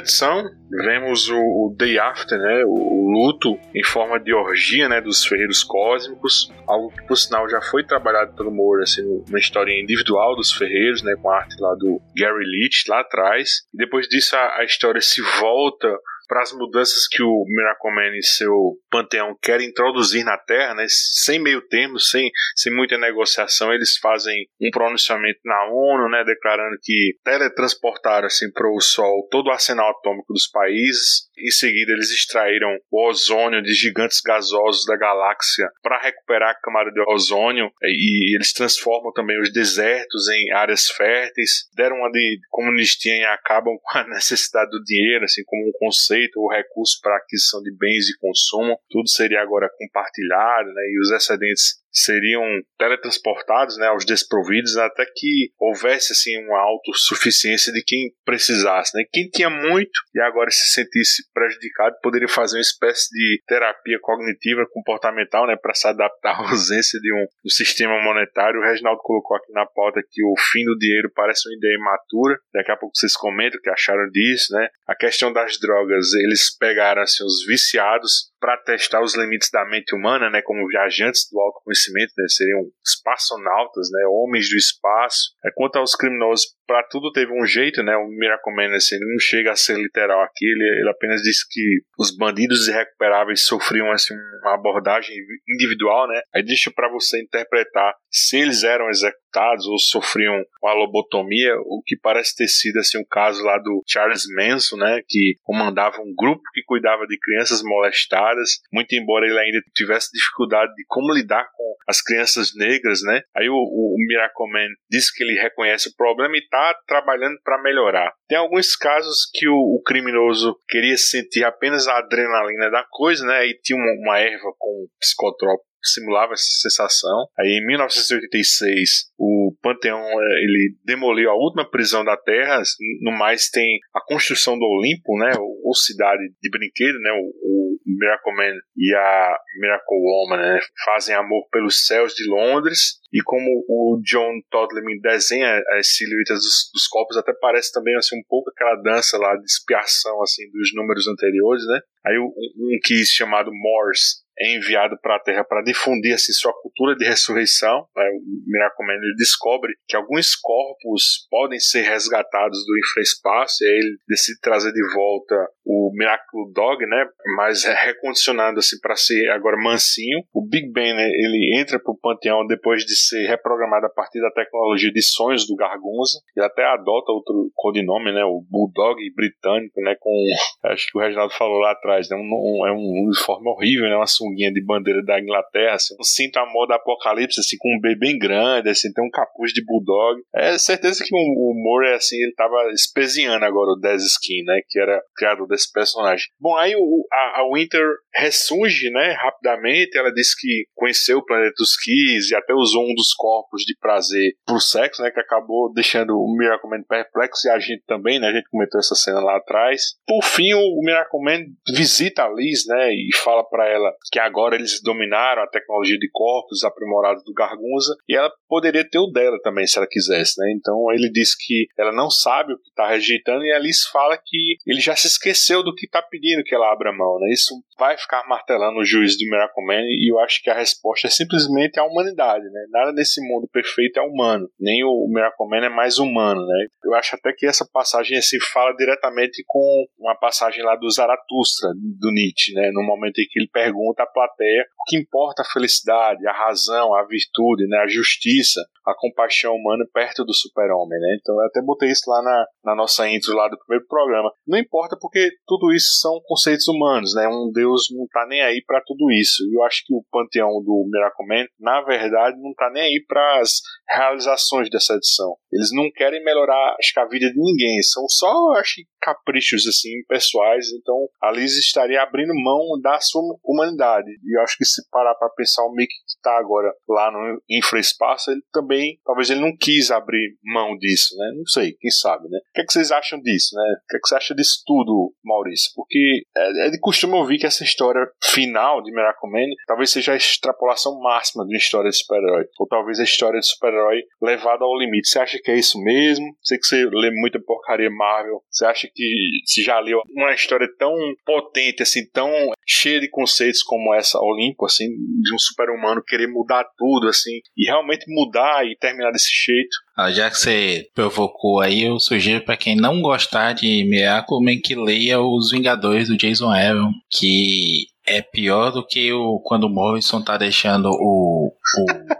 Edição, 0.00 0.44
vemos 0.70 1.28
o, 1.28 1.36
o, 1.38 1.74
Day 1.76 1.98
After, 1.98 2.38
né, 2.38 2.64
o, 2.64 2.70
o, 2.70 3.10
luto 3.10 3.58
em 3.74 3.84
forma 3.84 4.18
de 4.18 4.34
orgia 4.34 4.88
né, 4.88 5.00
dos 5.00 5.24
ferreiros 5.24 5.62
cósmicos, 5.62 6.52
algo 6.66 6.90
que 6.90 7.06
por 7.06 7.16
sinal 7.16 7.48
já 7.48 7.60
foi 7.60 7.84
trabalhado 7.84 8.34
pelo 8.34 8.50
Moore 8.50 8.82
assim, 8.82 9.02
numa 9.02 9.38
história 9.38 9.72
individual 9.80 10.36
dos 10.36 10.52
ferreiros, 10.52 11.02
né, 11.02 11.14
com 11.20 11.30
a 11.30 11.36
arte 11.36 11.56
lá 11.60 11.74
do 11.74 12.00
Gary 12.16 12.44
Leach 12.44 12.84
lá 12.88 13.00
atrás. 13.00 13.62
E 13.72 13.78
depois 13.78 14.08
disso 14.08 14.36
a, 14.36 14.60
a 14.60 14.64
história 14.64 15.00
se 15.00 15.22
volta 15.40 15.88
para 16.30 16.42
as 16.42 16.52
mudanças 16.52 17.08
que 17.10 17.24
o 17.24 17.44
Miracoman 17.48 18.16
e 18.16 18.22
seu 18.22 18.78
panteão 18.88 19.36
querem 19.42 19.66
introduzir 19.66 20.24
na 20.24 20.38
Terra, 20.38 20.76
né, 20.76 20.86
sem 20.88 21.40
meio 21.40 21.60
termo, 21.62 21.98
sem, 21.98 22.30
sem 22.54 22.72
muita 22.72 22.96
negociação, 22.96 23.72
eles 23.72 23.98
fazem 24.00 24.46
um 24.62 24.70
pronunciamento 24.70 25.40
na 25.44 25.64
ONU, 25.64 26.08
né, 26.08 26.22
declarando 26.24 26.76
que 26.80 27.16
teletransportaram 27.24 28.28
assim, 28.28 28.48
para 28.52 28.70
o 28.70 28.80
Sol 28.80 29.26
todo 29.28 29.48
o 29.48 29.50
arsenal 29.50 29.90
atômico 29.90 30.32
dos 30.32 30.46
países. 30.46 31.28
Em 31.42 31.50
seguida, 31.50 31.92
eles 31.92 32.10
extraíram 32.10 32.78
o 32.90 33.08
ozônio 33.08 33.62
de 33.62 33.72
gigantes 33.74 34.20
gasosos 34.20 34.84
da 34.86 34.96
galáxia 34.96 35.68
para 35.82 36.00
recuperar 36.00 36.50
a 36.50 36.60
camada 36.60 36.90
de 36.90 37.00
ozônio 37.12 37.70
e 37.82 38.36
eles 38.36 38.52
transformam 38.52 39.12
também 39.12 39.40
os 39.40 39.52
desertos 39.52 40.28
em 40.28 40.52
áreas 40.52 40.86
férteis. 40.86 41.68
Deram 41.74 41.96
uma 41.96 42.10
de 42.10 42.40
comunistinha 42.48 43.16
e 43.16 43.24
acabam 43.24 43.76
com 43.82 43.98
a 43.98 44.06
necessidade 44.08 44.70
do 44.70 44.82
dinheiro, 44.84 45.24
assim 45.24 45.42
como 45.44 45.68
um 45.68 45.72
conceito 45.78 46.30
feito 46.30 46.40
o 46.40 46.50
recurso 46.50 47.00
para 47.02 47.16
aquisição 47.16 47.62
de 47.62 47.72
bens 47.76 48.06
de 48.06 48.16
consumo, 48.18 48.78
tudo 48.88 49.08
seria 49.08 49.40
agora 49.40 49.70
compartilhado, 49.78 50.68
né, 50.68 50.82
e 50.90 51.00
os 51.00 51.10
excedentes 51.10 51.80
seriam 51.92 52.44
teletransportados 52.78 53.76
né, 53.78 53.88
aos 53.88 54.04
desprovidos 54.04 54.76
até 54.76 55.04
que 55.14 55.52
houvesse 55.58 56.12
assim 56.12 56.36
uma 56.44 56.60
autossuficiência 56.60 57.72
de 57.72 57.82
quem 57.84 58.12
precisasse. 58.24 58.96
Né? 58.96 59.04
Quem 59.12 59.28
tinha 59.28 59.50
muito 59.50 59.90
e 60.14 60.20
agora 60.20 60.50
se 60.50 60.72
sentisse 60.74 61.22
prejudicado 61.32 61.96
poderia 62.02 62.28
fazer 62.28 62.56
uma 62.56 62.62
espécie 62.62 63.10
de 63.10 63.42
terapia 63.46 63.98
cognitiva 64.00 64.66
comportamental 64.72 65.46
né, 65.46 65.56
para 65.56 65.74
se 65.74 65.88
adaptar 65.88 66.36
à 66.40 66.50
ausência 66.50 66.98
de 67.00 67.12
um, 67.12 67.26
um, 67.44 67.50
sistema 67.50 68.00
monetário. 68.02 68.60
O 68.60 68.64
Reginaldo 68.64 69.00
colocou 69.02 69.36
aqui 69.36 69.52
na 69.52 69.66
pauta 69.66 70.00
que 70.08 70.24
o 70.24 70.34
fim 70.52 70.64
do 70.64 70.78
dinheiro 70.78 71.10
parece 71.14 71.48
uma 71.48 71.56
ideia 71.56 71.74
imatura. 71.74 72.38
Daqui 72.52 72.70
a 72.70 72.76
pouco 72.76 72.96
vocês 72.96 73.14
comentam 73.14 73.58
o 73.58 73.62
que 73.62 73.70
acharam 73.70 74.08
disso. 74.10 74.52
Né? 74.54 74.68
A 74.86 74.94
questão 74.94 75.32
das 75.32 75.58
drogas, 75.58 76.12
eles 76.14 76.56
pegaram 76.56 77.02
assim, 77.02 77.24
os 77.24 77.44
viciados 77.46 78.29
para 78.40 78.56
testar 78.56 79.02
os 79.02 79.14
limites 79.14 79.50
da 79.52 79.64
mente 79.66 79.94
humana, 79.94 80.30
né, 80.30 80.40
como 80.42 80.66
viajantes 80.66 81.28
do 81.30 81.38
autoconhecimento, 81.38 82.12
né, 82.16 82.24
seriam 82.28 82.62
espaçonautas, 82.84 83.88
né, 83.92 84.06
homens 84.08 84.48
do 84.48 84.56
espaço. 84.56 85.34
É, 85.44 85.50
quanto 85.54 85.76
aos 85.76 85.94
criminosos, 85.94 86.46
para 86.70 86.84
tudo 86.84 87.10
teve 87.10 87.32
um 87.32 87.44
jeito, 87.44 87.82
né, 87.82 87.96
o 87.96 88.06
Miracle 88.06 88.76
assim, 88.76 88.94
ele 88.94 89.10
não 89.10 89.18
chega 89.18 89.50
a 89.50 89.56
ser 89.56 89.76
literal 89.76 90.22
aqui, 90.22 90.44
ele, 90.44 90.80
ele 90.80 90.88
apenas 90.88 91.20
diz 91.20 91.44
que 91.44 91.80
os 91.98 92.16
bandidos 92.16 92.68
irrecuperáveis 92.68 93.44
sofriam 93.44 93.90
assim, 93.90 94.14
uma 94.44 94.54
abordagem 94.54 95.16
individual, 95.48 96.06
né, 96.06 96.20
aí 96.32 96.44
deixa 96.44 96.70
para 96.70 96.88
você 96.88 97.20
interpretar 97.20 97.92
se 98.08 98.38
eles 98.38 98.62
eram 98.62 98.88
executados 98.88 99.66
ou 99.66 99.78
sofriam 99.78 100.44
uma 100.62 100.72
lobotomia, 100.74 101.56
o 101.58 101.82
que 101.84 101.96
parece 101.96 102.36
ter 102.36 102.46
sido 102.46 102.78
assim, 102.78 102.98
o 102.98 103.06
caso 103.06 103.42
lá 103.42 103.58
do 103.58 103.82
Charles 103.84 104.22
Manson, 104.36 104.76
né, 104.76 105.00
que 105.08 105.34
comandava 105.42 106.00
um 106.00 106.14
grupo 106.16 106.42
que 106.54 106.62
cuidava 106.64 107.04
de 107.04 107.18
crianças 107.18 107.62
molestadas 107.64 108.60
muito 108.72 108.94
embora 108.94 109.26
ele 109.26 109.38
ainda 109.38 109.58
tivesse 109.74 110.10
dificuldade 110.12 110.72
de 110.74 110.84
como 110.86 111.12
lidar 111.12 111.48
com 111.56 111.74
as 111.88 112.00
crianças 112.00 112.54
negras, 112.54 113.00
né? 113.02 113.22
Aí 113.36 113.48
o, 113.48 113.54
o, 113.54 113.94
o 113.94 114.06
Miracleman 114.06 114.68
diz 114.90 115.10
que 115.10 115.24
ele 115.24 115.40
reconhece 115.40 115.88
o 115.88 115.96
problema 115.96 116.36
e 116.36 116.48
está 116.60 116.80
trabalhando 116.86 117.38
para 117.42 117.62
melhorar. 117.62 118.12
Tem 118.28 118.38
alguns 118.38 118.76
casos 118.76 119.28
que 119.32 119.48
o, 119.48 119.54
o, 119.54 119.82
criminoso 119.84 120.56
queria 120.68 120.96
sentir 120.96 121.44
apenas 121.44 121.86
a 121.88 121.98
adrenalina 121.98 122.70
da 122.70 122.84
coisa, 122.90 123.24
né? 123.26 123.46
E 123.46 123.58
tinha 123.62 123.76
uma, 123.76 123.92
uma 123.92 124.18
erva 124.18 124.52
com 124.58 124.86
psicotrópico 124.98 125.70
simulava 125.82 126.34
essa 126.34 126.44
sensação. 126.60 127.26
Aí 127.38 127.58
em 127.58 127.66
1986, 127.66 129.12
o 129.18 129.54
Panteão 129.62 129.98
é, 129.98 130.24
ele 130.42 130.76
demoliu 130.84 131.30
a 131.30 131.34
última 131.34 131.68
prisão 131.68 132.04
da 132.04 132.16
Terra. 132.16 132.62
No 133.00 133.12
mais 133.12 133.48
tem 133.48 133.78
a 133.94 134.00
construção 134.04 134.58
do 134.58 134.64
Olimpo, 134.64 135.16
né, 135.18 135.32
ou 135.38 135.74
cidade 135.74 136.22
de 136.42 136.50
brinquedo, 136.50 136.98
né, 137.00 137.10
o 137.12 137.69
Miracle 137.98 138.34
Man 138.34 138.54
e 138.76 138.94
a 138.94 139.36
Miracle 139.60 139.98
Woman, 139.98 140.36
né, 140.36 140.60
fazem 140.84 141.14
amor 141.14 141.48
pelos 141.50 141.86
céus 141.86 142.14
de 142.14 142.28
Londres. 142.28 143.00
E 143.12 143.20
como 143.22 143.64
o 143.68 144.00
John 144.04 144.40
Toddlerman 144.50 145.00
desenha 145.00 145.60
as 145.78 145.96
silhuetas 145.96 146.38
dos, 146.38 146.70
dos 146.72 146.86
corpos, 146.88 147.16
até 147.16 147.32
parece 147.40 147.72
também 147.72 147.96
assim 147.96 148.16
um 148.16 148.24
pouco 148.28 148.50
aquela 148.50 148.76
dança 148.76 149.18
lá 149.18 149.34
de 149.36 149.44
expiação 149.44 150.22
assim 150.22 150.48
dos 150.52 150.74
números 150.74 151.08
anteriores, 151.08 151.66
né? 151.66 151.80
Aí 152.06 152.18
um, 152.18 152.26
um 152.26 152.78
quiz 152.82 153.08
chamado 153.08 153.50
Morse 153.52 154.20
é 154.40 154.56
enviado 154.56 154.96
para 155.02 155.16
a 155.16 155.20
Terra 155.20 155.44
para 155.44 155.62
difundir 155.62 156.14
assim, 156.14 156.32
sua 156.32 156.52
cultura 156.62 156.96
de 156.96 157.04
ressurreição. 157.04 157.86
Né? 157.94 158.04
O 158.08 158.50
Miracle 158.50 158.86
ele 158.88 159.14
descobre 159.16 159.74
que 159.86 159.96
alguns 159.96 160.34
corpos 160.34 161.26
podem 161.30 161.58
ser 161.58 161.82
resgatados 161.82 162.58
do 162.64 162.78
infraespaço 162.78 163.62
e 163.62 163.66
aí 163.66 163.78
ele 163.78 163.96
decide 164.08 164.40
trazer 164.40 164.72
de 164.72 164.94
volta 164.94 165.34
o 165.64 165.92
Miracle 165.94 166.52
Dog, 166.52 166.84
né? 166.86 167.06
mas 167.36 167.64
recondicionando 167.64 168.58
assim, 168.58 168.78
para 168.80 168.96
ser 168.96 169.30
agora 169.30 169.56
mansinho. 169.56 170.24
O 170.32 170.46
Big 170.46 170.72
Ben 170.72 170.94
né? 170.94 171.08
ele 171.08 171.60
entra 171.60 171.78
para 171.78 171.92
o 171.92 171.98
panteão 171.98 172.46
depois 172.46 172.84
de 172.84 172.96
ser 172.96 173.26
reprogramado 173.26 173.86
a 173.86 173.90
partir 173.90 174.20
da 174.20 174.30
tecnologia 174.30 174.90
de 174.90 175.02
sonhos 175.02 175.46
do 175.46 175.56
Gargunza 175.56 176.18
e 176.36 176.40
até 176.40 176.64
adota 176.64 177.12
outro 177.12 177.50
codinome, 177.54 178.12
né? 178.12 178.24
o 178.24 178.42
Bulldog 178.48 178.98
britânico, 179.14 179.80
né? 179.82 179.94
com 180.00 180.10
acho 180.70 180.86
que 180.86 180.98
o 180.98 181.00
Reginaldo 181.00 181.34
falou 181.34 181.58
lá 181.58 181.72
atrás, 181.72 182.08
né? 182.08 182.16
um, 182.16 182.20
um, 182.22 182.66
é 182.66 182.72
um 182.72 183.04
uniforme 183.04 183.48
horrível, 183.48 183.88
né? 183.88 183.96
uma 183.96 184.06
sunguinha 184.30 184.52
de 184.52 184.64
bandeira 184.64 185.02
da 185.04 185.20
Inglaterra, 185.20 185.74
assim, 185.74 185.94
um 185.98 186.04
cinto 186.04 186.40
moda 186.52 186.74
apocalipse, 186.74 187.40
assim, 187.40 187.56
com 187.58 187.76
um 187.76 187.80
bebê 187.80 188.00
bem 188.00 188.18
grande, 188.18 188.70
assim, 188.70 188.92
tem 188.92 189.04
um 189.04 189.10
capuz 189.10 189.52
de 189.52 189.64
bulldog. 189.64 190.20
É 190.34 190.56
certeza 190.56 191.04
que 191.04 191.14
o, 191.14 191.18
o 191.18 191.54
Moore, 191.54 191.94
assim, 191.94 192.16
ele 192.16 192.32
tava 192.34 192.70
espezinhando 192.72 193.44
agora 193.44 193.72
o 193.72 193.80
Dez 193.80 194.02
Skin, 194.02 194.42
né, 194.44 194.60
que 194.68 194.80
era 194.80 195.02
criador 195.16 195.46
desse 195.46 195.70
personagem. 195.70 196.26
Bom, 196.40 196.56
aí 196.56 196.74
o, 196.76 197.06
a, 197.12 197.40
a 197.40 197.50
Winter 197.52 197.84
ressurge, 198.14 198.90
né, 198.90 199.12
rapidamente, 199.12 199.98
ela 199.98 200.12
disse 200.12 200.34
que 200.38 200.64
conheceu 200.74 201.18
o 201.18 201.24
planeta 201.24 201.54
dos 201.58 201.76
Keys 201.76 202.30
e 202.30 202.34
até 202.34 202.54
usou 202.54 202.84
um 202.84 202.94
dos 202.94 203.12
corpos 203.14 203.62
de 203.62 203.76
prazer 203.78 204.32
pro 204.46 204.60
sexo, 204.60 205.02
né, 205.02 205.10
que 205.10 205.20
acabou 205.20 205.72
deixando 205.72 206.12
o 206.12 206.36
Miracle 206.36 206.70
Man 206.70 206.82
perplexo 206.88 207.46
e 207.46 207.50
a 207.50 207.58
gente 207.58 207.82
também, 207.86 208.18
né, 208.18 208.28
a 208.28 208.32
gente 208.32 208.48
comentou 208.50 208.78
essa 208.78 208.94
cena 208.94 209.20
lá 209.20 209.36
atrás. 209.36 209.82
Por 210.06 210.24
fim, 210.24 210.54
o 210.54 210.80
Miracle 210.82 211.20
Man 211.22 211.44
visita 211.74 212.24
a 212.24 212.32
Liz, 212.32 212.66
né, 212.66 212.90
e 212.92 213.10
fala 213.22 213.44
para 213.44 213.68
ela 213.68 213.92
que 214.10 214.18
agora 214.18 214.56
eles 214.56 214.80
dominaram 214.82 215.42
a 215.42 215.46
tecnologia 215.46 215.98
de 215.98 216.08
corpos 216.12 216.64
aprimorados 216.64 217.22
do 217.24 217.32
Gargunza 217.32 217.94
e 218.08 218.16
ela 218.16 218.30
poderia 218.48 218.88
ter 218.88 218.98
o 218.98 219.06
dela 219.06 219.38
também 219.42 219.66
se 219.66 219.78
ela 219.78 219.86
quisesse, 219.88 220.34
né? 220.38 220.52
Então 220.56 220.90
ele 220.92 221.10
diz 221.10 221.34
que 221.36 221.66
ela 221.78 221.92
não 221.92 222.10
sabe 222.10 222.52
o 222.52 222.58
que 222.58 222.68
está 222.68 222.88
rejeitando 222.88 223.44
e 223.44 223.52
Alice 223.52 223.88
fala 223.92 224.18
que 224.22 224.56
ele 224.66 224.80
já 224.80 224.96
se 224.96 225.06
esqueceu 225.06 225.62
do 225.62 225.74
que 225.74 225.86
está 225.86 226.02
pedindo 226.02 226.42
que 226.42 226.54
ela 226.54 226.72
abra 226.72 226.92
mão, 226.92 227.18
né? 227.20 227.30
Isso 227.32 227.54
vai 227.78 227.96
ficar 227.96 228.26
martelando 228.28 228.78
o 228.78 228.84
juiz 228.84 229.16
do 229.16 229.24
Miracle 229.24 229.64
Man 229.64 229.82
e 229.82 230.12
eu 230.12 230.18
acho 230.18 230.42
que 230.42 230.50
a 230.50 230.54
resposta 230.54 231.06
é 231.06 231.10
simplesmente 231.10 231.78
a 231.78 231.84
humanidade, 231.84 232.44
né? 232.44 232.66
Nada 232.70 232.92
nesse 232.92 233.20
mundo 233.20 233.48
perfeito 233.52 233.98
é 233.98 234.02
humano, 234.02 234.48
nem 234.58 234.82
o 234.84 235.06
Miracle 235.08 235.48
Man 235.48 235.66
é 235.66 235.68
mais 235.68 235.98
humano, 235.98 236.40
né? 236.44 236.66
Eu 236.84 236.94
acho 236.94 237.14
até 237.14 237.32
que 237.32 237.46
essa 237.46 237.66
passagem 237.72 238.18
assim 238.18 238.38
fala 238.52 238.74
diretamente 238.74 239.42
com 239.46 239.86
uma 239.98 240.16
passagem 240.16 240.64
lá 240.64 240.76
do 240.76 240.90
Zaratustra, 240.90 241.70
do 241.74 242.10
Nietzsche, 242.12 242.52
né? 242.54 242.70
No 242.72 242.82
momento 242.82 243.18
em 243.18 243.26
que 243.28 243.38
ele 243.38 243.48
pergunta 243.52 243.99
à 244.00 244.06
plateia 244.06 244.64
o 244.80 244.84
que 244.88 244.96
importa 244.96 245.42
a 245.42 245.52
felicidade, 245.52 246.26
a 246.26 246.32
razão, 246.32 246.94
a 246.94 247.04
virtude, 247.04 247.66
né? 247.68 247.78
A 247.78 247.86
justiça, 247.86 248.60
a 248.86 248.94
compaixão 248.96 249.54
humana 249.54 249.84
perto 249.92 250.24
do 250.24 250.34
super-homem, 250.34 250.98
né? 250.98 251.16
Então 251.20 251.34
eu 251.36 251.46
até 251.46 251.60
botei 251.60 251.90
isso 251.90 252.08
lá 252.08 252.22
na, 252.22 252.46
na 252.64 252.74
nossa 252.74 253.08
intro 253.08 253.34
lá 253.34 253.48
do 253.48 253.58
primeiro 253.58 253.86
programa. 253.86 254.32
Não 254.46 254.58
importa 254.58 254.96
porque 254.98 255.30
tudo 255.46 255.72
isso 255.72 256.00
são 256.00 256.20
conceitos 256.24 256.66
humanos, 256.68 257.14
né? 257.14 257.28
Um 257.28 257.50
Deus 257.52 257.88
não 257.94 258.06
tá 258.10 258.26
nem 258.26 258.40
aí 258.42 258.62
para 258.66 258.82
tudo 258.86 259.10
isso. 259.12 259.44
E 259.50 259.56
eu 259.56 259.62
acho 259.64 259.82
que 259.86 259.94
o 259.94 260.04
panteão 260.10 260.48
do 260.64 260.88
Miracle 260.90 261.26
Man, 261.26 261.44
na 261.58 261.82
verdade, 261.82 262.40
não 262.40 262.54
tá 262.54 262.70
nem 262.70 262.82
aí 262.82 263.04
para 263.06 263.40
as 263.40 263.60
realizações 263.88 264.70
dessa 264.70 264.94
edição. 264.94 265.36
Eles 265.52 265.70
não 265.72 265.90
querem 265.94 266.24
melhorar 266.24 266.76
acho 266.78 266.92
que 266.92 267.00
a 267.00 267.06
vida 267.06 267.26
de 267.26 267.38
ninguém, 267.38 267.82
são 267.82 268.04
só 268.08 268.52
acho 268.56 268.80
caprichos 269.00 269.66
assim 269.66 270.02
pessoais. 270.08 270.66
Então 270.72 271.08
a 271.22 271.30
Liz 271.30 271.56
estaria 271.56 272.02
abrindo 272.02 272.34
mão 272.34 272.80
da 272.80 273.00
sua 273.00 273.22
humanidade. 273.44 274.10
E 274.24 274.36
eu 274.36 274.42
acho 274.42 274.56
que 274.56 274.64
se 274.64 274.82
parar 274.90 275.14
para 275.14 275.30
pensar 275.30 275.62
o 275.64 275.72
Mickey 275.72 275.94
que 275.94 276.16
está 276.16 276.36
agora 276.38 276.72
lá 276.88 277.10
no 277.10 277.40
infraespaço, 277.48 278.30
ele 278.30 278.42
também, 278.52 278.98
talvez 279.04 279.30
ele 279.30 279.40
não 279.40 279.56
quis 279.56 279.90
abrir 279.90 280.36
mão 280.44 280.76
disso, 280.76 281.16
né? 281.16 281.32
Não 281.36 281.46
sei, 281.46 281.72
quem 281.74 281.90
sabe, 281.90 282.28
né? 282.28 282.38
O 282.38 282.52
que, 282.54 282.60
é 282.60 282.64
que 282.64 282.72
vocês 282.72 282.90
acham 282.90 283.20
disso, 283.20 283.54
né? 283.54 283.62
O 283.62 283.86
que, 283.88 283.96
é 283.96 284.00
que 284.00 284.08
você 284.08 284.14
acha 284.14 284.34
disso 284.34 284.62
tudo, 284.66 285.14
Maurício? 285.24 285.70
Porque 285.74 286.22
é, 286.36 286.66
é 286.66 286.70
de 286.70 286.78
costume 286.80 287.14
ouvir 287.14 287.38
que 287.38 287.46
essa 287.46 287.64
história 287.64 288.06
final 288.22 288.82
de 288.82 288.92
Miracle 288.92 289.30
Man 289.30 289.48
talvez 289.66 289.90
seja 289.90 290.12
a 290.12 290.16
extrapolação 290.16 290.98
máxima 291.00 291.44
de 291.44 291.52
uma 291.52 291.58
história 291.58 291.90
de 291.90 291.96
super-herói. 291.96 292.44
Ou 292.58 292.66
talvez 292.66 292.98
a 292.98 293.04
história 293.04 293.40
de 293.40 293.46
super-herói 293.46 294.02
levada 294.20 294.64
ao 294.64 294.78
limite. 294.78 295.08
Você 295.08 295.18
acha 295.18 295.38
que 295.42 295.50
é 295.50 295.58
isso 295.58 295.78
mesmo? 295.82 296.26
Sei 296.42 296.58
que 296.58 296.66
você 296.66 296.84
lê 296.92 297.10
muita 297.10 297.40
porcaria 297.40 297.90
Marvel. 297.90 298.42
Você 298.50 298.64
acha 298.64 298.89
gente 298.96 299.64
já 299.64 299.78
leu 299.80 300.00
uma 300.10 300.32
história 300.32 300.68
tão 300.78 300.94
potente, 301.24 301.82
assim, 301.82 302.00
tão 302.12 302.30
cheia 302.66 303.00
de 303.00 303.08
conceitos 303.08 303.62
como 303.62 303.94
essa 303.94 304.18
Olimpo, 304.18 304.66
assim, 304.66 304.86
de 304.88 305.34
um 305.34 305.38
super-humano 305.38 306.02
querer 306.06 306.28
mudar 306.28 306.64
tudo, 306.76 307.08
assim, 307.08 307.40
e 307.56 307.66
realmente 307.66 308.04
mudar 308.08 308.64
e 308.66 308.76
terminar 308.76 309.10
desse 309.10 309.30
jeito. 309.44 309.76
Ah, 309.96 310.10
já 310.10 310.30
que 310.30 310.38
você 310.38 310.86
provocou 310.94 311.60
aí, 311.60 311.84
eu 311.84 311.98
sugiro 311.98 312.44
para 312.44 312.56
quem 312.56 312.76
não 312.76 313.02
gostar 313.02 313.52
de 313.52 313.84
Miracle 313.84 314.60
que 314.62 314.74
leia 314.74 315.20
Os 315.20 315.50
Vingadores 315.50 316.08
do 316.08 316.16
Jason 316.16 316.50
Aaron, 316.50 316.92
que 317.10 317.86
é 318.06 318.22
pior 318.22 318.70
do 318.70 318.84
que 318.84 319.12
o, 319.12 319.40
quando 319.44 319.64
o 319.64 319.70
Morrison 319.70 320.22
tá 320.22 320.36
deixando 320.36 320.88
o, 320.90 321.52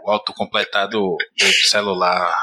o 0.05 0.09
autocompletado 0.09 0.99
do 0.99 1.53
celular 1.69 2.33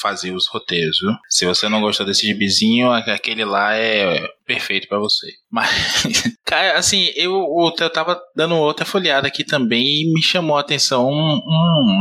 fazer 0.00 0.32
os 0.32 0.46
roteiros, 0.48 0.98
viu? 1.00 1.12
Se 1.28 1.44
você 1.44 1.68
não 1.68 1.80
gostou 1.80 2.06
desse 2.06 2.26
gibizinho, 2.26 2.90
aquele 2.92 3.44
lá 3.44 3.74
é 3.74 4.28
perfeito 4.46 4.88
para 4.88 4.98
você. 4.98 5.28
Mas, 5.50 5.68
cara, 6.44 6.78
assim, 6.78 7.10
eu, 7.16 7.46
eu 7.78 7.90
tava 7.90 8.20
dando 8.36 8.56
outra 8.56 8.84
folhada 8.84 9.26
aqui 9.26 9.44
também 9.44 10.02
e 10.02 10.12
me 10.12 10.22
chamou 10.22 10.56
a 10.56 10.60
atenção 10.60 11.08
um, 11.08 11.40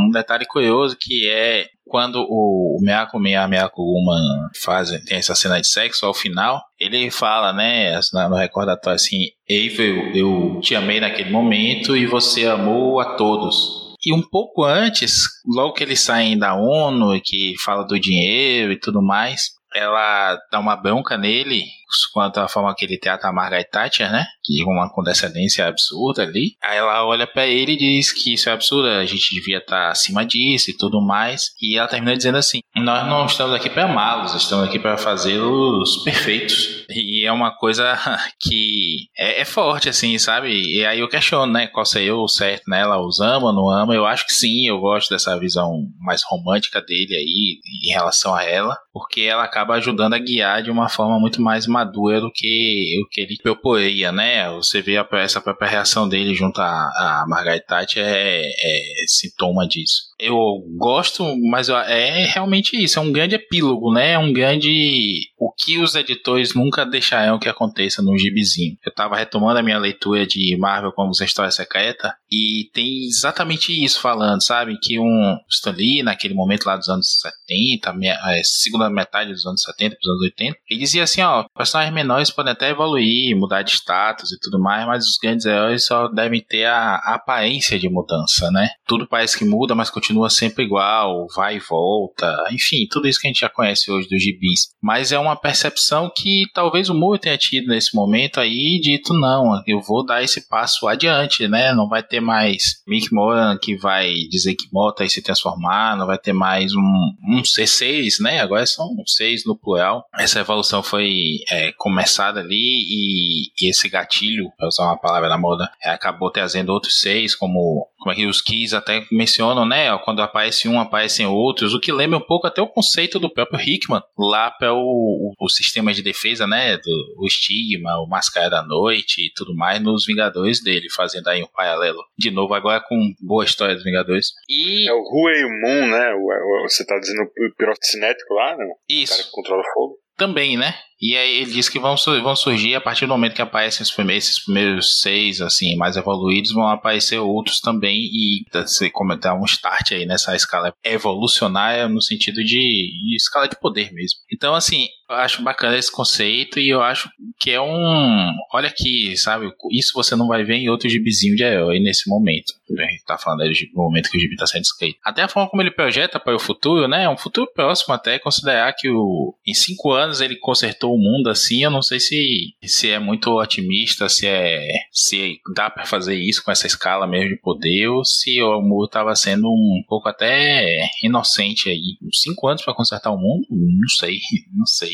um, 0.08 0.10
detalhe 0.12 0.46
curioso 0.46 0.98
que 1.00 1.30
é 1.30 1.68
quando 1.86 2.26
o 2.30 2.78
Miyako 2.82 3.22
e 3.28 3.36
a 3.36 3.48
Miyako 3.48 3.82
Uma 3.82 4.50
fazem, 4.64 5.04
tem 5.04 5.18
essa 5.18 5.36
cena 5.36 5.60
de 5.60 5.68
sexo 5.68 6.06
ao 6.06 6.14
final, 6.14 6.62
ele 6.80 7.12
fala, 7.12 7.52
né, 7.52 8.00
no 8.14 8.36
recordatório 8.36 8.96
assim, 8.96 9.28
eu, 9.48 10.16
eu 10.16 10.60
te 10.62 10.74
amei 10.74 11.02
naquele 11.02 11.30
momento 11.30 11.96
e 11.98 12.06
você 12.06 12.48
amou 12.48 13.02
a 13.02 13.16
todos. 13.16 13.81
E 14.04 14.14
um 14.14 14.22
pouco 14.22 14.64
antes, 14.64 15.24
logo 15.46 15.74
que 15.74 15.84
eles 15.84 16.02
saem 16.02 16.38
da 16.38 16.56
ONU 16.56 17.16
e 17.16 17.22
que 17.22 17.54
fala 17.64 17.84
do 17.84 18.00
dinheiro 18.00 18.72
e 18.72 18.80
tudo 18.80 19.02
mais, 19.02 19.52
ela 19.74 20.38
dá 20.52 20.60
uma 20.60 20.76
bronca 20.76 21.18
nele 21.18 21.64
quanto 22.12 22.40
à 22.40 22.48
forma 22.48 22.74
que 22.76 22.86
ele 22.86 22.98
trata 22.98 23.28
a 23.28 23.34
Margaret 23.34 23.66
Thatcher, 23.66 24.12
né? 24.12 24.26
Que 24.44 24.64
uma 24.64 24.90
condescendência 24.90 25.68
absurda 25.68 26.24
ali. 26.24 26.56
Aí 26.64 26.78
ela 26.78 27.06
olha 27.06 27.28
para 27.28 27.46
ele 27.48 27.74
e 27.74 27.78
diz 27.78 28.12
que 28.12 28.34
isso 28.34 28.50
é 28.50 28.54
absurdo, 28.54 28.88
a 28.88 29.06
gente 29.06 29.34
devia 29.36 29.58
estar 29.60 29.86
tá 29.86 29.92
acima 29.92 30.26
disso 30.26 30.72
e 30.72 30.78
tudo 30.78 31.02
mais. 31.02 31.52
E 31.62 31.78
ela 31.78 31.88
termina 31.88 32.16
dizendo 32.16 32.38
assim: 32.38 32.62
Nós 32.76 33.08
não 33.08 33.26
estamos 33.26 33.54
aqui 33.54 33.70
para 33.70 33.86
amá-los, 33.86 34.34
estamos 34.36 34.68
aqui 34.68 34.80
para 34.80 34.98
fazê-los 34.98 36.04
perfeitos. 36.04 36.86
E 36.90 37.26
é 37.26 37.32
uma 37.32 37.52
coisa 37.56 37.98
que 38.40 39.08
é, 39.18 39.42
é, 39.42 39.46
forte, 39.46 39.90
assim, 39.90 40.18
sabe? 40.18 40.50
E 40.50 40.86
aí 40.86 41.00
eu 41.00 41.10
questiono, 41.10 41.52
né? 41.52 41.68
Qual 41.68 41.86
seria 41.86 42.16
o 42.16 42.28
certo, 42.28 42.64
né? 42.68 42.82
Ela 42.82 43.00
os 43.00 43.20
ama, 43.20 43.54
não 43.54 43.70
ama? 43.70 43.94
Eu 43.94 44.06
acho 44.06 44.26
que 44.26 44.34
sim, 44.34 44.68
eu 44.68 44.80
gosto 44.80 45.10
dessa 45.10 45.38
visão 45.40 45.88
mais 46.00 46.22
romântica 46.24 46.82
dele 46.82 47.16
aí 47.16 47.60
em 47.84 47.94
relação 47.94 48.34
a 48.36 48.44
ela, 48.44 48.78
porque 48.94 49.22
ela 49.22 49.44
acaba 49.44 49.76
ajudando 49.76 50.14
a 50.14 50.20
guiar 50.20 50.62
de 50.64 50.72
uma 50.72 50.90
forma 50.90 51.20
muito 51.20 51.42
mais 51.42 51.66
madura 51.68 51.81
madura 51.82 52.22
do 52.22 52.32
que 52.34 53.02
o 53.04 53.08
que 53.10 53.22
ele 53.22 53.38
proporia, 53.42 54.12
né? 54.12 54.50
Você 54.52 54.82
vê 54.82 54.98
a, 54.98 55.08
essa 55.14 55.42
própria 55.42 55.70
reação 55.70 56.08
dele 56.08 56.34
junto 56.34 56.60
a 56.60 57.26
Margaret 57.28 57.62
Thatcher 57.62 58.04
é, 58.06 58.42
é 58.42 58.82
sintoma 59.08 59.68
disso 59.68 60.12
eu 60.22 60.64
gosto, 60.78 61.24
mas 61.50 61.68
é 61.68 62.26
realmente 62.26 62.82
isso, 62.82 63.00
é 63.00 63.02
um 63.02 63.12
grande 63.12 63.34
epílogo, 63.34 63.92
né? 63.92 64.12
É 64.12 64.20
um 64.20 64.32
grande. 64.32 65.32
O 65.36 65.52
que 65.52 65.80
os 65.80 65.96
editores 65.96 66.54
nunca 66.54 66.86
deixarão 66.86 67.40
que 67.40 67.50
aconteça 67.50 68.04
no 68.04 68.16
gibizinho. 68.16 68.78
Eu 68.86 68.94
tava 68.94 69.18
retomando 69.18 69.58
a 69.58 69.64
minha 69.64 69.80
leitura 69.80 70.28
de 70.28 70.56
Marvel 70.60 70.92
como 70.92 71.12
História 71.12 71.50
Secreta 71.50 72.14
e 72.32 72.70
tem 72.74 73.06
exatamente 73.08 73.74
isso 73.84 74.00
falando, 74.00 74.42
sabe? 74.42 74.78
Que 74.82 74.98
um 74.98 75.38
Stan 75.50 75.72
Lee, 75.72 76.02
naquele 76.02 76.34
momento 76.34 76.66
lá 76.66 76.78
dos 76.78 76.88
anos 76.88 77.20
70, 77.48 77.94
é, 78.30 78.42
segunda 78.44 78.90
metade 78.90 79.34
dos 79.34 79.46
anos 79.46 79.62
70 79.62 79.98
para 79.98 80.00
os 80.02 80.12
anos 80.12 80.22
80, 80.24 80.58
ele 80.70 80.80
dizia 80.80 81.04
assim: 81.04 81.22
ó, 81.22 81.46
personagens 81.54 81.94
menores 81.94 82.32
podem 82.32 82.54
até 82.54 82.70
evoluir, 82.70 83.36
mudar 83.36 83.64
de 83.64 83.72
status 83.72 84.32
e 84.32 84.40
tudo 84.40 84.60
mais, 84.60 84.88
mas 84.88 85.04
os 85.04 85.18
grandes 85.22 85.46
heróis 85.46 85.86
só 85.86 86.08
devem 86.08 86.42
ter 86.42 86.66
a, 86.66 86.96
a 87.04 87.16
aparência 87.16 87.78
de 87.78 87.90
mudança, 87.90 88.50
né? 88.52 88.70
Tudo 88.88 89.08
parece 89.08 89.38
que 89.38 89.44
muda, 89.44 89.76
mas 89.76 89.90
continua 89.90 90.30
sempre 90.30 90.64
igual, 90.64 91.28
vai 91.36 91.58
e 91.58 91.60
volta, 91.60 92.34
enfim, 92.52 92.88
tudo 92.90 93.10
isso 93.10 93.20
que 93.20 93.28
a 93.28 93.30
gente 93.30 93.42
já 93.42 93.50
conhece 93.50 93.92
hoje 93.92 94.08
dos 94.08 94.24
gibis. 94.24 94.70
Mas 94.82 95.12
é 95.12 95.20
uma 95.20 95.36
percepção 95.36 96.10
que 96.16 96.46
talvez 96.54 96.90
o 96.90 96.96
Moore 96.96 97.20
tenha 97.20 97.38
tido 97.38 97.68
nesse 97.68 97.94
momento 97.94 98.40
aí, 98.40 98.80
dito 98.82 99.14
não, 99.14 99.62
eu 99.68 99.82
vou 99.82 100.06
dar 100.06 100.24
esse 100.24 100.48
passo 100.48 100.88
adiante, 100.88 101.46
né? 101.48 101.74
Não 101.74 101.90
vai 101.90 102.02
ter 102.02 102.21
mais 102.22 102.82
Mick 102.88 103.14
Moran 103.14 103.58
que 103.58 103.76
vai 103.76 104.14
dizer 104.30 104.56
que 104.56 104.68
Mota 104.72 105.04
e 105.04 105.10
se 105.10 105.22
transformar, 105.22 105.98
não 105.98 106.06
vai 106.08 106.18
ter 106.18 106.34
mais 106.34 106.74
um, 106.74 107.14
um 107.28 107.42
C6, 107.42 108.22
né? 108.22 108.40
Agora 108.40 108.66
são 108.66 108.88
seis 109.06 109.46
no 109.46 109.58
plural. 109.58 110.06
Essa 110.18 110.40
evolução 110.40 110.82
foi 110.82 111.40
é, 111.50 111.72
começada 111.78 112.40
ali 112.40 112.56
e, 112.56 113.52
e, 113.60 113.70
esse 113.70 113.90
gatilho, 113.90 114.52
para 114.58 114.68
usar 114.68 114.86
uma 114.86 115.00
palavra 115.00 115.30
da 115.30 115.38
moda, 115.38 115.70
é, 115.84 115.90
acabou 115.90 116.32
trazendo 116.32 116.72
outros 116.72 117.00
seis, 117.00 117.36
como, 117.36 117.88
como 118.02 118.12
é 118.12 118.16
que 118.16 118.26
os 118.26 118.42
Keys 118.42 118.74
até 118.74 119.06
mencionam, 119.12 119.64
né? 119.64 119.96
quando 120.00 120.24
aparece 120.24 120.68
um, 120.68 120.80
aparecem 120.80 121.28
outros, 121.28 121.76
o 121.76 121.80
que 121.80 121.92
lembra 121.92 122.18
um 122.18 122.26
pouco 122.26 122.48
até 122.48 122.60
o 122.60 122.68
conceito 122.68 123.20
do 123.20 123.32
próprio 123.32 123.62
Hickman, 123.62 124.02
lá 124.18 124.50
para 124.50 124.74
o, 124.74 125.34
o, 125.40 125.50
sistema 125.50 125.94
de 125.94 126.02
defesa, 126.02 126.48
né, 126.48 126.78
do, 126.78 127.16
o 127.20 127.28
estigma, 127.28 128.00
o 128.00 128.08
Máscara 128.08 128.50
da 128.50 128.64
Noite 128.64 129.28
e 129.28 129.32
tudo 129.36 129.56
mais, 129.56 129.80
nos 129.82 130.06
Vingadores 130.06 130.64
dele, 130.64 130.90
fazendo 130.90 131.28
aí 131.28 131.44
um 131.44 131.48
paralelo. 131.48 132.00
De 132.18 132.32
novo, 132.32 132.56
agora 132.56 132.82
com 132.82 133.14
boa 133.22 133.46
história 133.46 133.76
dos 133.76 133.84
Vingadores. 133.84 134.32
E... 134.50 134.90
É 134.90 134.94
o 134.94 135.04
Rui 135.04 135.44
Moon, 135.62 135.88
né, 135.88 136.14
o, 136.16 136.66
o, 136.66 136.70
você 136.70 136.84
tá 136.84 136.98
dizendo 136.98 137.22
o 137.22 137.56
pirocinético 137.56 138.34
lá, 138.34 138.58
né? 138.58 138.66
Isso. 138.90 139.14
O 139.14 139.16
cara 139.16 139.28
que 139.28 139.32
controla 139.32 139.62
o 139.62 139.74
fogo. 139.74 139.98
Também, 140.18 140.58
né? 140.58 140.74
E 141.02 141.18
aí 141.18 141.38
ele 141.38 141.52
diz 141.52 141.68
que 141.68 141.80
vão, 141.80 141.96
vão 141.96 142.36
surgir 142.36 142.76
a 142.76 142.82
partir 142.82 143.08
do 143.08 143.10
momento 143.10 143.34
que 143.34 143.42
aparecem 143.42 143.82
esses 143.82 143.94
primeiros, 143.94 144.26
esses 144.26 144.44
primeiros 144.44 145.02
seis, 145.02 145.42
assim, 145.42 145.76
mais 145.76 145.98
evoluídos, 145.98 146.52
vão 146.52 146.68
aparecer 146.68 147.18
outros 147.18 147.60
também 147.60 147.98
e 147.98 148.46
você 148.54 148.90
comentar 148.90 149.36
um 149.36 149.46
start 149.46 149.94
aí 149.94 150.06
nessa 150.06 150.36
escala 150.36 150.74
evolucionária 150.84 151.88
no 151.88 152.02
sentido 152.02 152.44
de, 152.44 152.46
de 152.46 153.16
escala 153.16 153.48
de 153.48 153.60
poder 153.60 153.92
mesmo. 153.92 154.20
Então, 154.32 154.54
assim, 154.54 154.88
eu 155.12 155.18
acho 155.18 155.42
bacana 155.42 155.78
esse 155.78 155.92
conceito 155.92 156.60
e 156.60 156.70
eu 156.70 156.82
acho 156.82 157.10
que 157.38 157.52
é 157.52 157.60
um. 157.60 158.34
Olha 158.54 158.70
aqui, 158.70 159.18
sabe? 159.18 159.52
Isso 159.72 159.92
você 159.94 160.16
não 160.16 160.28
vai 160.28 160.44
ver 160.44 160.56
em 160.56 160.70
outro 160.70 160.88
gibizinho 160.88 161.36
de 161.36 161.44
herói 161.44 161.80
nesse 161.80 162.10
momento. 162.10 162.54
A 162.80 162.84
gente 162.90 163.04
tá 163.04 163.18
falando 163.18 163.42
aí 163.42 163.50
do 163.50 163.76
momento 163.76 164.10
que 164.10 164.18
o 164.18 164.22
gibi 164.22 164.38
tá 164.38 164.48
sendo 164.48 164.64
escrito. 164.64 164.98
Até 165.04 165.24
a 165.24 165.28
forma 165.28 165.50
como 165.50 165.62
ele 165.62 165.72
projeta 165.72 166.18
para 166.20 166.36
o 166.36 166.40
futuro, 166.40 166.88
né? 166.88 167.10
Um 167.10 167.18
futuro 167.18 167.52
próximo 167.54 167.94
até 167.94 168.20
considerar 168.20 168.74
que 168.74 168.90
o, 168.90 169.36
em 169.46 169.54
cinco 169.54 169.92
anos 169.92 170.22
ele 170.22 170.38
consertou 170.38 170.91
o 170.94 170.98
mundo 170.98 171.30
assim, 171.30 171.64
eu 171.64 171.72
não 171.72 171.82
sei 171.82 172.00
se, 172.00 172.54
se 172.64 172.90
é 172.90 173.00
muito 173.00 173.32
otimista, 173.32 174.10
se 174.10 174.28
é 174.28 174.62
se 174.92 175.40
dá 175.56 175.70
para 175.70 175.86
fazer 175.86 176.16
isso 176.16 176.44
com 176.44 176.52
essa 176.52 176.68
escala 176.68 177.08
mesmo 177.08 177.30
de 177.30 177.42
poder, 177.42 177.88
ou 177.88 178.04
se 178.04 178.42
o 178.42 178.62
Moore 178.62 178.88
estava 178.88 179.16
sendo 179.16 179.48
um 179.48 179.84
pouco 179.88 180.10
até 180.10 180.88
inocente 181.04 181.70
aí. 181.70 181.98
Cinco 182.14 182.48
anos 182.48 182.62
para 182.64 182.74
consertar 182.74 183.12
o 183.12 183.18
mundo? 183.18 183.46
Não 183.50 183.88
sei, 183.88 184.20
não 184.54 184.66
sei. 184.66 184.92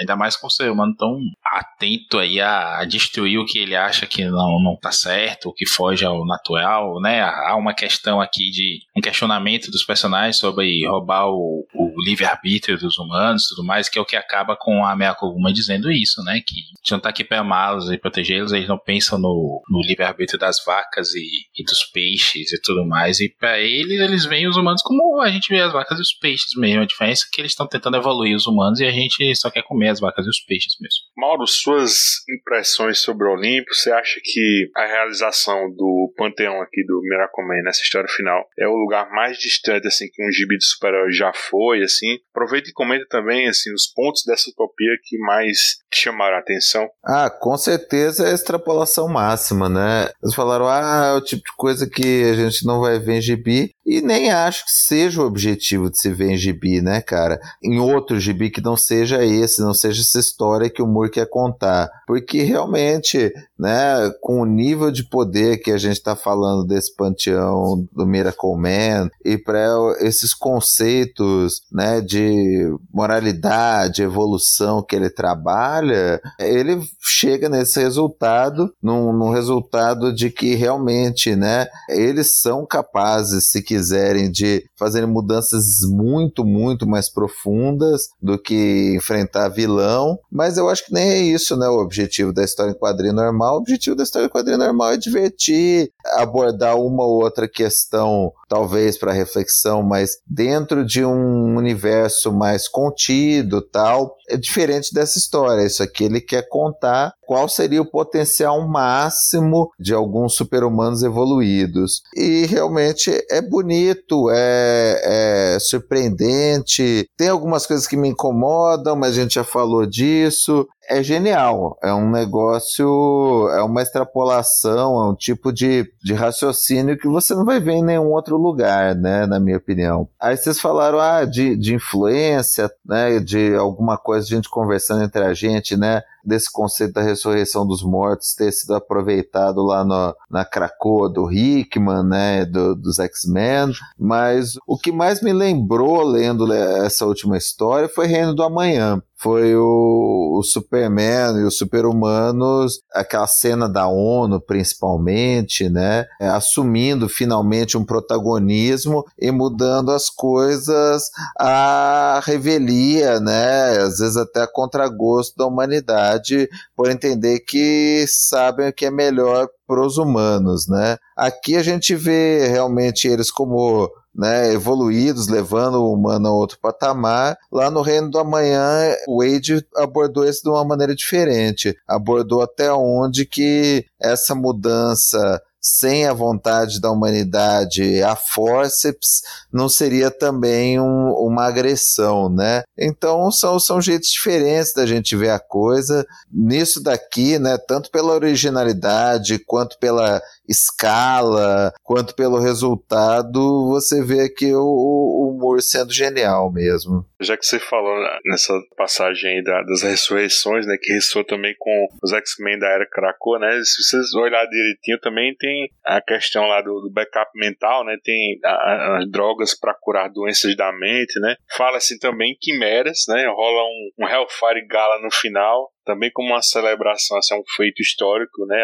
Ainda 0.00 0.16
mais 0.16 0.36
com 0.36 0.46
o 0.46 0.50
ser 0.50 0.70
humano 0.70 0.94
tão 0.96 1.18
atento 1.44 2.18
aí 2.18 2.40
a, 2.40 2.84
destruir 2.84 3.38
o 3.38 3.46
que 3.46 3.58
ele 3.58 3.76
acha 3.76 4.06
que 4.06 4.24
não, 4.24 4.60
não 4.62 4.76
tá 4.80 4.92
certo, 4.92 5.48
o 5.48 5.52
que 5.52 5.66
foge 5.66 6.04
ao 6.04 6.24
natural, 6.26 7.00
né? 7.00 7.22
Há 7.22 7.56
uma 7.56 7.74
questão 7.74 8.20
aqui 8.20 8.50
de 8.50 8.80
um 8.96 9.00
questionamento 9.00 9.70
dos 9.70 9.84
personagens 9.84 10.38
sobre 10.38 10.86
roubar 10.86 11.28
o, 11.28 11.66
o 11.74 11.81
livre-arbítrio 11.98 12.78
dos 12.78 12.98
humanos 12.98 13.46
tudo 13.48 13.64
mais, 13.64 13.88
que 13.88 13.98
é 13.98 14.02
o 14.02 14.04
que 14.04 14.16
acaba 14.16 14.56
com 14.56 14.84
a 14.84 14.96
Meia 14.96 15.14
Koguma 15.14 15.52
dizendo 15.52 15.90
isso, 15.90 16.22
né? 16.22 16.40
Que 16.46 16.54
a 16.54 16.78
gente 16.78 16.92
não 16.92 17.00
tá 17.00 17.08
aqui 17.08 17.24
para 17.24 17.40
amá-los 17.40 17.90
e 17.90 17.98
protegê-los, 17.98 18.52
eles 18.52 18.68
não 18.68 18.78
pensam 18.78 19.18
no, 19.18 19.62
no 19.68 19.80
livre-arbítrio 19.82 20.38
das 20.38 20.62
vacas 20.64 21.14
e, 21.14 21.26
e, 21.56 21.64
dos 21.64 21.84
peixes 21.84 22.52
e 22.52 22.60
tudo 22.60 22.86
mais. 22.86 23.20
E 23.20 23.28
para 23.28 23.60
eles, 23.60 24.00
eles 24.00 24.24
veem 24.24 24.48
os 24.48 24.56
humanos 24.56 24.82
como 24.82 25.20
a 25.20 25.30
gente 25.30 25.48
vê 25.48 25.60
as 25.60 25.72
vacas 25.72 25.98
e 25.98 26.02
os 26.02 26.12
peixes 26.12 26.54
mesmo. 26.56 26.82
A 26.82 26.86
diferença 26.86 27.24
é 27.26 27.34
que 27.34 27.40
eles 27.40 27.52
estão 27.52 27.66
tentando 27.66 27.96
evoluir 27.96 28.34
os 28.34 28.46
humanos 28.46 28.80
e 28.80 28.84
a 28.84 28.90
gente 28.90 29.34
só 29.36 29.50
quer 29.50 29.62
comer 29.62 29.90
as 29.90 30.00
vacas 30.00 30.26
e 30.26 30.28
os 30.28 30.40
peixes 30.40 30.74
mesmo. 30.80 31.02
Mauro, 31.16 31.46
suas 31.46 32.22
impressões 32.28 33.00
sobre 33.00 33.26
o 33.26 33.32
Olimpo, 33.32 33.74
você 33.74 33.92
acha 33.92 34.20
que 34.22 34.70
a 34.76 34.86
realização 34.86 35.70
do 35.76 36.12
panteão 36.16 36.60
aqui 36.62 36.84
do 36.84 37.00
Miracoman 37.02 37.62
nessa 37.64 37.82
história 37.82 38.08
final 38.08 38.44
é 38.58 38.66
o 38.66 38.76
lugar 38.76 39.10
mais 39.10 39.38
distante 39.38 39.86
assim 39.86 40.06
que 40.12 40.24
um 40.24 40.30
gibi 40.30 40.56
de 40.56 40.64
super-herói 40.64 41.12
já 41.12 41.32
foi, 41.32 41.81
assim? 41.84 42.18
Aproveita 42.34 42.70
e 42.70 42.72
comenta 42.72 43.04
também 43.08 43.48
assim 43.48 43.72
os 43.72 43.86
pontos 43.86 44.22
dessa 44.26 44.50
utopia 44.50 44.96
que 45.02 45.18
mais 45.18 45.58
chamaram 45.92 46.36
a 46.36 46.40
atenção? 46.40 46.88
Ah, 47.04 47.30
com 47.30 47.56
certeza 47.56 48.26
é 48.26 48.30
a 48.30 48.34
extrapolação 48.34 49.08
máxima, 49.08 49.68
né? 49.68 50.08
Eles 50.22 50.34
falaram, 50.34 50.66
ah, 50.66 51.12
é 51.14 51.18
o 51.18 51.20
tipo 51.20 51.42
de 51.42 51.56
coisa 51.56 51.88
que 51.88 52.24
a 52.24 52.34
gente 52.34 52.66
não 52.66 52.80
vai 52.80 52.98
ver 52.98 53.18
em 53.18 53.22
gibi, 53.22 53.74
E 53.84 54.00
nem 54.00 54.30
acho 54.30 54.64
que 54.64 54.70
seja 54.70 55.20
o 55.20 55.26
objetivo 55.26 55.90
de 55.90 56.00
se 56.00 56.10
ver 56.10 56.30
em 56.30 56.36
gibi, 56.36 56.80
né, 56.80 57.00
cara? 57.00 57.40
Em 57.62 57.78
outro 57.78 58.18
gibi 58.18 58.50
que 58.50 58.60
não 58.60 58.76
seja 58.76 59.24
esse, 59.24 59.60
não 59.60 59.74
seja 59.74 60.00
essa 60.00 60.20
história 60.20 60.70
que 60.70 60.80
o 60.80 60.86
Moore 60.86 61.10
quer 61.10 61.28
contar. 61.28 61.90
Porque 62.06 62.42
realmente, 62.42 63.32
né, 63.58 64.10
com 64.20 64.40
o 64.40 64.46
nível 64.46 64.90
de 64.90 65.02
poder 65.08 65.58
que 65.58 65.70
a 65.70 65.78
gente 65.78 65.96
está 65.96 66.14
falando 66.14 66.64
desse 66.64 66.94
panteão 66.94 67.86
do 67.92 68.06
Miracle 68.06 68.56
Man 68.56 69.10
e 69.24 69.36
para 69.36 69.66
esses 70.00 70.32
conceitos, 70.32 71.62
né, 71.72 72.00
de 72.00 72.70
moralidade, 72.92 74.02
evolução 74.02 74.82
que 74.82 74.94
ele 74.94 75.08
trabalha, 75.08 76.20
ele 76.38 76.80
chega 77.00 77.48
nesse 77.48 77.80
resultado, 77.80 78.72
num, 78.82 79.12
num 79.12 79.30
resultado 79.30 80.12
de 80.12 80.30
que 80.30 80.54
realmente, 80.54 81.34
né, 81.34 81.66
eles 81.88 82.40
são 82.40 82.66
capazes, 82.66 83.48
se 83.50 83.62
quiserem, 83.62 84.30
de 84.30 84.64
fazerem 84.76 85.08
mudanças 85.08 85.80
muito, 85.90 86.44
muito 86.44 86.86
mais 86.86 87.10
profundas 87.10 88.08
do 88.20 88.38
que 88.38 88.94
enfrentar 88.94 89.48
vilão, 89.48 90.18
mas 90.30 90.58
eu 90.58 90.68
acho 90.68 90.86
que 90.86 90.92
nem 90.92 91.08
é 91.10 91.18
isso, 91.18 91.56
né, 91.56 91.68
o 91.68 91.80
objetivo 91.80 92.32
da 92.32 92.44
história 92.44 92.72
em 92.72 92.78
quadrinho 92.78 93.14
normal. 93.14 93.54
O 93.54 93.58
objetivo 93.58 93.96
da 93.96 94.02
história 94.02 94.26
em 94.26 94.30
quadrinho 94.30 94.58
normal 94.58 94.92
é 94.92 94.96
divertir, 94.96 95.90
abordar 96.16 96.76
uma 96.76 97.04
ou 97.04 97.22
outra 97.22 97.48
questão, 97.48 98.32
talvez 98.48 98.98
para 98.98 99.12
reflexão, 99.12 99.82
mas 99.82 100.18
dentro 100.26 100.84
de 100.84 101.04
um 101.04 101.61
universo 101.62 102.32
mais 102.32 102.68
contido, 102.68 103.62
tal. 103.62 104.16
É 104.28 104.36
diferente 104.36 104.92
dessa 104.92 105.18
história. 105.18 105.64
Isso 105.64 105.82
aqui 105.82 106.04
ele 106.04 106.20
quer 106.20 106.48
contar 106.48 107.14
qual 107.32 107.48
seria 107.48 107.80
o 107.80 107.90
potencial 107.90 108.60
máximo 108.68 109.70
de 109.80 109.94
alguns 109.94 110.34
super-humanos 110.34 111.02
evoluídos. 111.02 112.02
E 112.14 112.44
realmente 112.44 113.10
é 113.30 113.40
bonito, 113.40 114.28
é, 114.30 115.54
é, 115.54 115.58
surpreendente, 115.58 117.08
tem 117.16 117.30
algumas 117.30 117.66
coisas 117.66 117.86
que 117.86 117.96
me 117.96 118.10
incomodam, 118.10 118.94
mas 118.94 119.12
a 119.12 119.22
gente 119.22 119.36
já 119.36 119.44
falou 119.44 119.86
disso. 119.86 120.68
É 120.90 121.02
genial, 121.02 121.78
é 121.82 121.94
um 121.94 122.10
negócio, 122.10 123.48
é 123.56 123.62
uma 123.62 123.80
extrapolação, 123.80 125.00
é 125.00 125.10
um 125.10 125.14
tipo 125.14 125.52
de, 125.52 125.88
de 126.02 126.12
raciocínio 126.12 126.98
que 126.98 127.06
você 127.06 127.34
não 127.34 127.44
vai 127.44 127.60
ver 127.60 127.74
em 127.74 127.84
nenhum 127.84 128.10
outro 128.10 128.36
lugar, 128.36 128.94
né, 128.94 129.24
na 129.24 129.38
minha 129.38 129.56
opinião. 129.56 130.08
Aí 130.20 130.36
vocês 130.36 130.60
falaram, 130.60 130.98
ah, 130.98 131.24
de, 131.24 131.56
de 131.56 131.74
influência, 131.74 132.68
né, 132.84 133.20
de 133.20 133.54
alguma 133.54 133.96
coisa, 133.96 134.26
a 134.26 134.28
gente 134.28 134.50
conversando 134.50 135.04
entre 135.04 135.22
a 135.24 135.32
gente, 135.32 135.76
né, 135.76 136.02
desse 136.24 136.50
conceito 136.50 136.94
da 136.94 137.02
ressurreição 137.02 137.66
dos 137.66 137.82
mortos 137.82 138.34
ter 138.34 138.52
sido 138.52 138.74
aproveitado 138.74 139.62
lá 139.62 139.84
no, 139.84 140.14
na 140.30 140.44
Krakoa 140.44 141.08
do 141.08 141.30
Hickman, 141.30 142.04
né, 142.04 142.44
do, 142.44 142.74
dos 142.74 142.98
X-Men, 142.98 143.72
mas 143.98 144.54
o 144.66 144.78
que 144.78 144.92
mais 144.92 145.22
me 145.22 145.32
lembrou 145.32 146.02
lendo 146.02 146.52
essa 146.52 147.06
última 147.06 147.36
história 147.36 147.88
foi 147.88 148.06
Reino 148.06 148.34
do 148.34 148.42
Amanhã, 148.42 149.02
foi 149.22 149.54
o, 149.54 150.38
o 150.38 150.42
Superman 150.42 151.38
e 151.38 151.44
os 151.44 151.56
Super-Humanos, 151.56 152.80
aquela 152.92 153.28
cena 153.28 153.68
da 153.68 153.86
ONU 153.86 154.40
principalmente, 154.40 155.68
né, 155.68 156.06
é, 156.20 156.28
assumindo 156.28 157.08
finalmente 157.08 157.78
um 157.78 157.84
protagonismo 157.84 159.04
e 159.16 159.30
mudando 159.30 159.92
as 159.92 160.10
coisas 160.10 161.04
à 161.38 162.20
revelia, 162.24 163.20
né, 163.20 163.78
às 163.78 163.98
vezes 163.98 164.16
até 164.16 164.42
a 164.42 164.52
contragosto 164.52 165.36
da 165.36 165.46
humanidade, 165.46 166.48
por 166.74 166.90
entender 166.90 167.40
que 167.40 168.04
sabem 168.08 168.68
o 168.68 168.72
que 168.72 168.86
é 168.86 168.90
melhor 168.90 169.48
para 169.66 169.86
os 169.86 169.98
humanos, 169.98 170.66
né. 170.66 170.96
Aqui 171.16 171.56
a 171.56 171.62
gente 171.62 171.94
vê 171.94 172.48
realmente 172.48 173.06
eles 173.06 173.30
como 173.30 173.88
né, 174.14 174.52
evoluídos, 174.52 175.28
levando 175.28 175.76
o 175.82 175.92
humano 175.92 176.28
a 176.28 176.32
outro 176.32 176.58
patamar. 176.60 177.36
Lá 177.50 177.70
no 177.70 177.82
Reino 177.82 178.10
do 178.10 178.18
Amanhã, 178.18 178.94
Wade 179.08 179.64
abordou 179.76 180.24
isso 180.24 180.42
de 180.42 180.50
uma 180.50 180.64
maneira 180.64 180.94
diferente. 180.94 181.76
Abordou 181.86 182.42
até 182.42 182.72
onde 182.72 183.26
que 183.26 183.84
essa 184.00 184.34
mudança 184.34 185.40
sem 185.62 186.06
a 186.06 186.12
vontade 186.12 186.80
da 186.80 186.90
humanidade 186.90 188.02
a 188.02 188.16
forceps, 188.16 189.22
não 189.52 189.68
seria 189.68 190.10
também 190.10 190.80
um, 190.80 191.12
uma 191.12 191.46
agressão, 191.46 192.28
né? 192.28 192.64
Então 192.76 193.30
são, 193.30 193.60
são 193.60 193.80
jeitos 193.80 194.08
diferentes 194.08 194.72
da 194.74 194.84
gente 194.84 195.14
ver 195.14 195.30
a 195.30 195.38
coisa. 195.38 196.04
Nisso 196.32 196.82
daqui, 196.82 197.38
né, 197.38 197.56
tanto 197.56 197.92
pela 197.92 198.12
originalidade, 198.12 199.38
quanto 199.38 199.78
pela 199.78 200.20
escala, 200.48 201.72
quanto 201.82 202.14
pelo 202.14 202.40
resultado, 202.40 203.68
você 203.68 204.02
vê 204.02 204.22
aqui 204.22 204.52
o, 204.54 204.60
o 204.60 205.30
humor 205.30 205.62
sendo 205.62 205.92
genial 205.92 206.52
mesmo. 206.52 207.04
Já 207.20 207.36
que 207.36 207.46
você 207.46 207.58
falou 207.58 207.94
nessa 208.26 208.52
passagem 208.76 209.36
aí 209.36 209.42
da, 209.42 209.62
das 209.62 209.82
ressurreições, 209.82 210.66
né, 210.66 210.76
que 210.80 210.92
ressoa 210.92 211.24
também 211.24 211.54
com 211.58 211.88
os 212.02 212.12
X-Men 212.12 212.58
da 212.58 212.66
era 212.66 212.86
Krakoa, 212.86 213.38
né, 213.38 213.60
se 213.62 213.82
vocês 213.82 214.14
olharem 214.14 214.50
direitinho 214.50 214.98
também 215.00 215.34
tem 215.36 215.68
a 215.84 216.00
questão 216.00 216.46
lá 216.46 216.60
do, 216.60 216.80
do 216.80 216.90
backup 216.92 217.30
mental, 217.36 217.84
né, 217.84 217.96
tem 218.02 218.38
a, 218.44 218.98
as 218.98 219.10
drogas 219.10 219.58
para 219.58 219.74
curar 219.80 220.10
doenças 220.10 220.56
da 220.56 220.72
mente, 220.72 221.18
né, 221.20 221.36
fala-se 221.56 221.98
também 221.98 222.36
quimeras, 222.40 223.04
né, 223.08 223.26
rola 223.28 223.62
um, 223.64 223.90
um 224.00 224.08
Hellfire 224.08 224.66
Gala 224.66 225.00
no 225.00 225.10
final, 225.12 225.70
também 225.84 226.10
como 226.12 226.28
uma 226.28 226.42
celebração, 226.42 227.16
assim, 227.18 227.34
um 227.34 227.42
feito 227.56 227.80
histórico, 227.80 228.46
né? 228.46 228.56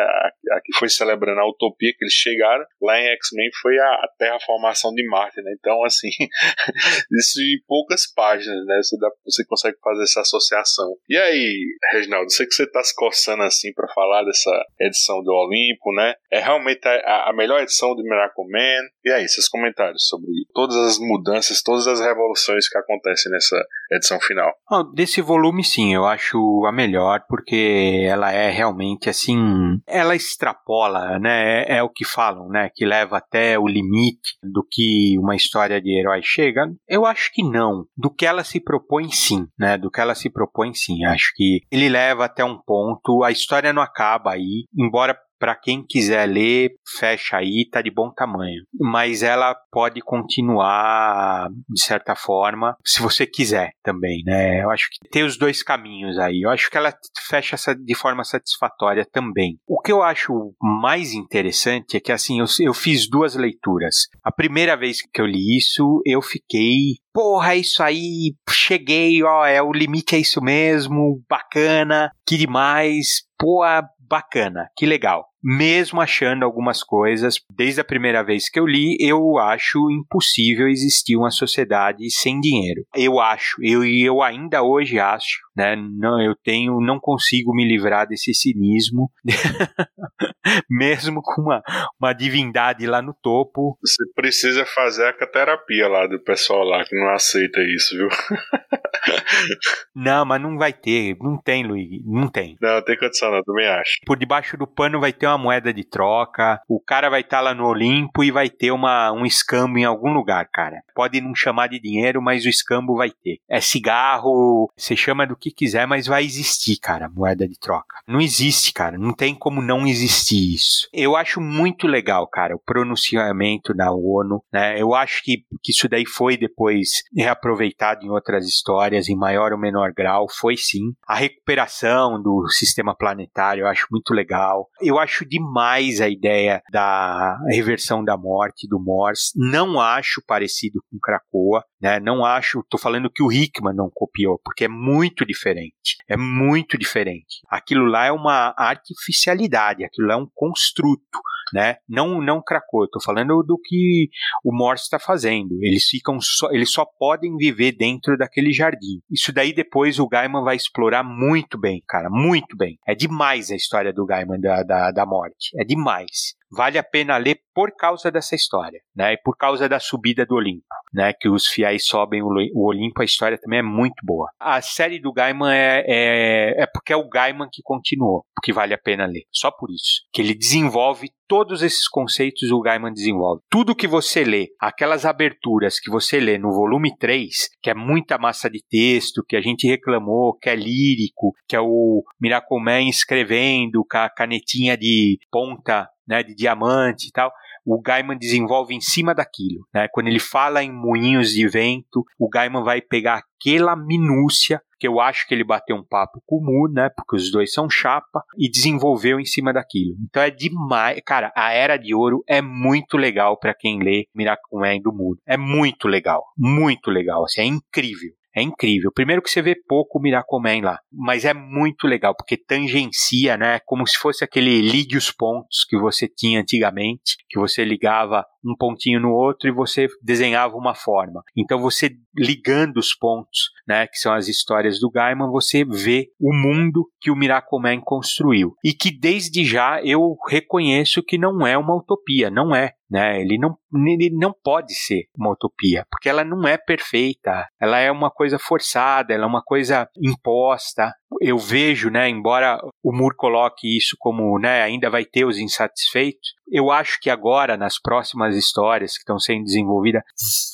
Aqui 0.53 0.77
foi 0.79 0.89
celebrando 0.89 1.41
a 1.41 1.49
utopia 1.49 1.93
que 1.97 2.05
eles 2.05 2.14
chegaram. 2.14 2.64
Lá 2.81 2.99
em 2.99 3.07
X-Men 3.07 3.51
foi 3.61 3.79
a, 3.79 3.85
a 3.85 4.09
terraformação 4.19 4.93
de 4.93 5.07
Marte, 5.07 5.41
né? 5.43 5.53
Então, 5.59 5.85
assim, 5.85 6.09
isso 7.19 7.41
em 7.41 7.61
poucas 7.66 8.12
páginas, 8.12 8.64
né? 8.66 8.81
Você, 8.83 8.97
dá, 8.99 9.11
você 9.25 9.45
consegue 9.47 9.77
fazer 9.83 10.03
essa 10.03 10.21
associação. 10.21 10.95
E 11.09 11.16
aí, 11.16 11.64
Reginaldo, 11.93 12.31
sei 12.33 12.47
que 12.47 12.55
você 12.55 12.64
está 12.64 12.83
se 12.83 12.95
coçando 12.95 13.43
assim 13.43 13.73
para 13.73 13.93
falar 13.93 14.25
dessa 14.25 14.51
edição 14.81 15.23
do 15.23 15.33
Olimpo, 15.33 15.93
né? 15.95 16.14
É 16.31 16.41
realmente 16.41 16.87
a, 16.87 17.31
a 17.31 17.33
melhor 17.35 17.61
edição 17.61 17.95
do 17.95 18.03
Miracle 18.03 18.45
Man. 18.51 18.89
E 19.05 19.11
aí, 19.12 19.29
seus 19.29 19.49
comentários 19.49 20.07
sobre 20.07 20.29
todas 20.55 20.77
as 20.77 20.99
mudanças, 20.99 21.62
todas 21.62 21.87
as 21.87 22.01
revoluções 22.01 22.69
que 22.69 22.79
acontecem 22.79 23.31
nessa 23.33 23.57
edição 23.91 24.18
final? 24.20 24.53
Desse 24.95 25.20
volume, 25.20 25.64
sim, 25.64 25.95
eu 25.95 26.05
acho 26.05 26.39
a 26.66 26.72
melhor 26.72 26.99
melhor 26.99 27.24
porque 27.28 28.07
ela 28.09 28.32
é 28.32 28.51
realmente 28.51 29.09
assim, 29.09 29.39
ela 29.86 30.16
extrapola, 30.16 31.18
né? 31.18 31.62
É, 31.62 31.78
é, 31.78 31.82
o 31.82 31.89
que 31.89 32.05
falam, 32.05 32.49
né? 32.49 32.70
Que 32.74 32.84
leva 32.84 33.18
até 33.18 33.59
o 33.59 33.66
limite 33.66 34.36
do 34.43 34.66
que 34.68 35.16
uma 35.18 35.36
história 35.36 35.80
de 35.80 35.99
herói 35.99 36.20
chega. 36.22 36.66
Eu 36.89 37.07
acho 37.07 37.30
que 37.32 37.43
não. 37.43 37.84
Do 37.97 38.12
que 38.12 38.26
ela 38.26 38.43
se 38.43 38.61
propõe, 38.61 39.11
sim, 39.11 39.47
né? 39.59 39.78
Do 39.78 39.91
que 39.91 40.01
ela 40.01 40.14
se 40.14 40.30
propõe, 40.30 40.74
sim. 40.74 41.05
Acho 41.05 41.32
que 41.34 41.61
ele 41.70 41.89
leva 41.89 42.24
até 42.24 42.45
um 42.45 42.59
ponto. 42.59 43.22
A 43.22 43.30
história 43.30 43.72
não 43.72 43.82
acaba 43.82 44.32
aí, 44.32 44.64
embora 44.76 45.16
para 45.39 45.55
quem 45.55 45.84
quiser 45.86 46.26
ler, 46.26 46.72
fecha 46.99 47.36
aí, 47.36 47.68
tá 47.70 47.80
de 47.82 47.91
bom 47.91 48.11
tamanho. 48.11 48.62
Mas 48.78 49.22
ela 49.22 49.55
pode 49.70 50.01
continuar 50.01 51.49
de 51.68 51.82
certa 51.82 52.14
forma, 52.14 52.76
se 52.84 53.01
você 53.01 53.26
quiser 53.26 53.70
também, 53.82 54.22
né? 54.24 54.62
Eu 54.62 54.70
acho 54.70 54.89
que 54.91 55.09
tem 55.11 55.24
os 55.24 55.39
dois 55.39 55.62
caminhos 55.62 56.18
aí. 56.18 56.43
Eu 56.43 56.51
acho 56.51 56.70
que 56.70 56.76
ela 56.76 56.93
fecha 57.28 57.57
de 57.74 57.95
forma 57.95 58.24
satisfatória 58.24 59.07
também. 59.11 59.59
O 59.66 59.80
que 59.80 59.93
eu 59.93 60.03
acho 60.03 60.55
mais 60.61 61.12
interessante 61.12 61.97
é 61.97 62.01
que 62.01 62.12
assim, 62.12 62.41
eu, 62.41 62.47
eu 62.61 62.74
fiz 62.74 63.09
duas 63.09 63.34
leituras. 63.34 63.95
A 64.22 64.32
primeira 64.32 64.76
vez 64.76 64.99
que 65.03 65.20
eu 65.20 65.26
li 65.26 65.57
isso, 65.57 66.03
eu 66.05 66.20
fiquei 66.22 66.97
porra, 67.18 67.55
é 67.55 67.59
isso 67.59 67.82
aí, 67.82 68.32
cheguei, 68.49 69.24
ó, 69.24 69.45
é 69.45 69.61
o 69.61 69.72
limite 69.72 70.14
é 70.14 70.20
isso 70.20 70.41
mesmo, 70.41 71.20
bacana, 71.28 72.12
que 72.24 72.36
demais, 72.36 73.24
pô, 73.36 73.64
bacana, 74.09 74.70
que 74.74 74.86
legal 74.86 75.26
mesmo 75.43 76.01
achando 76.01 76.45
algumas 76.45 76.82
coisas, 76.82 77.36
desde 77.51 77.80
a 77.80 77.84
primeira 77.84 78.22
vez 78.22 78.49
que 78.51 78.59
eu 78.59 78.66
li, 78.66 78.97
eu 79.01 79.39
acho 79.39 79.91
impossível 79.91 80.68
existir 80.68 81.16
uma 81.16 81.30
sociedade 81.30 82.11
sem 82.11 82.41
dinheiro. 82.41 82.84
Eu 82.95 83.20
acho, 83.20 83.57
eu 83.62 83.84
eu 83.84 84.22
ainda 84.22 84.62
hoje 84.62 84.99
acho, 84.99 85.39
né? 85.57 85.76
Não, 85.76 86.20
eu 86.20 86.34
tenho, 86.34 86.80
não 86.80 86.99
consigo 86.99 87.55
me 87.55 87.66
livrar 87.66 88.07
desse 88.07 88.34
cinismo, 88.34 89.11
mesmo 90.68 91.22
com 91.22 91.43
uma, 91.43 91.62
uma 92.01 92.12
divindade 92.12 92.86
lá 92.86 93.01
no 93.01 93.14
topo. 93.22 93.78
Você 93.80 94.05
precisa 94.14 94.64
fazer 94.66 95.07
a 95.09 95.26
terapia 95.26 95.89
lá 95.89 96.07
do 96.07 96.20
pessoal 96.20 96.64
lá 96.64 96.84
que 96.84 96.97
não 96.97 97.11
aceita 97.11 97.61
isso, 97.62 97.97
viu? 97.97 98.09
não, 99.95 100.24
mas 100.24 100.41
não 100.41 100.57
vai 100.57 100.72
ter, 100.72 101.16
não 101.20 101.41
tem, 101.41 101.66
Luiz, 101.66 101.89
não 102.05 102.28
tem. 102.28 102.57
Não, 102.61 102.82
tem 102.82 102.99
condição 102.99 103.30
não, 103.30 103.43
também 103.43 103.68
acho. 103.68 103.99
Por 104.05 104.18
debaixo 104.18 104.57
do 104.57 104.66
pano 104.66 105.01
vai 105.01 105.12
ter 105.12 105.28
uma 105.29 105.39
moeda 105.39 105.72
de 105.72 105.85
troca, 105.85 106.61
o 106.68 106.81
cara 106.81 107.09
vai 107.09 107.20
estar 107.20 107.39
tá 107.39 107.43
lá 107.43 107.55
no 107.55 107.66
Olimpo 107.66 108.24
e 108.24 108.31
vai 108.31 108.49
ter 108.49 108.70
uma, 108.70 109.12
um 109.12 109.24
escambo 109.24 109.79
em 109.79 109.85
algum 109.85 110.12
lugar, 110.12 110.49
cara. 110.53 110.83
Pode 110.95 111.20
não 111.20 111.35
chamar 111.35 111.68
de 111.68 111.81
dinheiro, 111.81 112.20
mas 112.20 112.45
o 112.45 112.49
escambo 112.49 112.97
vai 112.97 113.11
ter. 113.11 113.39
É 113.49 113.61
cigarro, 113.61 114.70
você 114.76 114.97
chama 114.97 115.26
do 115.26 115.37
que 115.37 115.51
quiser, 115.51 115.87
mas 115.87 116.07
vai 116.07 116.24
existir, 116.24 116.79
cara, 116.79 117.09
moeda 117.09 117.47
de 117.47 117.59
troca. 117.59 117.97
Não 118.07 118.20
existe, 118.20 118.72
cara, 118.72 118.99
não 118.99 119.12
tem 119.12 119.35
como 119.35 119.62
não 119.62 119.87
existir 119.87 120.55
isso. 120.55 120.89
Eu 120.93 121.16
acho 121.16 121.41
muito 121.41 121.87
legal, 121.87 122.26
cara, 122.26 122.57
o 122.57 122.61
pronunciamento 122.61 123.74
da 123.74 123.93
ONU, 123.93 124.43
né? 124.53 124.81
Eu 124.81 124.95
acho 124.95 125.22
que, 125.22 125.45
que 125.62 125.72
isso 125.72 125.89
daí 125.89 126.07
foi 126.07 126.37
depois 126.37 127.03
reaproveitado 127.16 128.05
em 128.05 128.11
outras 128.11 128.47
histórias, 128.47 129.09
em 129.09 129.16
maior 129.16 129.53
ou 129.53 129.59
menor 129.59 129.93
grau, 129.93 130.26
foi 130.29 130.57
sim. 130.57 130.93
A 131.07 131.14
recuperação 131.14 132.20
do 132.20 132.49
sistema 132.49 132.95
planetário 132.95 133.62
eu 133.62 133.66
acho 133.66 133.87
muito 133.91 134.12
legal. 134.12 134.68
Eu 134.81 134.99
acho 134.99 135.18
demais 135.27 136.01
a 136.01 136.09
ideia 136.09 136.62
da 136.71 137.39
reversão 137.49 138.05
da 138.05 138.16
morte 138.16 138.69
do 138.69 138.79
Morse. 138.81 139.33
Não 139.37 139.81
acho 139.81 140.23
parecido 140.27 140.83
com 140.91 140.99
Krakoa, 141.01 141.64
né? 141.81 142.01
Não 142.01 142.25
acho, 142.25 142.64
tô 142.69 142.79
falando 142.79 143.11
que 143.11 143.23
o 143.23 143.33
Hickman 143.33 143.75
não 143.75 143.91
copiou, 143.93 144.41
porque 144.45 144.64
é 144.64 144.69
muito 144.69 145.25
diferente. 145.25 145.97
É 146.09 146.16
muito 146.16 146.77
diferente. 146.79 147.41
Aquilo 147.49 147.87
lá 147.87 148.07
é 148.07 148.12
uma 148.12 148.55
artificialidade, 148.57 149.85
aquilo 149.85 150.09
lá 150.09 150.14
é 150.14 150.19
um 150.19 150.29
construto 150.35 151.19
né? 151.53 151.76
Não 151.88 152.20
não 152.20 152.42
cracou, 152.42 152.88
tô 152.88 153.01
falando 153.01 153.42
do 153.42 153.59
que 153.62 154.09
o 154.44 154.53
Morse 154.53 154.84
está 154.84 154.99
fazendo. 154.99 155.59
Eles 155.62 155.84
ficam 155.84 156.20
só, 156.20 156.51
eles 156.51 156.70
só 156.70 156.84
podem 156.84 157.36
viver 157.36 157.72
dentro 157.72 158.16
daquele 158.16 158.53
jardim. 158.53 159.01
Isso 159.11 159.32
daí 159.32 159.53
depois 159.53 159.99
o 159.99 160.09
Gaiman 160.09 160.42
vai 160.42 160.57
explorar 160.57 161.03
muito 161.03 161.59
bem, 161.59 161.82
cara, 161.86 162.09
muito 162.11 162.57
bem. 162.57 162.78
É 162.86 162.94
demais 162.94 163.51
a 163.51 163.57
história 163.57 163.92
do 163.92 164.07
Gaiman 164.07 164.40
da, 164.40 164.62
da, 164.62 164.90
da 164.90 165.07
morte, 165.07 165.51
é 165.61 165.64
demais 165.64 166.38
vale 166.51 166.78
a 166.78 166.82
pena 166.82 167.16
ler 167.16 167.40
por 167.55 167.74
causa 167.76 168.11
dessa 168.11 168.34
história, 168.34 168.80
né? 168.94 169.14
E 169.14 169.18
por 169.18 169.36
causa 169.36 169.68
da 169.68 169.80
subida 169.80 170.24
do 170.24 170.36
Olimpo, 170.36 170.64
né? 170.92 171.12
Que 171.12 171.28
os 171.28 171.46
fiéis 171.46 171.86
sobem 171.86 172.22
o 172.22 172.66
Olimpo, 172.66 173.03
a 173.03 173.05
história 173.05 173.38
também 173.38 173.61
é 173.61 173.62
muito 173.62 174.05
boa. 174.05 174.30
A 174.38 174.61
série 174.62 175.01
do 175.01 175.12
Gaiman 175.12 175.53
é, 175.53 175.84
é, 175.86 176.62
é 176.62 176.66
porque 176.66 176.92
é 176.92 176.96
o 176.96 177.09
Gaiman 177.09 177.49
que 177.51 177.62
continuou, 177.62 178.24
porque 178.34 178.53
vale 178.53 178.74
a 178.74 178.78
pena 178.78 179.07
ler, 179.07 179.24
só 179.32 179.51
por 179.51 179.70
isso. 179.70 180.03
Que 180.12 180.22
ele 180.22 180.34
desenvolve 180.34 181.11
todos 181.28 181.62
esses 181.62 181.86
conceitos 181.86 182.51
o 182.51 182.61
Gaiman 182.61 182.92
desenvolve. 182.92 183.42
Tudo 183.51 183.76
que 183.76 183.86
você 183.86 184.24
lê, 184.24 184.49
aquelas 184.59 185.05
aberturas 185.05 185.78
que 185.78 185.90
você 185.90 186.18
lê 186.18 186.38
no 186.38 186.51
volume 186.51 186.96
3, 186.96 187.51
que 187.62 187.70
é 187.70 187.74
muita 187.74 188.16
massa 188.16 188.49
de 188.49 188.64
texto, 188.68 189.22
que 189.28 189.36
a 189.36 189.40
gente 189.40 189.68
reclamou, 189.68 190.34
que 190.34 190.49
é 190.49 190.57
lírico, 190.57 191.34
que 191.46 191.55
é 191.55 191.61
o 191.61 192.03
Miracle 192.18 192.61
Man 192.61 192.88
escrevendo 192.88 193.84
com 193.88 193.99
a 193.99 194.09
canetinha 194.09 194.76
de 194.76 195.18
ponta 195.30 195.86
né, 196.09 196.22
de 196.22 196.34
diamante 196.34 197.09
e 197.09 197.12
tal, 197.12 197.30
o 197.64 197.80
Gaiman 197.80 198.16
desenvolve 198.16 198.74
em 198.74 198.80
cima 198.80 199.14
daquilo. 199.14 199.66
Né? 199.74 199.86
Quando 199.92 200.09
ele 200.09 200.18
fala 200.18 200.62
em 200.62 200.72
moinhos 200.72 201.30
de 201.30 201.46
vento, 201.46 202.04
o 202.18 202.28
Gaiman 202.28 202.64
vai 202.64 202.80
pegar 202.80 203.22
aquela 203.38 203.76
minúcia 203.76 204.61
que 204.78 204.86
eu 204.86 205.00
acho 205.00 205.26
que 205.26 205.34
ele 205.34 205.44
bateu 205.44 205.76
um 205.76 205.84
papo 205.84 206.22
com 206.24 206.36
o 206.36 206.44
Moore, 206.44 206.72
né? 206.72 206.88
Porque 206.88 207.16
os 207.16 207.30
dois 207.30 207.52
são 207.52 207.68
chapa 207.68 208.22
e 208.38 208.48
desenvolveu 208.48 209.18
em 209.18 209.24
cima 209.24 209.52
daquilo. 209.52 209.96
Então 210.09 210.22
é 210.22 210.30
demais, 210.30 211.00
cara. 211.04 211.32
A 211.36 211.52
Era 211.52 211.76
de 211.76 211.94
Ouro 211.94 212.22
é 212.28 212.40
muito 212.40 212.96
legal 212.96 213.36
para 213.38 213.54
quem 213.54 213.82
lê 213.82 214.06
Miracle 214.14 214.59
Man 214.59 214.80
do 214.80 214.92
Moore. 214.92 215.18
É 215.26 215.36
muito 215.36 215.88
legal, 215.88 216.24
muito 216.36 216.90
legal. 216.90 217.24
Assim, 217.24 217.40
é 217.40 217.44
incrível. 217.44 218.12
É 218.35 218.43
incrível. 218.43 218.91
Primeiro 218.95 219.22
que 219.22 219.31
você 219.31 219.43
vê 219.43 219.55
pouco 219.55 219.99
o 219.99 220.03
Miracoman 220.03 220.61
lá, 220.62 220.79
mas 220.93 221.24
é 221.24 221.35
muito 221.35 221.87
legal, 221.87 222.14
porque 222.16 222.37
tangencia, 222.37 223.37
né? 223.37 223.59
Como 223.64 223.87
se 223.87 223.99
fosse 223.99 224.22
aquele 224.22 224.61
ligue 224.61 224.97
os 224.97 225.11
pontos 225.11 225.64
que 225.68 225.79
você 225.79 226.07
tinha 226.09 226.41
antigamente, 226.41 227.16
que 227.29 227.39
você 227.39 227.64
ligava 227.64 228.24
um 228.45 228.55
pontinho 228.57 229.01
no 229.01 229.11
outro 229.11 229.49
e 229.49 229.53
você 229.53 229.89
desenhava 230.03 230.57
uma 230.57 230.74
forma. 230.74 231.22
Então 231.37 231.59
você 231.59 231.91
ligando 232.16 232.79
os 232.79 232.95
pontos, 232.95 233.51
né, 233.66 233.87
que 233.87 233.99
são 233.99 234.12
as 234.12 234.29
histórias 234.29 234.81
do 234.81 234.91
Gaiman, 234.91 235.31
você 235.31 235.64
vê 235.64 236.09
o 236.20 236.33
mundo 236.33 236.89
que 237.01 237.11
o 237.11 237.16
Miracle 237.16 237.61
Man 237.61 237.81
construiu. 237.81 238.55
E 238.64 238.72
que 238.72 238.91
desde 238.91 239.45
já 239.45 239.81
eu 239.83 240.16
reconheço 240.29 241.03
que 241.03 241.18
não 241.18 241.47
é 241.47 241.57
uma 241.57 241.76
utopia, 241.76 242.31
não 242.31 242.55
é. 242.55 242.72
Né? 242.91 243.20
Ele, 243.20 243.39
não, 243.39 243.57
ele 243.86 244.11
não 244.11 244.32
pode 244.32 244.74
ser 244.74 245.05
uma 245.16 245.32
utopia, 245.32 245.84
porque 245.91 246.09
ela 246.09 246.24
não 246.24 246.49
é 246.49 246.57
perfeita, 246.57 247.47
ela 247.61 247.78
é 247.78 247.91
uma 247.91 248.11
coisa 248.11 248.39
forçada, 248.39 249.12
ela 249.12 249.24
é 249.24 249.26
uma 249.26 249.43
coisa 249.43 249.86
imposta, 250.03 250.95
eu 251.20 251.39
vejo, 251.39 251.91
né, 251.91 252.09
embora 252.09 252.59
o 252.82 252.93
Moore 252.93 253.16
coloque 253.16 253.76
isso 253.76 253.95
como, 253.99 254.39
né, 254.39 254.62
ainda 254.62 254.89
vai 254.89 255.05
ter 255.05 255.24
os 255.24 255.39
insatisfeitos, 255.39 256.34
eu 256.51 256.70
acho 256.70 256.99
que 257.01 257.11
agora, 257.11 257.57
nas 257.57 257.80
próximas 257.80 258.36
histórias 258.36 258.92
que 258.92 259.01
estão 259.01 259.18
sendo 259.18 259.44
desenvolvidas, 259.44 260.03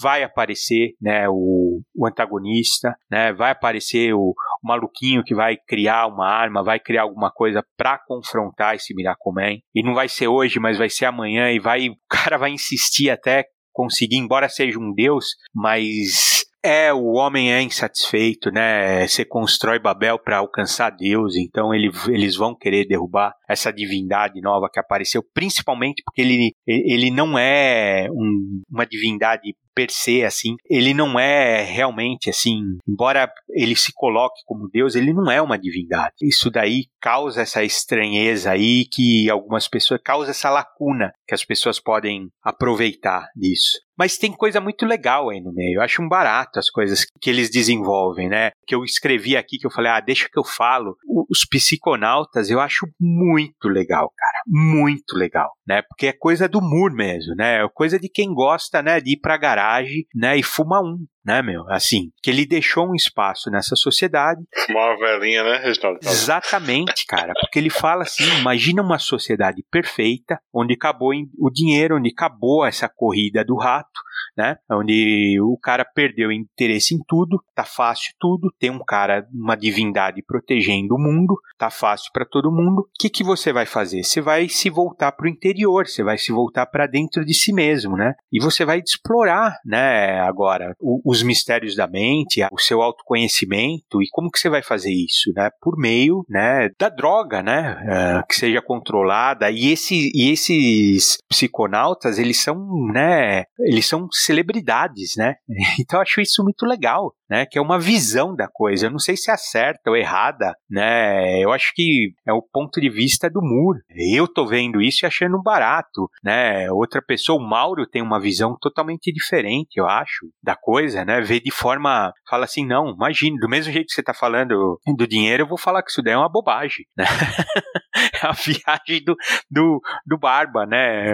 vai 0.03 0.23
aparecer, 0.23 0.95
né, 1.01 1.29
o, 1.29 1.81
o 1.95 2.07
antagonista, 2.07 2.95
né, 3.11 3.33
vai 3.33 3.53
aparecer 3.53 4.13
o, 4.15 4.31
o, 4.31 4.35
maluquinho 4.63 5.23
que 5.25 5.35
vai 5.35 5.57
criar 5.57 6.07
uma 6.07 6.27
arma, 6.27 6.65
vai 6.65 6.81
criar 6.81 7.03
alguma 7.03 7.31
coisa 7.31 7.65
para 7.77 7.99
confrontar 7.99 8.75
esse 8.75 8.95
Miracle 8.95 9.33
Man, 9.33 9.59
e 9.75 9.83
não 9.83 9.95
vai 9.95 10.09
ser 10.09 10.29
hoje, 10.29 10.59
mas 10.59 10.79
vai 10.79 10.89
ser 10.89 11.07
amanhã, 11.07 11.51
e 11.51 11.59
vai, 11.59 11.89
o 11.91 11.97
cara 12.09 12.37
vai 12.37 12.51
insistir 12.51 13.11
até 13.11 13.45
conseguir, 13.73 14.17
embora 14.17 14.49
seja 14.49 14.79
um 14.79 14.93
deus, 14.95 15.35
mas 15.53 16.44
é, 16.65 16.93
o 16.95 17.13
homem 17.13 17.53
é 17.53 17.61
insatisfeito, 17.61 18.51
né? 18.51 19.07
Você 19.07 19.23
constrói 19.23 19.79
Babel 19.79 20.19
para 20.19 20.39
alcançar 20.39 20.89
Deus, 20.91 21.37
então 21.37 21.75
ele, 21.75 21.91
eles 22.09 22.37
vão 22.37 22.57
querer 22.57 22.87
derrubar 22.87 23.35
essa 23.47 23.71
divindade 23.71 24.41
nova 24.41 24.71
que 24.73 24.81
apareceu, 24.81 25.23
principalmente 25.35 26.03
porque 26.03 26.23
ele, 26.23 26.55
ele 26.67 27.11
não 27.11 27.39
é 27.39 28.09
um, 28.11 28.63
uma 28.71 28.87
divindade 28.87 29.55
per 29.75 29.91
se, 29.91 30.25
assim, 30.25 30.57
ele 30.71 30.95
não 30.95 31.19
é 31.19 31.63
realmente 31.63 32.31
assim, 32.31 32.61
embora 32.89 33.29
ele 33.51 33.75
se 33.75 33.93
coloque 33.93 34.41
como 34.47 34.71
Deus, 34.71 34.95
ele 34.95 35.13
não 35.13 35.31
é 35.31 35.43
uma 35.43 35.59
divindade. 35.59 36.15
Isso 36.23 36.51
daí 36.51 36.85
causa 37.05 37.43
essa 37.43 37.63
estranheza 37.63 38.53
aí 38.53 38.87
que 38.91 39.29
algumas 39.29 39.69
pessoas 39.69 40.01
causa 40.03 40.31
essa 40.31 40.49
lacuna 40.49 41.13
que 41.29 41.35
as 41.35 41.45
pessoas 41.45 41.79
podem 41.79 42.31
aproveitar 42.43 43.29
disso. 43.37 43.79
Mas 43.97 44.17
tem 44.17 44.33
coisa 44.33 44.59
muito 44.59 44.87
legal 44.87 45.29
aí 45.29 45.39
no 45.39 45.53
meio. 45.53 45.77
Eu 45.77 45.83
acho 45.83 46.03
um 46.03 46.09
barato 46.09 46.59
as 46.59 46.71
coisas 46.71 47.05
que 47.21 47.29
eles 47.29 47.51
desenvolvem, 47.51 48.31
né? 48.31 48.53
Que 48.67 48.75
eu 48.75 48.83
escrevi 48.85 49.37
aqui, 49.37 49.59
que 49.59 49.67
eu 49.67 49.71
falei, 49.71 49.93
ah, 49.93 50.01
deixa 50.01 50.29
que 50.33 50.39
eu 50.39 50.45
falo. 50.45 50.97
Os 51.31 51.45
psiconautas 51.47 52.49
eu 52.49 52.59
acho 52.59 52.87
muito 52.99 53.69
legal, 53.69 54.11
cara. 54.17 54.43
Muito 54.47 55.15
legal, 55.15 55.53
né? 55.69 55.83
Porque 55.83 56.07
é 56.07 56.13
coisa 56.13 56.49
do 56.49 56.63
Moore 56.63 56.95
mesmo, 56.95 57.35
né? 57.37 57.63
É 57.63 57.69
coisa 57.73 57.99
de 57.99 58.09
quem 58.09 58.33
gosta, 58.33 58.83
né? 58.83 58.99
De 58.99 59.13
ir 59.13 59.21
pra 59.21 59.37
garagem, 59.37 60.07
né? 60.15 60.39
E 60.39 60.43
fumar 60.43 60.83
um, 60.83 61.05
né, 61.25 61.43
meu? 61.43 61.65
Assim, 61.71 62.11
que 62.23 62.31
ele 62.31 62.47
deixou 62.47 62.89
um 62.89 62.95
espaço 62.95 63.51
nessa 63.51 63.75
sociedade. 63.77 64.43
Uma 64.69 64.97
velhinha, 64.97 65.43
né, 65.43 65.57
Reginaldo? 65.65 66.01
Exatamente, 66.03 67.07
cara. 67.07 67.33
Porque 67.41 67.59
ele 67.59 67.71
fala 67.71 68.03
assim: 68.03 68.25
imagina 68.39 68.83
uma 68.83 68.99
sociedade 68.99 69.65
perfeita, 69.71 70.39
onde 70.53 70.75
acabou 70.75 71.13
o 71.39 71.51
dinheiro, 71.51 71.97
onde 71.97 72.11
acabou 72.11 72.67
essa 72.67 72.89
corrida 72.89 73.45
do 73.45 73.57
rato, 73.57 74.01
né? 74.37 74.57
Onde 74.71 75.39
o 75.41 75.59
cara 75.59 75.85
perdeu 75.85 76.31
interesse 76.31 76.95
em 76.95 76.99
tudo, 77.07 77.43
tá 77.55 77.65
fácil 77.65 78.13
tudo, 78.19 78.53
tem 78.59 78.71
um 78.71 78.85
cara, 78.85 79.27
uma 79.33 79.57
divindade 79.57 80.23
protegendo 80.27 80.95
o 80.95 80.99
mundo, 80.99 81.39
tá 81.57 81.71
fácil 81.71 82.11
para 82.13 82.27
todo 82.27 82.53
mundo. 82.53 82.81
O 82.81 82.87
que, 82.99 83.09
que 83.09 83.25
você 83.25 83.53
vai 83.53 83.67
fazer? 83.67 84.03
Você 84.03 84.21
vai 84.21 84.49
se 84.49 84.69
voltar 84.69 85.13
para 85.13 85.27
o 85.27 85.29
interior, 85.31 85.87
você 85.87 86.03
vai 86.03 86.19
se 86.19 86.33
voltar 86.33 86.67
para 86.67 86.87
dentro 86.87 87.25
de 87.25 87.35
si 87.35 87.53
mesmo, 87.53 87.97
né? 87.97 88.15
E 88.33 88.43
você 88.43 88.65
vai 88.65 88.81
explorar, 88.85 89.57
né, 89.65 90.21
agora, 90.21 90.75
o, 90.81 91.14
os 91.15 91.23
mistérios 91.23 91.77
da 91.77 91.87
mente, 91.87 92.45
o 92.53 92.59
seu 92.59 92.83
autoconhecimento 92.83 94.03
e 94.03 94.09
como 94.11 94.31
que 94.31 94.39
você 94.39 94.49
vai 94.49 94.63
fazer 94.63 94.93
isso, 94.93 95.33
né? 95.35 95.51
Por 95.61 95.79
meio, 95.79 96.25
né, 96.29 96.69
da 96.79 96.89
droga, 96.89 97.43
né, 97.43 97.77
uh, 97.85 98.27
que 98.27 98.35
seja 98.35 98.61
controlada. 98.61 99.51
E, 99.51 99.71
esse, 99.71 100.11
e 100.15 100.31
esses 100.31 101.19
psiconautas, 101.29 102.19
eles 102.19 102.43
são, 102.43 102.57
né, 102.93 103.45
eles 103.61 103.87
são 103.87 104.09
celebridades, 104.13 105.15
né? 105.17 105.37
Então 105.85 105.99
eu 105.99 106.03
acho 106.03 106.21
isso 106.21 106.43
muito 106.43 106.65
legal, 106.65 107.15
né? 107.29 107.47
Que 107.47 107.59
é 107.59 107.63
uma 107.63 107.79
visão 107.79 108.35
da 108.35 108.49
coisa. 108.49 108.87
Eu 108.87 108.91
não 108.91 108.99
sei 108.99 109.17
se 109.17 109.31
é 109.31 109.37
certa 109.37 109.91
ou 109.91 109.97
errada, 109.97 110.55
né? 110.71 111.41
Eu 111.41 111.53
acho 111.53 111.73
que 111.75 112.13
é 112.27 112.33
o 112.33 112.43
ponto 112.43 112.81
de 112.81 112.91
vista 112.91 113.29
do 113.29 113.41
Moore. 113.43 113.81
Eu 114.15 114.27
tô 114.29 114.47
vendo 114.47 114.81
isso 114.81 115.05
e 115.05 115.07
achando 115.07 115.41
barato, 115.43 116.09
né? 116.23 116.71
Outra 116.71 117.03
pessoa, 117.03 117.41
o 117.41 117.49
Mauro, 117.49 117.87
tem 117.87 118.03
uma 118.03 118.21
visão 118.21 118.57
totalmente 118.61 119.13
diferente, 119.13 119.77
eu 119.77 119.87
acho, 119.87 120.27
da 120.43 120.57
coisa, 120.57 121.05
né? 121.05 121.21
Vê 121.21 121.41
de 121.41 121.51
forma, 121.51 122.13
fala 122.29 122.45
assim, 122.45 122.67
não, 122.67 122.91
imagine, 122.91 123.39
do 123.39 123.49
mesmo 123.49 123.73
jeito 123.73 123.87
que 123.87 123.95
você 123.95 124.03
tá 124.03 124.15
falando 124.15 124.79
do 124.97 125.07
dinheiro, 125.07 125.43
eu 125.43 125.49
vou 125.49 125.59
falar 125.59 125.83
que 125.83 125.91
isso 125.91 126.03
daí 126.03 126.15
é 126.15 126.19
uma 126.19 126.31
bobagem, 126.31 126.87
né? 126.97 127.05
a 128.23 128.33
viagem 128.33 129.05
do, 129.05 129.17
do, 129.51 129.81
do 130.07 130.19
Barba, 130.19 130.67
né? 130.67 131.07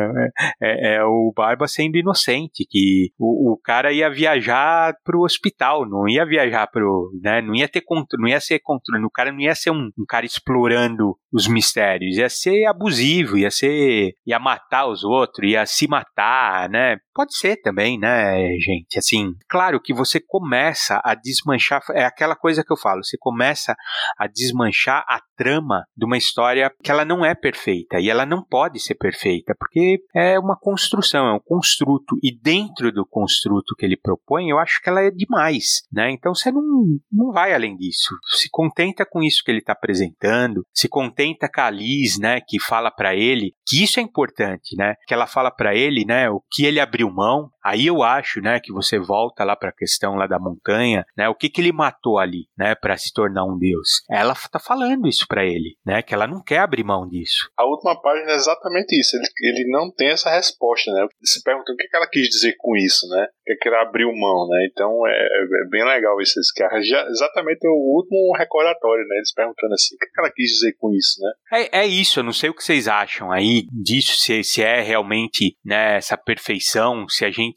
É, 0.61 0.97
é, 0.97 1.05
o 1.05 1.33
Barba 1.35 1.67
sendo 1.67 1.97
inocente, 1.97 2.67
que 2.69 3.11
o, 3.19 3.53
o 3.53 3.57
cara 3.57 3.93
ia 3.93 4.11
viajar 4.11 4.95
pro 5.05 5.23
hospital, 5.23 5.89
não 5.89 6.09
ia 6.09 6.25
viajar 6.25 6.67
pro, 6.67 7.11
né? 7.23 7.41
Não 7.41 7.55
ia 7.55 7.69
ter 7.69 7.81
controle, 7.81 8.23
não 8.23 8.29
ia 8.29 8.41
ser 8.41 8.61
controle, 8.61 9.05
o 9.05 9.11
cara 9.11 9.33
não 9.33 9.41
ia 9.41 9.55
ser 9.55 9.71
um, 9.71 9.91
um 9.99 10.05
cara 10.09 10.27
explorando 10.27 11.17
os 11.33 11.47
mistérios, 11.47 12.17
ia 12.17 12.29
ser 12.29 12.67
abusivo, 12.67 13.39
ia 13.39 13.51
ser, 13.51 14.13
ia 14.27 14.39
matar 14.39 14.87
os 14.87 15.05
outros, 15.05 15.49
ia 15.49 15.65
se 15.67 15.87
matar, 15.87 16.69
né? 16.69 16.97
Pode 17.15 17.37
ser 17.37 17.57
também, 17.57 17.99
né, 17.99 18.37
gente? 18.59 18.99
Assim, 18.99 19.35
claro 19.49 19.81
que 19.81 19.95
você 19.95 20.21
começa 20.21 21.01
a 21.05 21.15
desmanchar, 21.15 21.83
é 21.91 22.05
aquela 22.05 22.35
coisa 22.35 22.65
que 22.65 22.73
eu 22.73 22.77
falo, 22.77 23.05
você 23.05 23.17
começa 23.19 23.75
a 24.19 24.27
desmanchar 24.27 25.05
a 25.09 25.21
trama 25.41 25.87
de 25.97 26.05
uma 26.05 26.19
história 26.19 26.71
que 26.85 26.91
ela 26.91 27.03
não 27.03 27.25
é 27.25 27.35
perfeita 27.35 27.99
e 27.99 28.11
ela 28.11 28.27
não 28.27 28.45
pode 28.45 28.79
ser 28.79 28.95
perfeita, 28.95 29.55
porque 29.59 29.99
é 30.15 30.39
uma 30.39 30.55
construção, 30.55 31.27
é 31.27 31.33
um 31.33 31.41
construto 31.41 32.19
e 32.23 32.31
dentro 32.31 32.93
do 32.93 33.07
construto 33.07 33.75
que 33.79 33.87
ele 33.87 33.97
propõe, 33.97 34.51
eu 34.51 34.59
acho 34.59 34.83
que 34.83 34.91
ela 34.91 35.01
é 35.01 35.11
demais, 35.11 35.81
né? 35.91 36.11
Então 36.11 36.35
você 36.35 36.53
não, 36.53 36.63
não 37.11 37.33
vai 37.33 37.55
além 37.55 37.75
disso. 37.75 38.15
Se 38.39 38.51
contenta 38.51 39.07
com 39.07 39.23
isso 39.23 39.43
que 39.43 39.51
ele 39.51 39.61
está 39.61 39.73
apresentando, 39.73 40.63
se 40.75 40.87
contenta 40.91 41.49
com 41.51 41.63
a 41.63 41.71
Liz, 41.71 42.19
né, 42.19 42.41
que 42.47 42.61
fala 42.61 42.91
para 42.91 43.17
ele 43.17 43.55
que 43.67 43.83
isso 43.83 43.99
é 43.99 44.03
importante, 44.03 44.77
né? 44.77 44.95
Que 45.07 45.15
ela 45.15 45.27
fala 45.27 45.51
para 45.51 45.75
ele, 45.75 46.05
né, 46.05 46.29
o 46.29 46.43
que 46.51 46.67
ele 46.67 46.81
abriu 46.81 47.11
mão. 47.11 47.49
Aí 47.65 47.87
eu 47.87 48.03
acho, 48.03 48.41
né, 48.41 48.61
que 48.61 48.73
você 48.73 48.99
volta 48.99 49.45
lá 49.45 49.57
para 49.57 49.71
a 49.71 49.77
questão 49.77 50.15
lá 50.15 50.27
da 50.27 50.39
montanha, 50.39 51.05
né? 51.17 51.29
O 51.29 51.35
que 51.35 51.49
que 51.49 51.61
ele 51.61 51.73
matou 51.73 52.19
ali, 52.19 52.47
né, 52.57 52.75
para 52.75 52.97
se 52.97 53.13
tornar 53.13 53.45
um 53.45 53.59
deus? 53.59 54.03
Ela 54.11 54.35
tá 54.51 54.59
falando 54.59 55.07
isso 55.07 55.27
para 55.29 55.45
ele, 55.45 55.77
né? 55.85 56.03
Que 56.03 56.15
ela 56.15 56.27
não 56.27 56.43
quer 56.43 56.59
abrir 56.59 56.85
mão 56.85 57.09
disso. 57.09 57.51
A 57.57 57.65
última 57.65 58.01
página 58.01 58.33
é 58.33 58.35
exatamente 58.35 58.99
isso. 58.99 59.17
Ele, 59.17 59.27
ele 59.59 59.71
não 59.71 59.91
tem 59.91 60.09
essa 60.09 60.31
resposta, 60.31 60.91
né? 60.93 61.07
Se 61.23 61.43
pergunta 61.43 61.73
o 61.73 61.77
que, 61.77 61.87
que 61.87 61.97
ela 61.97 62.09
quis 62.09 62.29
dizer 62.29 62.55
com 62.59 62.77
isso, 62.77 63.07
né? 63.09 63.25
O 63.25 63.45
que, 63.45 63.57
que 63.57 63.69
ela 63.69 63.83
abriu 63.83 64.09
mão, 64.13 64.49
né? 64.49 64.67
Então 64.71 65.07
é, 65.07 65.13
é 65.13 65.69
bem 65.71 65.85
legal 65.85 66.21
isso. 66.21 66.35
Já, 66.83 67.07
exatamente 67.09 67.67
o 67.67 67.97
último 67.97 68.37
recordatório, 68.37 69.07
né? 69.07 69.17
Eles 69.17 69.35
perguntando 69.35 69.75
assim, 69.75 69.95
o 69.95 69.99
que, 69.99 70.07
que 70.07 70.21
ela 70.21 70.33
quis 70.35 70.51
dizer 70.51 70.75
com 70.79 70.93
isso, 70.93 71.21
né? 71.21 71.33
É, 71.53 71.81
é 71.81 71.87
isso. 71.87 72.21
Eu 72.21 72.25
não 72.25 72.33
sei 72.33 72.51
o 72.51 72.55
que 72.55 72.65
vocês 72.65 72.89
acham 72.89 73.31
aí 73.31 73.67
disso, 73.73 74.17
se, 74.19 74.43
se 74.43 74.63
é 74.63 74.81
realmente 74.81 75.57
né, 75.65 75.97
essa 75.97 76.17
perfeição, 76.17 77.09
se 77.09 77.25
a 77.25 77.31
gente 77.31 77.50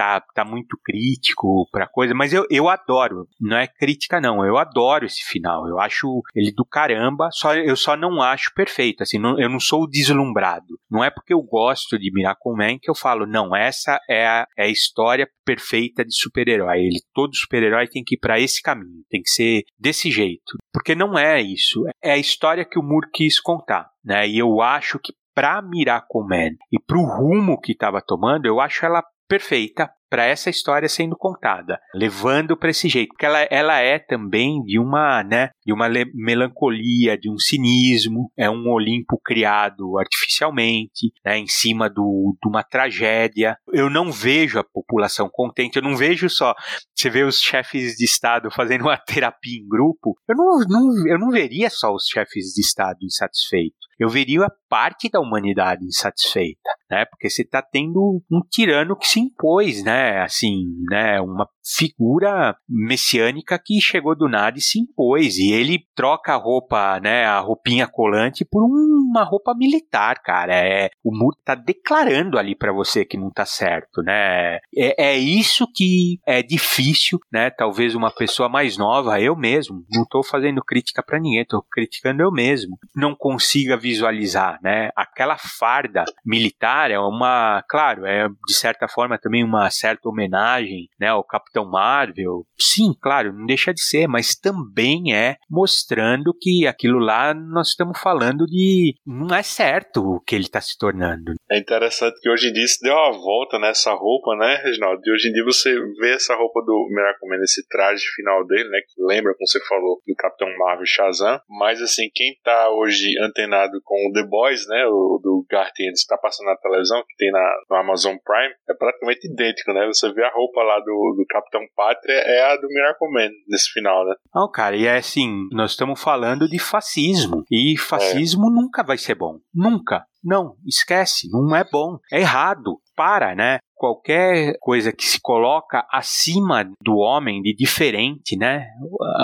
tá, 0.00 0.20
tá 0.34 0.44
muito 0.44 0.78
crítico 0.82 1.68
pra 1.70 1.86
coisa, 1.86 2.14
mas 2.14 2.32
eu, 2.32 2.46
eu 2.50 2.68
adoro, 2.68 3.28
não 3.38 3.56
é 3.56 3.66
crítica 3.66 4.20
não, 4.20 4.44
eu 4.44 4.56
adoro 4.56 5.04
esse 5.04 5.22
final, 5.24 5.68
eu 5.68 5.78
acho 5.78 6.22
ele 6.34 6.52
do 6.52 6.64
caramba, 6.64 7.28
só, 7.32 7.54
eu 7.54 7.76
só 7.76 7.96
não 7.96 8.22
acho 8.22 8.52
perfeito, 8.54 9.02
assim, 9.02 9.18
não, 9.18 9.38
eu 9.38 9.48
não 9.48 9.60
sou 9.60 9.86
deslumbrado, 9.86 10.78
não 10.90 11.04
é 11.04 11.10
porque 11.10 11.34
eu 11.34 11.42
gosto 11.42 11.98
de 11.98 12.10
Miracle 12.12 12.56
Man 12.56 12.78
que 12.80 12.90
eu 12.90 12.94
falo, 12.94 13.26
não, 13.26 13.54
essa 13.54 14.00
é 14.08 14.26
a, 14.26 14.46
é 14.56 14.64
a 14.64 14.70
história 14.70 15.28
perfeita 15.44 16.04
de 16.04 16.14
super-herói, 16.14 16.78
ele, 16.78 17.00
todo 17.12 17.36
super-herói 17.36 17.86
tem 17.86 18.02
que 18.02 18.14
ir 18.14 18.18
para 18.18 18.40
esse 18.40 18.62
caminho, 18.62 19.04
tem 19.10 19.20
que 19.20 19.30
ser 19.30 19.64
desse 19.78 20.10
jeito, 20.10 20.56
porque 20.72 20.94
não 20.94 21.18
é 21.18 21.42
isso, 21.42 21.84
é 22.02 22.12
a 22.12 22.18
história 22.18 22.64
que 22.64 22.78
o 22.78 22.82
Moore 22.82 23.10
quis 23.12 23.38
contar, 23.38 23.90
né, 24.02 24.26
e 24.26 24.38
eu 24.38 24.62
acho 24.62 24.98
que 24.98 25.12
para 25.34 25.62
Miracle 25.62 26.26
Man 26.28 26.56
e 26.72 26.78
para 26.78 26.98
o 26.98 27.04
rumo 27.04 27.60
que 27.60 27.72
estava 27.72 28.02
tomando, 28.02 28.46
eu 28.46 28.60
acho 28.60 28.84
ela 28.84 29.02
perfeita 29.30 29.94
para 30.10 30.26
essa 30.26 30.50
história 30.50 30.88
sendo 30.88 31.16
contada, 31.16 31.78
levando 31.94 32.56
para 32.56 32.70
esse 32.70 32.88
jeito, 32.88 33.10
porque 33.10 33.24
ela, 33.24 33.42
ela 33.50 33.78
é 33.78 33.98
também 33.98 34.60
de 34.64 34.78
uma, 34.78 35.22
né, 35.22 35.50
de 35.64 35.72
uma 35.72 35.88
melancolia, 36.12 37.16
de 37.16 37.30
um 37.30 37.38
cinismo, 37.38 38.30
é 38.36 38.50
um 38.50 38.68
Olimpo 38.68 39.18
criado 39.24 39.96
artificialmente, 39.98 41.12
né, 41.24 41.38
em 41.38 41.46
cima 41.46 41.88
do, 41.88 42.36
de 42.42 42.48
uma 42.48 42.64
tragédia. 42.64 43.56
Eu 43.72 43.88
não 43.88 44.10
vejo 44.10 44.58
a 44.58 44.64
população 44.64 45.30
contente, 45.32 45.76
eu 45.76 45.82
não 45.82 45.96
vejo 45.96 46.28
só 46.28 46.54
você 46.94 47.08
vê 47.08 47.22
os 47.22 47.40
chefes 47.40 47.94
de 47.94 48.04
estado 48.04 48.50
fazendo 48.50 48.82
uma 48.82 48.98
terapia 49.06 49.58
em 49.58 49.68
grupo, 49.68 50.16
eu 50.28 50.36
não, 50.36 50.58
não 50.68 51.08
eu 51.08 51.18
não 51.18 51.30
veria 51.30 51.70
só 51.70 51.94
os 51.94 52.04
chefes 52.04 52.52
de 52.54 52.60
estado 52.60 52.98
insatisfeitos 53.02 53.90
eu 54.00 54.08
veria 54.08 54.46
parte 54.66 55.10
da 55.10 55.20
humanidade 55.20 55.84
insatisfeita, 55.84 56.70
né? 56.90 57.04
Porque 57.04 57.28
você 57.28 57.42
está 57.42 57.60
tendo 57.60 58.22
um 58.32 58.40
tirano 58.50 58.96
que 58.96 59.06
se 59.06 59.20
impôs, 59.20 59.84
né? 59.84 59.99
Assim, 60.22 60.66
né? 60.90 61.20
Uma 61.20 61.48
figura 61.76 62.56
messiânica 62.68 63.58
que 63.58 63.80
chegou 63.80 64.16
do 64.16 64.28
nada 64.28 64.58
e 64.58 64.62
se 64.62 64.80
impôs. 64.80 65.38
E 65.38 65.52
ele 65.52 65.84
troca 65.94 66.32
a 66.32 66.36
roupa, 66.36 66.98
né, 67.00 67.24
a 67.24 67.38
roupinha 67.40 67.86
colante 67.86 68.44
por 68.44 68.64
uma 68.64 69.22
roupa 69.22 69.54
militar, 69.54 70.20
cara. 70.22 70.54
É, 70.54 70.90
o 71.04 71.16
Moore 71.16 71.36
tá 71.44 71.54
declarando 71.54 72.38
ali 72.38 72.54
para 72.56 72.72
você 72.72 73.04
que 73.04 73.16
não 73.16 73.30
tá 73.30 73.44
certo, 73.44 74.02
né? 74.02 74.58
É, 74.76 75.10
é 75.10 75.18
isso 75.18 75.66
que 75.72 76.18
é 76.26 76.42
difícil, 76.42 77.18
né? 77.32 77.50
Talvez 77.50 77.94
uma 77.94 78.10
pessoa 78.10 78.48
mais 78.48 78.76
nova, 78.76 79.20
eu 79.20 79.36
mesmo, 79.36 79.84
não 79.90 80.04
tô 80.04 80.22
fazendo 80.22 80.62
crítica 80.64 81.02
para 81.02 81.20
ninguém, 81.20 81.44
tô 81.44 81.62
criticando 81.70 82.22
eu 82.22 82.30
mesmo, 82.30 82.78
não 82.94 83.14
consiga 83.14 83.76
visualizar, 83.76 84.58
né? 84.62 84.90
Aquela 84.96 85.36
farda 85.38 86.04
militar 86.24 86.90
é 86.90 86.98
uma, 86.98 87.62
claro, 87.68 88.06
é 88.06 88.28
de 88.28 88.54
certa 88.54 88.88
forma 88.88 89.18
também 89.18 89.44
uma 89.44 89.70
certa 89.70 89.89
homenagem, 90.04 90.88
né, 90.98 91.08
ao 91.08 91.24
Capitão 91.24 91.60
Capitão 91.60 91.68
Marvel, 91.68 92.44
sim, 92.58 92.92
claro, 93.00 93.32
não 93.32 93.46
deixa 93.46 93.72
de 93.72 93.82
ser, 93.82 94.06
mas 94.06 94.34
também 94.34 95.14
é 95.14 95.36
mostrando 95.48 96.32
que 96.38 96.66
aquilo 96.66 96.98
lá 96.98 97.34
nós 97.34 97.68
estamos 97.68 97.98
falando 98.00 98.46
de 98.46 98.94
não 99.06 99.34
é 99.34 99.42
certo 99.42 100.00
o 100.00 100.20
que 100.20 100.34
ele 100.34 100.44
está 100.44 100.60
se 100.60 100.78
tornando. 100.78 101.34
É 101.50 101.58
interessante 101.58 102.20
que 102.20 102.30
hoje 102.30 102.48
em 102.48 102.52
dia 102.52 102.66
se 102.66 102.80
deu 102.82 102.94
uma 102.94 103.12
volta 103.12 103.58
nessa 103.58 103.92
roupa, 103.92 104.36
né, 104.36 104.60
Reginaldo? 104.62 105.00
E 105.04 105.12
hoje 105.12 105.28
em 105.28 105.32
dia 105.32 105.44
você 105.44 105.74
vê 105.98 106.14
essa 106.14 106.34
roupa 106.34 106.60
do 106.64 106.88
Miracle 106.90 107.28
Man, 107.28 107.42
esse 107.42 107.66
traje 107.68 108.04
final 108.14 108.46
dele, 108.46 108.68
né, 108.68 108.80
que 108.86 109.02
lembra, 109.02 109.34
como 109.34 109.46
você 109.46 109.60
falou, 109.66 110.00
do 110.06 110.14
Capitão 110.14 110.48
Marvel 110.58 110.86
Shazam, 110.86 111.40
mas 111.48 111.82
assim, 111.82 112.08
quem 112.14 112.34
tá 112.44 112.70
hoje 112.70 113.18
antenado 113.20 113.80
com 113.84 114.08
o 114.08 114.12
The 114.12 114.26
Boys, 114.28 114.66
né, 114.68 114.86
o 114.86 115.20
do 115.22 115.29
Ennis, 115.78 116.00
está 116.00 116.16
passando 116.16 116.46
na 116.46 116.56
televisão, 116.56 117.02
que 117.06 117.16
tem 117.16 117.30
na, 117.30 117.52
no 117.68 117.76
Amazon 117.76 118.16
Prime, 118.24 118.54
é 118.68 118.74
praticamente 118.74 119.26
idêntico, 119.26 119.72
né? 119.72 119.86
Você 119.86 120.12
vê 120.12 120.24
a 120.24 120.32
roupa 120.32 120.62
lá 120.62 120.78
do, 120.78 121.14
do 121.16 121.24
Capitão 121.28 121.62
Pátria 121.74 122.14
é 122.14 122.52
a 122.52 122.56
do 122.56 122.68
Miracle 122.68 123.10
Man 123.12 123.30
nesse 123.48 123.70
final, 123.72 124.04
né? 124.06 124.14
Não, 124.34 124.50
cara, 124.50 124.76
e 124.76 124.86
é 124.86 124.96
assim, 124.96 125.48
nós 125.52 125.72
estamos 125.72 126.02
falando 126.02 126.48
de 126.48 126.58
fascismo. 126.58 127.44
E 127.50 127.76
fascismo 127.78 128.48
é. 128.48 128.54
nunca 128.54 128.82
vai 128.82 128.98
ser 128.98 129.14
bom. 129.14 129.38
Nunca. 129.54 130.04
Não, 130.22 130.54
esquece, 130.66 131.28
não 131.30 131.56
é 131.56 131.64
bom, 131.64 131.98
é 132.12 132.20
errado. 132.20 132.78
Para, 132.94 133.34
né? 133.34 133.60
Qualquer 133.80 134.58
coisa 134.60 134.92
que 134.92 135.06
se 135.06 135.18
coloca 135.22 135.86
acima 135.90 136.70
do 136.82 136.96
homem 136.96 137.40
de 137.40 137.54
diferente, 137.54 138.36
né? 138.36 138.66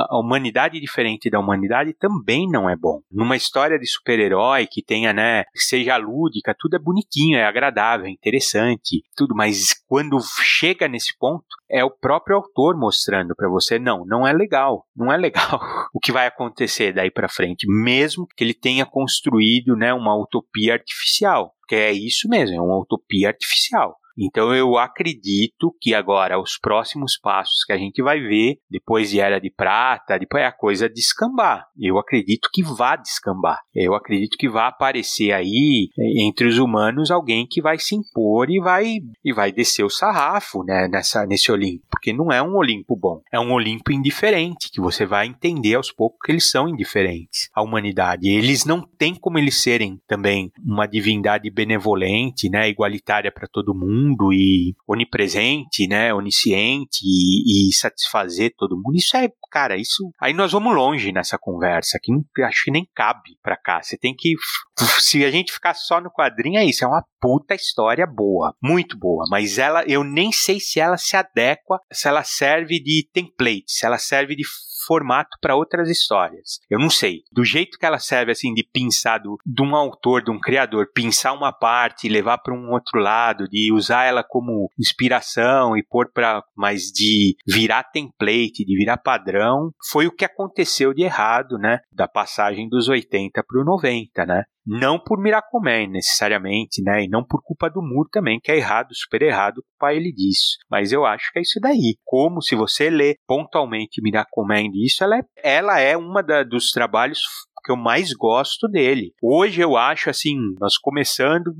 A 0.08 0.18
humanidade 0.18 0.80
diferente 0.80 1.28
da 1.28 1.38
humanidade 1.38 1.92
também 1.92 2.48
não 2.48 2.70
é 2.70 2.74
bom. 2.74 3.02
Numa 3.12 3.36
história 3.36 3.78
de 3.78 3.86
super-herói 3.86 4.66
que 4.66 4.82
tenha, 4.82 5.12
né, 5.12 5.44
que 5.52 5.60
seja 5.60 5.98
lúdica, 5.98 6.56
tudo 6.58 6.76
é 6.76 6.78
bonitinho, 6.78 7.36
é 7.36 7.44
agradável, 7.44 8.06
é 8.06 8.10
interessante, 8.10 9.02
tudo, 9.14 9.34
mas 9.36 9.74
quando 9.86 10.18
chega 10.40 10.88
nesse 10.88 11.14
ponto, 11.18 11.44
é 11.70 11.84
o 11.84 11.90
próprio 11.90 12.36
autor 12.36 12.78
mostrando 12.78 13.34
para 13.36 13.50
você, 13.50 13.78
não, 13.78 14.06
não 14.06 14.26
é 14.26 14.32
legal, 14.32 14.86
não 14.96 15.12
é 15.12 15.18
legal 15.18 15.60
o 15.92 16.00
que 16.00 16.12
vai 16.12 16.26
acontecer 16.26 16.94
daí 16.94 17.10
para 17.10 17.28
frente, 17.28 17.66
mesmo 17.68 18.26
que 18.34 18.42
ele 18.42 18.54
tenha 18.54 18.86
construído, 18.86 19.76
né, 19.76 19.92
uma 19.92 20.16
utopia 20.16 20.72
artificial, 20.72 21.52
que 21.68 21.74
é 21.74 21.92
isso 21.92 22.26
mesmo, 22.26 22.56
é 22.56 22.60
uma 22.60 22.80
utopia 22.80 23.28
artificial. 23.28 23.98
Então 24.18 24.54
eu 24.54 24.78
acredito 24.78 25.74
que 25.80 25.94
agora 25.94 26.40
os 26.40 26.58
próximos 26.58 27.18
passos 27.18 27.64
que 27.64 27.72
a 27.72 27.78
gente 27.78 28.02
vai 28.02 28.20
ver, 28.20 28.58
depois 28.70 29.10
de 29.10 29.20
Era 29.20 29.38
de 29.38 29.50
Prata, 29.50 30.18
depois 30.18 30.42
é 30.42 30.46
a 30.46 30.52
coisa 30.52 30.88
descambar. 30.88 31.66
Eu 31.78 31.98
acredito 31.98 32.48
que 32.52 32.62
vá 32.62 32.96
descambar. 32.96 33.60
Eu 33.74 33.94
acredito 33.94 34.36
que 34.38 34.48
vai 34.48 34.66
aparecer 34.66 35.32
aí 35.32 35.88
entre 36.16 36.46
os 36.46 36.58
humanos 36.58 37.10
alguém 37.10 37.46
que 37.48 37.60
vai 37.60 37.78
se 37.78 37.94
impor 37.94 38.50
e 38.50 38.60
vai 38.60 38.98
e 39.24 39.32
vai 39.32 39.52
descer 39.52 39.84
o 39.84 39.90
sarrafo, 39.90 40.62
né, 40.64 40.88
nessa 40.88 41.26
nesse 41.26 41.50
Olimpo, 41.52 41.84
porque 41.90 42.12
não 42.12 42.32
é 42.32 42.42
um 42.42 42.56
Olimpo 42.56 42.96
bom, 42.96 43.20
é 43.32 43.38
um 43.38 43.52
Olimpo 43.52 43.92
indiferente 43.92 44.70
que 44.72 44.80
você 44.80 45.04
vai 45.04 45.26
entender 45.26 45.74
aos 45.74 45.92
poucos 45.92 46.18
que 46.24 46.32
eles 46.32 46.50
são 46.50 46.68
indiferentes 46.68 47.50
à 47.54 47.62
humanidade. 47.62 48.28
Eles 48.28 48.64
não 48.64 48.80
têm 48.80 49.14
como 49.14 49.38
eles 49.38 49.62
serem 49.62 50.00
também 50.06 50.50
uma 50.64 50.86
divindade 50.86 51.50
benevolente, 51.50 52.48
né, 52.48 52.68
igualitária 52.68 53.32
para 53.32 53.48
todo 53.48 53.74
mundo 53.74 54.05
mundo 54.06 54.32
e 54.32 54.74
onipresente, 54.86 55.86
né, 55.88 56.12
onisciente 56.12 57.00
e, 57.04 57.68
e, 57.68 57.74
satisfazer 57.74 58.54
todo 58.56 58.76
mundo. 58.76 58.96
Isso 58.96 59.16
é, 59.16 59.28
cara, 59.50 59.76
isso. 59.76 60.10
Aí 60.20 60.32
nós 60.32 60.52
vamos 60.52 60.74
longe 60.74 61.12
nessa 61.12 61.38
conversa, 61.38 61.98
que 62.02 62.12
acho 62.42 62.64
que 62.64 62.70
nem 62.70 62.88
cabe 62.94 63.36
pra 63.42 63.56
cá. 63.56 63.82
Você 63.82 63.96
tem 63.96 64.14
que. 64.16 64.34
Se 65.00 65.24
a 65.24 65.30
gente 65.30 65.52
ficar 65.52 65.74
só 65.74 66.00
no 66.00 66.10
quadrinho, 66.10 66.58
é 66.58 66.64
isso. 66.64 66.84
É 66.84 66.88
uma 66.88 67.04
puta 67.20 67.54
história 67.54 68.06
boa, 68.06 68.54
muito 68.62 68.98
boa. 68.98 69.24
Mas 69.30 69.58
ela, 69.58 69.84
eu 69.86 70.04
nem 70.04 70.30
sei 70.32 70.60
se 70.60 70.80
ela 70.80 70.96
se 70.96 71.16
adequa, 71.16 71.78
se 71.92 72.08
ela 72.08 72.22
serve 72.22 72.80
de 72.82 73.08
template, 73.12 73.64
se 73.68 73.86
ela 73.86 73.98
serve 73.98 74.36
de 74.36 74.44
formato 74.86 75.36
para 75.40 75.56
outras 75.56 75.88
histórias. 75.88 76.60
Eu 76.70 76.78
não 76.78 76.90
sei. 76.90 77.22
Do 77.32 77.44
jeito 77.44 77.78
que 77.78 77.86
ela 77.86 77.98
serve, 77.98 78.32
assim, 78.32 78.54
de 78.54 78.62
pensar 78.62 79.18
do, 79.18 79.38
de 79.44 79.62
um 79.62 79.74
autor, 79.74 80.22
de 80.22 80.30
um 80.30 80.38
criador, 80.38 80.90
pensar 80.94 81.32
uma 81.32 81.52
parte 81.52 82.06
e 82.06 82.10
levar 82.10 82.38
para 82.38 82.54
um 82.54 82.70
outro 82.70 83.00
lado, 83.00 83.48
de 83.48 83.72
usar 83.72 84.04
ela 84.04 84.22
como 84.22 84.70
inspiração 84.78 85.76
e 85.76 85.82
pôr 85.82 86.10
para. 86.12 86.42
Mas 86.56 86.84
de 86.92 87.36
virar 87.46 87.84
template, 87.84 88.64
de 88.64 88.76
virar 88.76 88.98
padrão, 88.98 89.70
foi 89.90 90.06
o 90.06 90.14
que 90.14 90.24
aconteceu 90.24 90.94
de 90.94 91.02
errado, 91.02 91.58
né? 91.58 91.80
Da 91.92 92.06
passagem 92.06 92.68
dos 92.68 92.88
80 92.88 93.42
para 93.42 93.60
o 93.60 93.64
90, 93.64 94.26
né? 94.26 94.44
Não 94.66 94.98
por 94.98 95.20
Miracoman, 95.20 95.86
necessariamente, 95.86 96.82
né? 96.82 97.04
E 97.04 97.08
não 97.08 97.24
por 97.24 97.40
culpa 97.42 97.70
do 97.70 97.80
Moore 97.80 98.10
também, 98.10 98.40
que 98.42 98.50
é 98.50 98.56
errado, 98.56 98.88
super 98.92 99.22
errado 99.22 99.62
culpar 99.62 99.94
ele 99.94 100.12
disso. 100.12 100.56
Mas 100.70 100.90
eu 100.92 101.04
acho 101.04 101.30
que 101.32 101.38
é 101.38 101.42
isso 101.42 101.60
daí. 101.60 101.96
Como 102.04 102.42
se 102.42 102.56
você 102.56 102.90
lê 102.90 103.16
pontualmente 103.26 104.02
Miracoman 104.02 104.70
disso, 104.70 105.04
ela 105.04 105.18
é, 105.18 105.22
ela 105.42 105.78
é 105.78 105.96
uma 105.96 106.22
da, 106.22 106.42
dos 106.42 106.70
trabalhos 106.70 107.20
que 107.66 107.72
eu 107.72 107.76
mais 107.76 108.12
gosto 108.12 108.68
dele. 108.68 109.12
Hoje 109.20 109.60
eu 109.60 109.76
acho 109.76 110.08
assim, 110.08 110.36
nós 110.60 110.78
começando 110.78 111.52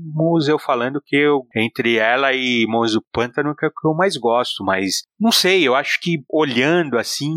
eu 0.47 0.57
falando 0.57 1.01
que 1.05 1.15
eu, 1.15 1.45
entre 1.55 1.97
ela 1.97 2.31
e 2.33 2.65
Monstro 2.67 3.01
do 3.01 3.05
Pântano, 3.11 3.55
que 3.55 3.65
é 3.65 3.67
o 3.67 3.71
que 3.71 3.87
eu 3.87 3.93
mais 3.93 4.15
gosto, 4.15 4.63
mas 4.63 5.03
não 5.19 5.31
sei, 5.31 5.67
eu 5.67 5.75
acho 5.75 5.99
que 6.01 6.23
olhando 6.29 6.97
assim, 6.97 7.35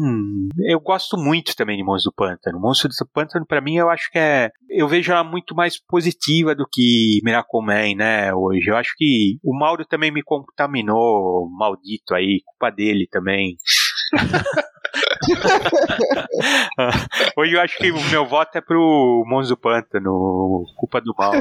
eu 0.68 0.78
gosto 0.78 1.16
muito 1.16 1.56
também 1.56 1.76
de 1.76 1.82
Monstro 1.82 2.12
do 2.12 2.14
Pântano. 2.14 2.60
Monstro 2.60 2.88
do 2.88 3.10
Pântano, 3.12 3.44
para 3.46 3.60
mim, 3.60 3.76
eu 3.76 3.90
acho 3.90 4.10
que 4.10 4.18
é. 4.18 4.50
Eu 4.68 4.86
vejo 4.86 5.10
ela 5.10 5.24
muito 5.24 5.54
mais 5.54 5.82
positiva 5.84 6.54
do 6.54 6.66
que 6.70 7.20
Miracle 7.24 7.64
Man, 7.64 7.96
né? 7.96 8.32
Hoje. 8.32 8.70
Eu 8.70 8.76
acho 8.76 8.92
que 8.96 9.38
o 9.42 9.58
Mauro 9.58 9.84
também 9.84 10.12
me 10.12 10.22
contaminou, 10.22 11.48
maldito 11.50 12.14
aí, 12.14 12.40
culpa 12.44 12.70
dele 12.70 13.08
também. 13.10 13.56
Hoje 17.36 17.54
eu 17.54 17.60
acho 17.60 17.76
que 17.76 17.92
o 17.92 18.00
meu 18.10 18.26
voto 18.26 18.56
é 18.56 18.60
pro 18.60 19.24
Monzo 19.26 19.56
Pântano, 19.56 20.64
culpa 20.76 21.00
do 21.00 21.14
mal. 21.16 21.32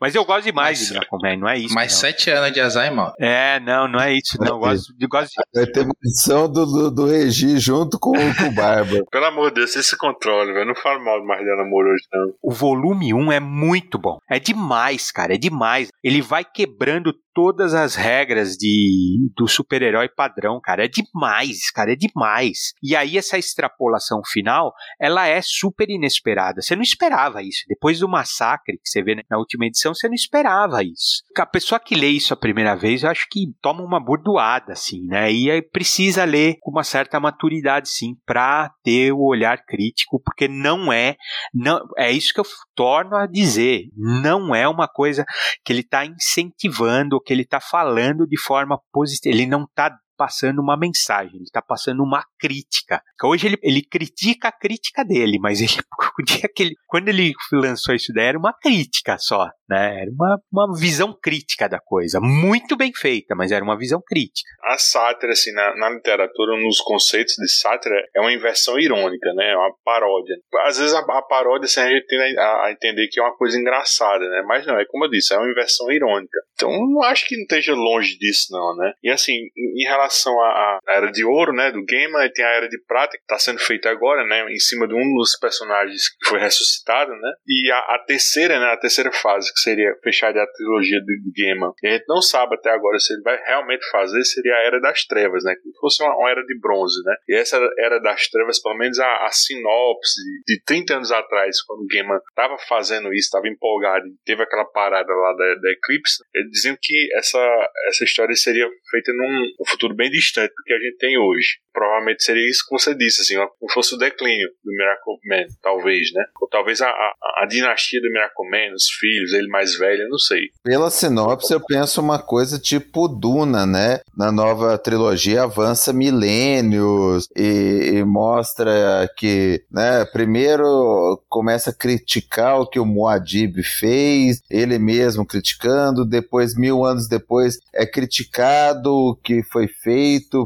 Mas 0.00 0.14
eu 0.14 0.24
gosto 0.24 0.44
demais 0.44 0.78
mas, 0.78 0.88
de 0.88 0.98
Aquaman, 0.98 1.36
não 1.36 1.48
é 1.48 1.58
isso. 1.58 1.74
Mais 1.74 1.94
sete 1.94 2.30
anos 2.30 2.52
de 2.52 2.60
Alzheimer. 2.60 3.12
É, 3.18 3.60
não, 3.60 3.88
não 3.88 4.00
é 4.00 4.12
isso, 4.12 4.38
não. 4.38 4.48
Eu 4.48 4.58
gosto, 4.58 4.94
eu 4.98 5.08
gosto 5.08 5.28
de... 5.28 5.34
Vai 5.54 5.66
ter 5.66 5.86
munição 5.86 6.50
do, 6.50 6.66
do, 6.66 6.90
do 6.90 7.06
Regi 7.06 7.58
junto 7.58 7.98
com, 7.98 8.12
com 8.12 8.48
o 8.48 8.52
Barba. 8.52 9.02
Pelo 9.10 9.26
amor 9.26 9.50
de 9.50 9.56
Deus, 9.56 9.72
você 9.72 9.82
se 9.82 9.96
controle, 9.96 10.52
velho. 10.52 10.66
Não 10.66 10.74
falo 10.74 11.04
mal 11.04 11.20
do 11.20 11.26
Marlene 11.26 11.60
Amor 11.60 11.86
hoje, 11.86 12.04
não. 12.12 12.32
O 12.42 12.52
volume 12.52 13.12
1 13.12 13.32
é 13.32 13.40
muito 13.40 13.98
bom. 13.98 14.18
É 14.30 14.38
demais, 14.38 15.10
cara, 15.10 15.34
é 15.34 15.38
demais. 15.38 15.88
Ele 16.02 16.20
vai 16.20 16.44
quebrando 16.44 17.12
todas 17.34 17.74
as 17.74 17.94
regras 17.94 18.56
de 18.56 19.30
do 19.36 19.46
super-herói 19.46 20.08
padrão, 20.08 20.58
cara. 20.62 20.86
É 20.86 20.88
demais, 20.88 21.70
cara, 21.70 21.92
é 21.92 21.96
demais. 21.96 22.72
E 22.82 22.96
aí 22.96 23.15
essa 23.18 23.38
extrapolação 23.38 24.22
final, 24.24 24.72
ela 25.00 25.26
é 25.26 25.40
super 25.42 25.90
inesperada. 25.90 26.62
Você 26.62 26.74
não 26.74 26.82
esperava 26.82 27.42
isso. 27.42 27.64
Depois 27.68 28.00
do 28.00 28.08
massacre 28.08 28.78
que 28.78 28.88
você 28.88 29.02
vê 29.02 29.24
na 29.28 29.38
última 29.38 29.66
edição, 29.66 29.94
você 29.94 30.08
não 30.08 30.14
esperava 30.14 30.82
isso. 30.82 31.22
A 31.36 31.46
pessoa 31.46 31.78
que 31.78 31.94
lê 31.94 32.08
isso 32.08 32.32
a 32.32 32.36
primeira 32.36 32.74
vez, 32.74 33.02
eu 33.02 33.10
acho 33.10 33.26
que 33.30 33.46
toma 33.60 33.82
uma 33.82 34.00
bordoada, 34.00 34.72
assim, 34.72 35.02
né? 35.06 35.32
E 35.32 35.50
aí 35.50 35.62
precisa 35.62 36.24
ler 36.24 36.56
com 36.60 36.70
uma 36.70 36.84
certa 36.84 37.20
maturidade, 37.20 37.88
sim, 37.88 38.16
para 38.24 38.70
ter 38.82 39.12
o 39.12 39.22
olhar 39.22 39.64
crítico, 39.64 40.20
porque 40.22 40.48
não 40.48 40.92
é, 40.92 41.16
não 41.52 41.80
é 41.98 42.10
isso 42.10 42.32
que 42.32 42.40
eu 42.40 42.46
torno 42.74 43.16
a 43.16 43.26
dizer. 43.26 43.84
Não 43.96 44.54
é 44.54 44.68
uma 44.68 44.88
coisa 44.88 45.24
que 45.64 45.72
ele 45.72 45.80
está 45.80 46.04
incentivando 46.04 47.20
que 47.26 47.32
ele 47.32 47.42
está 47.42 47.60
falando 47.60 48.26
de 48.26 48.40
forma 48.40 48.80
positiva. 48.92 49.34
Ele 49.34 49.46
não 49.46 49.64
está 49.64 49.96
passando 50.16 50.60
uma 50.60 50.76
mensagem, 50.76 51.36
ele 51.36 51.44
está 51.44 51.62
passando 51.62 52.02
uma 52.02 52.24
crítica. 52.38 53.02
Hoje 53.22 53.48
ele, 53.48 53.58
ele 53.62 53.82
critica 53.82 54.48
a 54.48 54.52
crítica 54.52 55.04
dele, 55.04 55.38
mas 55.40 55.60
ele, 55.60 55.72
o 56.18 56.22
dia 56.22 56.48
que 56.54 56.62
ele, 56.62 56.74
quando 56.86 57.08
ele 57.08 57.32
lançou 57.52 57.94
isso 57.94 58.12
daí 58.12 58.26
era 58.26 58.38
uma 58.38 58.52
crítica 58.52 59.16
só, 59.18 59.48
né? 59.68 60.02
Era 60.02 60.10
uma, 60.10 60.40
uma 60.52 60.78
visão 60.78 61.12
crítica 61.12 61.68
da 61.68 61.78
coisa, 61.78 62.20
muito 62.20 62.76
bem 62.76 62.92
feita, 62.94 63.34
mas 63.34 63.52
era 63.52 63.64
uma 63.64 63.76
visão 63.76 64.00
crítica. 64.04 64.48
A 64.64 64.78
sátira, 64.78 65.32
assim, 65.32 65.52
na, 65.52 65.76
na 65.76 65.90
literatura, 65.90 66.56
nos 66.56 66.80
conceitos 66.80 67.34
de 67.34 67.48
sátira, 67.48 67.96
é 68.14 68.20
uma 68.20 68.32
inversão 68.32 68.78
irônica, 68.78 69.32
né? 69.34 69.52
É 69.52 69.56
uma 69.56 69.72
paródia. 69.84 70.36
Às 70.66 70.78
vezes 70.78 70.94
a, 70.94 71.00
a 71.00 71.22
paródia, 71.22 71.66
assim, 71.66 71.80
a 71.80 71.88
gente 71.88 72.06
tem 72.06 72.38
a, 72.38 72.64
a, 72.64 72.72
entender 72.72 73.08
que 73.08 73.20
é 73.20 73.22
uma 73.22 73.36
coisa 73.36 73.58
engraçada, 73.58 74.28
né? 74.28 74.42
Mas 74.46 74.66
não, 74.66 74.78
é 74.78 74.84
como 74.86 75.04
eu 75.04 75.10
disse, 75.10 75.34
é 75.34 75.38
uma 75.38 75.50
inversão 75.50 75.90
irônica. 75.90 76.38
Então, 76.54 76.70
não 76.70 77.02
acho 77.02 77.26
que 77.26 77.36
não 77.36 77.42
esteja 77.42 77.74
longe 77.74 78.16
disso, 78.18 78.48
não, 78.50 78.76
né? 78.76 78.92
E 79.02 79.10
assim, 79.10 79.32
em 79.56 79.84
relação 79.84 80.05
relação 80.06 80.32
à, 80.40 80.78
Era 80.88 81.10
de 81.10 81.24
Ouro, 81.24 81.52
né, 81.52 81.70
do 81.70 81.80
e 81.80 82.32
tem 82.32 82.44
a 82.44 82.56
Era 82.56 82.68
de 82.68 82.78
Prata, 82.86 83.16
que 83.16 83.22
está 83.22 83.38
sendo 83.38 83.58
feita 83.58 83.90
agora, 83.90 84.24
né, 84.24 84.46
em 84.50 84.58
cima 84.58 84.86
de 84.86 84.94
um 84.94 85.14
dos 85.16 85.38
personagens 85.38 86.08
que 86.08 86.28
foi 86.28 86.38
ressuscitado, 86.38 87.12
né, 87.12 87.32
e 87.46 87.70
a, 87.70 87.78
a 87.78 88.04
terceira, 88.06 88.58
né, 88.58 88.66
a 88.66 88.76
terceira 88.76 89.12
fase, 89.12 89.52
que 89.52 89.60
seria 89.60 89.94
fechar 90.02 90.36
a 90.36 90.46
trilogia 90.46 91.00
do 91.00 91.32
Gamer, 91.34 91.70
e 91.82 91.88
a 91.88 91.92
gente 91.92 92.04
não 92.08 92.22
sabe 92.22 92.54
até 92.54 92.70
agora 92.70 92.98
se 92.98 93.12
ele 93.12 93.22
vai 93.22 93.36
realmente 93.44 93.88
fazer, 93.90 94.24
seria 94.24 94.54
a 94.54 94.66
Era 94.66 94.80
das 94.80 95.04
Trevas, 95.04 95.44
né, 95.44 95.54
que 95.54 95.70
fosse 95.80 96.02
uma, 96.02 96.16
uma 96.16 96.30
Era 96.30 96.44
de 96.44 96.58
Bronze, 96.58 97.02
né, 97.04 97.16
e 97.28 97.36
essa 97.36 97.58
Era 97.78 98.00
das 98.00 98.28
Trevas, 98.28 98.60
pelo 98.62 98.76
menos 98.76 98.98
a, 98.98 99.26
a 99.26 99.30
sinopse 99.30 100.20
de 100.46 100.62
30 100.64 100.96
anos 100.96 101.12
atrás, 101.12 101.62
quando 101.62 101.80
o 101.80 101.86
Gamer 101.86 102.20
estava 102.28 102.56
fazendo 102.68 103.12
isso, 103.12 103.26
estava 103.26 103.48
empolgado, 103.48 104.06
teve 104.24 104.42
aquela 104.42 104.64
parada 104.64 105.12
lá 105.12 105.32
da, 105.32 105.54
da 105.54 105.70
Eclipse, 105.70 106.22
eles 106.34 106.50
diziam 106.50 106.76
que 106.80 107.08
essa, 107.16 107.70
essa 107.88 108.04
história 108.04 108.34
seria 108.34 108.68
feita 108.90 109.12
num 109.12 109.46
futuro 109.66 109.95
bem 109.96 110.10
distante 110.10 110.50
do 110.50 110.62
que 110.64 110.72
a 110.72 110.78
gente 110.78 110.98
tem 110.98 111.18
hoje. 111.18 111.58
Provavelmente 111.72 112.22
seria 112.22 112.48
isso 112.48 112.64
que 112.66 112.78
você 112.78 112.94
disse, 112.94 113.20
assim, 113.20 113.34
como 113.58 113.72
fosse 113.72 113.94
o 113.94 113.98
declínio 113.98 114.48
do 114.64 114.72
Miracle 114.72 115.18
Man, 115.26 115.46
talvez, 115.62 116.08
né? 116.14 116.24
Ou 116.40 116.48
talvez 116.48 116.80
a, 116.80 116.88
a, 116.88 117.14
a 117.42 117.46
dinastia 117.46 118.00
do 118.00 118.10
Miracle 118.10 118.50
Man, 118.50 118.74
os 118.74 118.88
filhos, 118.98 119.32
ele 119.32 119.48
mais 119.48 119.76
velho, 119.76 120.08
não 120.08 120.18
sei. 120.18 120.48
Pela 120.62 120.90
sinopse, 120.90 121.52
eu 121.52 121.60
penso 121.60 122.00
uma 122.00 122.18
coisa 122.18 122.58
tipo 122.58 123.08
Duna, 123.08 123.66
né? 123.66 124.00
Na 124.16 124.32
nova 124.32 124.78
trilogia 124.78 125.42
avança 125.42 125.92
milênios 125.92 127.28
e, 127.36 127.96
e 127.96 128.04
mostra 128.04 129.10
que, 129.16 129.62
né, 129.70 130.04
primeiro 130.06 131.22
começa 131.28 131.70
a 131.70 131.74
criticar 131.74 132.60
o 132.60 132.66
que 132.66 132.80
o 132.80 132.86
Muad'Dib 132.86 133.62
fez, 133.62 134.40
ele 134.50 134.78
mesmo 134.78 135.26
criticando, 135.26 136.06
depois, 136.06 136.56
mil 136.56 136.84
anos 136.84 137.08
depois, 137.08 137.58
é 137.74 137.86
criticado 137.86 138.90
o 138.92 139.16
que 139.16 139.42
foi 139.52 139.68
feito 139.68 139.85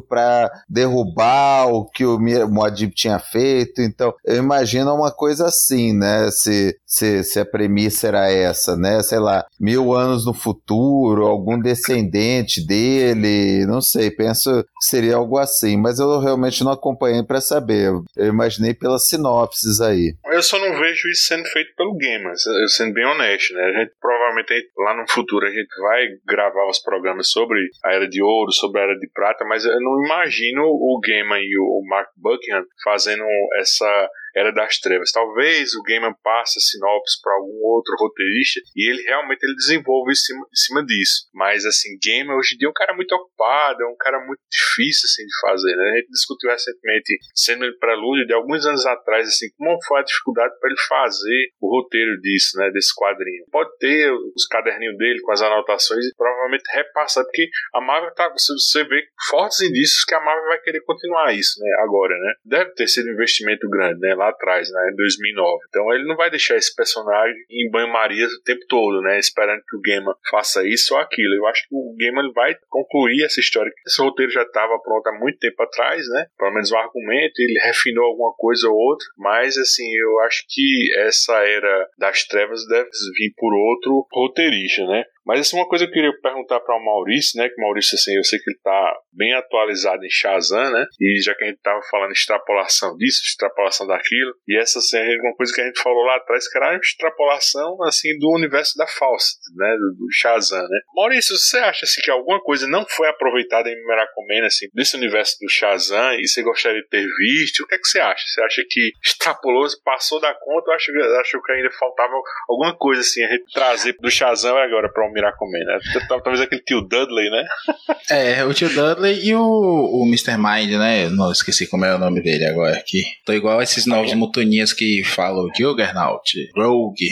para 0.08 0.50
derrubar 0.68 1.68
o 1.68 1.84
que 1.84 2.04
o 2.04 2.18
Muad'Dib 2.18 2.92
tinha 2.94 3.18
feito. 3.18 3.80
Então, 3.80 4.14
eu 4.24 4.36
imagino 4.36 4.94
uma 4.94 5.12
coisa 5.12 5.46
assim, 5.46 5.96
né? 5.96 6.30
Se, 6.30 6.76
se, 6.86 7.22
se 7.24 7.40
a 7.40 7.44
premissa 7.44 8.08
era 8.08 8.30
essa, 8.30 8.76
né? 8.76 9.02
Sei 9.02 9.18
lá, 9.18 9.44
mil 9.58 9.92
anos 9.94 10.26
no 10.26 10.34
futuro, 10.34 11.26
algum 11.26 11.60
descendente 11.60 12.64
dele, 12.66 13.66
não 13.66 13.80
sei, 13.80 14.10
penso 14.10 14.62
que 14.62 14.86
seria 14.86 15.16
algo 15.16 15.38
assim, 15.38 15.76
mas 15.76 15.98
eu 15.98 16.20
realmente 16.20 16.64
não 16.64 16.72
acompanhei 16.72 17.22
para 17.22 17.40
saber. 17.40 17.90
Eu 18.16 18.26
imaginei 18.26 18.74
pelas 18.74 19.08
sinopses 19.08 19.80
aí. 19.80 20.14
Eu 20.32 20.42
só 20.42 20.58
não 20.58 20.78
vejo 20.78 21.08
isso 21.08 21.26
sendo 21.26 21.44
feito 21.48 21.74
pelo 21.76 21.96
gamer, 21.96 22.32
sendo 22.76 22.94
bem 22.94 23.06
honesto, 23.06 23.54
né? 23.54 23.62
A 23.62 23.80
gente 23.80 23.92
provavelmente 24.00 24.52
lá 24.78 24.96
no 24.96 25.10
futuro 25.10 25.46
a 25.46 25.50
gente 25.50 25.68
vai 25.80 26.06
gravar 26.26 26.68
os 26.68 26.78
programas 26.78 27.30
sobre 27.30 27.58
a 27.84 27.94
Era 27.94 28.08
de 28.08 28.22
Ouro, 28.22 28.52
sobre 28.52 28.80
a 28.80 28.84
Era 28.84 28.98
de 28.98 29.08
Prata 29.12 29.29
mas 29.46 29.64
eu 29.64 29.80
não 29.80 30.04
imagino 30.04 30.62
o 30.64 31.00
Gaiman 31.02 31.40
e 31.40 31.58
o 31.58 31.82
Mark 31.86 32.10
Buckingham 32.16 32.64
fazendo 32.84 33.24
essa 33.58 34.10
era 34.34 34.52
das 34.52 34.78
Trevas. 34.78 35.12
Talvez 35.12 35.74
o 35.74 35.82
Gaiman 35.82 36.14
passe 36.22 36.58
a 36.58 36.62
sinopse 36.62 37.20
para 37.22 37.34
algum 37.34 37.60
outro 37.64 37.94
roteirista 37.98 38.60
e 38.76 38.90
ele 38.90 39.02
realmente 39.02 39.42
ele 39.42 39.54
desenvolve 39.54 40.12
em 40.12 40.14
cima, 40.14 40.40
em 40.40 40.56
cima 40.56 40.84
disso. 40.84 41.28
Mas 41.34 41.64
assim, 41.64 41.98
Gaiman 42.02 42.36
hoje 42.36 42.54
em 42.54 42.58
dia 42.58 42.68
é 42.68 42.70
um 42.70 42.74
cara 42.74 42.94
muito 42.94 43.12
ocupado, 43.12 43.82
é 43.82 43.86
um 43.86 43.96
cara 43.98 44.24
muito 44.24 44.40
difícil 44.50 45.06
assim 45.06 45.24
de 45.24 45.40
fazer. 45.40 45.74
Né? 45.74 45.90
A 45.90 45.96
gente 45.98 46.10
discutiu 46.10 46.50
recentemente, 46.50 47.18
sendo 47.34 47.64
ele 47.64 47.76
prelúdio 47.78 48.26
de 48.26 48.34
alguns 48.34 48.64
anos 48.66 48.84
atrás, 48.86 49.26
assim, 49.26 49.46
como 49.56 49.78
foi 49.86 50.00
a 50.00 50.04
dificuldade 50.04 50.54
para 50.60 50.70
ele 50.70 50.80
fazer 50.88 51.48
o 51.60 51.68
roteiro 51.70 52.20
disso, 52.20 52.58
né, 52.58 52.70
desse 52.70 52.94
quadrinho. 52.94 53.44
Pode 53.50 53.70
ter 53.78 54.12
os 54.12 54.46
caderninhos 54.46 54.96
dele 54.96 55.20
com 55.20 55.32
as 55.32 55.42
anotações 55.42 56.04
e 56.04 56.14
provavelmente 56.16 56.64
repassar, 56.72 57.24
porque 57.24 57.48
a 57.74 57.80
Marvel 57.80 58.14
tá, 58.14 58.28
você 58.28 58.84
vê 58.84 59.02
fortes 59.28 59.60
indícios 59.60 60.04
que 60.04 60.14
a 60.14 60.20
Marvel 60.20 60.44
vai 60.44 60.60
querer 60.60 60.80
continuar 60.82 61.34
isso, 61.34 61.60
né, 61.60 61.70
agora, 61.80 62.14
né? 62.18 62.34
Deve 62.44 62.72
ter 62.74 62.88
sido 62.88 63.08
um 63.08 63.14
investimento 63.14 63.68
grande, 63.68 64.00
né? 64.00 64.14
Lá 64.20 64.28
atrás, 64.28 64.70
né, 64.70 64.90
em 64.92 64.96
2009. 64.96 65.64
Então 65.68 65.94
ele 65.94 66.06
não 66.06 66.16
vai 66.16 66.30
deixar 66.30 66.56
esse 66.56 66.74
personagem 66.74 67.34
em 67.50 67.70
banho-maria 67.70 68.26
o 68.26 68.42
tempo 68.44 68.60
todo, 68.68 69.00
né, 69.00 69.18
esperando 69.18 69.62
que 69.66 69.76
o 69.76 69.80
Gaiman 69.80 70.14
faça 70.30 70.66
isso 70.68 70.94
ou 70.94 71.00
aquilo. 71.00 71.34
Eu 71.34 71.46
acho 71.46 71.66
que 71.66 71.74
o 71.74 71.96
Gaiman 71.98 72.30
vai 72.32 72.54
concluir 72.68 73.24
essa 73.24 73.40
história. 73.40 73.72
Esse 73.86 74.02
roteiro 74.02 74.30
já 74.30 74.42
estava 74.42 74.78
pronto 74.78 75.06
há 75.08 75.18
muito 75.18 75.38
tempo 75.38 75.62
atrás, 75.62 76.06
né, 76.08 76.26
pelo 76.38 76.52
menos 76.52 76.70
o 76.70 76.76
argumento, 76.76 77.40
ele 77.40 77.58
refinou 77.60 78.04
alguma 78.04 78.34
coisa 78.36 78.68
ou 78.68 78.76
outra, 78.76 79.06
mas 79.16 79.56
assim, 79.56 79.88
eu 79.96 80.20
acho 80.20 80.44
que 80.48 80.92
essa 80.98 81.34
era 81.44 81.88
das 81.98 82.24
trevas 82.24 82.66
deve 82.66 82.90
vir 83.16 83.32
por 83.36 83.52
outro 83.54 84.06
roteirista, 84.12 84.84
né. 84.86 85.04
Mas 85.30 85.42
assim, 85.42 85.56
uma 85.56 85.68
coisa 85.68 85.84
que 85.84 85.90
eu 85.90 85.94
queria 85.94 86.20
perguntar 86.20 86.58
para 86.58 86.76
o 86.76 86.84
Maurício, 86.84 87.40
né? 87.40 87.48
Que 87.48 87.54
o 87.54 87.64
Maurício, 87.64 87.94
assim, 87.94 88.16
eu 88.16 88.24
sei 88.24 88.36
que 88.40 88.50
ele 88.50 88.58
tá 88.58 88.96
bem 89.12 89.32
atualizada 89.32 90.04
em 90.04 90.10
Shazam, 90.10 90.72
né? 90.72 90.84
E 91.00 91.20
já 91.22 91.32
que 91.36 91.44
a 91.44 91.46
gente 91.46 91.60
tava 91.62 91.80
falando 91.88 92.10
extrapolação 92.10 92.96
disso, 92.96 93.22
extrapolação 93.24 93.86
daquilo, 93.86 94.34
e 94.48 94.58
essa 94.58 94.80
assim, 94.80 94.96
é 94.96 95.20
uma 95.22 95.36
coisa 95.36 95.54
que 95.54 95.60
a 95.60 95.66
gente 95.66 95.80
falou 95.80 96.02
lá 96.02 96.16
atrás, 96.16 96.50
que 96.50 96.58
era 96.58 96.70
a 96.72 96.76
extrapolação 96.76 97.80
assim 97.84 98.18
do 98.18 98.28
universo 98.34 98.76
da 98.76 98.88
Fawcett, 98.88 99.38
né? 99.54 99.72
Do, 99.76 100.10
Shazam, 100.10 100.62
né? 100.62 100.78
Maurício, 100.96 101.38
você 101.38 101.58
acha 101.58 101.84
assim, 101.84 102.02
que 102.02 102.10
alguma 102.10 102.40
coisa 102.40 102.66
não 102.66 102.84
foi 102.88 103.08
aproveitada 103.08 103.70
em 103.70 103.86
Miracoman, 103.86 104.46
assim, 104.46 104.66
desse 104.74 104.96
universo 104.96 105.36
do 105.40 105.48
Shazam 105.48 106.14
e 106.14 106.26
você 106.26 106.42
gostaria 106.42 106.82
de 106.82 106.88
ter 106.88 107.06
visto? 107.06 107.62
O 107.62 107.68
que 107.68 107.76
é 107.76 107.78
que 107.78 107.86
você 107.86 108.00
acha? 108.00 108.24
Você 108.26 108.42
acha 108.42 108.62
que 108.68 108.90
extrapolou, 109.00 109.68
passou 109.84 110.20
da 110.20 110.34
conta 110.34 110.70
ou 110.70 110.74
acho, 110.74 110.90
acho 111.20 111.40
que 111.40 111.52
ainda 111.52 111.70
faltava 111.78 112.14
alguma 112.48 112.76
coisa 112.76 113.02
assim 113.02 113.22
a 113.22 113.28
gente 113.28 113.44
trazer 113.52 113.94
do 114.00 114.10
Shazam 114.10 114.56
agora 114.56 114.92
para 114.92 115.06
o 115.06 115.12
Miracoman, 115.20 115.58
né? 115.64 115.78
Talvez 116.08 116.40
aquele 116.40 116.62
tio 116.62 116.80
Dudley, 116.80 117.30
né? 117.30 117.44
é, 118.10 118.44
o 118.44 118.54
tio 118.54 118.68
Dudley 118.68 119.24
e 119.24 119.34
o, 119.34 119.42
o 119.42 120.06
Mr. 120.06 120.36
Mind, 120.36 120.78
né? 120.78 121.08
Não 121.10 121.30
esqueci 121.30 121.68
como 121.68 121.84
é 121.84 121.94
o 121.94 121.98
nome 121.98 122.22
dele 122.22 122.46
agora 122.46 122.76
aqui. 122.76 123.02
Tô 123.24 123.32
igual 123.32 123.58
a 123.58 123.62
esses 123.62 123.86
novos 123.86 124.14
mutuninhas 124.14 124.72
que 124.72 125.02
falam 125.04 125.48
Juggernaut, 125.56 126.30
Rogue. 126.56 127.08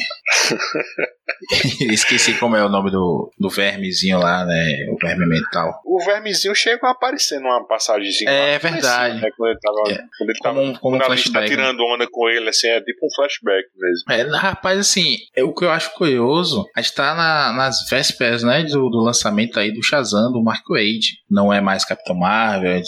Esqueci 1.92 2.34
como 2.38 2.56
é 2.56 2.64
o 2.64 2.68
nome 2.68 2.90
do, 2.90 3.30
do 3.38 3.48
vermezinho 3.48 4.18
lá, 4.18 4.44
né? 4.44 4.86
O 4.90 4.96
verme 4.96 5.26
mental. 5.26 5.80
O 5.84 6.04
vermezinho 6.04 6.54
chega 6.54 6.86
a 6.86 6.90
aparecer 6.90 7.40
numa 7.40 7.64
passagemzinha. 7.66 8.30
É 8.30 8.58
verdade. 8.58 9.20
né? 9.20 9.30
Quando 9.36 9.50
ele 9.50 9.58
tava. 9.60 9.92
É. 9.92 10.06
Quando 10.18 10.30
ele 10.30 10.38
tava. 10.40 10.60
Como 10.78 10.88
como 10.88 10.96
um 10.96 10.98
tá 10.98 11.06
flashback. 11.06 11.50
né? 11.50 11.56
tirando 11.56 11.84
onda 11.84 12.06
com 12.10 12.28
ele, 12.28 12.48
assim, 12.48 12.66
é 12.68 12.80
tipo 12.80 13.06
um 13.06 13.14
flashback 13.14 13.68
mesmo. 13.76 14.34
É, 14.34 14.38
rapaz, 14.38 14.78
assim, 14.78 15.18
é, 15.36 15.44
o 15.44 15.54
que 15.54 15.64
eu 15.64 15.70
acho 15.70 15.92
curioso, 15.94 16.64
a 16.74 16.80
gente 16.80 16.94
tá 16.94 17.14
na, 17.14 17.52
nas 17.52 17.86
vésperas, 17.88 18.42
né, 18.42 18.64
do, 18.64 18.88
do 18.88 19.02
lançamento 19.02 19.60
aí 19.60 19.72
do 19.72 19.82
Shazam, 19.82 20.32
do 20.32 20.42
Mark 20.42 20.64
Wade. 20.68 21.18
Não 21.30 21.52
é 21.52 21.60
mais 21.60 21.84
Capitão 21.84 22.16
Marvel, 22.16 22.80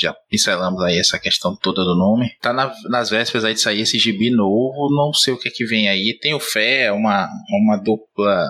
já 0.00 0.14
pincelamos 0.30 0.82
aí 0.82 0.98
essa 0.98 1.18
questão 1.18 1.56
toda 1.56 1.82
do 1.84 1.96
nome. 1.96 2.30
Tá 2.40 2.52
na, 2.52 2.72
nas 2.88 3.10
vésperas 3.10 3.44
aí 3.44 3.54
de 3.54 3.60
sair 3.60 3.80
esse 3.80 3.98
gibi 3.98 4.30
novo, 4.30 4.88
não 4.94 5.12
sei 5.12 5.34
o 5.34 5.38
que 5.38 5.48
é 5.48 5.52
que 5.52 5.64
vem 5.64 5.88
aí. 5.88 6.16
Tem 6.20 6.34
o 6.34 6.40
Fé, 6.40 6.92
uma, 6.92 7.28
uma 7.50 7.76
dupla 7.76 8.46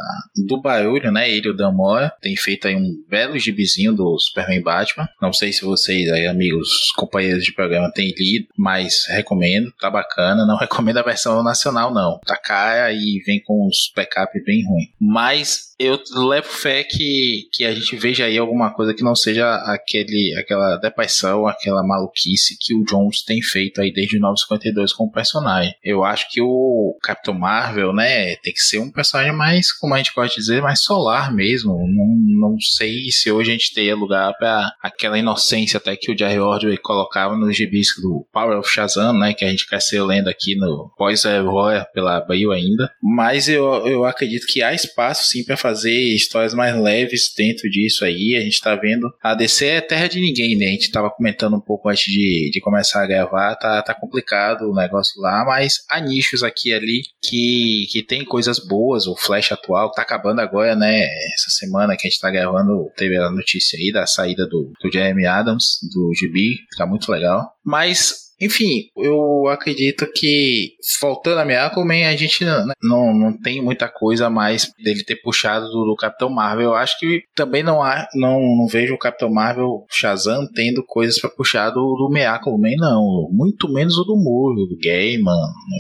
do 0.46 0.60
barulho, 0.60 1.10
né? 1.10 1.30
Ele 1.30 1.48
e 1.48 1.50
o 1.50 1.56
Damora. 1.56 2.12
Tem 2.20 2.36
feito 2.36 2.68
aí 2.68 2.76
um 2.76 3.04
belo 3.08 3.38
gibizinho 3.38 3.94
do 3.94 4.18
Superman 4.18 4.62
Batman. 4.62 5.08
Não 5.20 5.32
sei 5.32 5.52
se 5.52 5.64
vocês 5.64 6.10
aí, 6.10 6.26
amigos, 6.26 6.92
companheiros 6.96 7.44
de 7.44 7.54
programa, 7.54 7.92
têm 7.92 8.12
lido, 8.16 8.48
mas 8.56 9.06
recomendo, 9.08 9.72
tá 9.80 9.90
bacana. 9.90 10.46
Não 10.46 10.56
recomendo 10.58 10.98
a 10.98 11.02
versão 11.02 11.42
nacional, 11.42 11.92
não. 11.92 12.18
Tá 12.26 12.36
cara 12.36 12.92
e 12.92 13.22
vem 13.26 13.42
com 13.42 13.66
uns 13.66 13.92
backup 13.94 14.32
bem 14.44 14.64
ruim. 14.66 14.86
Mas 15.00 15.71
eu 15.86 16.00
levo 16.14 16.48
fé 16.48 16.84
que, 16.84 17.48
que 17.52 17.64
a 17.64 17.74
gente 17.74 17.96
veja 17.96 18.24
aí 18.24 18.38
alguma 18.38 18.72
coisa 18.72 18.94
que 18.94 19.02
não 19.02 19.14
seja 19.14 19.54
aquele, 19.66 20.34
aquela 20.38 20.76
depressão, 20.76 21.46
aquela 21.46 21.82
maluquice 21.82 22.56
que 22.60 22.74
o 22.74 22.84
Jones 22.84 23.22
tem 23.22 23.42
feito 23.42 23.80
aí 23.80 23.92
desde 23.92 24.16
1952 24.16 24.92
com 24.92 25.04
o 25.04 25.10
personagem. 25.10 25.74
Eu 25.82 26.04
acho 26.04 26.30
que 26.30 26.40
o 26.40 26.96
Capitão 27.02 27.34
Marvel, 27.34 27.92
né, 27.92 28.36
tem 28.36 28.52
que 28.52 28.60
ser 28.60 28.78
um 28.78 28.90
personagem 28.90 29.32
mais, 29.32 29.72
como 29.72 29.94
a 29.94 29.98
gente 29.98 30.14
pode 30.14 30.34
dizer, 30.34 30.62
mais 30.62 30.82
solar 30.82 31.32
mesmo. 31.32 31.72
Não, 31.72 32.50
não 32.50 32.60
sei 32.60 33.10
se 33.10 33.30
hoje 33.30 33.50
a 33.50 33.54
gente 33.54 33.74
teria 33.74 33.96
lugar 33.96 34.32
para 34.38 34.72
aquela 34.82 35.18
inocência 35.18 35.78
até 35.78 35.96
que 35.96 36.12
o 36.12 36.18
Jerry 36.18 36.38
Ordway 36.38 36.76
colocava 36.76 37.36
nos 37.36 37.56
gibis 37.56 37.88
do 38.00 38.26
Power 38.32 38.58
of 38.58 38.70
Shazam, 38.70 39.18
né, 39.18 39.34
que 39.34 39.44
a 39.44 39.48
gente 39.48 39.66
cresceu 39.66 40.06
lendo 40.06 40.28
aqui 40.28 40.54
no 40.56 40.92
pós-Royal 40.96 41.86
pela 41.92 42.16
Abril 42.16 42.52
ainda. 42.52 42.90
Mas 43.02 43.48
eu, 43.48 43.86
eu 43.86 44.04
acredito 44.04 44.46
que 44.46 44.62
há 44.62 44.72
espaço 44.72 45.26
sim 45.26 45.44
para 45.44 45.56
fazer 45.56 45.71
histórias 45.84 46.54
mais 46.54 46.78
leves 46.78 47.32
dentro 47.36 47.68
disso 47.70 48.04
aí. 48.04 48.36
A 48.36 48.40
gente 48.40 48.60
tá 48.60 48.74
vendo. 48.74 49.12
A 49.22 49.34
DC 49.34 49.66
é 49.66 49.80
terra 49.80 50.08
de 50.08 50.20
ninguém, 50.20 50.56
né? 50.56 50.66
A 50.66 50.70
gente 50.70 50.90
tava 50.90 51.10
comentando 51.10 51.56
um 51.56 51.60
pouco 51.60 51.88
antes 51.88 52.04
de, 52.12 52.50
de 52.52 52.60
começar 52.60 53.02
a 53.02 53.06
gravar. 53.06 53.56
Tá, 53.56 53.82
tá 53.82 53.94
complicado 53.94 54.70
o 54.70 54.74
negócio 54.74 55.20
lá, 55.20 55.44
mas 55.46 55.84
há 55.88 56.00
nichos 56.00 56.42
aqui 56.42 56.70
e 56.70 56.74
ali 56.74 57.02
que, 57.22 57.86
que 57.90 58.02
tem 58.02 58.24
coisas 58.24 58.58
boas. 58.58 59.06
O 59.06 59.16
Flash 59.16 59.52
atual 59.52 59.90
tá 59.92 60.02
acabando 60.02 60.40
agora, 60.40 60.74
né? 60.76 61.00
Essa 61.34 61.50
semana 61.50 61.96
que 61.96 62.06
a 62.06 62.10
gente 62.10 62.20
tá 62.20 62.30
gravando, 62.30 62.90
teve 62.96 63.16
a 63.16 63.30
notícia 63.30 63.78
aí 63.78 63.92
da 63.92 64.06
saída 64.06 64.46
do, 64.46 64.72
do 64.80 64.92
Jeremy 64.92 65.26
Adams, 65.26 65.78
do 65.92 66.12
GB. 66.14 66.56
Tá 66.76 66.86
muito 66.86 67.10
legal. 67.10 67.52
Mas 67.64 68.21
enfim, 68.42 68.88
eu 68.96 69.46
acredito 69.48 70.06
que, 70.12 70.72
faltando 70.98 71.40
a 71.40 71.66
Aquaman, 71.66 72.08
a 72.08 72.16
gente 72.16 72.44
não, 72.44 72.66
não, 72.82 73.14
não 73.14 73.40
tem 73.40 73.62
muita 73.62 73.88
coisa 73.88 74.28
mais 74.28 74.72
dele 74.82 75.04
ter 75.04 75.16
puxado 75.16 75.66
do, 75.68 75.84
do, 75.84 75.96
Capitão 75.96 76.28
Marvel. 76.28 76.70
Eu 76.70 76.74
acho 76.74 76.98
que 76.98 77.22
também 77.36 77.62
não 77.62 77.82
há, 77.82 78.08
não, 78.14 78.40
não 78.40 78.66
vejo 78.66 78.94
o 78.94 78.98
Capitão 78.98 79.30
Marvel 79.30 79.84
Shazam 79.88 80.48
tendo 80.54 80.84
coisas 80.84 81.20
para 81.20 81.30
puxar 81.30 81.70
do, 81.70 81.94
do 81.94 82.10
Aquaman, 82.18 82.74
não. 82.76 83.28
Muito 83.30 83.72
menos 83.72 83.96
o 83.96 84.04
do 84.04 84.16
Moore, 84.16 84.68
do 84.68 84.78
Gaiman, 84.82 85.32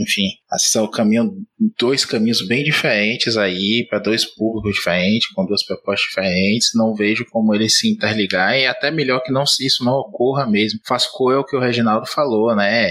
enfim. 0.02 0.28
Assim, 0.52 0.68
são 0.68 0.86
caminho, 0.86 1.32
dois 1.78 2.04
caminhos 2.04 2.46
bem 2.46 2.62
diferentes 2.62 3.38
aí, 3.38 3.86
para 3.88 3.98
dois 3.98 4.24
públicos 4.24 4.74
diferentes, 4.74 5.28
com 5.28 5.46
duas 5.46 5.64
propostas 5.64 6.08
diferentes. 6.08 6.70
Não 6.74 6.94
vejo 6.94 7.24
como 7.30 7.54
eles 7.54 7.78
se 7.78 7.90
interligar. 7.90 8.54
E 8.54 8.64
é 8.64 8.68
até 8.68 8.90
melhor 8.90 9.22
que 9.22 9.32
não 9.32 9.46
se 9.46 9.66
isso 9.66 9.82
não 9.82 9.94
ocorra 9.94 10.46
mesmo. 10.46 10.78
Faz 10.86 11.06
com 11.06 11.24
o 11.32 11.44
que 11.44 11.56
o 11.56 11.60
Reginaldo 11.60 12.06
falou, 12.06 12.54
né? 12.54 12.86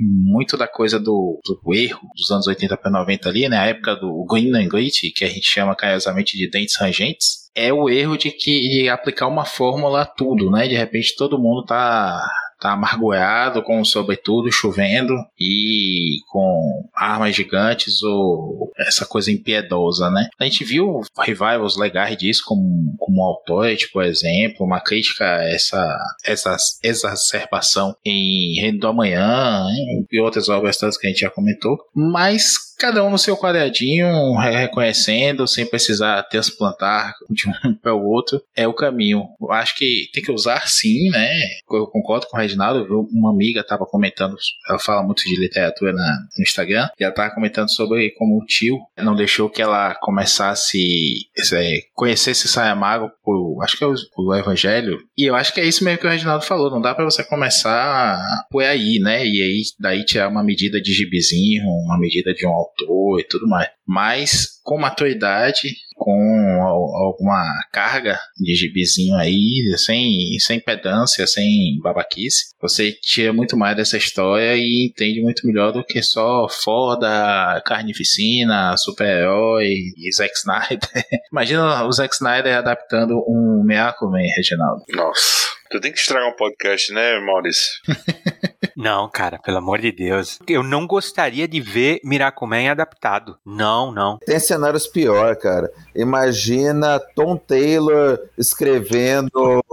Muito 0.00 0.56
da 0.56 0.66
coisa 0.66 0.98
do, 0.98 1.40
do 1.44 1.74
erro 1.74 2.00
dos 2.16 2.30
anos 2.32 2.48
80 2.48 2.76
para 2.76 2.90
90 2.90 3.28
ali, 3.28 3.48
né? 3.48 3.58
A 3.58 3.66
época 3.66 3.94
do 3.94 4.24
Green 4.28 4.68
Grit, 4.68 5.12
que 5.12 5.24
a 5.24 5.28
gente 5.28 5.46
chama 5.46 5.76
carinhosamente 5.76 6.36
de 6.36 6.50
dentes 6.50 6.76
rangentes, 6.76 7.46
é 7.54 7.72
o 7.72 7.88
erro 7.88 8.18
de 8.18 8.32
que 8.32 8.68
de 8.68 8.88
aplicar 8.88 9.28
uma 9.28 9.44
fórmula 9.44 10.02
a 10.02 10.06
tudo, 10.06 10.50
né? 10.50 10.66
De 10.66 10.74
repente 10.74 11.14
todo 11.16 11.38
mundo 11.38 11.64
tá 11.64 12.20
tá 12.60 12.72
amargurado, 12.72 13.62
com 13.62 13.84
sobretudo 13.84 14.50
chovendo 14.50 15.14
e 15.38 16.18
com 16.30 16.88
armas 16.94 17.34
gigantes 17.34 18.02
ou 18.02 18.70
essa 18.78 19.04
coisa 19.06 19.30
impiedosa, 19.30 20.10
né? 20.10 20.28
A 20.38 20.44
gente 20.44 20.64
viu 20.64 21.00
revivals 21.18 21.76
legais 21.76 22.16
disso, 22.16 22.42
como, 22.46 22.94
como 22.98 23.22
Authority, 23.22 23.90
por 23.92 24.04
exemplo, 24.04 24.66
uma 24.66 24.80
crítica 24.80 25.24
a 25.24 25.44
essa, 25.48 25.98
essa 26.24 26.56
exacerbação 26.82 27.94
em 28.04 28.60
Reino 28.60 28.78
do 28.78 28.88
Amanhã 28.88 29.66
e 30.10 30.20
outras 30.20 30.48
obras 30.48 30.76
que 30.98 31.06
a 31.06 31.10
gente 31.10 31.20
já 31.20 31.30
comentou, 31.30 31.76
mas 31.94 32.65
cada 32.78 33.02
um 33.04 33.10
no 33.10 33.18
seu 33.18 33.36
quadradinho, 33.36 34.34
reconhecendo, 34.38 35.46
sem 35.46 35.66
precisar 35.66 36.22
transplantar 36.24 37.14
de 37.30 37.48
um 37.48 37.74
para 37.82 37.94
o 37.94 38.04
outro, 38.04 38.40
é 38.54 38.66
o 38.66 38.74
caminho. 38.74 39.24
Eu 39.40 39.52
acho 39.52 39.76
que 39.76 40.08
tem 40.12 40.22
que 40.22 40.32
usar 40.32 40.68
sim, 40.68 41.10
né? 41.10 41.34
Eu 41.70 41.86
concordo 41.86 42.26
com 42.26 42.36
o 42.36 42.40
Reginaldo, 42.40 42.86
uma 43.12 43.30
amiga 43.30 43.60
estava 43.60 43.84
comentando, 43.86 44.36
ela 44.68 44.78
fala 44.78 45.02
muito 45.02 45.22
de 45.24 45.38
literatura 45.40 45.92
na, 45.92 46.18
no 46.36 46.42
Instagram, 46.42 46.88
e 46.98 47.04
ela 47.04 47.12
estava 47.12 47.34
comentando 47.34 47.70
sobre 47.72 48.10
como 48.12 48.38
o 48.38 48.46
tio 48.46 48.78
não 48.96 49.14
deixou 49.14 49.48
que 49.48 49.62
ela 49.62 49.94
começasse, 49.96 51.28
é, 51.52 51.80
conhecesse 51.94 52.48
Sayamago 52.48 53.10
por, 53.24 53.62
acho 53.62 53.76
que 53.76 53.84
é 53.84 53.86
o, 53.86 53.94
o 54.18 54.34
Evangelho, 54.34 54.98
e 55.16 55.24
eu 55.28 55.34
acho 55.34 55.52
que 55.52 55.60
é 55.60 55.64
isso 55.64 55.84
mesmo 55.84 56.00
que 56.00 56.06
o 56.06 56.10
Reginaldo 56.10 56.44
falou, 56.44 56.70
não 56.70 56.80
dá 56.80 56.94
para 56.94 57.04
você 57.04 57.24
começar 57.24 58.20
por 58.50 58.62
aí, 58.62 58.98
né? 58.98 59.26
E 59.26 59.42
aí 59.42 59.62
daí 59.78 60.04
tirar 60.04 60.28
uma 60.28 60.44
medida 60.44 60.80
de 60.80 60.92
gibizinho, 60.92 61.64
uma 61.64 61.98
medida 61.98 62.32
de 62.32 62.46
um 62.46 62.50
autor 62.66 63.20
e 63.20 63.24
tudo 63.28 63.46
mais. 63.46 63.68
Mas 63.86 64.60
com 64.62 64.78
maturidade, 64.78 65.76
com 65.96 66.60
alguma 66.62 67.42
carga 67.72 68.18
de 68.36 68.54
gibizinho 68.54 69.14
aí, 69.14 69.62
sem, 69.76 70.38
sem 70.40 70.60
pedância, 70.60 71.26
sem 71.26 71.78
babaquice, 71.80 72.54
você 72.60 72.92
tira 72.92 73.32
muito 73.32 73.56
mais 73.56 73.76
dessa 73.76 73.96
história 73.96 74.56
e 74.56 74.88
entende 74.90 75.22
muito 75.22 75.46
melhor 75.46 75.72
do 75.72 75.84
que 75.84 76.02
só 76.02 76.48
Forda, 76.48 77.62
Carnificina, 77.64 78.76
Super-Herói 78.76 79.68
e 79.96 80.12
Zack 80.12 80.34
Snyder. 80.36 80.90
Imagina 81.32 81.84
o 81.84 81.92
Zack 81.92 82.14
Snyder 82.14 82.58
adaptando 82.58 83.24
um 83.28 83.62
Meakumen, 83.64 84.26
Reginaldo. 84.36 84.82
Nossa. 84.94 85.55
Tu 85.70 85.80
tem 85.80 85.92
que 85.92 85.98
estragar 85.98 86.28
um 86.28 86.36
podcast, 86.36 86.92
né, 86.92 87.18
Maurício? 87.20 87.72
não, 88.76 89.08
cara, 89.08 89.38
pelo 89.38 89.58
amor 89.58 89.80
de 89.80 89.90
Deus. 89.90 90.38
Eu 90.46 90.62
não 90.62 90.86
gostaria 90.86 91.48
de 91.48 91.60
ver 91.60 92.00
Miracuman 92.04 92.68
adaptado. 92.70 93.38
Não, 93.44 93.90
não. 93.90 94.18
Tem 94.18 94.38
cenários 94.38 94.86
pior, 94.86 95.34
cara. 95.36 95.70
Imagina 95.94 97.00
Tom 97.14 97.36
Taylor 97.36 98.18
escrevendo 98.38 99.64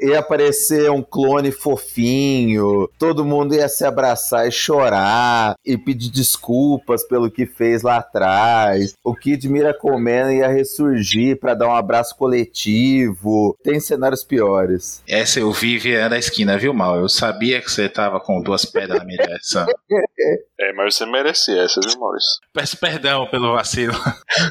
Ia 0.00 0.18
aparecer 0.20 0.90
um 0.90 1.02
clone 1.02 1.50
fofinho, 1.50 2.88
todo 2.98 3.24
mundo 3.24 3.54
ia 3.54 3.68
se 3.68 3.84
abraçar 3.84 4.46
e 4.46 4.52
chorar 4.52 5.54
e 5.64 5.76
pedir 5.76 6.10
desculpas 6.10 7.06
pelo 7.06 7.30
que 7.30 7.46
fez 7.46 7.82
lá 7.82 7.98
atrás. 7.98 8.94
O 9.04 9.14
Kid 9.14 9.48
Miracle 9.48 9.98
ia 10.36 10.48
ressurgir 10.48 11.38
para 11.38 11.54
dar 11.54 11.68
um 11.68 11.74
abraço 11.74 12.16
coletivo. 12.16 13.56
Tem 13.62 13.80
cenários 13.80 14.24
piores. 14.24 15.02
Essa 15.08 15.40
eu 15.40 15.52
vi 15.52 15.78
da 16.08 16.18
esquina, 16.18 16.58
viu, 16.58 16.74
Mal? 16.74 16.96
Eu 16.96 17.08
sabia 17.08 17.60
que 17.60 17.70
você 17.70 17.88
tava 17.88 18.20
com 18.20 18.40
duas 18.42 18.64
pedras 18.64 18.98
na 18.98 19.04
minha 19.04 19.22
direção. 19.22 19.66
É, 20.60 20.72
mas 20.72 20.96
você 20.96 21.06
merecia 21.06 21.62
essa, 21.62 21.80
viu, 21.80 22.00
Maurício? 22.00 22.32
Peço 22.52 22.76
perdão 22.78 23.28
pelo 23.30 23.54
vacilo. 23.54 23.94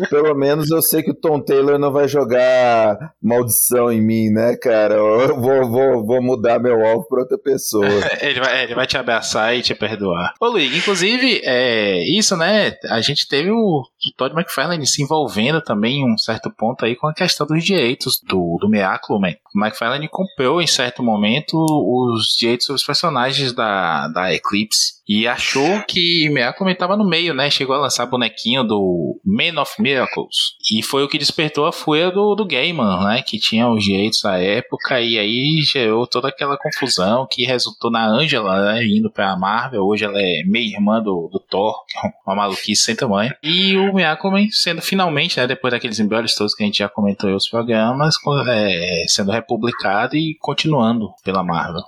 Pelo 0.10 0.34
menos 0.36 0.72
eu 0.72 0.82
sei 0.82 1.04
que 1.04 1.12
o 1.12 1.14
Tom 1.14 1.42
Taylor 1.42 1.78
não 1.78 1.92
vai 1.92 2.08
jogar 2.08 2.98
maldição 3.22 3.92
em 3.92 4.02
mim, 4.02 4.30
né, 4.30 4.56
cara? 4.56 4.97
Eu 4.98 5.40
vou, 5.40 5.70
vou, 5.70 6.06
vou 6.06 6.22
mudar 6.22 6.60
meu 6.60 6.86
alvo 6.86 7.08
pra 7.08 7.22
outra 7.22 7.38
pessoa. 7.38 7.86
ele, 8.22 8.40
vai, 8.40 8.64
ele 8.64 8.76
vai 8.76 8.88
te 8.88 8.98
abraçar 8.98 9.56
e 9.56 9.62
te 9.62 9.74
perdoar. 9.76 10.34
Ô, 10.40 10.48
Luiz, 10.48 10.76
inclusive, 10.76 11.42
é, 11.44 12.04
isso, 12.10 12.36
né? 12.36 12.74
A 12.90 13.02
gente 13.02 13.28
teve 13.28 13.52
o, 13.52 13.84
Todd 14.18 14.34
McFarlane 14.34 14.86
se 14.86 15.02
envolvendo 15.02 15.62
também 15.62 16.02
em 16.02 16.14
um 16.14 16.18
certo 16.18 16.50
ponto 16.50 16.86
aí 16.86 16.96
com 16.96 17.08
a 17.08 17.14
questão 17.14 17.46
dos 17.46 17.64
direitos 17.64 18.22
do, 18.28 18.58
do 18.60 18.70
Meaculo, 18.70 19.20
man. 19.20 19.34
O 19.56 19.60
McFarlane 19.60 20.08
comprou 20.08 20.62
em 20.62 20.68
certo 20.68 21.04
momento 21.04 21.56
os 21.56 22.36
direitos 22.38 22.68
dos 22.68 22.84
personagens 22.84 23.54
da, 23.54 24.08
da 24.08 24.34
Eclipse 24.34 24.98
e 25.08 25.26
achou 25.26 25.82
que 25.88 26.30
Miracle 26.30 26.70
estava 26.70 26.98
no 26.98 27.08
meio, 27.08 27.34
né? 27.34 27.50
Chegou 27.50 27.76
a 27.76 27.80
lançar 27.80 28.06
bonequinho 28.06 28.64
do 28.64 29.20
Man 29.26 29.60
of 29.62 29.82
Miracles. 29.82 30.58
E 30.70 30.84
foi 30.84 31.04
o 31.04 31.08
que 31.08 31.18
despertou 31.18 31.66
a 31.66 31.72
fúria 31.72 32.12
do, 32.12 32.36
do 32.36 32.46
Gaiman, 32.46 33.06
né? 33.06 33.24
Que 33.26 33.40
tinha 33.40 33.70
os 33.70 33.84
direitos 33.84 34.26
à 34.26 34.38
época 34.38 34.87
e 34.94 35.18
aí 35.18 35.62
gerou 35.62 36.08
toda 36.08 36.30
aquela 36.30 36.58
confusão 36.58 37.28
que 37.30 37.46
resultou 37.46 37.92
na 37.92 38.08
Angela, 38.08 38.74
né? 38.74 38.86
Indo 38.86 39.12
pra 39.12 39.36
Marvel. 39.38 39.84
Hoje 39.84 40.06
ela 40.06 40.20
é 40.20 40.44
meia 40.46 40.76
irmã 40.76 41.02
do, 41.02 41.30
do 41.32 41.40
Thor, 41.40 41.84
é 42.04 42.10
uma 42.26 42.36
maluquice 42.36 42.84
sem 42.84 42.96
tamanho. 42.96 43.34
E 43.44 43.76
o 43.78 43.94
Miracle 43.94 44.48
sendo 44.52 44.82
finalmente, 44.82 45.40
né? 45.40 45.48
Depois 45.48 45.72
daqueles 45.72 46.00
embrólios 46.00 46.36
todos 46.36 46.54
que 46.54 46.64
a 46.64 46.66
gente 46.66 46.80
já 46.80 46.90
comentou 46.90 47.30
em 47.30 47.34
outros 47.34 47.50
programas, 47.50 48.16
é, 48.48 49.06
sendo 49.08 49.32
republicado 49.32 50.16
e 50.16 50.36
continuando 50.40 51.10
pela 51.24 51.44
Marvel. 51.44 51.82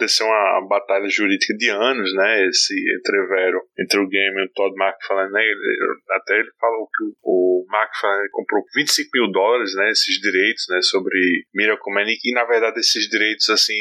Aconteceu 0.00 0.26
uma 0.26 0.66
batalha 0.66 1.08
jurídica 1.10 1.54
de 1.58 1.68
anos, 1.68 2.14
né? 2.14 2.40
esse 2.48 2.74
entrevero 2.98 3.60
entre 3.78 4.00
o 4.00 4.08
game 4.08 4.40
e 4.40 4.44
o 4.44 4.52
Todd 4.54 4.74
McFarlane, 4.76 5.32
né? 5.32 5.42
Até 6.16 6.38
ele 6.38 6.50
falou 6.58 6.86
que 6.86 7.04
o, 7.04 7.60
o 7.60 7.66
McFarlane 7.70 8.30
comprou 8.32 8.64
25 8.74 9.10
mil 9.14 9.32
dólares, 9.32 9.74
né? 9.74 9.90
Esses 9.90 10.20
direitos, 10.20 10.64
né? 10.68 10.80
Sobre 10.82 11.44
Miracle 11.54 11.92
Man 11.92 12.06
e, 12.08 12.34
na 12.34 12.44
verdade 12.44 12.80
esses 12.80 13.08
direitos, 13.08 13.48
assim, 13.50 13.80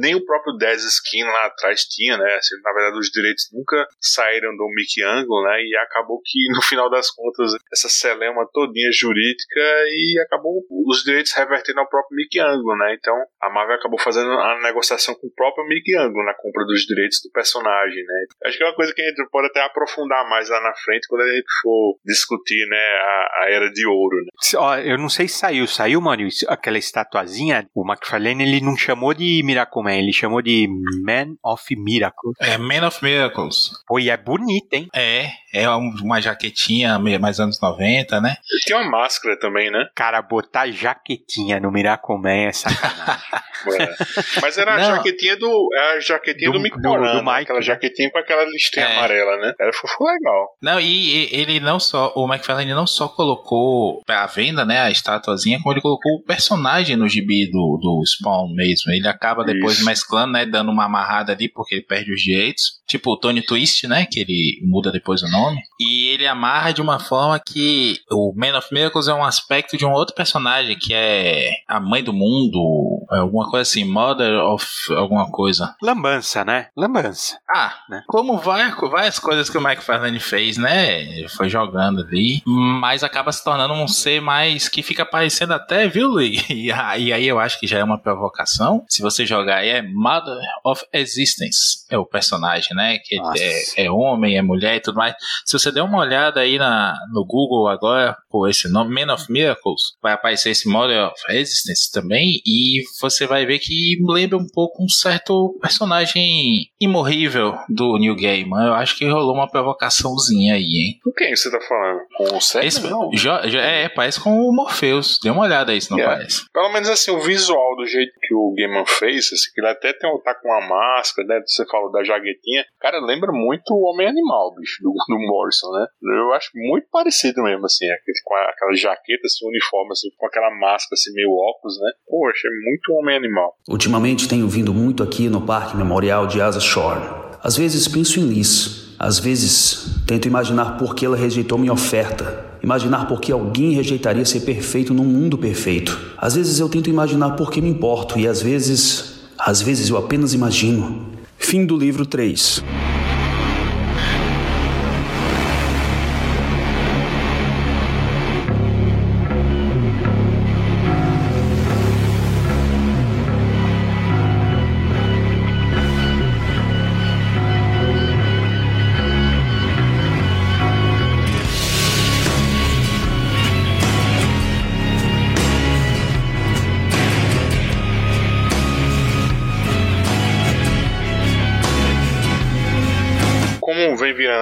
nem 0.00 0.14
o 0.14 0.24
próprio 0.24 0.56
Dez 0.56 0.84
Skin 0.84 1.24
lá 1.24 1.46
atrás 1.46 1.82
tinha, 1.82 2.16
né? 2.16 2.34
Assim, 2.34 2.54
na 2.62 2.72
verdade 2.72 2.98
os 2.98 3.10
direitos 3.10 3.48
nunca 3.52 3.86
saíram 4.00 4.56
do 4.56 4.66
Mickey 4.74 5.02
Angle, 5.02 5.44
né? 5.44 5.62
E 5.62 5.76
acabou 5.78 6.20
que 6.24 6.38
no 6.54 6.62
final 6.62 6.90
das 6.90 7.10
contas 7.10 7.52
essa 7.72 7.88
celema 7.88 8.48
todinha 8.52 8.90
jurídica 8.92 9.60
e 9.88 10.18
acabou 10.24 10.62
os 10.86 11.02
direitos 11.02 11.32
revertendo 11.34 11.80
ao 11.80 11.88
próprio 11.88 12.16
Mickey 12.16 12.40
Angle, 12.40 12.76
né? 12.78 12.94
Então 12.94 13.14
a 13.42 13.50
Marvel 13.50 13.76
acabou 13.76 14.00
fazendo 14.00 14.30
a 14.30 14.60
negociação 14.62 15.14
com 15.14 15.26
o 15.26 15.34
próprio 15.34 15.55
Mickey 15.64 15.96
Angle 15.96 16.24
na 16.24 16.34
compra 16.34 16.64
dos 16.64 16.82
direitos 16.82 17.20
do 17.22 17.30
personagem, 17.30 18.02
né? 18.04 18.16
né? 18.16 18.26
Acho 18.46 18.56
que 18.56 18.64
é 18.64 18.66
uma 18.66 18.74
coisa 18.74 18.92
que 18.94 19.02
a 19.02 19.08
gente 19.08 19.28
pode 19.30 19.48
até 19.48 19.60
aprofundar 19.62 20.28
mais 20.28 20.48
lá 20.48 20.60
na 20.60 20.74
frente 20.74 21.06
quando 21.08 21.22
a 21.22 21.34
gente 21.34 21.46
for 21.62 21.98
discutir, 22.04 22.66
né, 22.68 22.76
a, 22.76 23.44
a 23.44 23.50
era 23.50 23.70
de 23.70 23.86
ouro, 23.86 24.16
né? 24.16 24.30
Ó, 24.56 24.76
eu 24.76 24.98
não 24.98 25.08
sei 25.08 25.28
se 25.28 25.38
saiu, 25.38 25.66
saiu, 25.66 26.00
mano, 26.00 26.26
aquela 26.48 26.78
estatuazinha, 26.78 27.68
o 27.74 27.84
McFarlane 27.86 28.42
ele 28.42 28.60
não 28.60 28.76
chamou 28.76 29.12
de 29.12 29.42
Miracle 29.44 29.82
Man, 29.82 29.96
ele 29.96 30.12
chamou 30.12 30.40
de 30.40 30.66
Man 31.04 31.36
of 31.44 31.64
Miracles. 31.76 32.36
É, 32.40 32.56
Man 32.56 32.86
of 32.86 33.02
Miracles. 33.02 33.70
Pô, 33.86 33.98
e 33.98 34.10
é 34.10 34.16
bonito, 34.16 34.72
hein? 34.72 34.88
É, 34.94 35.28
é 35.56 35.68
uma 35.70 36.20
jaquetinha 36.20 36.98
mais 36.98 37.40
anos 37.40 37.60
90, 37.60 38.20
né? 38.20 38.36
E 38.44 38.66
tem 38.66 38.76
uma 38.76 38.90
máscara 38.90 39.38
também, 39.38 39.70
né? 39.70 39.88
Cara, 39.94 40.20
botar 40.22 40.68
jaquetinha 40.68 41.58
no 41.60 41.70
Miracle 41.70 42.18
Man 42.20 42.48
é 42.48 42.52
sacanagem. 42.52 43.46
é. 43.80 43.94
Mas 44.40 44.58
era 44.58 44.76
não. 44.76 44.82
a 44.82 44.96
jaquetinha 44.96 45.36
do, 45.36 45.68
é 45.74 45.96
a 45.96 46.00
jaquetinha 46.00 46.50
do, 46.50 46.58
do 46.58 46.68
do, 46.68 46.80
do 46.80 47.22
né? 47.22 47.40
aquela 47.40 47.60
jaquetinha 47.60 48.10
com 48.10 48.18
aquela 48.18 48.44
listinha 48.44 48.86
é. 48.86 48.96
amarela, 48.96 49.36
né? 49.38 49.54
Era 49.58 49.72
foi 49.72 50.12
legal. 50.12 50.48
Não, 50.62 50.80
e, 50.80 50.84
e, 50.86 51.28
ele 51.32 51.60
não 51.60 51.78
só, 51.78 52.12
o 52.14 52.26
McFarlane 52.26 52.74
não 52.74 52.86
só 52.86 53.08
colocou 53.08 54.02
pra 54.04 54.26
venda, 54.26 54.64
né, 54.64 54.80
a 54.80 54.90
estatuazinha, 54.90 55.58
como 55.62 55.72
ele 55.72 55.80
colocou 55.80 56.16
o 56.16 56.24
personagem 56.24 56.96
no 56.96 57.08
gibi 57.08 57.50
do, 57.50 57.78
do 57.80 58.02
Spawn 58.04 58.52
mesmo. 58.54 58.92
Ele 58.92 59.08
acaba 59.08 59.44
depois 59.44 59.76
Isso. 59.76 59.86
mesclando, 59.86 60.32
né, 60.32 60.46
dando 60.46 60.70
uma 60.70 60.84
amarrada 60.84 61.32
ali 61.32 61.48
porque 61.48 61.76
ele 61.76 61.84
perde 61.84 62.12
os 62.12 62.20
direitos. 62.20 62.80
Tipo 62.86 63.12
o 63.12 63.16
Tony 63.16 63.42
Twist, 63.42 63.86
né, 63.86 64.06
que 64.10 64.20
ele 64.20 64.60
muda 64.64 64.90
depois 64.90 65.22
o 65.22 65.28
nome. 65.28 65.45
E 65.80 66.08
ele 66.08 66.26
amarra 66.26 66.72
de 66.72 66.80
uma 66.82 66.98
forma 66.98 67.38
que 67.38 68.00
o 68.10 68.32
Man 68.34 68.56
of 68.56 68.72
Miracles 68.72 69.08
é 69.08 69.14
um 69.14 69.24
aspecto 69.24 69.76
de 69.76 69.84
um 69.84 69.92
outro 69.92 70.14
personagem 70.14 70.76
que 70.78 70.92
é 70.94 71.50
a 71.68 71.78
mãe 71.78 72.02
do 72.02 72.12
mundo, 72.12 73.04
alguma 73.10 73.48
coisa 73.50 73.62
assim, 73.62 73.84
Mother 73.84 74.40
of 74.42 74.66
alguma 74.94 75.30
coisa. 75.30 75.74
Lambança, 75.82 76.44
né? 76.44 76.68
Lambança. 76.76 77.38
Ah, 77.54 77.74
né? 77.88 78.02
como 78.06 78.38
vai, 78.38 78.72
várias 78.90 79.18
coisas 79.18 79.50
que 79.50 79.58
o 79.58 79.60
Mike 79.60 79.84
Farlane 79.84 80.18
fez, 80.18 80.56
né? 80.56 81.02
Ele 81.02 81.28
foi 81.28 81.48
jogando 81.48 82.00
ali, 82.00 82.42
mas 82.46 83.04
acaba 83.04 83.30
se 83.30 83.44
tornando 83.44 83.74
um 83.74 83.86
ser 83.86 84.20
mais 84.20 84.68
que 84.68 84.82
fica 84.82 85.04
parecendo 85.04 85.52
até, 85.52 85.86
viu, 85.86 86.10
Lee? 86.10 86.36
E, 86.56 86.72
aí 86.72 87.26
eu 87.26 87.38
acho 87.38 87.60
que 87.60 87.66
já 87.66 87.78
é 87.78 87.84
uma 87.84 88.00
provocação. 88.00 88.84
Se 88.88 89.02
você 89.02 89.26
jogar 89.26 89.58
aí, 89.58 89.68
é 89.68 89.82
Mother 89.82 90.38
of 90.64 90.84
Existence, 90.92 91.84
é 91.90 91.98
o 91.98 92.06
personagem, 92.06 92.74
né? 92.74 92.98
Que 92.98 93.16
é, 93.36 93.84
é, 93.84 93.90
homem, 93.90 94.36
é 94.36 94.42
mulher 94.42 94.76
e 94.76 94.80
tudo 94.80 94.96
mais. 94.96 95.14
Se 95.44 95.58
você 95.58 95.70
der 95.70 95.82
uma 95.82 95.98
olhada 95.98 96.40
aí 96.40 96.58
na, 96.58 96.94
no 97.12 97.24
Google 97.24 97.68
agora, 97.68 98.16
por 98.30 98.48
esse 98.48 98.70
nome, 98.70 98.94
Man 98.94 99.12
of 99.12 99.30
Miracles, 99.30 99.96
vai 100.02 100.12
aparecer 100.12 100.50
esse 100.50 100.68
Mother 100.68 101.06
of 101.06 101.14
Existence 101.28 101.90
também, 101.92 102.40
e 102.46 102.82
você 103.00 103.26
vai 103.26 103.46
ver 103.46 103.58
que 103.58 103.98
lembra 104.08 104.36
um 104.38 104.46
pouco 104.52 104.82
um 104.82 104.88
certo 104.88 105.58
personagem 105.60 106.68
imorrível 106.80 107.54
do 107.68 107.98
New 107.98 108.14
Game. 108.14 108.50
Eu 108.50 108.74
acho 108.74 108.96
que 108.96 109.08
rolou 109.08 109.34
uma 109.34 109.50
provocaçãozinha 109.50 110.54
aí, 110.54 110.62
hein? 110.62 111.00
Com 111.02 111.12
quem 111.12 111.34
você 111.34 111.50
tá 111.50 111.60
falando? 111.60 112.00
Com 112.16 112.36
o 112.36 112.40
Seth? 112.40 112.64
Esse, 112.64 112.82
já, 113.14 113.46
já, 113.48 113.60
é, 113.60 113.88
parece 113.88 114.20
com 114.20 114.30
o 114.30 114.52
Morpheus. 114.52 115.18
Dê 115.22 115.30
uma 115.30 115.42
olhada 115.42 115.72
aí 115.72 115.80
se 115.80 115.90
não 115.90 115.98
yeah. 115.98 116.16
parece. 116.16 116.44
Pelo 116.52 116.72
menos 116.72 116.88
assim, 116.88 117.10
o 117.10 117.20
visual 117.20 117.76
do 117.76 117.86
jeito 117.86 118.12
que 118.20 118.34
o 118.34 118.54
Gaiman 118.56 118.86
fez, 118.86 119.26
assim, 119.32 119.50
que 119.54 119.60
ele 119.60 119.68
até 119.68 119.92
tem, 119.92 120.10
tá 120.22 120.34
com 120.34 120.48
uma 120.48 120.66
máscara, 120.66 121.26
né? 121.28 121.42
Você 121.46 121.64
falou 121.66 121.90
da 121.90 122.04
jaguetinha. 122.04 122.64
Cara, 122.80 122.98
lembra 123.00 123.32
muito 123.32 123.72
o 123.72 123.90
Homem-Animal, 123.90 124.54
bicho, 124.54 124.82
do, 124.82 124.92
do 125.08 125.15
Morrison, 125.18 125.70
né? 125.72 125.86
Eu 126.02 126.32
acho 126.34 126.50
muito 126.54 126.86
parecido 126.90 127.42
mesmo, 127.42 127.66
assim, 127.66 127.86
com 128.24 128.34
aquela 128.34 128.74
jaqueta, 128.74 129.22
assim, 129.24 129.46
uniforme, 129.46 129.92
assim, 129.92 130.08
com 130.16 130.26
aquela 130.26 130.50
máscara, 130.50 130.94
assim, 130.94 131.12
meio 131.12 131.30
óculos, 131.30 131.78
né? 131.80 131.90
Pô, 132.06 132.28
achei 132.28 132.50
muito 132.50 132.92
Homem-Animal. 132.92 133.54
Ultimamente 133.68 134.28
tenho 134.28 134.48
vindo 134.48 134.72
muito 134.72 135.02
aqui 135.02 135.28
no 135.28 135.40
Parque 135.40 135.76
Memorial 135.76 136.26
de 136.26 136.40
Asa 136.40 136.60
Shore. 136.60 137.00
Às 137.42 137.56
vezes 137.56 137.86
penso 137.86 138.18
em 138.18 138.26
Liz. 138.26 138.96
Às 138.98 139.18
vezes 139.18 140.04
tento 140.06 140.26
imaginar 140.26 140.78
por 140.78 140.94
que 140.94 141.04
ela 141.04 141.16
rejeitou 141.16 141.58
minha 141.58 141.72
oferta. 141.72 142.46
Imaginar 142.62 143.06
por 143.06 143.20
que 143.20 143.30
alguém 143.30 143.72
rejeitaria 143.72 144.24
ser 144.24 144.40
perfeito 144.40 144.94
num 144.94 145.04
mundo 145.04 145.36
perfeito. 145.38 146.14
Às 146.16 146.34
vezes 146.34 146.58
eu 146.58 146.68
tento 146.68 146.90
imaginar 146.90 147.32
por 147.36 147.50
que 147.50 147.60
me 147.60 147.68
importo 147.68 148.18
e 148.18 148.26
às 148.26 148.42
vezes, 148.42 149.28
às 149.38 149.60
vezes 149.60 149.90
eu 149.90 149.96
apenas 149.96 150.34
imagino. 150.34 151.12
Fim 151.38 151.64
do 151.66 151.76
livro 151.76 152.06
3. 152.06 152.64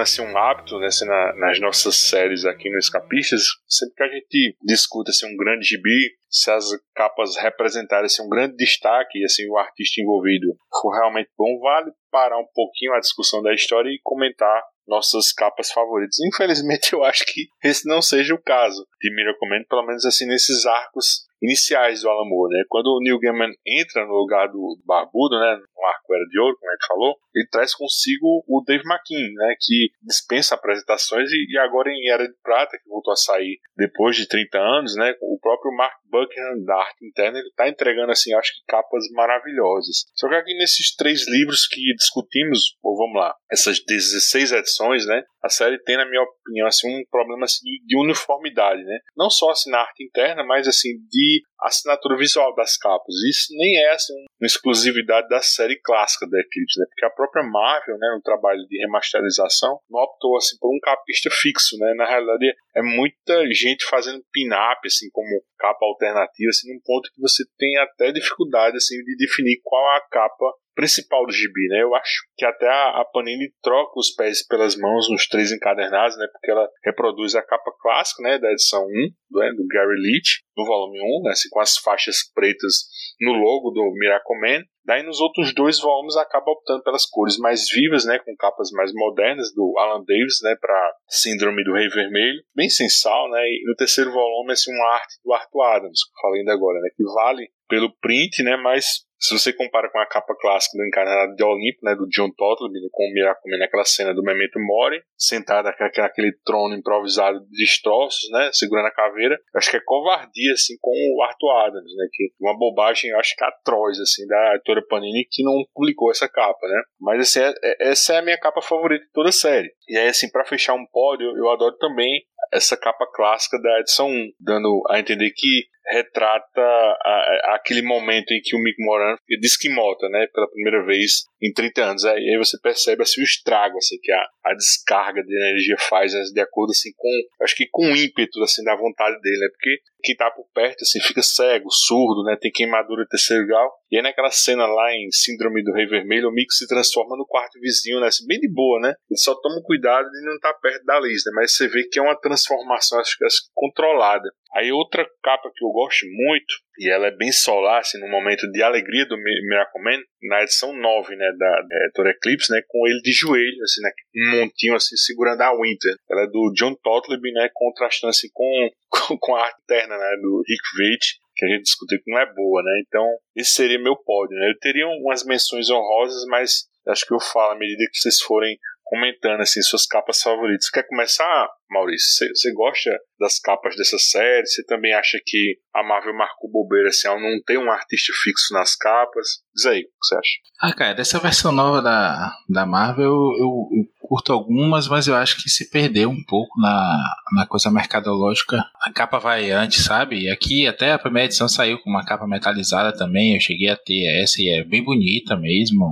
Assim, 0.01 0.21
um 0.21 0.37
hábito 0.37 0.77
né, 0.79 0.87
assim, 0.87 1.05
na, 1.05 1.35
nas 1.35 1.59
nossas 1.59 1.95
séries 1.95 2.45
aqui 2.45 2.69
no 2.69 2.77
Escapistas, 2.77 3.41
sempre 3.67 3.95
que 3.95 4.03
a 4.03 4.07
gente 4.07 4.57
discuta 4.63 5.11
assim, 5.11 5.25
um 5.31 5.37
grande 5.37 5.65
gibi, 5.65 6.15
se 6.29 6.51
as 6.51 6.65
capas 6.93 7.35
representarem 7.37 8.05
assim, 8.05 8.23
um 8.23 8.29
grande 8.29 8.55
destaque 8.55 9.19
e 9.19 9.25
assim, 9.25 9.47
o 9.49 9.57
artista 9.57 10.01
envolvido 10.01 10.47
for 10.81 10.91
realmente 10.91 11.29
bom, 11.37 11.59
vale 11.59 11.91
parar 12.11 12.37
um 12.37 12.47
pouquinho 12.53 12.93
a 12.93 12.99
discussão 12.99 13.41
da 13.41 13.53
história 13.53 13.89
e 13.89 13.99
comentar 14.03 14.63
nossas 14.87 15.31
capas 15.31 15.71
favoritas. 15.71 16.17
Infelizmente, 16.19 16.91
eu 16.93 17.03
acho 17.03 17.25
que 17.25 17.47
esse 17.63 17.87
não 17.87 18.01
seja 18.01 18.33
o 18.33 18.41
caso 18.41 18.85
de 19.01 19.13
Miracle 19.13 19.49
Man, 19.49 19.63
pelo 19.69 19.85
menos 19.85 20.05
assim 20.05 20.25
nesses 20.25 20.65
arcos 20.65 21.25
iniciais 21.41 22.01
do 22.01 22.09
Alan 22.09 22.27
Moore, 22.27 22.53
né? 22.53 22.63
Quando 22.69 22.87
o 22.87 22.99
Neil 22.99 23.19
Gaiman 23.19 23.51
entra 23.65 24.05
no 24.05 24.13
lugar 24.13 24.47
do 24.47 24.77
Barbudo, 24.85 25.39
né, 25.39 25.55
no 25.55 25.85
arco 25.87 26.13
Era 26.13 26.25
de 26.25 26.39
Ouro, 26.39 26.57
como 26.59 26.71
gente 26.71 26.87
falou, 26.87 27.15
ele 27.35 27.47
traz 27.49 27.75
consigo 27.75 28.43
o 28.47 28.63
Dave 28.65 28.83
McKean, 28.85 29.31
né, 29.33 29.55
que 29.59 29.89
dispensa 30.01 30.55
apresentações 30.55 31.29
e, 31.31 31.53
e, 31.53 31.57
agora 31.57 31.89
em 31.89 32.09
Era 32.09 32.27
de 32.27 32.35
Prata, 32.41 32.77
que 32.77 32.89
voltou 32.89 33.11
a 33.11 33.17
sair 33.17 33.59
depois 33.75 34.15
de 34.15 34.27
30 34.27 34.57
anos, 34.57 34.95
né, 34.95 35.13
o 35.21 35.37
próprio 35.39 35.75
Mark 35.75 35.95
Buckingham 36.09 36.63
da 36.63 36.75
arte 36.75 37.05
interna, 37.05 37.39
ele 37.39 37.51
tá 37.55 37.67
entregando, 37.67 38.11
assim, 38.11 38.33
acho 38.33 38.53
que 38.53 38.65
capas 38.67 39.03
maravilhosas. 39.11 40.05
Só 40.15 40.29
que 40.29 40.35
aqui 40.35 40.57
nesses 40.57 40.95
três 40.95 41.27
livros 41.27 41.67
que 41.67 41.81
discutimos, 41.95 42.77
ou 42.81 42.95
vamos 42.95 43.19
lá, 43.19 43.35
essas 43.51 43.83
16 43.83 44.53
edições, 44.53 45.05
né, 45.05 45.23
a 45.43 45.49
série 45.49 45.77
tem, 45.83 45.97
na 45.97 46.09
minha 46.09 46.23
opinião, 46.23 46.67
assim, 46.67 46.87
um 46.87 47.03
problema 47.11 47.45
assim, 47.45 47.65
de 47.85 47.97
uniformidade, 47.97 48.83
né? 48.83 48.99
Não 49.15 49.29
só 49.29 49.51
assim, 49.51 49.69
na 49.69 49.79
arte 49.79 50.03
interna, 50.03 50.43
mas 50.43 50.67
assim, 50.67 50.89
de 51.07 51.24
a 51.61 51.67
assinatura 51.67 52.17
visual 52.17 52.53
das 52.55 52.77
capas. 52.77 53.15
Isso 53.29 53.47
nem 53.57 53.77
é 53.83 53.91
assim, 53.91 54.13
uma 54.39 54.45
exclusividade 54.45 55.27
da 55.29 55.41
série 55.41 55.79
clássica 55.81 56.27
da 56.29 56.39
Eclipse, 56.39 56.79
né? 56.79 56.85
Porque 56.89 57.05
a 57.05 57.09
própria 57.09 57.43
Marvel, 57.43 57.97
né, 57.97 58.13
no 58.15 58.21
trabalho 58.21 58.65
de 58.67 58.77
remasterização, 58.79 59.79
não 59.89 60.01
optou 60.01 60.37
assim 60.37 60.57
por 60.59 60.75
um 60.75 60.79
capista 60.79 61.29
fixo, 61.31 61.77
né? 61.77 61.93
Na 61.95 62.05
realidade, 62.05 62.53
é 62.75 62.81
muita 62.81 63.45
gente 63.53 63.85
fazendo 63.85 64.23
pin-up 64.31 64.81
assim 64.85 65.09
como 65.11 65.27
capa 65.57 65.85
alternativa, 65.85 66.49
assim, 66.49 66.73
num 66.73 66.81
ponto 66.83 67.09
que 67.13 67.21
você 67.21 67.43
tem 67.57 67.77
até 67.77 68.11
dificuldade 68.11 68.77
assim 68.77 68.95
de 69.03 69.15
definir 69.17 69.59
qual 69.63 69.83
a 69.97 70.01
capa 70.09 70.45
principal 70.75 71.25
do 71.25 71.31
gibi, 71.31 71.67
né? 71.69 71.81
Eu 71.81 71.95
acho 71.95 72.13
que 72.37 72.45
até 72.45 72.67
a, 72.67 73.01
a, 73.01 73.05
Panini 73.05 73.51
troca 73.63 73.97
os 73.97 74.13
pés 74.13 74.45
pelas 74.45 74.75
mãos 74.75 75.09
nos 75.09 75.27
três 75.27 75.51
encadernados, 75.51 76.17
né? 76.17 76.27
Porque 76.31 76.51
ela 76.51 76.69
reproduz 76.83 77.33
a 77.35 77.41
capa 77.41 77.71
clássica, 77.81 78.21
né? 78.21 78.37
Da 78.37 78.51
edição 78.51 78.85
1, 78.85 78.85
do, 79.29 79.39
né? 79.39 79.51
do 79.53 79.65
Gary 79.67 79.99
Leach, 79.99 80.43
no 80.57 80.65
volume 80.65 80.99
1, 80.99 81.23
né? 81.23 81.31
Assim, 81.31 81.49
com 81.49 81.61
as 81.61 81.77
faixas 81.77 82.17
pretas 82.33 82.85
no 83.19 83.33
logo 83.33 83.71
do 83.71 83.91
Miracle 83.97 84.39
Man. 84.39 84.63
Daí 84.85 85.01
nos 85.01 85.19
outros 85.19 85.53
dois 85.55 85.79
volumes 85.79 86.15
acaba 86.15 86.51
optando 86.51 86.83
pelas 86.83 87.07
cores 87.07 87.39
mais 87.39 87.65
vivas, 87.73 88.05
né, 88.05 88.19
com 88.19 88.35
capas 88.35 88.69
mais 88.71 88.91
modernas 88.93 89.51
do 89.55 89.73
Alan 89.79 90.03
Davis, 90.05 90.37
né, 90.43 90.55
para 90.61 90.93
Síndrome 91.09 91.63
do 91.63 91.73
Rei 91.73 91.89
Vermelho, 91.89 92.39
bem 92.55 92.69
sensal, 92.69 93.29
né. 93.31 93.41
E 93.47 93.63
no 93.65 93.75
terceiro 93.75 94.11
volume 94.11 94.51
assim 94.51 94.71
uma 94.71 94.93
arte 94.93 95.15
do 95.23 95.33
Arthur 95.33 95.61
Adams, 95.63 95.99
que 96.03 96.11
eu 96.11 96.21
falei 96.21 96.39
ainda 96.41 96.53
agora, 96.53 96.79
né, 96.79 96.89
que 96.95 97.03
vale 97.03 97.47
pelo 97.67 97.95
print, 97.99 98.43
né, 98.43 98.57
mas 98.57 98.85
se 99.25 99.33
você 99.33 99.51
compara 99.51 99.89
com 99.89 99.99
a 99.99 100.05
capa 100.05 100.35
clássica 100.39 100.77
do 100.77 100.85
Encarnado 100.85 101.35
de 101.35 101.43
Olimpo, 101.43 101.79
né, 101.83 101.95
do 101.95 102.07
John 102.09 102.29
Totleby, 102.31 102.79
né, 102.79 102.87
com 102.91 103.03
o 103.03 103.13
Miracle 103.13 103.57
naquela 103.57 103.83
cena 103.83 104.13
do 104.13 104.21
Memento 104.21 104.59
Mori, 104.59 105.01
sentado 105.17 105.65
naquele 105.65 106.31
trono 106.45 106.75
improvisado 106.75 107.39
de 107.39 107.49
destroços, 107.57 108.29
né, 108.31 108.51
segurando 108.53 108.87
a 108.87 108.91
caveira, 108.91 109.37
acho 109.55 109.71
que 109.71 109.77
é 109.77 109.81
covardia, 109.83 110.53
assim, 110.53 110.75
com 110.79 110.91
o 110.91 111.23
Arthur 111.23 111.51
Adams, 111.65 111.95
né, 111.95 112.07
que 112.13 112.29
uma 112.39 112.57
bobagem, 112.57 113.11
acho 113.13 113.35
que 113.35 113.43
atroz, 113.43 113.99
assim, 113.99 114.27
da 114.27 114.55
editora 114.55 114.85
Panini 114.87 115.25
que 115.29 115.43
não 115.43 115.63
publicou 115.73 116.11
essa 116.11 116.29
capa, 116.29 116.67
né, 116.67 116.81
mas, 116.99 117.21
assim, 117.21 117.39
é, 117.39 117.53
é, 117.63 117.89
essa 117.89 118.13
é 118.13 118.17
a 118.19 118.21
minha 118.21 118.39
capa 118.39 118.61
favorita 118.61 119.03
de 119.03 119.11
toda 119.11 119.29
a 119.29 119.33
série. 119.33 119.73
E 119.87 119.97
aí, 119.97 120.07
assim, 120.07 120.29
para 120.29 120.45
fechar 120.45 120.73
um 120.73 120.85
pódio, 120.91 121.35
eu 121.35 121.49
adoro 121.49 121.75
também 121.77 122.23
essa 122.53 122.77
capa 122.77 123.05
clássica 123.13 123.59
da 123.59 123.79
edição 123.79 124.07
1, 124.07 124.31
dando 124.39 124.83
a 124.89 124.99
entender 124.99 125.31
que 125.35 125.65
retrata 125.91 126.61
a, 126.61 127.51
a, 127.51 127.55
aquele 127.55 127.81
momento 127.81 128.31
em 128.31 128.41
que 128.43 128.55
o 128.55 128.59
Mick 128.59 128.83
Moran 128.83 129.15
desquimota, 129.39 130.07
né, 130.09 130.27
pela 130.33 130.49
primeira 130.49 130.83
vez 130.85 131.25
em 131.45 131.53
30 131.53 131.83
anos. 131.83 132.05
Aí, 132.05 132.17
aí 132.17 132.37
você 132.37 132.57
percebe 132.59 133.03
assim, 133.03 133.21
o 133.21 133.23
estrago 133.23 133.77
assim, 133.77 133.97
que 134.01 134.11
a, 134.11 134.25
a 134.45 134.53
descarga 134.53 135.21
de 135.23 135.35
energia 135.35 135.75
faz, 135.77 136.13
né, 136.13 136.21
de 136.33 136.41
acordo 136.41 136.71
assim, 136.71 136.89
com, 136.95 137.09
acho 137.43 137.55
que 137.55 137.67
com 137.71 137.85
o 137.85 137.95
ímpeto 137.95 138.41
assim, 138.43 138.63
da 138.63 138.75
vontade 138.75 139.19
dele, 139.21 139.39
né, 139.39 139.47
porque 139.51 139.79
quem 140.03 140.15
tá 140.15 140.29
por 140.31 140.45
perto 140.53 140.81
assim, 140.83 140.99
fica 140.99 141.21
cego, 141.21 141.69
surdo, 141.71 142.23
né, 142.23 142.37
tem 142.39 142.51
queimadura 142.51 143.03
de 143.03 143.09
terceiro 143.09 143.45
grau. 143.45 143.71
E 143.91 143.97
aí 143.97 144.03
naquela 144.03 144.31
cena 144.31 144.65
lá 144.65 144.93
em 144.93 145.09
Síndrome 145.11 145.63
do 145.63 145.73
Rei 145.73 145.85
Vermelho, 145.85 146.29
o 146.29 146.31
Mick 146.31 146.53
se 146.53 146.67
transforma 146.67 147.15
no 147.15 147.25
quarto 147.25 147.59
vizinho, 147.59 147.99
né, 147.99 148.07
assim, 148.07 148.25
bem 148.25 148.39
de 148.39 148.51
boa, 148.51 148.79
né, 148.79 148.93
ele 149.09 149.19
só 149.19 149.35
toma 149.35 149.61
cuidado 149.63 150.09
de 150.09 150.25
não 150.25 150.35
estar 150.35 150.53
tá 150.53 150.59
perto 150.59 150.83
da 150.85 150.99
Liz, 150.99 151.23
né, 151.25 151.31
mas 151.35 151.55
você 151.55 151.67
vê 151.67 151.83
que 151.83 151.99
é 151.99 152.01
uma 152.01 152.19
transformação, 152.19 152.99
acho 152.99 153.17
que 153.17 153.25
controlada. 153.53 154.29
Aí 154.55 154.71
outra 154.71 155.05
capa 155.21 155.51
que 155.53 155.65
eu 155.65 155.69
gosto 155.69 156.05
muito, 156.05 156.53
e 156.79 156.89
ela 156.89 157.07
é 157.07 157.11
bem 157.11 157.31
solar, 157.31 157.79
assim, 157.79 157.99
no 157.99 158.07
momento 158.07 158.49
de 158.51 158.63
alegria 158.63 159.05
do 159.05 159.17
Miracle 159.17 159.83
Man, 159.83 159.99
na 160.29 160.43
edição 160.43 160.73
9, 160.73 161.15
né, 161.15 161.31
da, 161.37 161.61
da 161.61 161.75
editora 161.85 162.11
Eclipse, 162.11 162.51
né, 162.51 162.61
com 162.67 162.87
ele 162.87 163.01
de 163.01 163.11
joelho, 163.11 163.63
assim, 163.63 163.81
né, 163.81 163.91
um 164.15 164.39
montinho, 164.39 164.75
assim, 164.75 164.95
segurando 164.95 165.41
a 165.41 165.51
Winter. 165.51 165.95
Ela 166.09 166.23
é 166.23 166.27
do 166.27 166.51
John 166.55 166.75
Totleby, 166.75 167.31
né, 167.31 167.49
contrastando, 167.53 168.11
assim, 168.11 168.27
com, 168.33 168.69
com, 168.89 169.17
com 169.17 169.35
a 169.35 169.43
arte 169.43 169.59
interna, 169.63 169.97
né, 169.97 170.17
do 170.21 170.43
Rick 170.47 170.77
Veitch, 170.77 171.17
que 171.35 171.45
a 171.45 171.49
gente 171.49 171.63
discutiu 171.63 171.99
que 172.01 172.11
não 172.11 172.19
é 172.19 172.33
boa, 172.33 172.63
né, 172.63 172.81
então 172.87 173.05
esse 173.35 173.51
seria 173.51 173.79
meu 173.79 173.95
pódio, 173.95 174.37
né. 174.37 174.49
Eu 174.49 174.59
teria 174.59 174.87
umas 174.87 175.25
menções 175.25 175.69
honrosas, 175.69 176.25
mas 176.27 176.65
acho 176.87 177.05
que 177.05 177.13
eu 177.13 177.19
falo 177.19 177.53
à 177.53 177.57
medida 177.57 177.83
que 177.91 177.97
vocês 177.97 178.21
forem 178.21 178.57
comentando 178.85 179.41
assim 179.41 179.61
suas 179.61 179.85
capas 179.85 180.21
favoritas. 180.21 180.69
Quer 180.69 180.87
começar, 180.87 181.49
Maurício? 181.69 182.27
Você 182.33 182.53
gosta 182.53 182.91
das 183.19 183.39
capas 183.39 183.75
dessa 183.75 183.97
série? 183.97 184.45
Você 184.45 184.63
também 184.63 184.93
acha 184.93 185.19
que 185.25 185.57
a 185.73 185.83
Marvel 185.83 186.15
marcou 186.15 186.49
bobeira 186.49 186.89
assim, 186.89 187.07
ao 187.07 187.19
não 187.19 187.41
ter 187.43 187.57
um 187.57 187.71
artista 187.71 188.13
fixo 188.23 188.53
nas 188.53 188.75
capas? 188.75 189.27
Diz 189.53 189.65
aí, 189.65 189.79
o 189.79 189.83
que 189.83 189.89
você 190.01 190.15
acha? 190.15 190.31
Ah, 190.61 190.73
cara, 190.73 190.93
dessa 190.93 191.19
versão 191.19 191.51
nova 191.51 191.81
da, 191.81 192.31
da 192.47 192.65
Marvel 192.65 193.05
eu, 193.05 193.11
eu, 193.11 193.69
eu 193.71 193.85
curto 194.07 194.31
algumas, 194.31 194.87
mas 194.87 195.07
eu 195.07 195.15
acho 195.15 195.41
que 195.41 195.49
se 195.49 195.69
perdeu 195.69 196.09
um 196.09 196.23
pouco 196.23 196.61
na, 196.61 197.03
na 197.35 197.47
coisa 197.47 197.71
mercadológica. 197.71 198.63
A 198.81 198.91
capa 198.93 199.17
vai 199.17 199.49
antes, 199.51 199.83
sabe? 199.83 200.29
Aqui 200.29 200.67
até 200.67 200.93
a 200.93 200.99
primeira 200.99 201.25
edição 201.25 201.49
saiu 201.49 201.79
com 201.79 201.89
uma 201.89 202.05
capa 202.05 202.27
metalizada 202.27 202.95
também. 202.95 203.33
Eu 203.33 203.41
cheguei 203.41 203.69
a 203.69 203.75
ter 203.77 204.21
essa 204.21 204.41
e 204.41 204.49
é 204.49 204.63
bem 204.63 204.83
bonita 204.83 205.35
mesmo, 205.35 205.85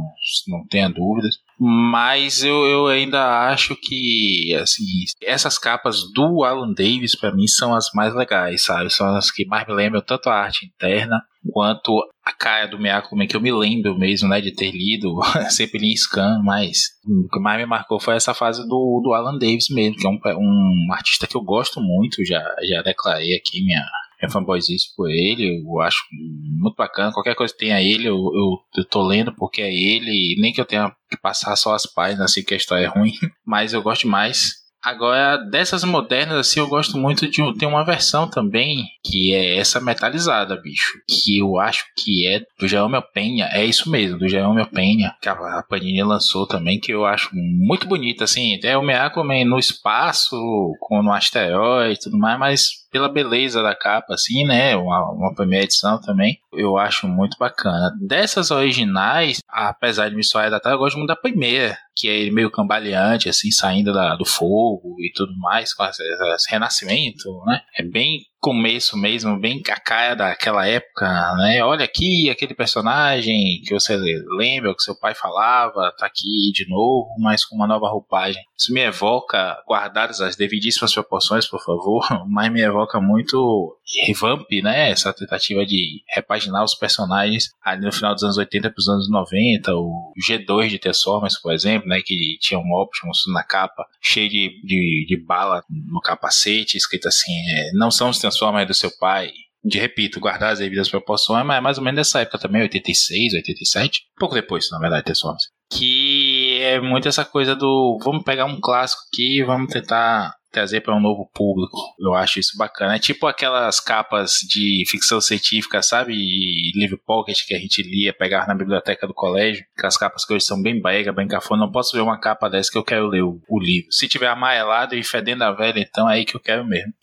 não 0.47 0.65
tenha 0.67 0.89
dúvidas. 0.89 1.35
Mas 1.59 2.43
eu, 2.43 2.65
eu 2.65 2.87
ainda 2.87 3.49
acho 3.49 3.75
que 3.75 4.53
assim, 4.61 4.83
essas 5.21 5.57
capas 5.57 6.01
do 6.13 6.43
Alan 6.43 6.73
Davis 6.73 7.15
para 7.15 7.33
mim 7.33 7.47
são 7.47 7.75
as 7.75 7.89
mais 7.93 8.13
legais, 8.13 8.63
sabe? 8.63 8.89
São 8.89 9.15
as 9.15 9.31
que 9.31 9.45
mais 9.45 9.67
me 9.67 9.73
lembram 9.73 10.01
tanto 10.01 10.29
a 10.29 10.35
arte 10.35 10.65
interna 10.65 11.21
quanto 11.51 11.99
a 12.23 12.31
cara 12.31 12.67
do 12.67 12.79
Miyakumi, 12.79 13.27
que 13.27 13.35
eu 13.35 13.41
me 13.41 13.51
lembro 13.51 13.97
mesmo, 13.97 14.29
né, 14.29 14.39
de 14.39 14.53
ter 14.53 14.71
lido, 14.71 15.19
sempre 15.51 15.85
em 15.85 15.95
scan, 15.95 16.41
mas 16.43 16.91
o 17.05 17.27
que 17.27 17.39
mais 17.39 17.59
me 17.59 17.65
marcou 17.65 17.99
foi 17.99 18.15
essa 18.15 18.33
fase 18.33 18.61
do, 18.63 19.01
do 19.03 19.13
Alan 19.13 19.37
Davis 19.37 19.67
mesmo, 19.69 19.97
que 19.97 20.07
é 20.07 20.09
um, 20.09 20.19
um 20.37 20.87
artista 20.93 21.27
que 21.27 21.35
eu 21.35 21.41
gosto 21.41 21.81
muito, 21.81 22.23
já, 22.25 22.41
já 22.67 22.81
declarei 22.81 23.35
aqui 23.35 23.63
minha, 23.63 23.83
minha 24.23 24.31
fanboyzice 24.31 24.95
por 24.95 25.09
ele, 25.09 25.61
eu 25.61 25.81
acho 25.81 25.99
muito 26.11 26.75
bacana, 26.75 27.11
qualquer 27.11 27.35
coisa 27.35 27.53
que 27.53 27.59
tenha 27.59 27.81
ele, 27.81 28.07
eu, 28.07 28.15
eu, 28.15 28.57
eu 28.77 28.85
tô 28.85 29.05
lendo 29.05 29.33
porque 29.35 29.61
é 29.61 29.73
ele, 29.73 30.39
nem 30.39 30.53
que 30.53 30.61
eu 30.61 30.65
tenha 30.65 30.91
que 31.09 31.17
passar 31.17 31.55
só 31.55 31.73
as 31.73 31.85
páginas, 31.85 32.31
assim, 32.31 32.43
que 32.43 32.53
a 32.53 32.57
história 32.57 32.85
é 32.85 32.87
ruim, 32.87 33.13
mas 33.45 33.73
eu 33.73 33.81
gosto 33.81 34.07
mais 34.07 34.63
Agora, 34.83 35.37
dessas 35.37 35.81
modernas, 35.85 36.39
assim, 36.39 36.59
eu 36.59 36.67
gosto 36.67 36.97
muito 36.97 37.25
de. 37.25 37.41
Tem 37.57 37.65
uma 37.65 37.85
versão 37.85 38.29
também 38.29 38.83
que 39.01 39.33
é 39.33 39.57
essa 39.57 39.79
metalizada, 39.79 40.59
bicho. 40.61 40.99
Que 41.07 41.37
eu 41.37 41.57
acho 41.57 41.85
que 41.95 42.27
é 42.27 42.41
do 42.59 42.67
Jaume 42.67 43.01
Penha. 43.13 43.45
É 43.53 43.63
isso 43.63 43.89
mesmo, 43.89 44.19
do 44.19 44.27
Jaume 44.27 44.65
Penha. 44.65 45.15
Que 45.21 45.29
a 45.29 45.63
Panini 45.63 46.03
lançou 46.03 46.45
também, 46.45 46.81
que 46.81 46.93
eu 46.93 47.05
acho 47.05 47.29
muito 47.33 47.87
bonita, 47.87 48.25
assim. 48.25 48.59
É 48.61 48.77
o 48.77 48.83
Miracle 48.83 49.23
no 49.45 49.57
espaço, 49.57 50.35
com 50.81 51.01
no 51.01 51.13
asteroide 51.13 51.93
e 51.93 52.03
tudo 52.03 52.17
mais, 52.17 52.37
mas 52.37 52.82
pela 52.93 53.09
beleza 53.09 53.63
da 53.63 53.73
capa, 53.75 54.13
assim, 54.13 54.45
né? 54.45 54.75
Uma, 54.75 55.11
uma 55.11 55.33
primeira 55.33 55.65
edição 55.65 55.99
também. 55.99 56.37
Eu 56.53 56.77
acho 56.77 57.07
muito 57.07 57.35
bacana. 57.39 57.91
Dessas 57.99 58.51
originais, 58.51 59.39
apesar 59.49 60.09
de 60.09 60.15
me 60.15 60.23
soar 60.23 60.51
da 60.51 60.61
eu 60.63 60.77
gosto 60.77 60.97
muito 60.97 61.07
da 61.07 61.15
primeira, 61.15 61.75
que 61.95 62.07
é 62.07 62.29
meio 62.29 62.51
cambaleante, 62.51 63.27
assim, 63.27 63.49
saindo 63.49 63.91
da, 63.91 64.15
do 64.15 64.25
fogo 64.25 64.95
e 64.99 65.11
tudo 65.13 65.35
mais, 65.39 65.73
com 65.73 65.83
esse 65.83 66.03
renascimento, 66.51 67.43
né? 67.47 67.61
É 67.75 67.83
bem 67.83 68.19
começo 68.43 68.97
mesmo, 68.97 69.39
bem 69.39 69.61
a 69.69 69.79
cara 69.79 70.15
daquela 70.15 70.67
época, 70.67 71.07
né? 71.37 71.63
Olha 71.63 71.85
aqui 71.85 72.29
aquele 72.29 72.53
personagem 72.53 73.61
que 73.65 73.73
você 73.73 73.95
lembra, 74.37 74.75
que 74.75 74.83
seu 74.83 74.99
pai 74.99 75.15
falava, 75.15 75.93
tá 75.97 76.05
aqui 76.05 76.51
de 76.53 76.67
novo, 76.67 77.07
mas 77.19 77.45
com 77.45 77.55
uma 77.55 77.65
nova 77.65 77.87
roupagem. 77.87 78.43
Isso 78.59 78.73
me 78.73 78.81
evoca, 78.81 79.57
guardadas 79.65 80.19
as 80.19 80.35
devidíssimas 80.35 80.93
proporções, 80.93 81.47
por 81.47 81.63
favor, 81.63 82.05
mas 82.27 82.51
me 82.51 82.61
evoca 82.61 82.99
muito 82.99 83.77
revamp, 84.05 84.45
né? 84.61 84.89
Essa 84.89 85.13
tentativa 85.13 85.65
de 85.65 86.01
repaginar 86.13 86.65
os 86.65 86.75
personagens 86.75 87.51
ali 87.63 87.85
no 87.85 87.93
final 87.93 88.13
dos 88.13 88.23
anos 88.23 88.37
80 88.37 88.69
para 88.69 88.79
os 88.79 88.89
anos 88.89 89.09
90, 89.09 89.73
o 89.73 90.11
G2 90.21 90.67
de 90.67 90.79
Transformers, 90.79 91.39
por 91.39 91.53
exemplo, 91.53 91.87
né? 91.87 92.01
Que 92.03 92.37
tinha 92.41 92.59
um 92.59 92.73
Optimus 92.73 93.23
na 93.33 93.43
capa, 93.43 93.85
cheio 94.01 94.29
de, 94.29 94.61
de, 94.65 95.05
de 95.07 95.17
bala 95.25 95.63
no 95.69 96.01
capacete, 96.01 96.75
escrito 96.75 97.07
assim, 97.07 97.31
é, 97.55 97.71
não 97.71 97.89
são 97.89 98.09
os 98.09 98.19
Transformers 98.33 98.67
do 98.67 98.73
seu 98.73 98.91
pai. 98.97 99.31
De 99.63 99.79
repito, 99.79 100.19
guardar 100.19 100.51
as 100.51 100.59
devidas 100.59 100.89
proporções, 100.89 101.45
mas 101.45 101.57
é 101.57 101.61
mais 101.61 101.77
ou 101.77 101.83
menos 101.83 101.97
nessa 101.97 102.19
época 102.19 102.37
também, 102.37 102.63
86, 102.63 103.33
87, 103.33 104.01
pouco 104.17 104.35
depois, 104.35 104.69
na 104.69 104.77
verdade, 104.77 105.05
Transformers. 105.05 105.43
Que 105.71 106.59
é 106.61 106.81
muito 106.81 107.07
essa 107.07 107.23
coisa 107.23 107.55
do 107.55 107.97
vamos 108.03 108.23
pegar 108.23 108.45
um 108.45 108.59
clássico 108.59 109.01
aqui 109.07 109.39
e 109.39 109.43
vamos 109.43 109.71
tentar 109.71 110.33
trazer 110.53 110.81
para 110.81 110.95
um 110.95 111.01
novo 111.01 111.29
público. 111.33 111.77
Eu 111.99 112.13
acho 112.13 112.39
isso 112.39 112.55
bacana. 112.57 112.95
É 112.95 112.99
tipo 112.99 113.25
aquelas 113.25 113.79
capas 113.79 114.33
de 114.47 114.83
ficção 114.87 115.19
científica, 115.19 115.81
sabe? 115.81 116.13
E 116.13 116.71
livro 116.75 116.99
pocket 117.05 117.39
que 117.45 117.55
a 117.55 117.59
gente 117.59 117.81
lia, 117.81 118.13
pegar 118.13 118.47
na 118.47 118.53
biblioteca 118.53 119.07
do 119.07 119.13
colégio. 119.13 119.65
Aquelas 119.75 119.97
capas 119.97 120.23
que 120.23 120.33
hoje 120.33 120.45
são 120.45 120.61
bem 120.61 120.79
brega, 120.79 121.11
bem 121.11 121.27
cafona. 121.27 121.65
Não 121.65 121.71
posso 121.71 121.95
ver 121.95 122.03
uma 122.03 122.19
capa 122.19 122.49
dessa 122.49 122.71
que 122.71 122.77
eu 122.77 122.83
quero 122.83 123.07
ler 123.07 123.23
o, 123.23 123.41
o 123.49 123.59
livro. 123.59 123.91
Se 123.91 124.07
tiver 124.07 124.27
amarelado 124.27 124.93
e 124.95 125.03
fedendo 125.03 125.43
a 125.43 125.51
velha, 125.51 125.79
então 125.79 126.07
é 126.09 126.15
aí 126.15 126.25
que 126.25 126.35
eu 126.35 126.41
quero 126.41 126.63
mesmo. 126.63 126.93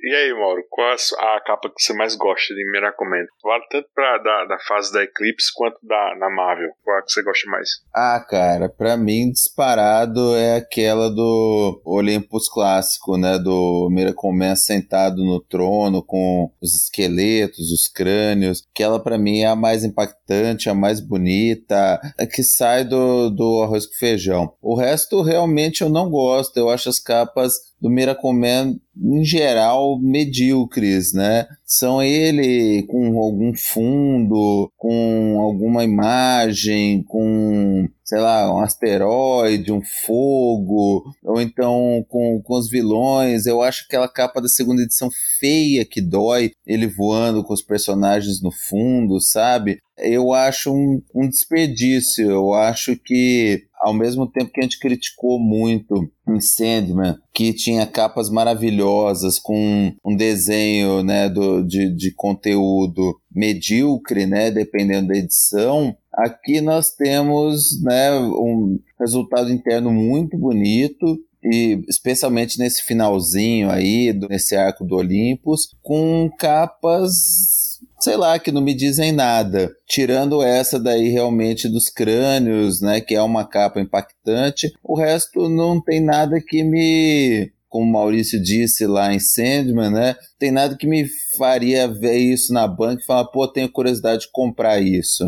E 0.00 0.14
aí, 0.14 0.32
Mauro, 0.32 0.62
qual 0.70 0.88
a, 0.88 1.36
a, 1.36 1.40
capa 1.40 1.68
que 1.68 1.82
você 1.82 1.92
mais 1.92 2.14
gosta 2.14 2.54
de 2.54 2.70
Miracoman? 2.70 3.26
Vale 3.42 3.64
tanto 3.70 3.88
pra, 3.94 4.18
da, 4.18 4.44
da 4.44 4.58
fase 4.60 4.92
da 4.92 5.02
Eclipse 5.02 5.52
quanto 5.54 5.78
da 5.82 6.16
na 6.18 6.30
Marvel. 6.30 6.70
Qual 6.82 6.98
a 6.98 7.02
que 7.02 7.10
você 7.10 7.22
gosta 7.22 7.50
mais? 7.50 7.68
Ah, 7.94 8.24
cara, 8.28 8.68
pra 8.68 8.96
mim, 8.96 9.30
disparado 9.30 10.36
é 10.36 10.56
aquela 10.56 11.10
do 11.10 11.80
Olympus 11.84 12.48
clássico, 12.48 13.16
né? 13.16 13.38
Do 13.38 13.88
Miracoman 13.90 14.56
sentado 14.56 15.24
no 15.24 15.40
trono 15.40 16.02
com 16.02 16.50
os 16.60 16.74
esqueletos, 16.74 17.70
os 17.72 17.88
crânios. 17.88 18.62
Aquela 18.74 19.00
pra 19.00 19.18
mim 19.18 19.40
é 19.40 19.46
a 19.46 19.56
mais 19.56 19.84
impactante, 19.84 20.68
a 20.68 20.74
mais 20.74 21.00
bonita, 21.00 22.00
a 22.18 22.26
que 22.26 22.42
sai 22.42 22.84
do, 22.84 23.30
do 23.30 23.62
arroz 23.62 23.86
com 23.86 23.94
feijão. 23.94 24.54
O 24.60 24.76
resto 24.76 25.22
realmente 25.22 25.82
eu 25.82 25.88
não 25.88 26.10
gosto. 26.10 26.56
Eu 26.56 26.68
acho 26.68 26.88
as 26.88 26.98
capas 26.98 27.54
do 27.80 27.90
Miracoman 27.90 28.74
em 28.96 29.24
geral 29.24 29.55
medíocres, 30.00 31.12
né? 31.12 31.46
São 31.64 32.02
ele 32.02 32.82
com 32.84 33.18
algum 33.18 33.52
fundo, 33.54 34.70
com 34.76 35.40
alguma 35.40 35.84
imagem, 35.84 37.02
com 37.02 37.88
sei 38.06 38.20
lá, 38.20 38.54
um 38.54 38.60
asteroide, 38.60 39.72
um 39.72 39.82
fogo, 39.82 41.12
ou 41.24 41.40
então 41.40 42.06
com, 42.08 42.40
com 42.40 42.54
os 42.54 42.70
vilões. 42.70 43.46
Eu 43.46 43.60
acho 43.62 43.84
aquela 43.84 44.08
capa 44.08 44.40
da 44.40 44.48
segunda 44.48 44.82
edição 44.82 45.10
feia 45.40 45.84
que 45.84 46.00
dói, 46.00 46.52
ele 46.64 46.86
voando 46.86 47.42
com 47.42 47.52
os 47.52 47.62
personagens 47.62 48.40
no 48.40 48.52
fundo, 48.52 49.20
sabe? 49.20 49.80
Eu 49.98 50.32
acho 50.32 50.72
um, 50.72 51.02
um 51.12 51.28
desperdício. 51.28 52.30
Eu 52.30 52.54
acho 52.54 52.96
que 52.96 53.65
ao 53.80 53.92
mesmo 53.92 54.26
tempo 54.26 54.50
que 54.52 54.60
a 54.60 54.62
gente 54.62 54.78
criticou 54.78 55.38
muito 55.38 56.10
em 56.28 56.40
Sandman, 56.40 57.16
que 57.32 57.52
tinha 57.52 57.86
capas 57.86 58.30
maravilhosas 58.30 59.38
com 59.38 59.92
um 60.04 60.16
desenho 60.16 61.02
né, 61.02 61.28
do, 61.28 61.62
de, 61.62 61.94
de 61.94 62.12
conteúdo 62.12 63.18
medíocre, 63.34 64.26
né, 64.26 64.50
dependendo 64.50 65.08
da 65.08 65.16
edição, 65.16 65.96
aqui 66.12 66.60
nós 66.60 66.90
temos 66.90 67.80
né, 67.82 68.12
um 68.18 68.78
resultado 68.98 69.52
interno 69.52 69.92
muito 69.92 70.36
bonito 70.38 71.18
e 71.44 71.84
especialmente 71.88 72.58
nesse 72.58 72.82
finalzinho 72.82 73.70
aí, 73.70 74.12
nesse 74.28 74.56
arco 74.56 74.84
do 74.84 74.96
Olympus, 74.96 75.68
com 75.82 76.28
capas 76.38 77.65
sei 77.98 78.16
lá, 78.16 78.38
que 78.38 78.52
não 78.52 78.60
me 78.60 78.74
dizem 78.74 79.12
nada. 79.12 79.74
Tirando 79.86 80.42
essa 80.42 80.78
daí 80.78 81.08
realmente 81.08 81.68
dos 81.68 81.88
crânios, 81.88 82.80
né, 82.80 83.00
que 83.00 83.14
é 83.14 83.22
uma 83.22 83.46
capa 83.46 83.80
impactante, 83.80 84.72
o 84.82 84.96
resto 84.96 85.48
não 85.48 85.80
tem 85.80 86.00
nada 86.00 86.40
que 86.40 86.62
me 86.62 87.50
como 87.68 87.90
o 87.90 87.92
Maurício 87.92 88.42
disse 88.42 88.86
lá 88.86 89.12
em 89.12 89.18
Sandman, 89.18 89.90
né? 89.90 90.16
Tem 90.38 90.50
nada 90.50 90.76
que 90.78 90.86
me 90.86 91.04
faria 91.36 91.86
ver 91.86 92.16
isso 92.16 92.50
na 92.50 92.66
banca 92.66 93.02
e 93.02 93.04
falar, 93.04 93.26
pô, 93.26 93.46
tenho 93.46 93.70
curiosidade 93.70 94.22
de 94.22 94.30
comprar 94.30 94.80
isso. 94.80 95.24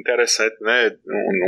Interessante, 0.00 0.56
né? 0.62 0.90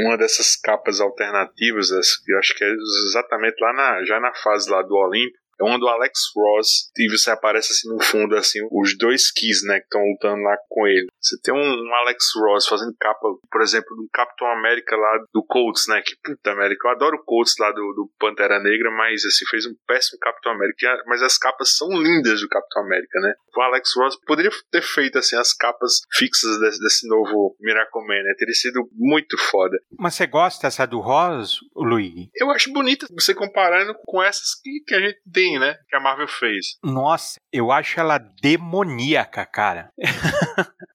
Uma 0.05 0.17
dessas 0.17 0.55
capas 0.55 1.01
alternativas, 1.01 1.91
eu 1.91 2.39
acho 2.39 2.57
que 2.57 2.63
é 2.63 2.73
exatamente 3.09 3.57
lá 3.61 3.73
na, 3.73 4.05
já 4.05 4.21
na 4.21 4.33
fase 4.35 4.71
lá 4.71 4.83
do 4.83 4.95
Olimpo, 4.95 5.37
é 5.61 5.65
uma 5.65 5.79
do 5.79 5.89
Alex 5.89 6.19
Ross, 6.35 6.91
e 6.97 7.11
você 7.11 7.31
aparece 7.31 7.73
assim 7.73 7.89
no 7.89 8.03
fundo, 8.03 8.37
assim, 8.37 8.61
os 8.71 8.97
dois 8.99 9.31
Keys, 9.31 9.63
né, 9.65 9.79
que 9.79 9.85
estão 9.85 10.03
lutando 10.03 10.43
lá 10.43 10.57
com 10.69 10.87
ele. 10.87 11.07
Você 11.21 11.37
tem 11.43 11.55
um, 11.55 11.59
um, 11.59 11.95
Alex 12.03 12.25
Ross 12.37 12.67
fazendo 12.67 12.95
capa, 12.99 13.29
por 13.51 13.63
exemplo, 13.63 13.97
do 13.97 14.09
Capitão 14.13 14.49
América 14.49 14.97
lá 14.97 15.25
do 15.33 15.45
Colts, 15.45 15.85
né, 15.89 16.03
que 16.05 16.15
puta 16.23 16.51
América, 16.51 16.89
eu 16.89 16.93
adoro 16.93 17.17
o 17.17 17.25
Colts 17.25 17.55
lá 17.59 17.71
do, 17.71 17.93
do 17.93 18.11
Pantera 18.19 18.61
Negra, 18.61 18.91
mas 18.91 19.25
assim, 19.25 19.47
fez 19.47 19.67
um 19.67 19.75
péssimo 19.87 20.19
Capitão 20.19 20.53
América, 20.53 21.03
mas 21.07 21.23
as 21.23 21.39
capas 21.39 21.77
são 21.77 21.89
lindas 21.91 22.41
do 22.41 22.49
Capitão 22.49 22.83
América, 22.83 23.21
né. 23.21 23.35
O 23.57 23.61
Alex 23.61 23.91
Ross 23.97 24.19
poderia 24.27 24.51
ter 24.71 24.83
feito, 24.83 25.19
assim, 25.19 25.37
as 25.37 25.53
capas 25.53 26.01
fixas 26.13 26.59
desse, 26.61 26.81
desse 26.81 27.09
novo 27.09 27.57
Miracle 27.61 28.03
Man, 28.03 28.23
né, 28.23 28.35
teria 28.37 28.55
sido 28.55 28.89
muito 28.93 29.39
foda. 29.39 29.79
Mas 29.99 30.15
você 30.15 30.27
gosta 30.27 30.67
dessa 30.67 30.87
do 30.87 31.01
Ross, 31.01 31.59
Luigi? 31.75 32.29
Eu 32.35 32.51
acho 32.51 32.73
bonita, 32.73 33.07
você 33.11 33.35
comparando 33.35 33.95
com 34.05 34.23
essas 34.23 34.55
que, 34.63 34.81
que 34.87 34.95
a 34.95 35.01
gente 35.01 35.19
tem 35.33 35.44
né? 35.59 35.77
Que 35.89 35.97
a 35.97 36.01
Marvel 36.01 36.29
fez. 36.29 36.79
Nossa, 36.83 37.39
eu 37.53 37.71
acho 37.71 37.99
ela 38.01 38.19
demoníaca, 38.43 39.47
cara. 39.47 39.91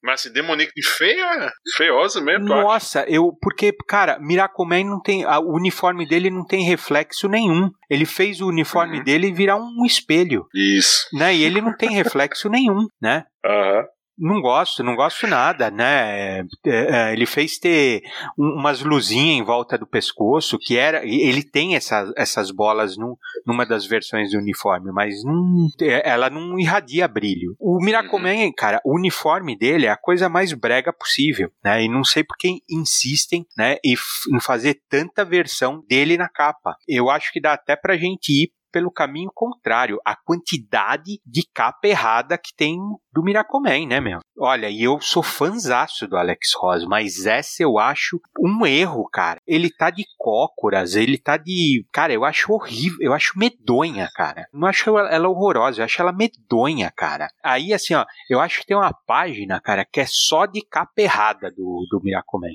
Mas 0.04 0.22
assim, 0.22 0.34
demoníaca 0.34 0.72
de 0.76 0.88
feia? 0.88 1.52
Feiosa 1.76 2.22
mesmo? 2.22 2.46
Nossa, 2.46 3.06
eu. 3.08 3.32
Porque, 3.42 3.74
cara, 3.88 4.18
Miracoman 4.20 4.84
não 4.84 5.02
tem. 5.02 5.24
A, 5.24 5.40
o 5.40 5.56
uniforme 5.56 6.08
dele 6.08 6.30
não 6.30 6.46
tem 6.46 6.64
reflexo 6.64 7.28
nenhum. 7.28 7.70
Ele 7.90 8.06
fez 8.06 8.42
o 8.42 8.48
uniforme 8.48 8.98
uhum. 8.98 9.04
dele 9.04 9.32
virar 9.32 9.58
um 9.58 9.86
espelho. 9.86 10.48
Isso. 10.54 11.08
Né? 11.14 11.36
E 11.36 11.44
ele 11.44 11.62
não 11.62 11.76
tem 11.76 11.92
reflexo 11.92 12.50
nenhum, 12.50 12.88
né? 13.02 13.26
Aham. 13.46 13.80
Uhum. 13.80 13.99
Não 14.20 14.42
gosto, 14.42 14.84
não 14.84 14.96
gosto 14.96 15.26
nada, 15.28 15.72
né? 15.72 16.40
É, 16.40 16.44
é, 16.66 17.14
ele 17.14 17.26
fez 17.26 17.58
ter 17.58 18.02
umas 18.38 18.82
luzinhas 18.82 19.40
em 19.40 19.44
volta 19.44 19.78
do 19.78 19.88
pescoço, 19.88 20.58
que 20.60 20.78
era. 20.78 21.06
Ele 21.06 21.42
tem 21.44 21.76
essa, 21.76 22.12
essas 22.18 22.52
bolas 22.52 22.98
num, 22.98 23.16
numa 23.46 23.66
das 23.66 23.86
versões 23.86 24.32
do 24.32 24.38
uniforme, 24.38 24.92
mas 24.92 25.24
não, 25.24 25.68
é, 25.82 26.10
ela 26.10 26.30
não 26.30 26.60
irradia 26.60 27.08
brilho. 27.08 27.56
O 27.60 27.84
Miracoman, 27.84 28.46
uhum. 28.46 28.54
cara, 28.56 28.82
o 28.84 28.98
uniforme 28.98 29.58
dele 29.58 29.86
é 29.86 29.92
a 29.92 29.98
coisa 29.98 30.28
mais 30.28 30.52
brega 30.54 30.92
possível, 30.92 31.50
né? 31.64 31.84
E 31.84 31.88
não 31.88 32.04
sei 32.04 32.24
por 32.24 32.38
que 32.38 32.60
insistem, 32.70 33.46
né, 33.58 33.78
em 33.84 33.96
fazer 34.42 34.82
tanta 34.90 35.24
versão 35.24 35.84
dele 35.88 36.18
na 36.18 36.28
capa. 36.28 36.76
Eu 36.88 37.10
acho 37.10 37.32
que 37.32 37.40
dá 37.40 37.54
até 37.54 37.76
pra 37.76 37.98
gente 37.98 38.30
ir 38.30 38.52
pelo 38.72 38.92
caminho 38.92 39.32
contrário, 39.34 40.00
a 40.06 40.16
quantidade 40.16 41.20
de 41.26 41.48
capa 41.54 41.88
errada 41.88 42.38
que 42.38 42.54
tem 42.56 42.78
do 43.12 43.24
Miracoman, 43.24 43.88
né, 43.88 44.00
meu? 44.00 44.20
Olha, 44.38 44.70
e 44.70 44.84
eu 44.84 45.00
sou 45.02 45.22
fanzaço 45.22 46.08
do 46.08 46.16
Alex 46.16 46.54
Ross, 46.56 46.86
mas 46.86 47.26
essa 47.26 47.64
eu 47.64 47.78
acho 47.78 48.20
um 48.40 48.66
erro, 48.66 49.08
cara. 49.12 49.40
Ele 49.46 49.70
tá 49.70 49.90
de 49.90 50.06
cócoras, 50.18 50.96
ele 50.96 51.18
tá 51.18 51.36
de. 51.36 51.86
Cara, 51.92 52.14
eu 52.14 52.24
acho 52.24 52.54
horrível, 52.54 52.98
eu 53.02 53.14
acho 53.14 53.38
medonha, 53.38 54.10
cara. 54.16 54.48
Não 54.54 54.68
acho 54.68 54.98
ela 54.98 55.28
horrorosa, 55.28 55.82
eu 55.82 55.86
acho 55.86 56.02
ela 56.02 56.14
medonha, 56.14 56.92
cara. 56.96 57.28
Aí, 57.44 57.74
assim, 57.74 57.94
ó, 57.94 58.06
eu 58.30 58.40
acho 58.40 58.62
que 58.62 58.68
tem 58.68 58.78
uma 58.78 58.94
página, 58.94 59.60
cara, 59.60 59.86
que 59.86 60.00
é 60.00 60.06
só 60.08 60.46
de 60.46 60.62
capa 60.62 60.94
errada 60.98 61.52
do, 61.52 61.86
do 61.90 62.00
Miracoman. 62.04 62.54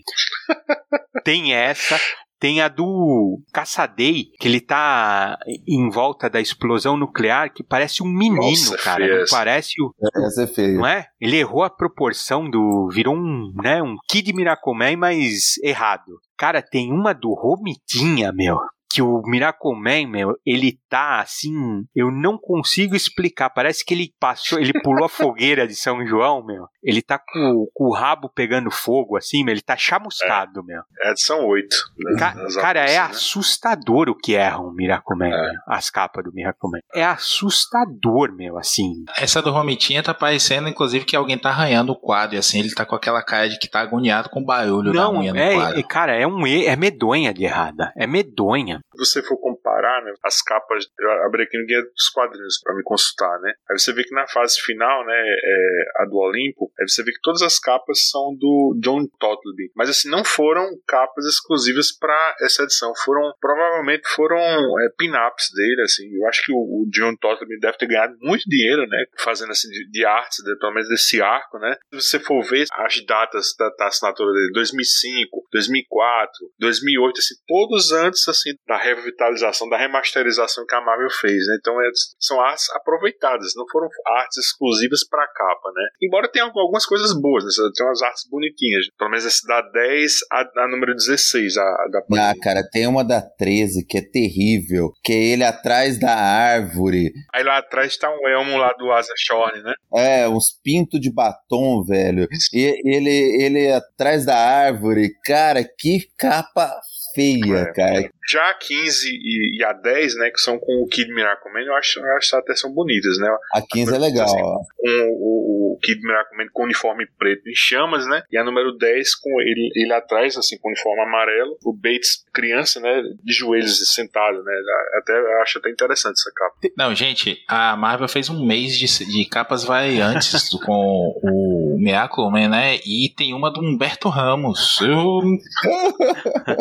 tem 1.24 1.54
essa, 1.54 1.98
tem 2.44 2.60
a 2.60 2.68
do 2.68 3.40
Caçadei, 3.50 4.26
que 4.38 4.46
ele 4.46 4.60
tá 4.60 5.38
em 5.66 5.88
volta 5.88 6.28
da 6.28 6.42
explosão 6.42 6.94
nuclear, 6.94 7.50
que 7.50 7.64
parece 7.64 8.02
um 8.02 8.06
menino, 8.06 8.36
Nossa, 8.42 8.76
cara. 8.76 9.20
Não 9.20 9.24
parece 9.30 9.82
o. 9.82 9.94
Essa 10.26 10.42
é 10.42 10.46
feio. 10.46 10.76
Não 10.76 10.86
é? 10.86 11.06
Ele 11.18 11.38
errou 11.38 11.62
a 11.62 11.70
proporção 11.70 12.50
do. 12.50 12.90
Virou 12.92 13.16
um, 13.16 13.50
né, 13.62 13.82
um 13.82 13.96
Kid 14.06 14.30
Miracoman, 14.34 14.94
mas 14.94 15.56
errado. 15.62 16.20
Cara, 16.36 16.60
tem 16.60 16.92
uma 16.92 17.14
do 17.14 17.32
Romitinha, 17.32 18.30
meu 18.30 18.58
que 18.94 19.02
o 19.02 19.22
Miracle 19.24 19.74
Man, 19.74 20.08
meu, 20.08 20.38
ele 20.46 20.78
tá 20.88 21.20
assim, 21.20 21.84
eu 21.96 22.12
não 22.12 22.38
consigo 22.38 22.94
explicar. 22.94 23.50
Parece 23.50 23.84
que 23.84 23.92
ele 23.92 24.12
passou, 24.20 24.60
ele 24.60 24.72
pulou 24.82 25.06
a 25.06 25.08
fogueira 25.10 25.66
de 25.66 25.74
São 25.74 26.06
João, 26.06 26.44
meu. 26.46 26.68
Ele 26.80 27.02
tá 27.02 27.18
com, 27.18 27.66
com, 27.74 27.86
o 27.86 27.92
rabo 27.92 28.30
pegando 28.32 28.70
fogo, 28.70 29.16
assim, 29.16 29.42
meu. 29.42 29.52
Ele 29.52 29.60
tá 29.60 29.76
chamuscado, 29.76 30.60
é, 30.60 30.62
meu. 30.62 30.82
É, 31.02 31.12
são 31.16 31.44
oito. 31.46 31.74
Né, 31.98 32.16
Ca 32.18 32.34
cara, 32.60 32.80
é 32.88 32.92
né? 32.92 32.98
assustador 32.98 34.08
o 34.08 34.16
que 34.16 34.34
erram 34.34 34.68
o 34.68 34.72
Miracle 34.72 35.18
Man, 35.18 35.34
é. 35.34 35.52
as 35.66 35.90
capas 35.90 36.22
do 36.22 36.32
Miracle 36.32 36.70
Man. 36.70 36.78
É 36.94 37.04
assustador, 37.04 38.32
meu, 38.32 38.56
assim. 38.56 39.04
Essa 39.16 39.42
do 39.42 39.50
Romitinha 39.50 40.04
tá 40.04 40.14
parecendo, 40.14 40.68
inclusive, 40.68 41.04
que 41.04 41.16
alguém 41.16 41.36
tá 41.36 41.48
arranhando 41.48 41.90
o 41.90 41.98
quadro, 41.98 42.36
e 42.36 42.38
assim, 42.38 42.60
ele 42.60 42.72
tá 42.72 42.86
com 42.86 42.94
aquela 42.94 43.24
cara 43.24 43.48
de 43.48 43.58
que 43.58 43.68
tá 43.68 43.80
agoniado 43.80 44.28
com 44.30 44.40
o 44.40 44.44
barulho 44.44 44.92
não, 44.92 45.12
da 45.12 45.18
unha 45.18 45.30
é, 45.30 45.50
no 45.50 45.60
quadro. 45.60 45.80
É, 45.80 45.82
cara, 45.82 46.14
é 46.14 46.26
um 46.26 46.46
é 46.46 46.76
medonha 46.76 47.34
de 47.34 47.44
errada. 47.44 47.92
É 47.96 48.06
medonha. 48.06 48.80
Se 48.92 48.98
você 48.98 49.22
for 49.22 49.36
comparar, 49.38 50.02
né, 50.04 50.12
as 50.22 50.40
capas, 50.42 50.86
eu 50.98 51.10
abri 51.24 51.42
aqui 51.42 51.58
no 51.58 51.66
guia 51.66 51.82
dos 51.82 52.08
quadrinhos 52.10 52.60
para 52.62 52.74
me 52.74 52.82
consultar, 52.82 53.40
né? 53.40 53.52
Aí 53.70 53.78
você 53.78 53.92
vê 53.92 54.04
que 54.04 54.14
na 54.14 54.26
fase 54.28 54.60
final, 54.60 55.04
né, 55.04 55.14
é, 55.16 56.02
a 56.02 56.04
do 56.06 56.16
Olimpo, 56.16 56.70
aí 56.78 56.88
você 56.88 57.02
vê 57.02 57.12
que 57.12 57.20
todas 57.22 57.42
as 57.42 57.58
capas 57.58 58.08
são 58.08 58.36
do 58.38 58.78
John 58.80 59.06
Totleby, 59.18 59.70
mas 59.74 59.90
assim 59.90 60.08
não 60.08 60.24
foram 60.24 60.64
capas 60.86 61.24
exclusivas 61.24 61.96
para 61.96 62.36
essa 62.40 62.62
edição, 62.62 62.92
foram 63.04 63.32
provavelmente 63.40 64.02
foram 64.14 64.38
é, 64.38 64.88
pin-ups 64.96 65.50
dele, 65.54 65.82
assim. 65.82 66.08
Eu 66.14 66.28
acho 66.28 66.44
que 66.44 66.52
o, 66.52 66.56
o 66.56 66.86
John 66.90 67.16
Totleby 67.16 67.58
deve 67.58 67.78
ter 67.78 67.86
ganhado 67.86 68.16
muito 68.20 68.48
dinheiro, 68.48 68.86
né, 68.86 69.04
fazendo 69.18 69.50
assim 69.50 69.68
de, 69.68 69.90
de 69.90 70.04
artes, 70.04 70.38
de, 70.44 70.56
pelo 70.58 70.72
menos 70.72 70.88
desse 70.88 71.20
arco, 71.20 71.58
né? 71.58 71.76
Se 71.92 72.00
você 72.00 72.20
for 72.20 72.42
ver 72.42 72.66
as 72.72 73.04
datas 73.04 73.54
da, 73.58 73.68
da 73.70 73.86
assinatura 73.86 74.32
dele, 74.32 74.52
2005, 74.52 75.48
2004, 75.52 76.32
2008, 76.58 77.18
assim, 77.18 77.34
todos 77.46 77.92
antes 77.92 78.28
assim 78.28 78.54
da 78.66 78.73
revitalização, 78.76 79.68
da 79.68 79.76
remasterização 79.78 80.64
que 80.66 80.74
a 80.74 80.80
Marvel 80.80 81.10
fez, 81.10 81.46
né? 81.46 81.56
Então 81.60 81.74
são 82.18 82.40
artes 82.40 82.68
aproveitadas, 82.70 83.52
não 83.56 83.64
foram 83.70 83.88
artes 84.18 84.38
exclusivas 84.38 85.06
para 85.08 85.22
a 85.24 85.28
capa, 85.28 85.72
né? 85.74 85.82
Embora 86.02 86.28
tenha 86.30 86.44
algumas 86.44 86.86
coisas 86.86 87.12
boas, 87.20 87.44
né? 87.44 87.50
tem 87.74 87.86
umas 87.86 88.02
artes 88.02 88.28
bonitinhas, 88.30 88.86
pelo 88.98 89.10
menos 89.10 89.26
essa 89.26 89.46
da 89.46 89.60
10 89.60 90.12
a, 90.32 90.64
a 90.64 90.68
número 90.68 90.94
16, 90.94 91.56
a, 91.56 91.62
a 91.62 91.88
da 91.90 92.30
Ah, 92.30 92.34
cara, 92.42 92.62
tem 92.70 92.86
uma 92.86 93.04
da 93.04 93.20
13 93.20 93.86
que 93.86 93.98
é 93.98 94.02
terrível, 94.02 94.90
que 95.02 95.12
é 95.12 95.16
ele 95.32 95.44
atrás 95.44 95.98
da 95.98 96.14
árvore. 96.14 97.12
Aí 97.34 97.42
lá 97.42 97.58
atrás 97.58 97.96
tá 97.96 98.10
um 98.10 98.28
elmo 98.28 98.56
lá 98.56 98.72
do 98.78 98.90
Asa 98.92 99.12
Shorn, 99.16 99.62
né? 99.62 99.74
É, 99.94 100.28
uns 100.28 100.52
pintos 100.62 101.00
de 101.00 101.12
batom, 101.12 101.84
velho. 101.84 102.26
E 102.52 102.80
ele, 102.84 103.42
ele 103.44 103.72
atrás 103.72 104.24
da 104.24 104.36
árvore. 104.36 105.10
Cara, 105.24 105.64
que 105.64 106.08
capa 106.18 106.72
feia, 107.14 107.58
É. 107.58 107.72
cara. 107.72 108.10
Já 108.28 108.50
a 108.50 108.54
15 108.54 109.08
e, 109.08 109.58
e 109.58 109.64
a 109.64 109.72
10, 109.72 110.16
né, 110.16 110.30
que 110.30 110.40
são 110.40 110.58
com 110.58 110.82
o 110.82 110.86
Kid 110.86 111.12
Miracle 111.12 111.52
Man, 111.52 111.60
eu 111.60 111.74
acho, 111.74 112.00
eu 112.00 112.16
acho 112.16 112.30
que 112.30 112.36
até 112.36 112.54
são 112.54 112.72
bonitas, 112.72 113.18
né? 113.18 113.28
A 113.52 113.60
15 113.60 113.94
é 113.94 113.98
legal, 113.98 114.24
Assim, 114.24 114.40
ó. 114.40 114.58
Com 114.76 114.88
o, 115.20 115.74
o 115.74 115.78
Kid 115.82 116.00
Miracle 116.00 116.36
Man 116.38 116.48
com 116.52 116.62
o 116.62 116.64
uniforme 116.64 117.06
preto 117.18 117.48
em 117.48 117.54
chamas, 117.54 118.06
né? 118.06 118.22
E 118.30 118.38
a 118.38 118.44
número 118.44 118.76
10 118.76 119.14
com 119.16 119.40
ele, 119.40 119.70
ele 119.74 119.92
atrás, 119.92 120.36
assim, 120.36 120.56
com 120.58 120.68
o 120.68 120.72
uniforme 120.72 121.02
amarelo. 121.02 121.56
O 121.64 121.72
Bates, 121.72 122.24
criança, 122.32 122.80
né? 122.80 123.02
De 123.22 123.32
joelhos 123.32 123.80
e 123.80 123.86
sentado, 123.86 124.42
né? 124.42 124.52
Até, 124.98 125.12
eu 125.12 125.42
acho 125.42 125.58
até 125.58 125.70
interessante 125.70 126.14
essa 126.14 126.32
capa. 126.34 126.54
Não, 126.76 126.94
gente, 126.94 127.42
a 127.48 127.76
Marvel 127.76 128.08
fez 128.08 128.30
um 128.30 128.44
mês 128.46 128.78
de, 128.78 128.86
de 129.04 129.24
capas 129.26 129.64
variantes 129.64 130.48
com 130.64 131.14
o 131.22 131.76
Miracle 131.78 132.30
Man, 132.30 132.48
né? 132.48 132.76
E 132.86 133.12
tem 133.14 133.34
uma 133.34 133.52
do 133.52 133.60
Humberto 133.60 134.08
Ramos. 134.08 134.80
Eu 134.80 135.22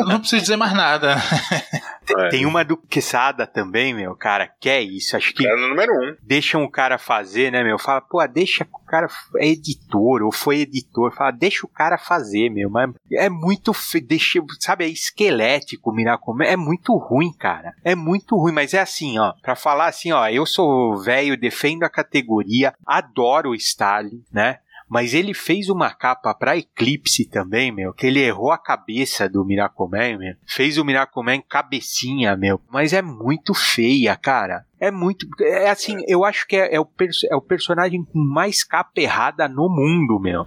não 0.06 0.18
preciso 0.20 0.42
dizer 0.42 0.56
mais 0.56 0.74
nada. 0.74 1.16
É. 2.18 2.28
Tem 2.28 2.44
uma 2.44 2.62
do 2.62 2.76
Quesada 2.76 3.46
também, 3.46 3.94
meu, 3.94 4.14
cara, 4.14 4.46
que 4.60 4.68
é 4.68 4.82
isso. 4.82 5.16
Acho 5.16 5.32
que 5.32 5.46
É 5.46 5.56
no 5.56 5.68
número 5.68 5.90
1. 5.90 6.16
deixam 6.22 6.62
o 6.62 6.70
cara 6.70 6.98
fazer, 6.98 7.50
né, 7.50 7.64
meu? 7.64 7.78
Fala, 7.78 8.02
pô, 8.02 8.24
deixa 8.26 8.64
o 8.64 8.84
cara 8.84 9.08
é 9.38 9.48
editor 9.48 10.22
ou 10.22 10.30
foi 10.30 10.60
editor. 10.60 11.14
Fala, 11.14 11.30
deixa 11.30 11.64
o 11.64 11.68
cara 11.68 11.96
fazer, 11.96 12.50
meu. 12.50 12.68
Mas 12.68 12.90
é 13.10 13.30
muito, 13.30 13.72
fe... 13.72 14.00
deixa, 14.00 14.38
sabe, 14.60 14.84
é 14.84 14.88
esquelético 14.88 15.90
o 15.90 15.94
Miracle 15.94 16.34
É 16.42 16.56
muito 16.56 16.94
ruim, 16.96 17.32
cara. 17.32 17.72
É 17.82 17.94
muito 17.94 18.36
ruim, 18.36 18.52
mas 18.52 18.74
é 18.74 18.80
assim, 18.80 19.18
ó. 19.18 19.32
Pra 19.40 19.56
falar 19.56 19.86
assim, 19.86 20.12
ó, 20.12 20.28
eu 20.28 20.44
sou 20.44 20.98
velho, 20.98 21.38
defendo 21.38 21.84
a 21.84 21.90
categoria, 21.90 22.74
adoro 22.86 23.50
o 23.50 23.54
Stalin, 23.54 24.22
né? 24.30 24.58
Mas 24.94 25.12
ele 25.12 25.34
fez 25.34 25.68
uma 25.68 25.92
capa 25.92 26.32
pra 26.32 26.56
Eclipse 26.56 27.28
também, 27.28 27.72
meu, 27.72 27.92
que 27.92 28.06
ele 28.06 28.20
errou 28.20 28.52
a 28.52 28.56
cabeça 28.56 29.28
do 29.28 29.44
Miracle 29.44 29.88
meu. 29.90 30.36
Fez 30.46 30.78
o 30.78 30.84
Miracle 30.84 31.20
cabecinha, 31.48 32.36
meu. 32.36 32.60
Mas 32.70 32.92
é 32.92 33.02
muito 33.02 33.52
feia, 33.54 34.14
cara. 34.14 34.64
É 34.78 34.92
muito. 34.92 35.26
É 35.40 35.68
assim, 35.68 35.96
eu 36.06 36.24
acho 36.24 36.46
que 36.46 36.54
é, 36.54 36.76
é 36.76 36.80
o, 36.80 36.86
é 37.28 37.34
o 37.34 37.40
personagem 37.40 38.04
com 38.04 38.20
mais 38.20 38.62
capa 38.62 38.92
errada 39.00 39.48
no 39.48 39.68
mundo, 39.68 40.20
meu. 40.20 40.46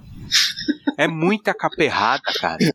É 0.97 1.09
muita 1.09 1.53
capa 1.53 1.83
errada, 1.83 2.23
cara. 2.39 2.73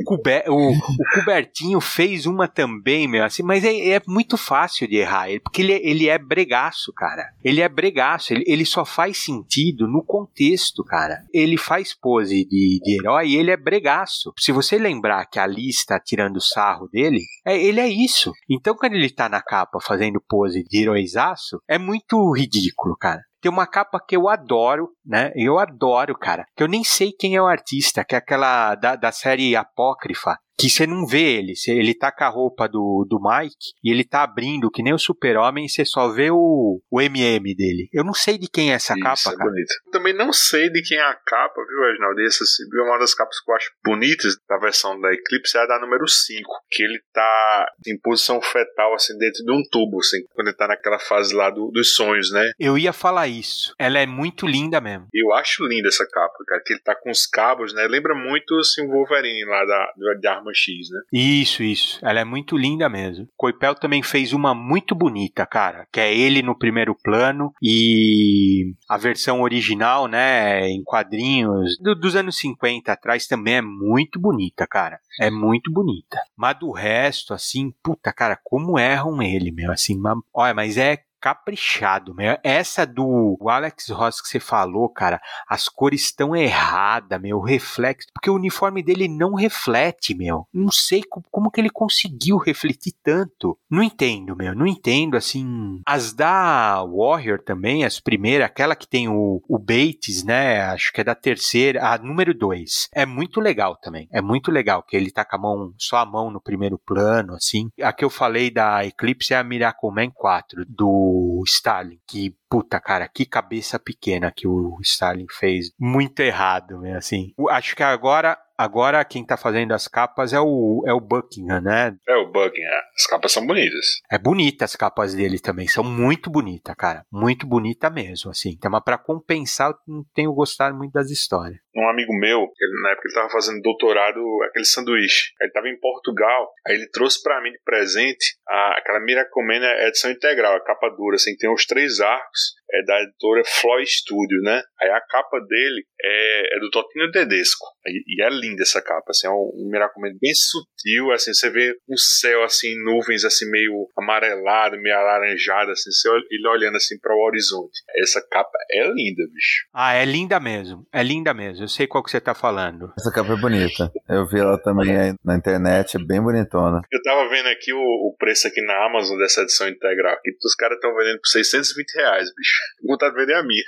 O, 0.00 0.04
Cuber- 0.04 0.44
o- 0.48 0.70
o 0.72 1.04
Cubertinho 1.14 1.80
fez 1.80 2.26
uma 2.26 2.46
também, 2.46 3.08
meu, 3.08 3.24
assim, 3.24 3.42
mas 3.42 3.64
é, 3.64 3.90
é 3.90 4.02
muito 4.06 4.36
fácil 4.36 4.86
de 4.86 4.96
errar 4.96 5.24
porque 5.42 5.62
ele, 5.62 5.72
é- 5.72 5.86
ele 5.88 6.08
é 6.08 6.18
bregaço, 6.18 6.92
cara. 6.94 7.30
Ele 7.42 7.60
é 7.60 7.68
bregaço, 7.68 8.32
ele, 8.34 8.44
ele 8.46 8.64
só 8.64 8.84
faz 8.84 9.16
sentido 9.18 9.86
no 9.88 10.02
contexto, 10.04 10.84
cara. 10.84 11.18
Ele 11.32 11.56
faz 11.56 11.94
pose 11.94 12.44
de, 12.44 12.78
de 12.82 12.96
herói 13.00 13.28
e 13.28 13.36
ele 13.36 13.50
é 13.50 13.56
bregaço. 13.56 14.32
Se 14.38 14.52
você 14.52 14.76
lembrar 14.76 15.24
que 15.26 15.38
a 15.38 15.46
Liz 15.46 15.84
tá 15.84 15.98
tirando 15.98 16.40
sarro 16.40 16.88
dele, 16.88 17.20
é, 17.46 17.56
ele 17.56 17.80
é 17.80 17.88
isso. 17.88 18.32
Então, 18.50 18.74
quando 18.74 18.94
ele 18.94 19.10
tá 19.10 19.28
na 19.28 19.40
capa 19.40 19.78
fazendo 19.80 20.20
pose 20.28 20.62
de 20.64 20.82
heróizaço, 20.82 21.60
é 21.68 21.78
muito 21.78 22.30
ridículo, 22.32 22.96
cara. 22.96 23.22
Tem 23.40 23.50
uma 23.52 23.66
capa 23.66 24.00
que 24.00 24.16
eu 24.16 24.26
adoro, 24.30 24.88
né? 25.04 25.30
Eu 25.36 25.58
adoro, 25.58 26.14
cara. 26.18 26.46
Que 26.56 26.62
eu 26.62 26.66
nem 26.68 26.82
sei 26.82 27.12
quem 27.12 27.36
é 27.36 27.42
o 27.42 27.46
artista, 27.46 28.02
que 28.02 28.14
é 28.14 28.18
aquela 28.18 28.74
da, 28.74 28.96
da 28.96 29.12
série 29.12 29.53
Apócrifa. 29.56 30.40
Que 30.58 30.70
você 30.70 30.86
não 30.86 31.06
vê 31.06 31.38
ele. 31.38 31.52
Ele 31.68 31.94
tá 31.94 32.12
com 32.12 32.24
a 32.24 32.28
roupa 32.28 32.68
do, 32.68 33.06
do 33.08 33.18
Mike 33.20 33.72
e 33.82 33.90
ele 33.90 34.04
tá 34.04 34.22
abrindo 34.22 34.70
que 34.70 34.82
nem 34.82 34.94
o 34.94 34.98
super-homem 34.98 35.66
e 35.66 35.68
você 35.68 35.84
só 35.84 36.08
vê 36.12 36.30
o, 36.30 36.80
o 36.90 37.00
MM 37.00 37.54
dele. 37.56 37.88
Eu 37.92 38.04
não 38.04 38.14
sei 38.14 38.38
de 38.38 38.48
quem 38.48 38.70
é 38.70 38.74
essa 38.74 38.94
Isso, 38.94 39.02
capa, 39.02 39.34
é 39.34 39.36
cara. 39.36 39.50
bonito. 39.50 39.74
Também 39.90 40.14
não 40.14 40.32
sei 40.32 40.70
de 40.70 40.80
quem 40.82 40.96
é 40.98 41.02
a 41.02 41.14
capa, 41.14 41.60
viu, 41.68 41.80
Reginaldo? 41.88 42.20
Essa, 42.22 42.44
viu, 42.70 42.84
uma 42.84 42.98
das 42.98 43.14
capas 43.14 43.38
que 43.40 43.50
eu 43.50 43.54
acho 43.56 43.70
bonitas 43.84 44.36
da 44.48 44.58
versão 44.58 45.00
da 45.00 45.12
Eclipse 45.12 45.56
é 45.58 45.60
a 45.62 45.66
da 45.66 45.80
número 45.80 46.06
5, 46.08 46.48
que 46.70 46.82
ele 46.82 47.00
tá 47.12 47.66
em 47.86 47.98
posição 47.98 48.40
fetal, 48.40 48.94
assim, 48.94 49.16
dentro 49.18 49.44
de 49.44 49.52
um 49.52 49.62
tubo, 49.70 49.98
assim, 49.98 50.18
quando 50.34 50.48
ele 50.48 50.56
tá 50.56 50.68
naquela 50.68 50.98
fase 50.98 51.34
lá 51.34 51.50
do- 51.50 51.70
dos 51.72 51.94
sonhos, 51.94 52.30
né? 52.32 52.50
Eu 52.58 52.78
ia 52.78 52.92
falar 52.92 53.26
isso. 53.28 53.74
Ela 53.78 53.98
é 53.98 54.06
muito 54.06 54.46
linda 54.46 54.80
mesmo. 54.80 55.06
Eu 55.12 55.32
acho 55.34 55.64
linda 55.66 55.88
essa 55.88 56.06
capa, 56.08 56.34
cara, 56.46 56.62
que 56.64 56.72
ele 56.74 56.80
tá 56.82 56.94
com 56.94 57.10
os 57.10 57.26
cabos, 57.26 57.74
né? 57.74 57.86
Lembra 57.88 58.14
muito, 58.14 58.54
assim, 58.58 58.86
o 58.86 58.90
Wolverine 58.90 59.44
lá 59.44 59.64
da, 59.64 59.92
de 60.20 60.26
Arma 60.28 60.43
X, 60.52 60.88
né? 60.90 61.00
Isso, 61.12 61.62
isso. 61.62 61.98
Ela 62.02 62.20
é 62.20 62.24
muito 62.24 62.56
linda 62.56 62.88
mesmo. 62.88 63.28
Coipel 63.36 63.74
também 63.74 64.02
fez 64.02 64.32
uma 64.32 64.54
muito 64.54 64.94
bonita, 64.94 65.46
cara. 65.46 65.86
Que 65.92 66.00
é 66.00 66.14
ele 66.16 66.42
no 66.42 66.58
primeiro 66.58 66.94
plano 66.94 67.52
e 67.62 68.74
a 68.88 68.96
versão 68.96 69.40
original, 69.42 70.06
né, 70.08 70.68
em 70.68 70.82
quadrinhos 70.84 71.78
do- 71.80 71.94
dos 71.94 72.16
anos 72.16 72.36
50 72.38 72.92
atrás 72.92 73.26
também 73.26 73.54
é 73.56 73.62
muito 73.62 74.18
bonita, 74.20 74.66
cara. 74.66 74.98
É 75.20 75.30
muito 75.30 75.70
bonita. 75.72 76.18
Mas 76.36 76.58
do 76.58 76.70
resto, 76.72 77.32
assim, 77.34 77.72
puta, 77.82 78.12
cara, 78.12 78.38
como 78.42 78.78
erram 78.78 79.22
ele, 79.22 79.50
meu, 79.50 79.70
assim, 79.72 80.00
olha, 80.32 80.54
mas 80.54 80.76
é 80.76 80.98
caprichado, 81.24 82.14
meu. 82.14 82.36
Essa 82.42 82.84
do 82.84 83.38
Alex 83.48 83.88
Ross 83.88 84.20
que 84.20 84.28
você 84.28 84.38
falou, 84.38 84.90
cara, 84.90 85.18
as 85.48 85.70
cores 85.70 86.02
estão 86.02 86.36
erradas, 86.36 87.18
meu, 87.18 87.38
o 87.38 87.42
reflexo, 87.42 88.08
porque 88.12 88.28
o 88.28 88.34
uniforme 88.34 88.82
dele 88.82 89.08
não 89.08 89.32
reflete, 89.34 90.14
meu. 90.14 90.46
Não 90.52 90.70
sei 90.70 91.02
co- 91.02 91.22
como, 91.30 91.50
que 91.50 91.62
ele 91.62 91.70
conseguiu 91.70 92.36
refletir 92.36 92.92
tanto. 93.02 93.58
Não 93.70 93.82
entendo, 93.82 94.36
meu, 94.36 94.54
não 94.54 94.66
entendo, 94.66 95.16
assim. 95.16 95.80
As 95.86 96.12
da 96.12 96.84
Warrior 96.84 97.40
também, 97.42 97.84
as 97.86 97.98
primeiras, 97.98 98.46
aquela 98.46 98.76
que 98.76 98.86
tem 98.86 99.08
o, 99.08 99.42
o 99.48 99.58
Bates, 99.58 100.22
né, 100.24 100.60
acho 100.62 100.92
que 100.92 101.00
é 101.00 101.04
da 101.04 101.14
terceira, 101.14 101.88
a 101.88 101.96
número 101.96 102.34
2. 102.34 102.90
É 102.94 103.06
muito 103.06 103.40
legal 103.40 103.76
também, 103.76 104.08
é 104.12 104.20
muito 104.20 104.50
legal, 104.50 104.82
que 104.82 104.94
ele 104.94 105.10
tá 105.10 105.24
com 105.24 105.36
a 105.36 105.38
mão, 105.38 105.74
só 105.78 105.96
a 105.96 106.06
mão 106.06 106.30
no 106.30 106.40
primeiro 106.40 106.78
plano, 106.78 107.34
assim. 107.34 107.70
A 107.82 107.94
que 107.94 108.04
eu 108.04 108.10
falei 108.10 108.50
da 108.50 108.84
Eclipse 108.84 109.32
é 109.32 109.38
a 109.38 109.44
Miracle 109.44 109.90
Man 109.90 110.10
4, 110.10 110.64
do 110.68 111.13
Stalin, 111.46 111.98
que 112.08 112.34
Puta, 112.48 112.78
cara, 112.78 113.08
que 113.08 113.26
cabeça 113.26 113.78
pequena 113.80 114.30
que 114.30 114.46
o 114.46 114.78
Stalin 114.80 115.26
fez. 115.28 115.72
Muito 115.78 116.20
errado, 116.20 116.80
né? 116.80 116.96
Assim. 116.96 117.32
O- 117.36 117.50
Acho 117.50 117.74
que 117.74 117.82
agora, 117.82 118.38
agora 118.58 119.04
quem 119.04 119.24
tá 119.24 119.36
fazendo 119.36 119.72
as 119.72 119.88
capas 119.88 120.32
é 120.32 120.40
o, 120.40 120.82
é 120.86 120.92
o 120.92 121.00
Buckingham, 121.00 121.60
né? 121.60 121.94
É 122.08 122.16
o 122.16 122.30
Buckingham. 122.30 122.70
As 122.94 123.06
capas 123.06 123.32
são 123.32 123.46
bonitas. 123.46 124.00
É 124.10 124.18
bonita 124.18 124.64
as 124.64 124.76
capas 124.76 125.14
dele 125.14 125.38
também. 125.38 125.66
São 125.68 125.84
muito 125.84 126.30
bonitas, 126.30 126.74
cara. 126.76 127.04
Muito 127.12 127.46
bonita 127.46 127.90
mesmo, 127.90 128.30
assim. 128.30 128.50
Então, 128.50 128.70
mas 128.70 128.82
pra 128.84 128.98
compensar, 128.98 129.70
eu 129.70 129.76
não 129.86 130.04
tenho 130.14 130.32
gostado 130.32 130.76
muito 130.76 130.92
das 130.92 131.10
histórias. 131.10 131.58
um 131.76 131.88
amigo 131.88 132.12
meu, 132.16 132.38
ele- 132.40 132.82
na 132.82 132.90
época 132.90 133.08
ele 133.08 133.14
tava 133.14 133.28
fazendo 133.30 133.60
doutorado, 133.60 134.20
aquele 134.48 134.64
sanduíche. 134.64 135.32
Ele 135.40 135.50
tava 135.50 135.68
em 135.68 135.78
Portugal, 135.80 136.50
aí 136.66 136.76
ele 136.76 136.88
trouxe 136.90 137.20
pra 137.22 137.42
mim 137.42 137.50
de 137.50 137.58
presente 137.64 138.36
a, 138.48 138.78
aquela 138.78 139.00
Miracomena 139.00 139.66
edição 139.88 140.10
integral, 140.10 140.54
a 140.56 140.60
capa 140.64 140.88
dura, 140.90 141.16
assim, 141.16 141.36
tem 141.36 141.52
os 141.52 141.66
três 141.66 142.00
arcos, 142.00 142.54
é 142.74 142.84
da 142.84 143.00
editora 143.02 143.42
Floy 143.44 143.86
Studio, 143.86 144.40
né? 144.42 144.62
Aí 144.80 144.90
a 144.90 145.00
capa 145.00 145.38
dele 145.40 145.84
é, 146.02 146.56
é 146.56 146.60
do 146.60 146.70
Totino 146.70 147.10
Tedesco, 147.10 147.66
e, 147.86 148.02
e 148.06 148.22
é 148.22 148.28
linda 148.30 148.62
essa 148.62 148.82
capa, 148.82 149.10
assim, 149.10 149.26
é 149.26 149.30
um, 149.30 149.52
um 149.54 149.70
Miracomena 149.70 150.16
bem 150.20 150.32
sutil, 150.34 151.12
assim, 151.12 151.32
você 151.32 151.50
vê 151.50 151.72
um 151.88 151.96
céu, 151.96 152.42
assim, 152.42 152.74
nuvens, 152.84 153.24
assim, 153.24 153.50
meio 153.50 153.88
amarelado, 153.96 154.76
meio 154.78 154.96
alaranjado, 154.96 155.70
assim, 155.70 155.90
você 155.90 156.08
ele 156.30 156.48
olhando, 156.48 156.76
assim, 156.76 156.98
para 156.98 157.14
o 157.14 157.24
horizonte. 157.24 157.80
Essa 157.96 158.20
capa 158.20 158.58
é 158.70 158.84
linda, 158.84 159.22
bicho. 159.32 159.66
Ah, 159.72 159.94
é 159.94 160.04
linda 160.04 160.38
mesmo. 160.40 160.86
É 160.92 161.02
linda 161.02 161.32
mesmo. 161.32 161.64
Eu 161.64 161.68
sei 161.68 161.86
qual 161.86 162.02
que 162.02 162.10
você 162.10 162.20
tá 162.20 162.34
falando. 162.34 162.92
Essa 162.98 163.12
capa 163.12 163.32
é 163.32 163.36
bonita. 163.36 163.90
Eu 164.08 164.26
vi 164.26 164.38
ela 164.40 164.60
também 164.60 164.96
aí 164.96 165.14
na 165.24 165.36
internet, 165.36 165.96
é 165.96 166.04
bem 166.04 166.20
bonitona. 166.20 166.80
Eu 166.90 167.02
tava 167.02 167.28
vendo 167.28 167.48
aqui 167.48 167.72
o, 167.72 167.78
o 167.78 168.14
preço 168.18 168.46
aqui 168.48 168.60
na 168.62 168.86
Amazon 168.86 169.18
dessa 169.18 169.42
edição 169.42 169.68
integral. 169.68 170.16
Que 170.22 170.30
os 170.44 170.54
caras 170.54 170.76
estão 170.76 170.94
vendendo 170.94 171.18
por 171.18 171.28
620 171.28 171.94
reais, 171.94 172.28
bicho. 172.34 172.63
Vontade 172.86 173.14
de 173.14 173.20
vender 173.20 173.34
a 173.34 173.42
minha. 173.42 173.62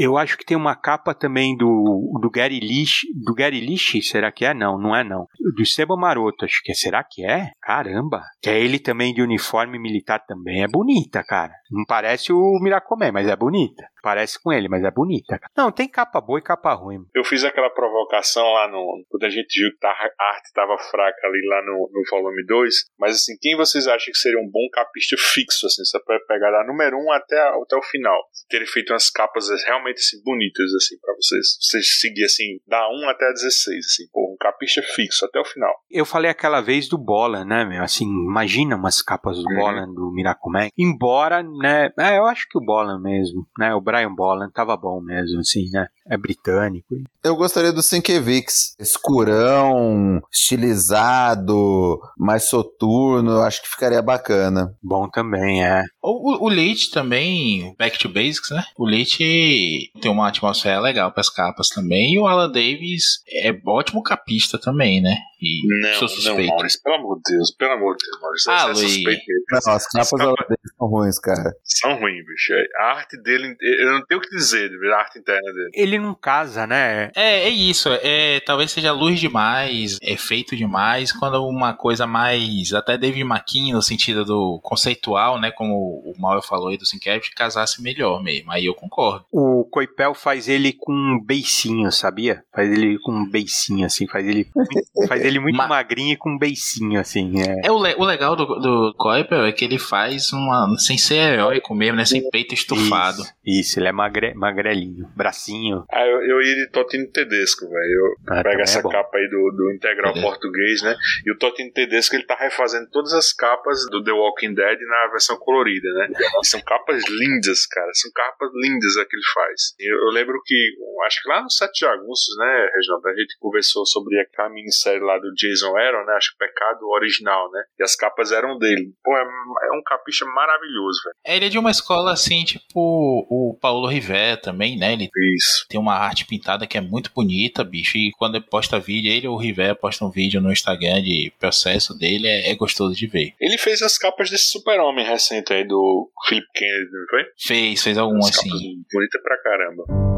Eu 0.00 0.16
acho 0.16 0.38
que 0.38 0.44
tem 0.44 0.56
uma 0.56 0.76
capa 0.76 1.12
também 1.12 1.56
do, 1.56 2.20
do 2.22 2.30
Gary 2.30 2.60
Lish. 2.60 3.00
Do 3.26 3.34
Gary 3.34 3.58
Lish, 3.58 3.98
será 4.08 4.30
que 4.30 4.44
é? 4.44 4.54
Não, 4.54 4.78
não 4.78 4.94
é 4.94 5.02
não. 5.02 5.26
Do 5.56 5.60
Esteban 5.60 5.96
Maroto, 5.96 6.44
acho 6.44 6.62
que 6.62 6.70
é. 6.70 6.74
Será 6.76 7.02
que 7.02 7.26
é? 7.26 7.50
Caramba. 7.60 8.22
Que 8.40 8.48
é 8.48 8.60
ele 8.60 8.78
também 8.78 9.12
de 9.12 9.20
uniforme 9.20 9.76
militar 9.76 10.24
também. 10.24 10.62
É 10.62 10.68
bonita, 10.68 11.24
cara. 11.24 11.52
Não 11.68 11.84
parece 11.84 12.32
o 12.32 12.60
Miracomé, 12.62 13.10
mas 13.10 13.26
é 13.26 13.34
bonita. 13.34 13.88
Parece 14.02 14.40
com 14.42 14.52
ele, 14.52 14.68
mas 14.68 14.84
é 14.84 14.90
bonita. 14.90 15.38
Não, 15.56 15.70
tem 15.70 15.88
capa 15.88 16.20
boa 16.20 16.38
e 16.38 16.42
capa 16.42 16.74
ruim. 16.74 17.04
Eu 17.14 17.24
fiz 17.24 17.44
aquela 17.44 17.70
provocação 17.70 18.44
lá 18.52 18.68
no. 18.68 19.04
Quando 19.08 19.24
a 19.24 19.30
gente 19.30 19.60
viu 19.60 19.70
que 19.70 19.86
a 19.86 19.90
arte 19.90 20.52
tava 20.54 20.76
fraca 20.78 21.26
ali 21.26 21.46
lá 21.46 21.62
no, 21.62 21.90
no 21.92 22.02
volume 22.10 22.44
2. 22.46 22.74
Mas 22.98 23.16
assim, 23.16 23.36
quem 23.40 23.56
vocês 23.56 23.86
acham 23.86 24.12
que 24.12 24.18
seria 24.18 24.38
um 24.38 24.50
bom 24.50 24.68
capista 24.72 25.16
fixo, 25.18 25.66
assim, 25.66 25.84
só 25.84 25.98
pra 26.00 26.18
pegar 26.26 26.50
da 26.50 26.66
número 26.66 26.96
1 26.96 27.00
um 27.00 27.12
até, 27.12 27.38
até 27.38 27.76
o 27.76 27.82
final? 27.82 28.18
Terem 28.48 28.66
feito 28.66 28.92
umas 28.92 29.10
capas 29.10 29.48
realmente 29.66 29.98
assim, 29.98 30.22
bonitas, 30.22 30.72
assim, 30.74 30.98
pra 31.00 31.14
vocês. 31.14 31.58
Vocês 31.60 32.00
seguir 32.00 32.24
assim, 32.24 32.58
da 32.66 32.88
1 32.88 33.08
até 33.08 33.26
a 33.26 33.32
16, 33.32 33.78
assim, 33.78 34.04
pô, 34.12 34.32
um 34.32 34.36
capista 34.38 34.82
fixo 34.82 35.24
até 35.24 35.38
o 35.40 35.44
final. 35.44 35.74
Eu 35.90 36.04
falei 36.04 36.30
aquela 36.30 36.60
vez 36.60 36.88
do 36.88 36.98
Bolan, 36.98 37.44
né, 37.44 37.64
meu? 37.64 37.82
Assim, 37.82 38.04
imagina 38.04 38.76
umas 38.76 39.02
capas 39.02 39.36
do 39.36 39.48
uhum. 39.48 39.56
Bolan, 39.56 39.92
do 39.92 40.12
Miracumac. 40.12 40.70
Embora, 40.76 41.42
né, 41.42 41.90
é, 41.98 42.18
eu 42.18 42.26
acho 42.26 42.46
que 42.48 42.58
o 42.58 42.64
Bolan 42.64 43.00
mesmo, 43.00 43.46
né, 43.58 43.74
o 43.74 43.80
Brian 43.88 44.14
Bolan 44.14 44.50
tava 44.50 44.76
bom 44.76 45.00
mesmo, 45.00 45.40
assim, 45.40 45.70
né? 45.70 45.88
É 46.10 46.16
britânico. 46.16 46.86
Eu 47.22 47.36
gostaria 47.36 47.72
do 47.72 47.82
Sienkiewicz. 47.82 48.74
Escurão, 48.78 50.22
estilizado, 50.32 52.00
mais 52.16 52.44
soturno, 52.44 53.32
eu 53.32 53.42
acho 53.42 53.62
que 53.62 53.68
ficaria 53.68 54.00
bacana. 54.00 54.74
Bom 54.82 55.08
também, 55.08 55.64
é. 55.64 55.82
O, 56.02 56.46
o 56.46 56.48
Leite 56.48 56.90
também, 56.90 57.74
Back 57.78 57.98
to 57.98 58.08
Basics, 58.08 58.50
né? 58.50 58.64
O 58.76 58.86
Leite 58.86 59.90
tem 60.00 60.10
uma 60.10 60.28
atmosfera 60.28 60.80
legal 60.80 61.12
para 61.12 61.20
as 61.20 61.30
capas 61.30 61.68
também. 61.68 62.14
E 62.14 62.18
o 62.18 62.26
Alan 62.26 62.50
Davis 62.50 63.22
é 63.30 63.52
ótimo 63.66 64.02
capista 64.02 64.58
também, 64.58 65.02
né? 65.02 65.16
E 65.40 65.62
não, 65.68 66.36
não, 66.36 66.46
Maurício, 66.46 66.82
pelo 66.82 66.96
amor 66.96 67.20
de 67.24 67.32
Deus, 67.32 67.54
pelo 67.56 67.72
amor 67.72 67.96
de 67.96 68.04
Deus, 68.06 68.20
Maurício. 68.20 68.50
Ah, 68.50 68.70
é 68.70 68.74
suspeito 68.74 69.22
Não, 69.52 69.72
as 69.72 69.86
capas 69.86 70.10
capa... 70.10 70.46
dele 70.48 70.60
são 70.76 70.88
ruins, 70.88 71.18
cara. 71.20 71.52
São 71.62 72.00
ruins, 72.00 72.26
bicho. 72.26 72.52
A 72.76 72.84
arte 72.96 73.22
dele, 73.22 73.56
eu 73.60 73.92
não 73.92 74.04
tenho 74.06 74.20
o 74.20 74.24
que 74.24 74.30
dizer 74.30 74.68
a 74.92 74.96
arte 74.96 75.20
interna 75.20 75.52
dele. 75.52 75.70
Ele 75.74 75.97
não 75.98 76.14
casa, 76.14 76.66
né? 76.66 77.10
É, 77.14 77.44
é 77.44 77.48
isso. 77.48 77.88
É, 78.02 78.40
talvez 78.40 78.70
seja 78.70 78.92
luz 78.92 79.20
demais, 79.20 79.98
efeito 80.02 80.56
demais, 80.56 81.12
quando 81.12 81.46
uma 81.46 81.74
coisa 81.74 82.06
mais, 82.06 82.72
até 82.72 82.96
David 82.96 83.22
McKean, 83.22 83.74
no 83.74 83.82
sentido 83.82 84.24
do 84.24 84.60
conceitual, 84.62 85.40
né, 85.40 85.50
como 85.50 85.74
o 85.74 86.14
Mauro 86.18 86.42
falou 86.42 86.68
aí 86.68 86.76
do 86.76 86.86
Sincap, 86.86 87.22
casasse 87.34 87.82
melhor 87.82 88.22
mesmo. 88.22 88.50
Aí 88.50 88.66
eu 88.66 88.74
concordo. 88.74 89.24
O 89.32 89.64
Coipel 89.64 90.14
faz 90.14 90.48
ele 90.48 90.72
com 90.72 90.92
um 90.92 91.20
beicinho, 91.24 91.90
sabia? 91.92 92.42
Faz 92.54 92.70
ele 92.70 92.98
com 92.98 93.12
um 93.12 93.28
beicinho, 93.28 93.86
assim, 93.86 94.06
faz 94.06 94.26
ele, 94.26 94.46
faz 95.08 95.24
ele 95.24 95.38
muito 95.38 95.56
Ma 95.56 95.68
magrinho 95.68 96.12
e 96.12 96.16
com 96.16 96.30
um 96.30 96.38
beicinho, 96.38 97.00
assim. 97.00 97.40
É, 97.40 97.68
é 97.68 97.70
o, 97.70 97.82
le 97.82 97.94
o 97.96 98.04
legal 98.04 98.34
do, 98.34 98.46
do 98.46 98.94
Coipel 98.96 99.44
é 99.44 99.52
que 99.52 99.64
ele 99.64 99.78
faz 99.78 100.32
uma, 100.32 100.76
sem 100.78 100.98
ser 100.98 101.34
heróico 101.34 101.74
mesmo, 101.74 101.96
né, 101.96 102.04
sem 102.04 102.28
peito 102.30 102.54
estufado. 102.54 103.22
Isso, 103.44 103.70
isso 103.70 103.80
ele 103.80 103.88
é 103.88 103.92
magre, 103.92 104.34
magrelinho, 104.34 105.08
bracinho. 105.16 105.84
Ah, 105.90 106.06
eu, 106.06 106.22
eu 106.22 106.42
ia 106.42 106.54
de 106.54 106.70
Totino 106.70 107.10
Tedesco, 107.10 107.68
velho. 107.68 108.16
Eu 108.28 108.34
ah, 108.34 108.42
pego 108.42 108.60
essa 108.60 108.80
é 108.80 108.82
capa 108.82 109.16
aí 109.16 109.28
do, 109.28 109.50
do 109.56 109.72
integral 109.72 110.12
português, 110.14 110.82
né? 110.82 110.94
E 111.24 111.32
o 111.32 111.38
Totino 111.38 111.72
Tedesco 111.72 112.14
ele 112.14 112.26
tá 112.26 112.36
refazendo 112.36 112.88
todas 112.90 113.12
as 113.14 113.32
capas 113.32 113.78
do 113.90 114.02
The 114.02 114.12
Walking 114.12 114.54
Dead 114.54 114.78
na 114.80 115.08
versão 115.10 115.38
colorida, 115.38 115.88
né? 115.94 116.08
São 116.44 116.60
capas 116.60 117.02
lindas, 117.08 117.66
cara. 117.66 117.90
São 117.94 118.10
capas 118.12 118.50
lindas 118.54 118.96
a 118.98 119.04
que 119.04 119.16
ele 119.16 119.26
faz. 119.32 119.74
Eu, 119.78 119.96
eu 119.96 120.10
lembro 120.10 120.40
que, 120.44 120.74
acho 121.06 121.22
que 121.22 121.28
lá 121.28 121.42
no 121.42 121.50
7 121.50 121.72
de 121.72 121.86
agosto, 121.86 122.36
né, 122.38 122.68
Reginaldo, 122.74 123.08
a 123.08 123.14
gente 123.14 123.36
conversou 123.38 123.86
sobre 123.86 124.18
aquela 124.20 124.50
minissérie 124.50 125.00
lá 125.00 125.18
do 125.18 125.32
Jason 125.34 125.76
Aaron, 125.76 126.04
né? 126.04 126.14
Acho 126.14 126.32
que 126.32 126.38
Pecado 126.38 126.86
Original, 126.88 127.50
né? 127.50 127.62
E 127.78 127.82
as 127.82 127.96
capas 127.96 128.32
eram 128.32 128.58
dele. 128.58 128.92
Pô, 129.02 129.16
é, 129.16 129.22
é 129.22 129.72
um 129.72 129.82
capicha 129.84 130.24
maravilhoso, 130.26 131.00
velho. 131.04 131.14
É, 131.24 131.36
ele 131.36 131.46
é 131.46 131.48
de 131.48 131.58
uma 131.58 131.70
escola 131.70 132.12
assim, 132.12 132.44
tipo 132.44 133.26
o 133.30 133.56
Paulo 133.60 133.86
Rivé 133.86 134.36
também, 134.36 134.78
né? 134.78 134.92
Ele 134.92 135.08
Isso. 135.36 135.66
tem 135.68 135.77
uma 135.78 135.94
arte 135.94 136.26
pintada 136.26 136.66
que 136.66 136.76
é 136.76 136.80
muito 136.80 137.10
bonita, 137.14 137.64
bicho. 137.64 137.96
E 137.96 138.12
quando 138.12 138.36
ele 138.36 138.44
posta 138.44 138.78
vídeo, 138.78 139.10
ele 139.10 139.28
ou 139.28 139.36
o 139.36 139.38
Rivé 139.38 139.74
posta 139.74 140.04
um 140.04 140.10
vídeo 140.10 140.40
no 140.40 140.52
Instagram 140.52 141.02
de 141.02 141.32
processo 141.38 141.96
dele, 141.96 142.26
é, 142.26 142.50
é 142.50 142.54
gostoso 142.54 142.94
de 142.94 143.06
ver. 143.06 143.34
Ele 143.40 143.58
fez 143.58 143.82
as 143.82 143.96
capas 143.96 144.30
desse 144.30 144.50
super-homem 144.50 145.04
recente 145.04 145.52
aí 145.52 145.66
do 145.66 146.10
Philip 146.28 146.46
Kennedy, 146.54 146.90
não 146.92 147.06
foi? 147.10 147.24
Fez, 147.38 147.82
fez 147.82 147.98
algum 147.98 148.18
assim. 148.18 148.50
Bonita 148.92 149.18
pra 149.22 149.42
caramba. 149.42 150.17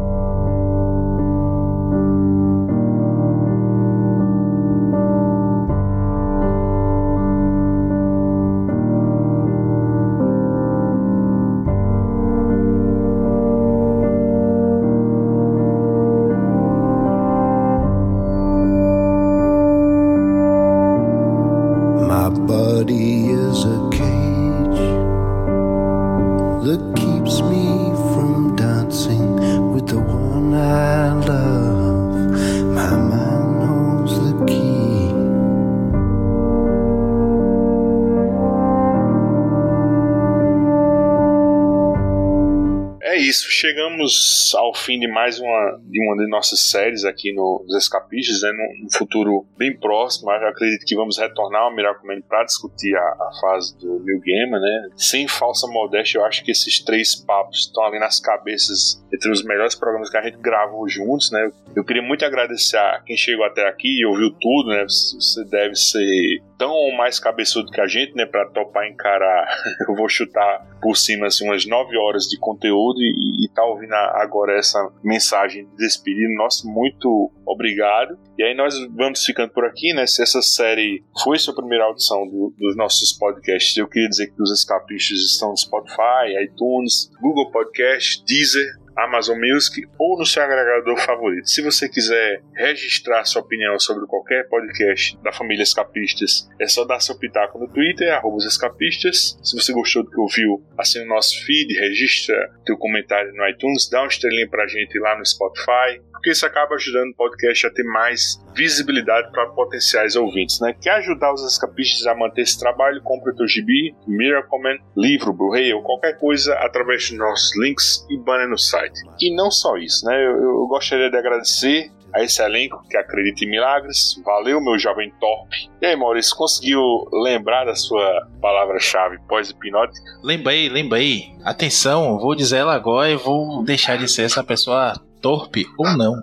Chegamos 43.18 44.52
ao 44.54 44.74
fim 44.74 45.00
de 45.00 45.08
mais 45.08 45.40
uma 45.40 45.80
de 45.82 46.06
uma 46.06 46.16
de 46.16 46.30
nossas 46.30 46.70
séries 46.70 47.04
aqui 47.04 47.32
no, 47.32 47.64
nos 47.66 47.82
Escapistas, 47.82 48.42
né, 48.42 48.52
num, 48.52 48.90
futuro 48.90 49.46
bem 49.58 49.76
próximo. 49.76 50.30
Acredito 50.30 50.84
que 50.86 50.94
vamos 50.94 51.18
retornar 51.18 51.62
ao 51.62 51.74
Miracle 51.74 52.22
para 52.28 52.44
discutir 52.44 52.94
a, 52.96 53.00
a, 53.00 53.30
fase 53.40 53.76
do 53.78 53.98
New 54.00 54.20
Gamer, 54.20 54.60
né? 54.60 54.88
Sem 54.96 55.26
falsa 55.26 55.66
modéstia, 55.66 56.18
eu 56.18 56.24
acho 56.24 56.44
que 56.44 56.52
esses 56.52 56.78
três 56.84 57.14
papos 57.14 57.66
estão 57.66 57.84
ali 57.84 57.98
nas 57.98 58.20
cabeças 58.20 59.02
entre 59.12 59.30
os 59.30 59.42
melhores 59.42 59.74
programas 59.74 60.08
que 60.08 60.16
a 60.16 60.22
gente 60.22 60.38
gravou 60.38 60.88
juntos, 60.88 61.30
né? 61.32 61.50
Eu 61.74 61.84
queria 61.84 62.02
muito 62.02 62.24
agradecer 62.24 62.76
a 62.76 63.02
quem 63.04 63.16
chegou 63.16 63.44
até 63.44 63.66
aqui 63.66 64.00
e 64.00 64.06
ouviu 64.06 64.30
tudo, 64.40 64.70
né? 64.70 64.84
Você 64.84 65.44
deve 65.44 65.74
ser 65.74 66.42
tão 66.58 66.92
mais 66.92 67.18
cabeçudo 67.18 67.72
que 67.72 67.80
a 67.80 67.86
gente, 67.86 68.14
né, 68.14 68.26
para 68.26 68.46
topar 68.50 68.86
encarar. 68.86 69.48
eu 69.88 69.94
vou 69.94 70.08
chutar 70.08 70.66
por 70.82 70.94
cima 70.96 71.26
assim 71.26 71.46
umas 71.46 71.64
9 71.64 71.96
horas 71.96 72.24
de 72.24 72.38
conteúdo 72.38 72.99
e, 73.02 73.44
e 73.44 73.48
tá 73.48 73.64
ouvindo 73.64 73.94
agora 73.94 74.59
essa 74.59 74.90
mensagem 75.02 75.66
de 75.66 75.77
despedida. 75.77 76.32
Nosso 76.35 76.68
muito 76.68 77.31
obrigado. 77.47 78.18
E 78.39 78.43
aí 78.43 78.55
nós 78.55 78.74
vamos 78.97 79.24
ficando 79.24 79.52
por 79.52 79.64
aqui, 79.64 79.93
né? 79.93 80.06
Se 80.06 80.22
essa 80.22 80.40
série 80.40 81.05
foi 81.22 81.39
sua 81.39 81.55
primeira 81.55 81.85
audição 81.85 82.27
do, 82.27 82.55
dos 82.59 82.77
nossos 82.77 83.12
podcasts, 83.12 83.77
eu 83.77 83.89
queria 83.89 84.09
dizer 84.09 84.28
que 84.28 84.43
os 84.43 84.51
escapistas 84.51 85.18
estão 85.18 85.51
no 85.51 85.56
Spotify, 85.56 86.32
iTunes, 86.44 87.10
Google 87.20 87.51
Podcast, 87.51 88.24
Deezer, 88.24 88.80
Amazon 89.05 89.39
Music 89.39 89.86
ou 89.98 90.18
no 90.18 90.27
seu 90.27 90.43
agregador 90.43 90.98
favorito. 90.98 91.48
Se 91.48 91.62
você 91.62 91.89
quiser 91.89 92.43
registrar 92.55 93.24
sua 93.24 93.43
opinião 93.43 93.78
sobre 93.78 94.06
qualquer 94.06 94.48
podcast 94.48 95.16
da 95.22 95.32
família 95.32 95.62
Escapistas, 95.62 96.48
é 96.60 96.66
só 96.66 96.85
dar 96.85 97.01
seu 97.01 97.18
pitaco 97.18 97.59
no 97.59 97.68
Twitter, 97.68 98.10
escapistas. 98.47 99.39
Se 99.43 99.56
você 99.56 99.72
gostou 99.72 100.02
do 100.02 100.10
que 100.10 100.20
ouviu, 100.20 100.62
assine 100.77 101.05
o 101.05 101.09
nosso 101.09 101.44
feed, 101.44 101.72
registra 101.78 102.36
teu 102.64 102.77
comentário 102.77 103.32
no 103.35 103.48
iTunes, 103.48 103.89
dá 103.89 104.01
uma 104.01 104.09
estrelinha 104.09 104.48
pra 104.48 104.66
gente 104.66 104.98
lá 104.98 105.16
no 105.16 105.24
Spotify, 105.24 106.01
porque 106.20 106.31
isso 106.31 106.44
acaba 106.44 106.74
ajudando 106.74 107.12
o 107.12 107.16
podcast 107.16 107.66
a 107.66 107.70
ter 107.70 107.82
mais 107.85 108.39
visibilidade 108.55 109.31
para 109.32 109.47
potenciais 109.51 110.16
ouvintes, 110.16 110.60
né? 110.60 110.74
Quer 110.81 110.97
ajudar 110.97 111.32
os 111.32 111.43
escapistas 111.51 112.06
a 112.06 112.14
manter 112.14 112.43
esse 112.43 112.59
trabalho? 112.59 113.01
Compre 113.02 113.32
o 113.32 113.36
teu 113.36 113.48
gibi, 113.48 113.94
Miracleman, 114.06 114.78
livro, 114.94 115.32
Blu-ray 115.32 115.72
ou 115.72 115.82
qualquer 115.82 116.18
coisa 116.18 116.55
através 116.56 117.09
dos 117.09 117.18
nossos 117.18 117.56
links 117.56 118.06
e 118.10 118.18
banner 118.18 118.48
no 118.48 118.59
site. 118.59 118.89
E 119.20 119.34
não 119.34 119.50
só 119.50 119.76
isso, 119.76 120.04
né? 120.06 120.16
Eu, 120.16 120.42
eu 120.42 120.66
gostaria 120.66 121.10
de 121.10 121.16
agradecer 121.16 121.90
a 122.12 122.22
esse 122.22 122.42
elenco 122.42 122.82
que 122.88 122.96
acredita 122.96 123.44
em 123.44 123.50
milagres. 123.50 124.20
Valeu, 124.24 124.60
meu 124.60 124.78
jovem 124.78 125.12
torpe. 125.20 125.70
E 125.80 125.86
aí, 125.86 125.96
Maurício, 125.96 126.36
conseguiu 126.36 126.80
lembrar 127.12 127.64
da 127.64 127.74
sua 127.74 128.26
palavra-chave 128.40 129.18
pós-hipnótica? 129.28 130.00
Lembrei, 130.22 130.68
lembrei. 130.68 131.32
Atenção, 131.44 132.18
vou 132.18 132.34
dizer 132.34 132.58
ela 132.58 132.74
agora 132.74 133.10
e 133.10 133.16
vou 133.16 133.62
deixar 133.62 133.96
de 133.96 134.08
ser 134.08 134.22
essa 134.22 134.42
pessoa 134.42 134.94
torpe 135.20 135.66
ou 135.78 135.96
não. 135.96 136.14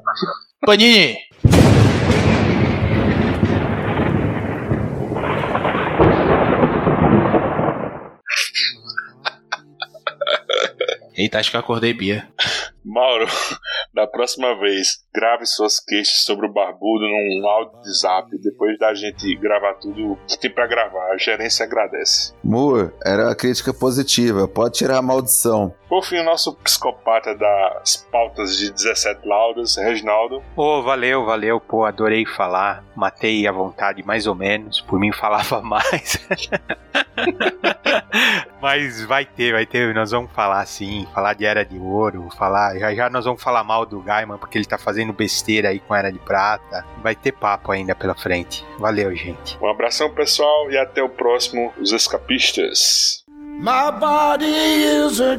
Panini! 0.65 1.17
Eita, 11.15 11.39
acho 11.39 11.49
que 11.49 11.55
eu 11.55 11.61
acordei 11.61 11.93
Bia. 11.93 12.27
Mauro, 12.87 13.27
da 13.93 14.07
próxima 14.07 14.57
vez, 14.59 15.05
grave 15.17 15.47
suas 15.47 15.79
queixas 15.79 16.23
sobre 16.23 16.45
o 16.45 16.53
Barbudo 16.53 17.03
num 17.07 17.47
áudio 17.47 17.81
de 17.81 17.91
zap 17.99 18.29
depois 18.37 18.77
da 18.77 18.93
gente 18.93 19.35
gravar 19.37 19.73
tudo 19.73 20.15
que 20.27 20.37
tem 20.37 20.51
para 20.51 20.67
gravar. 20.67 21.11
A 21.11 21.17
gerência 21.17 21.65
agradece. 21.65 22.35
Moore, 22.43 22.91
era 23.03 23.23
uma 23.25 23.35
crítica 23.35 23.73
positiva. 23.73 24.47
Pode 24.47 24.75
tirar 24.75 24.99
a 24.99 25.01
maldição. 25.01 25.73
Por 25.89 26.03
fim, 26.03 26.19
o 26.19 26.23
nosso 26.23 26.53
psicopata 26.57 27.33
das 27.33 28.05
pautas 28.11 28.57
de 28.57 28.71
17 28.71 29.27
laudas, 29.27 29.75
Reginaldo. 29.77 30.43
Ô, 30.55 30.79
oh, 30.79 30.83
valeu, 30.83 31.25
valeu, 31.25 31.59
pô, 31.59 31.83
adorei 31.85 32.23
falar. 32.25 32.83
Matei 32.95 33.47
à 33.47 33.51
vontade, 33.51 34.03
mais 34.05 34.27
ou 34.27 34.35
menos. 34.35 34.81
Por 34.81 34.99
mim, 34.99 35.11
falava 35.17 35.61
mais. 35.61 36.19
Mas 38.61 39.03
vai 39.05 39.25
ter, 39.25 39.53
vai 39.53 39.65
ter. 39.65 39.93
Nós 39.93 40.11
vamos 40.11 40.31
falar 40.31 40.65
sim, 40.65 41.07
falar 41.13 41.33
de 41.33 41.45
Era 41.45 41.63
de 41.63 41.77
Ouro, 41.77 42.29
falar. 42.37 42.77
Já 42.77 42.93
já 42.93 43.09
nós 43.09 43.25
vamos 43.25 43.41
falar 43.41 43.63
mal 43.63 43.85
do 43.85 44.01
Gaiman, 44.01 44.37
porque 44.37 44.57
ele 44.57 44.65
tá 44.65 44.77
fazendo 44.77 45.06
besteira 45.13 45.69
aí 45.69 45.79
com 45.79 45.95
Era 45.95 46.11
de 46.11 46.19
Prata. 46.19 46.85
Vai 47.01 47.15
ter 47.15 47.31
papo 47.31 47.71
ainda 47.71 47.95
pela 47.95 48.15
frente. 48.15 48.65
Valeu, 48.79 49.15
gente. 49.15 49.57
Um 49.61 49.67
abração, 49.67 50.13
pessoal, 50.13 50.71
e 50.71 50.77
até 50.77 51.01
o 51.01 51.09
próximo 51.09 51.73
Os 51.79 51.91
Escapistas. 51.91 53.23
My 53.59 53.91
body 53.99 54.45
is 54.45 55.19
a 55.19 55.37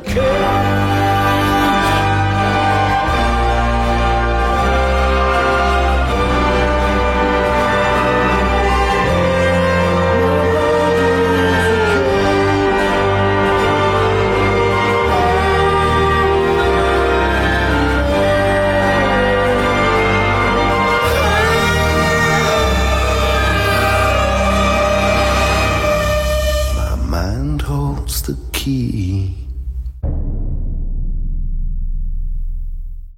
he 28.68 28.97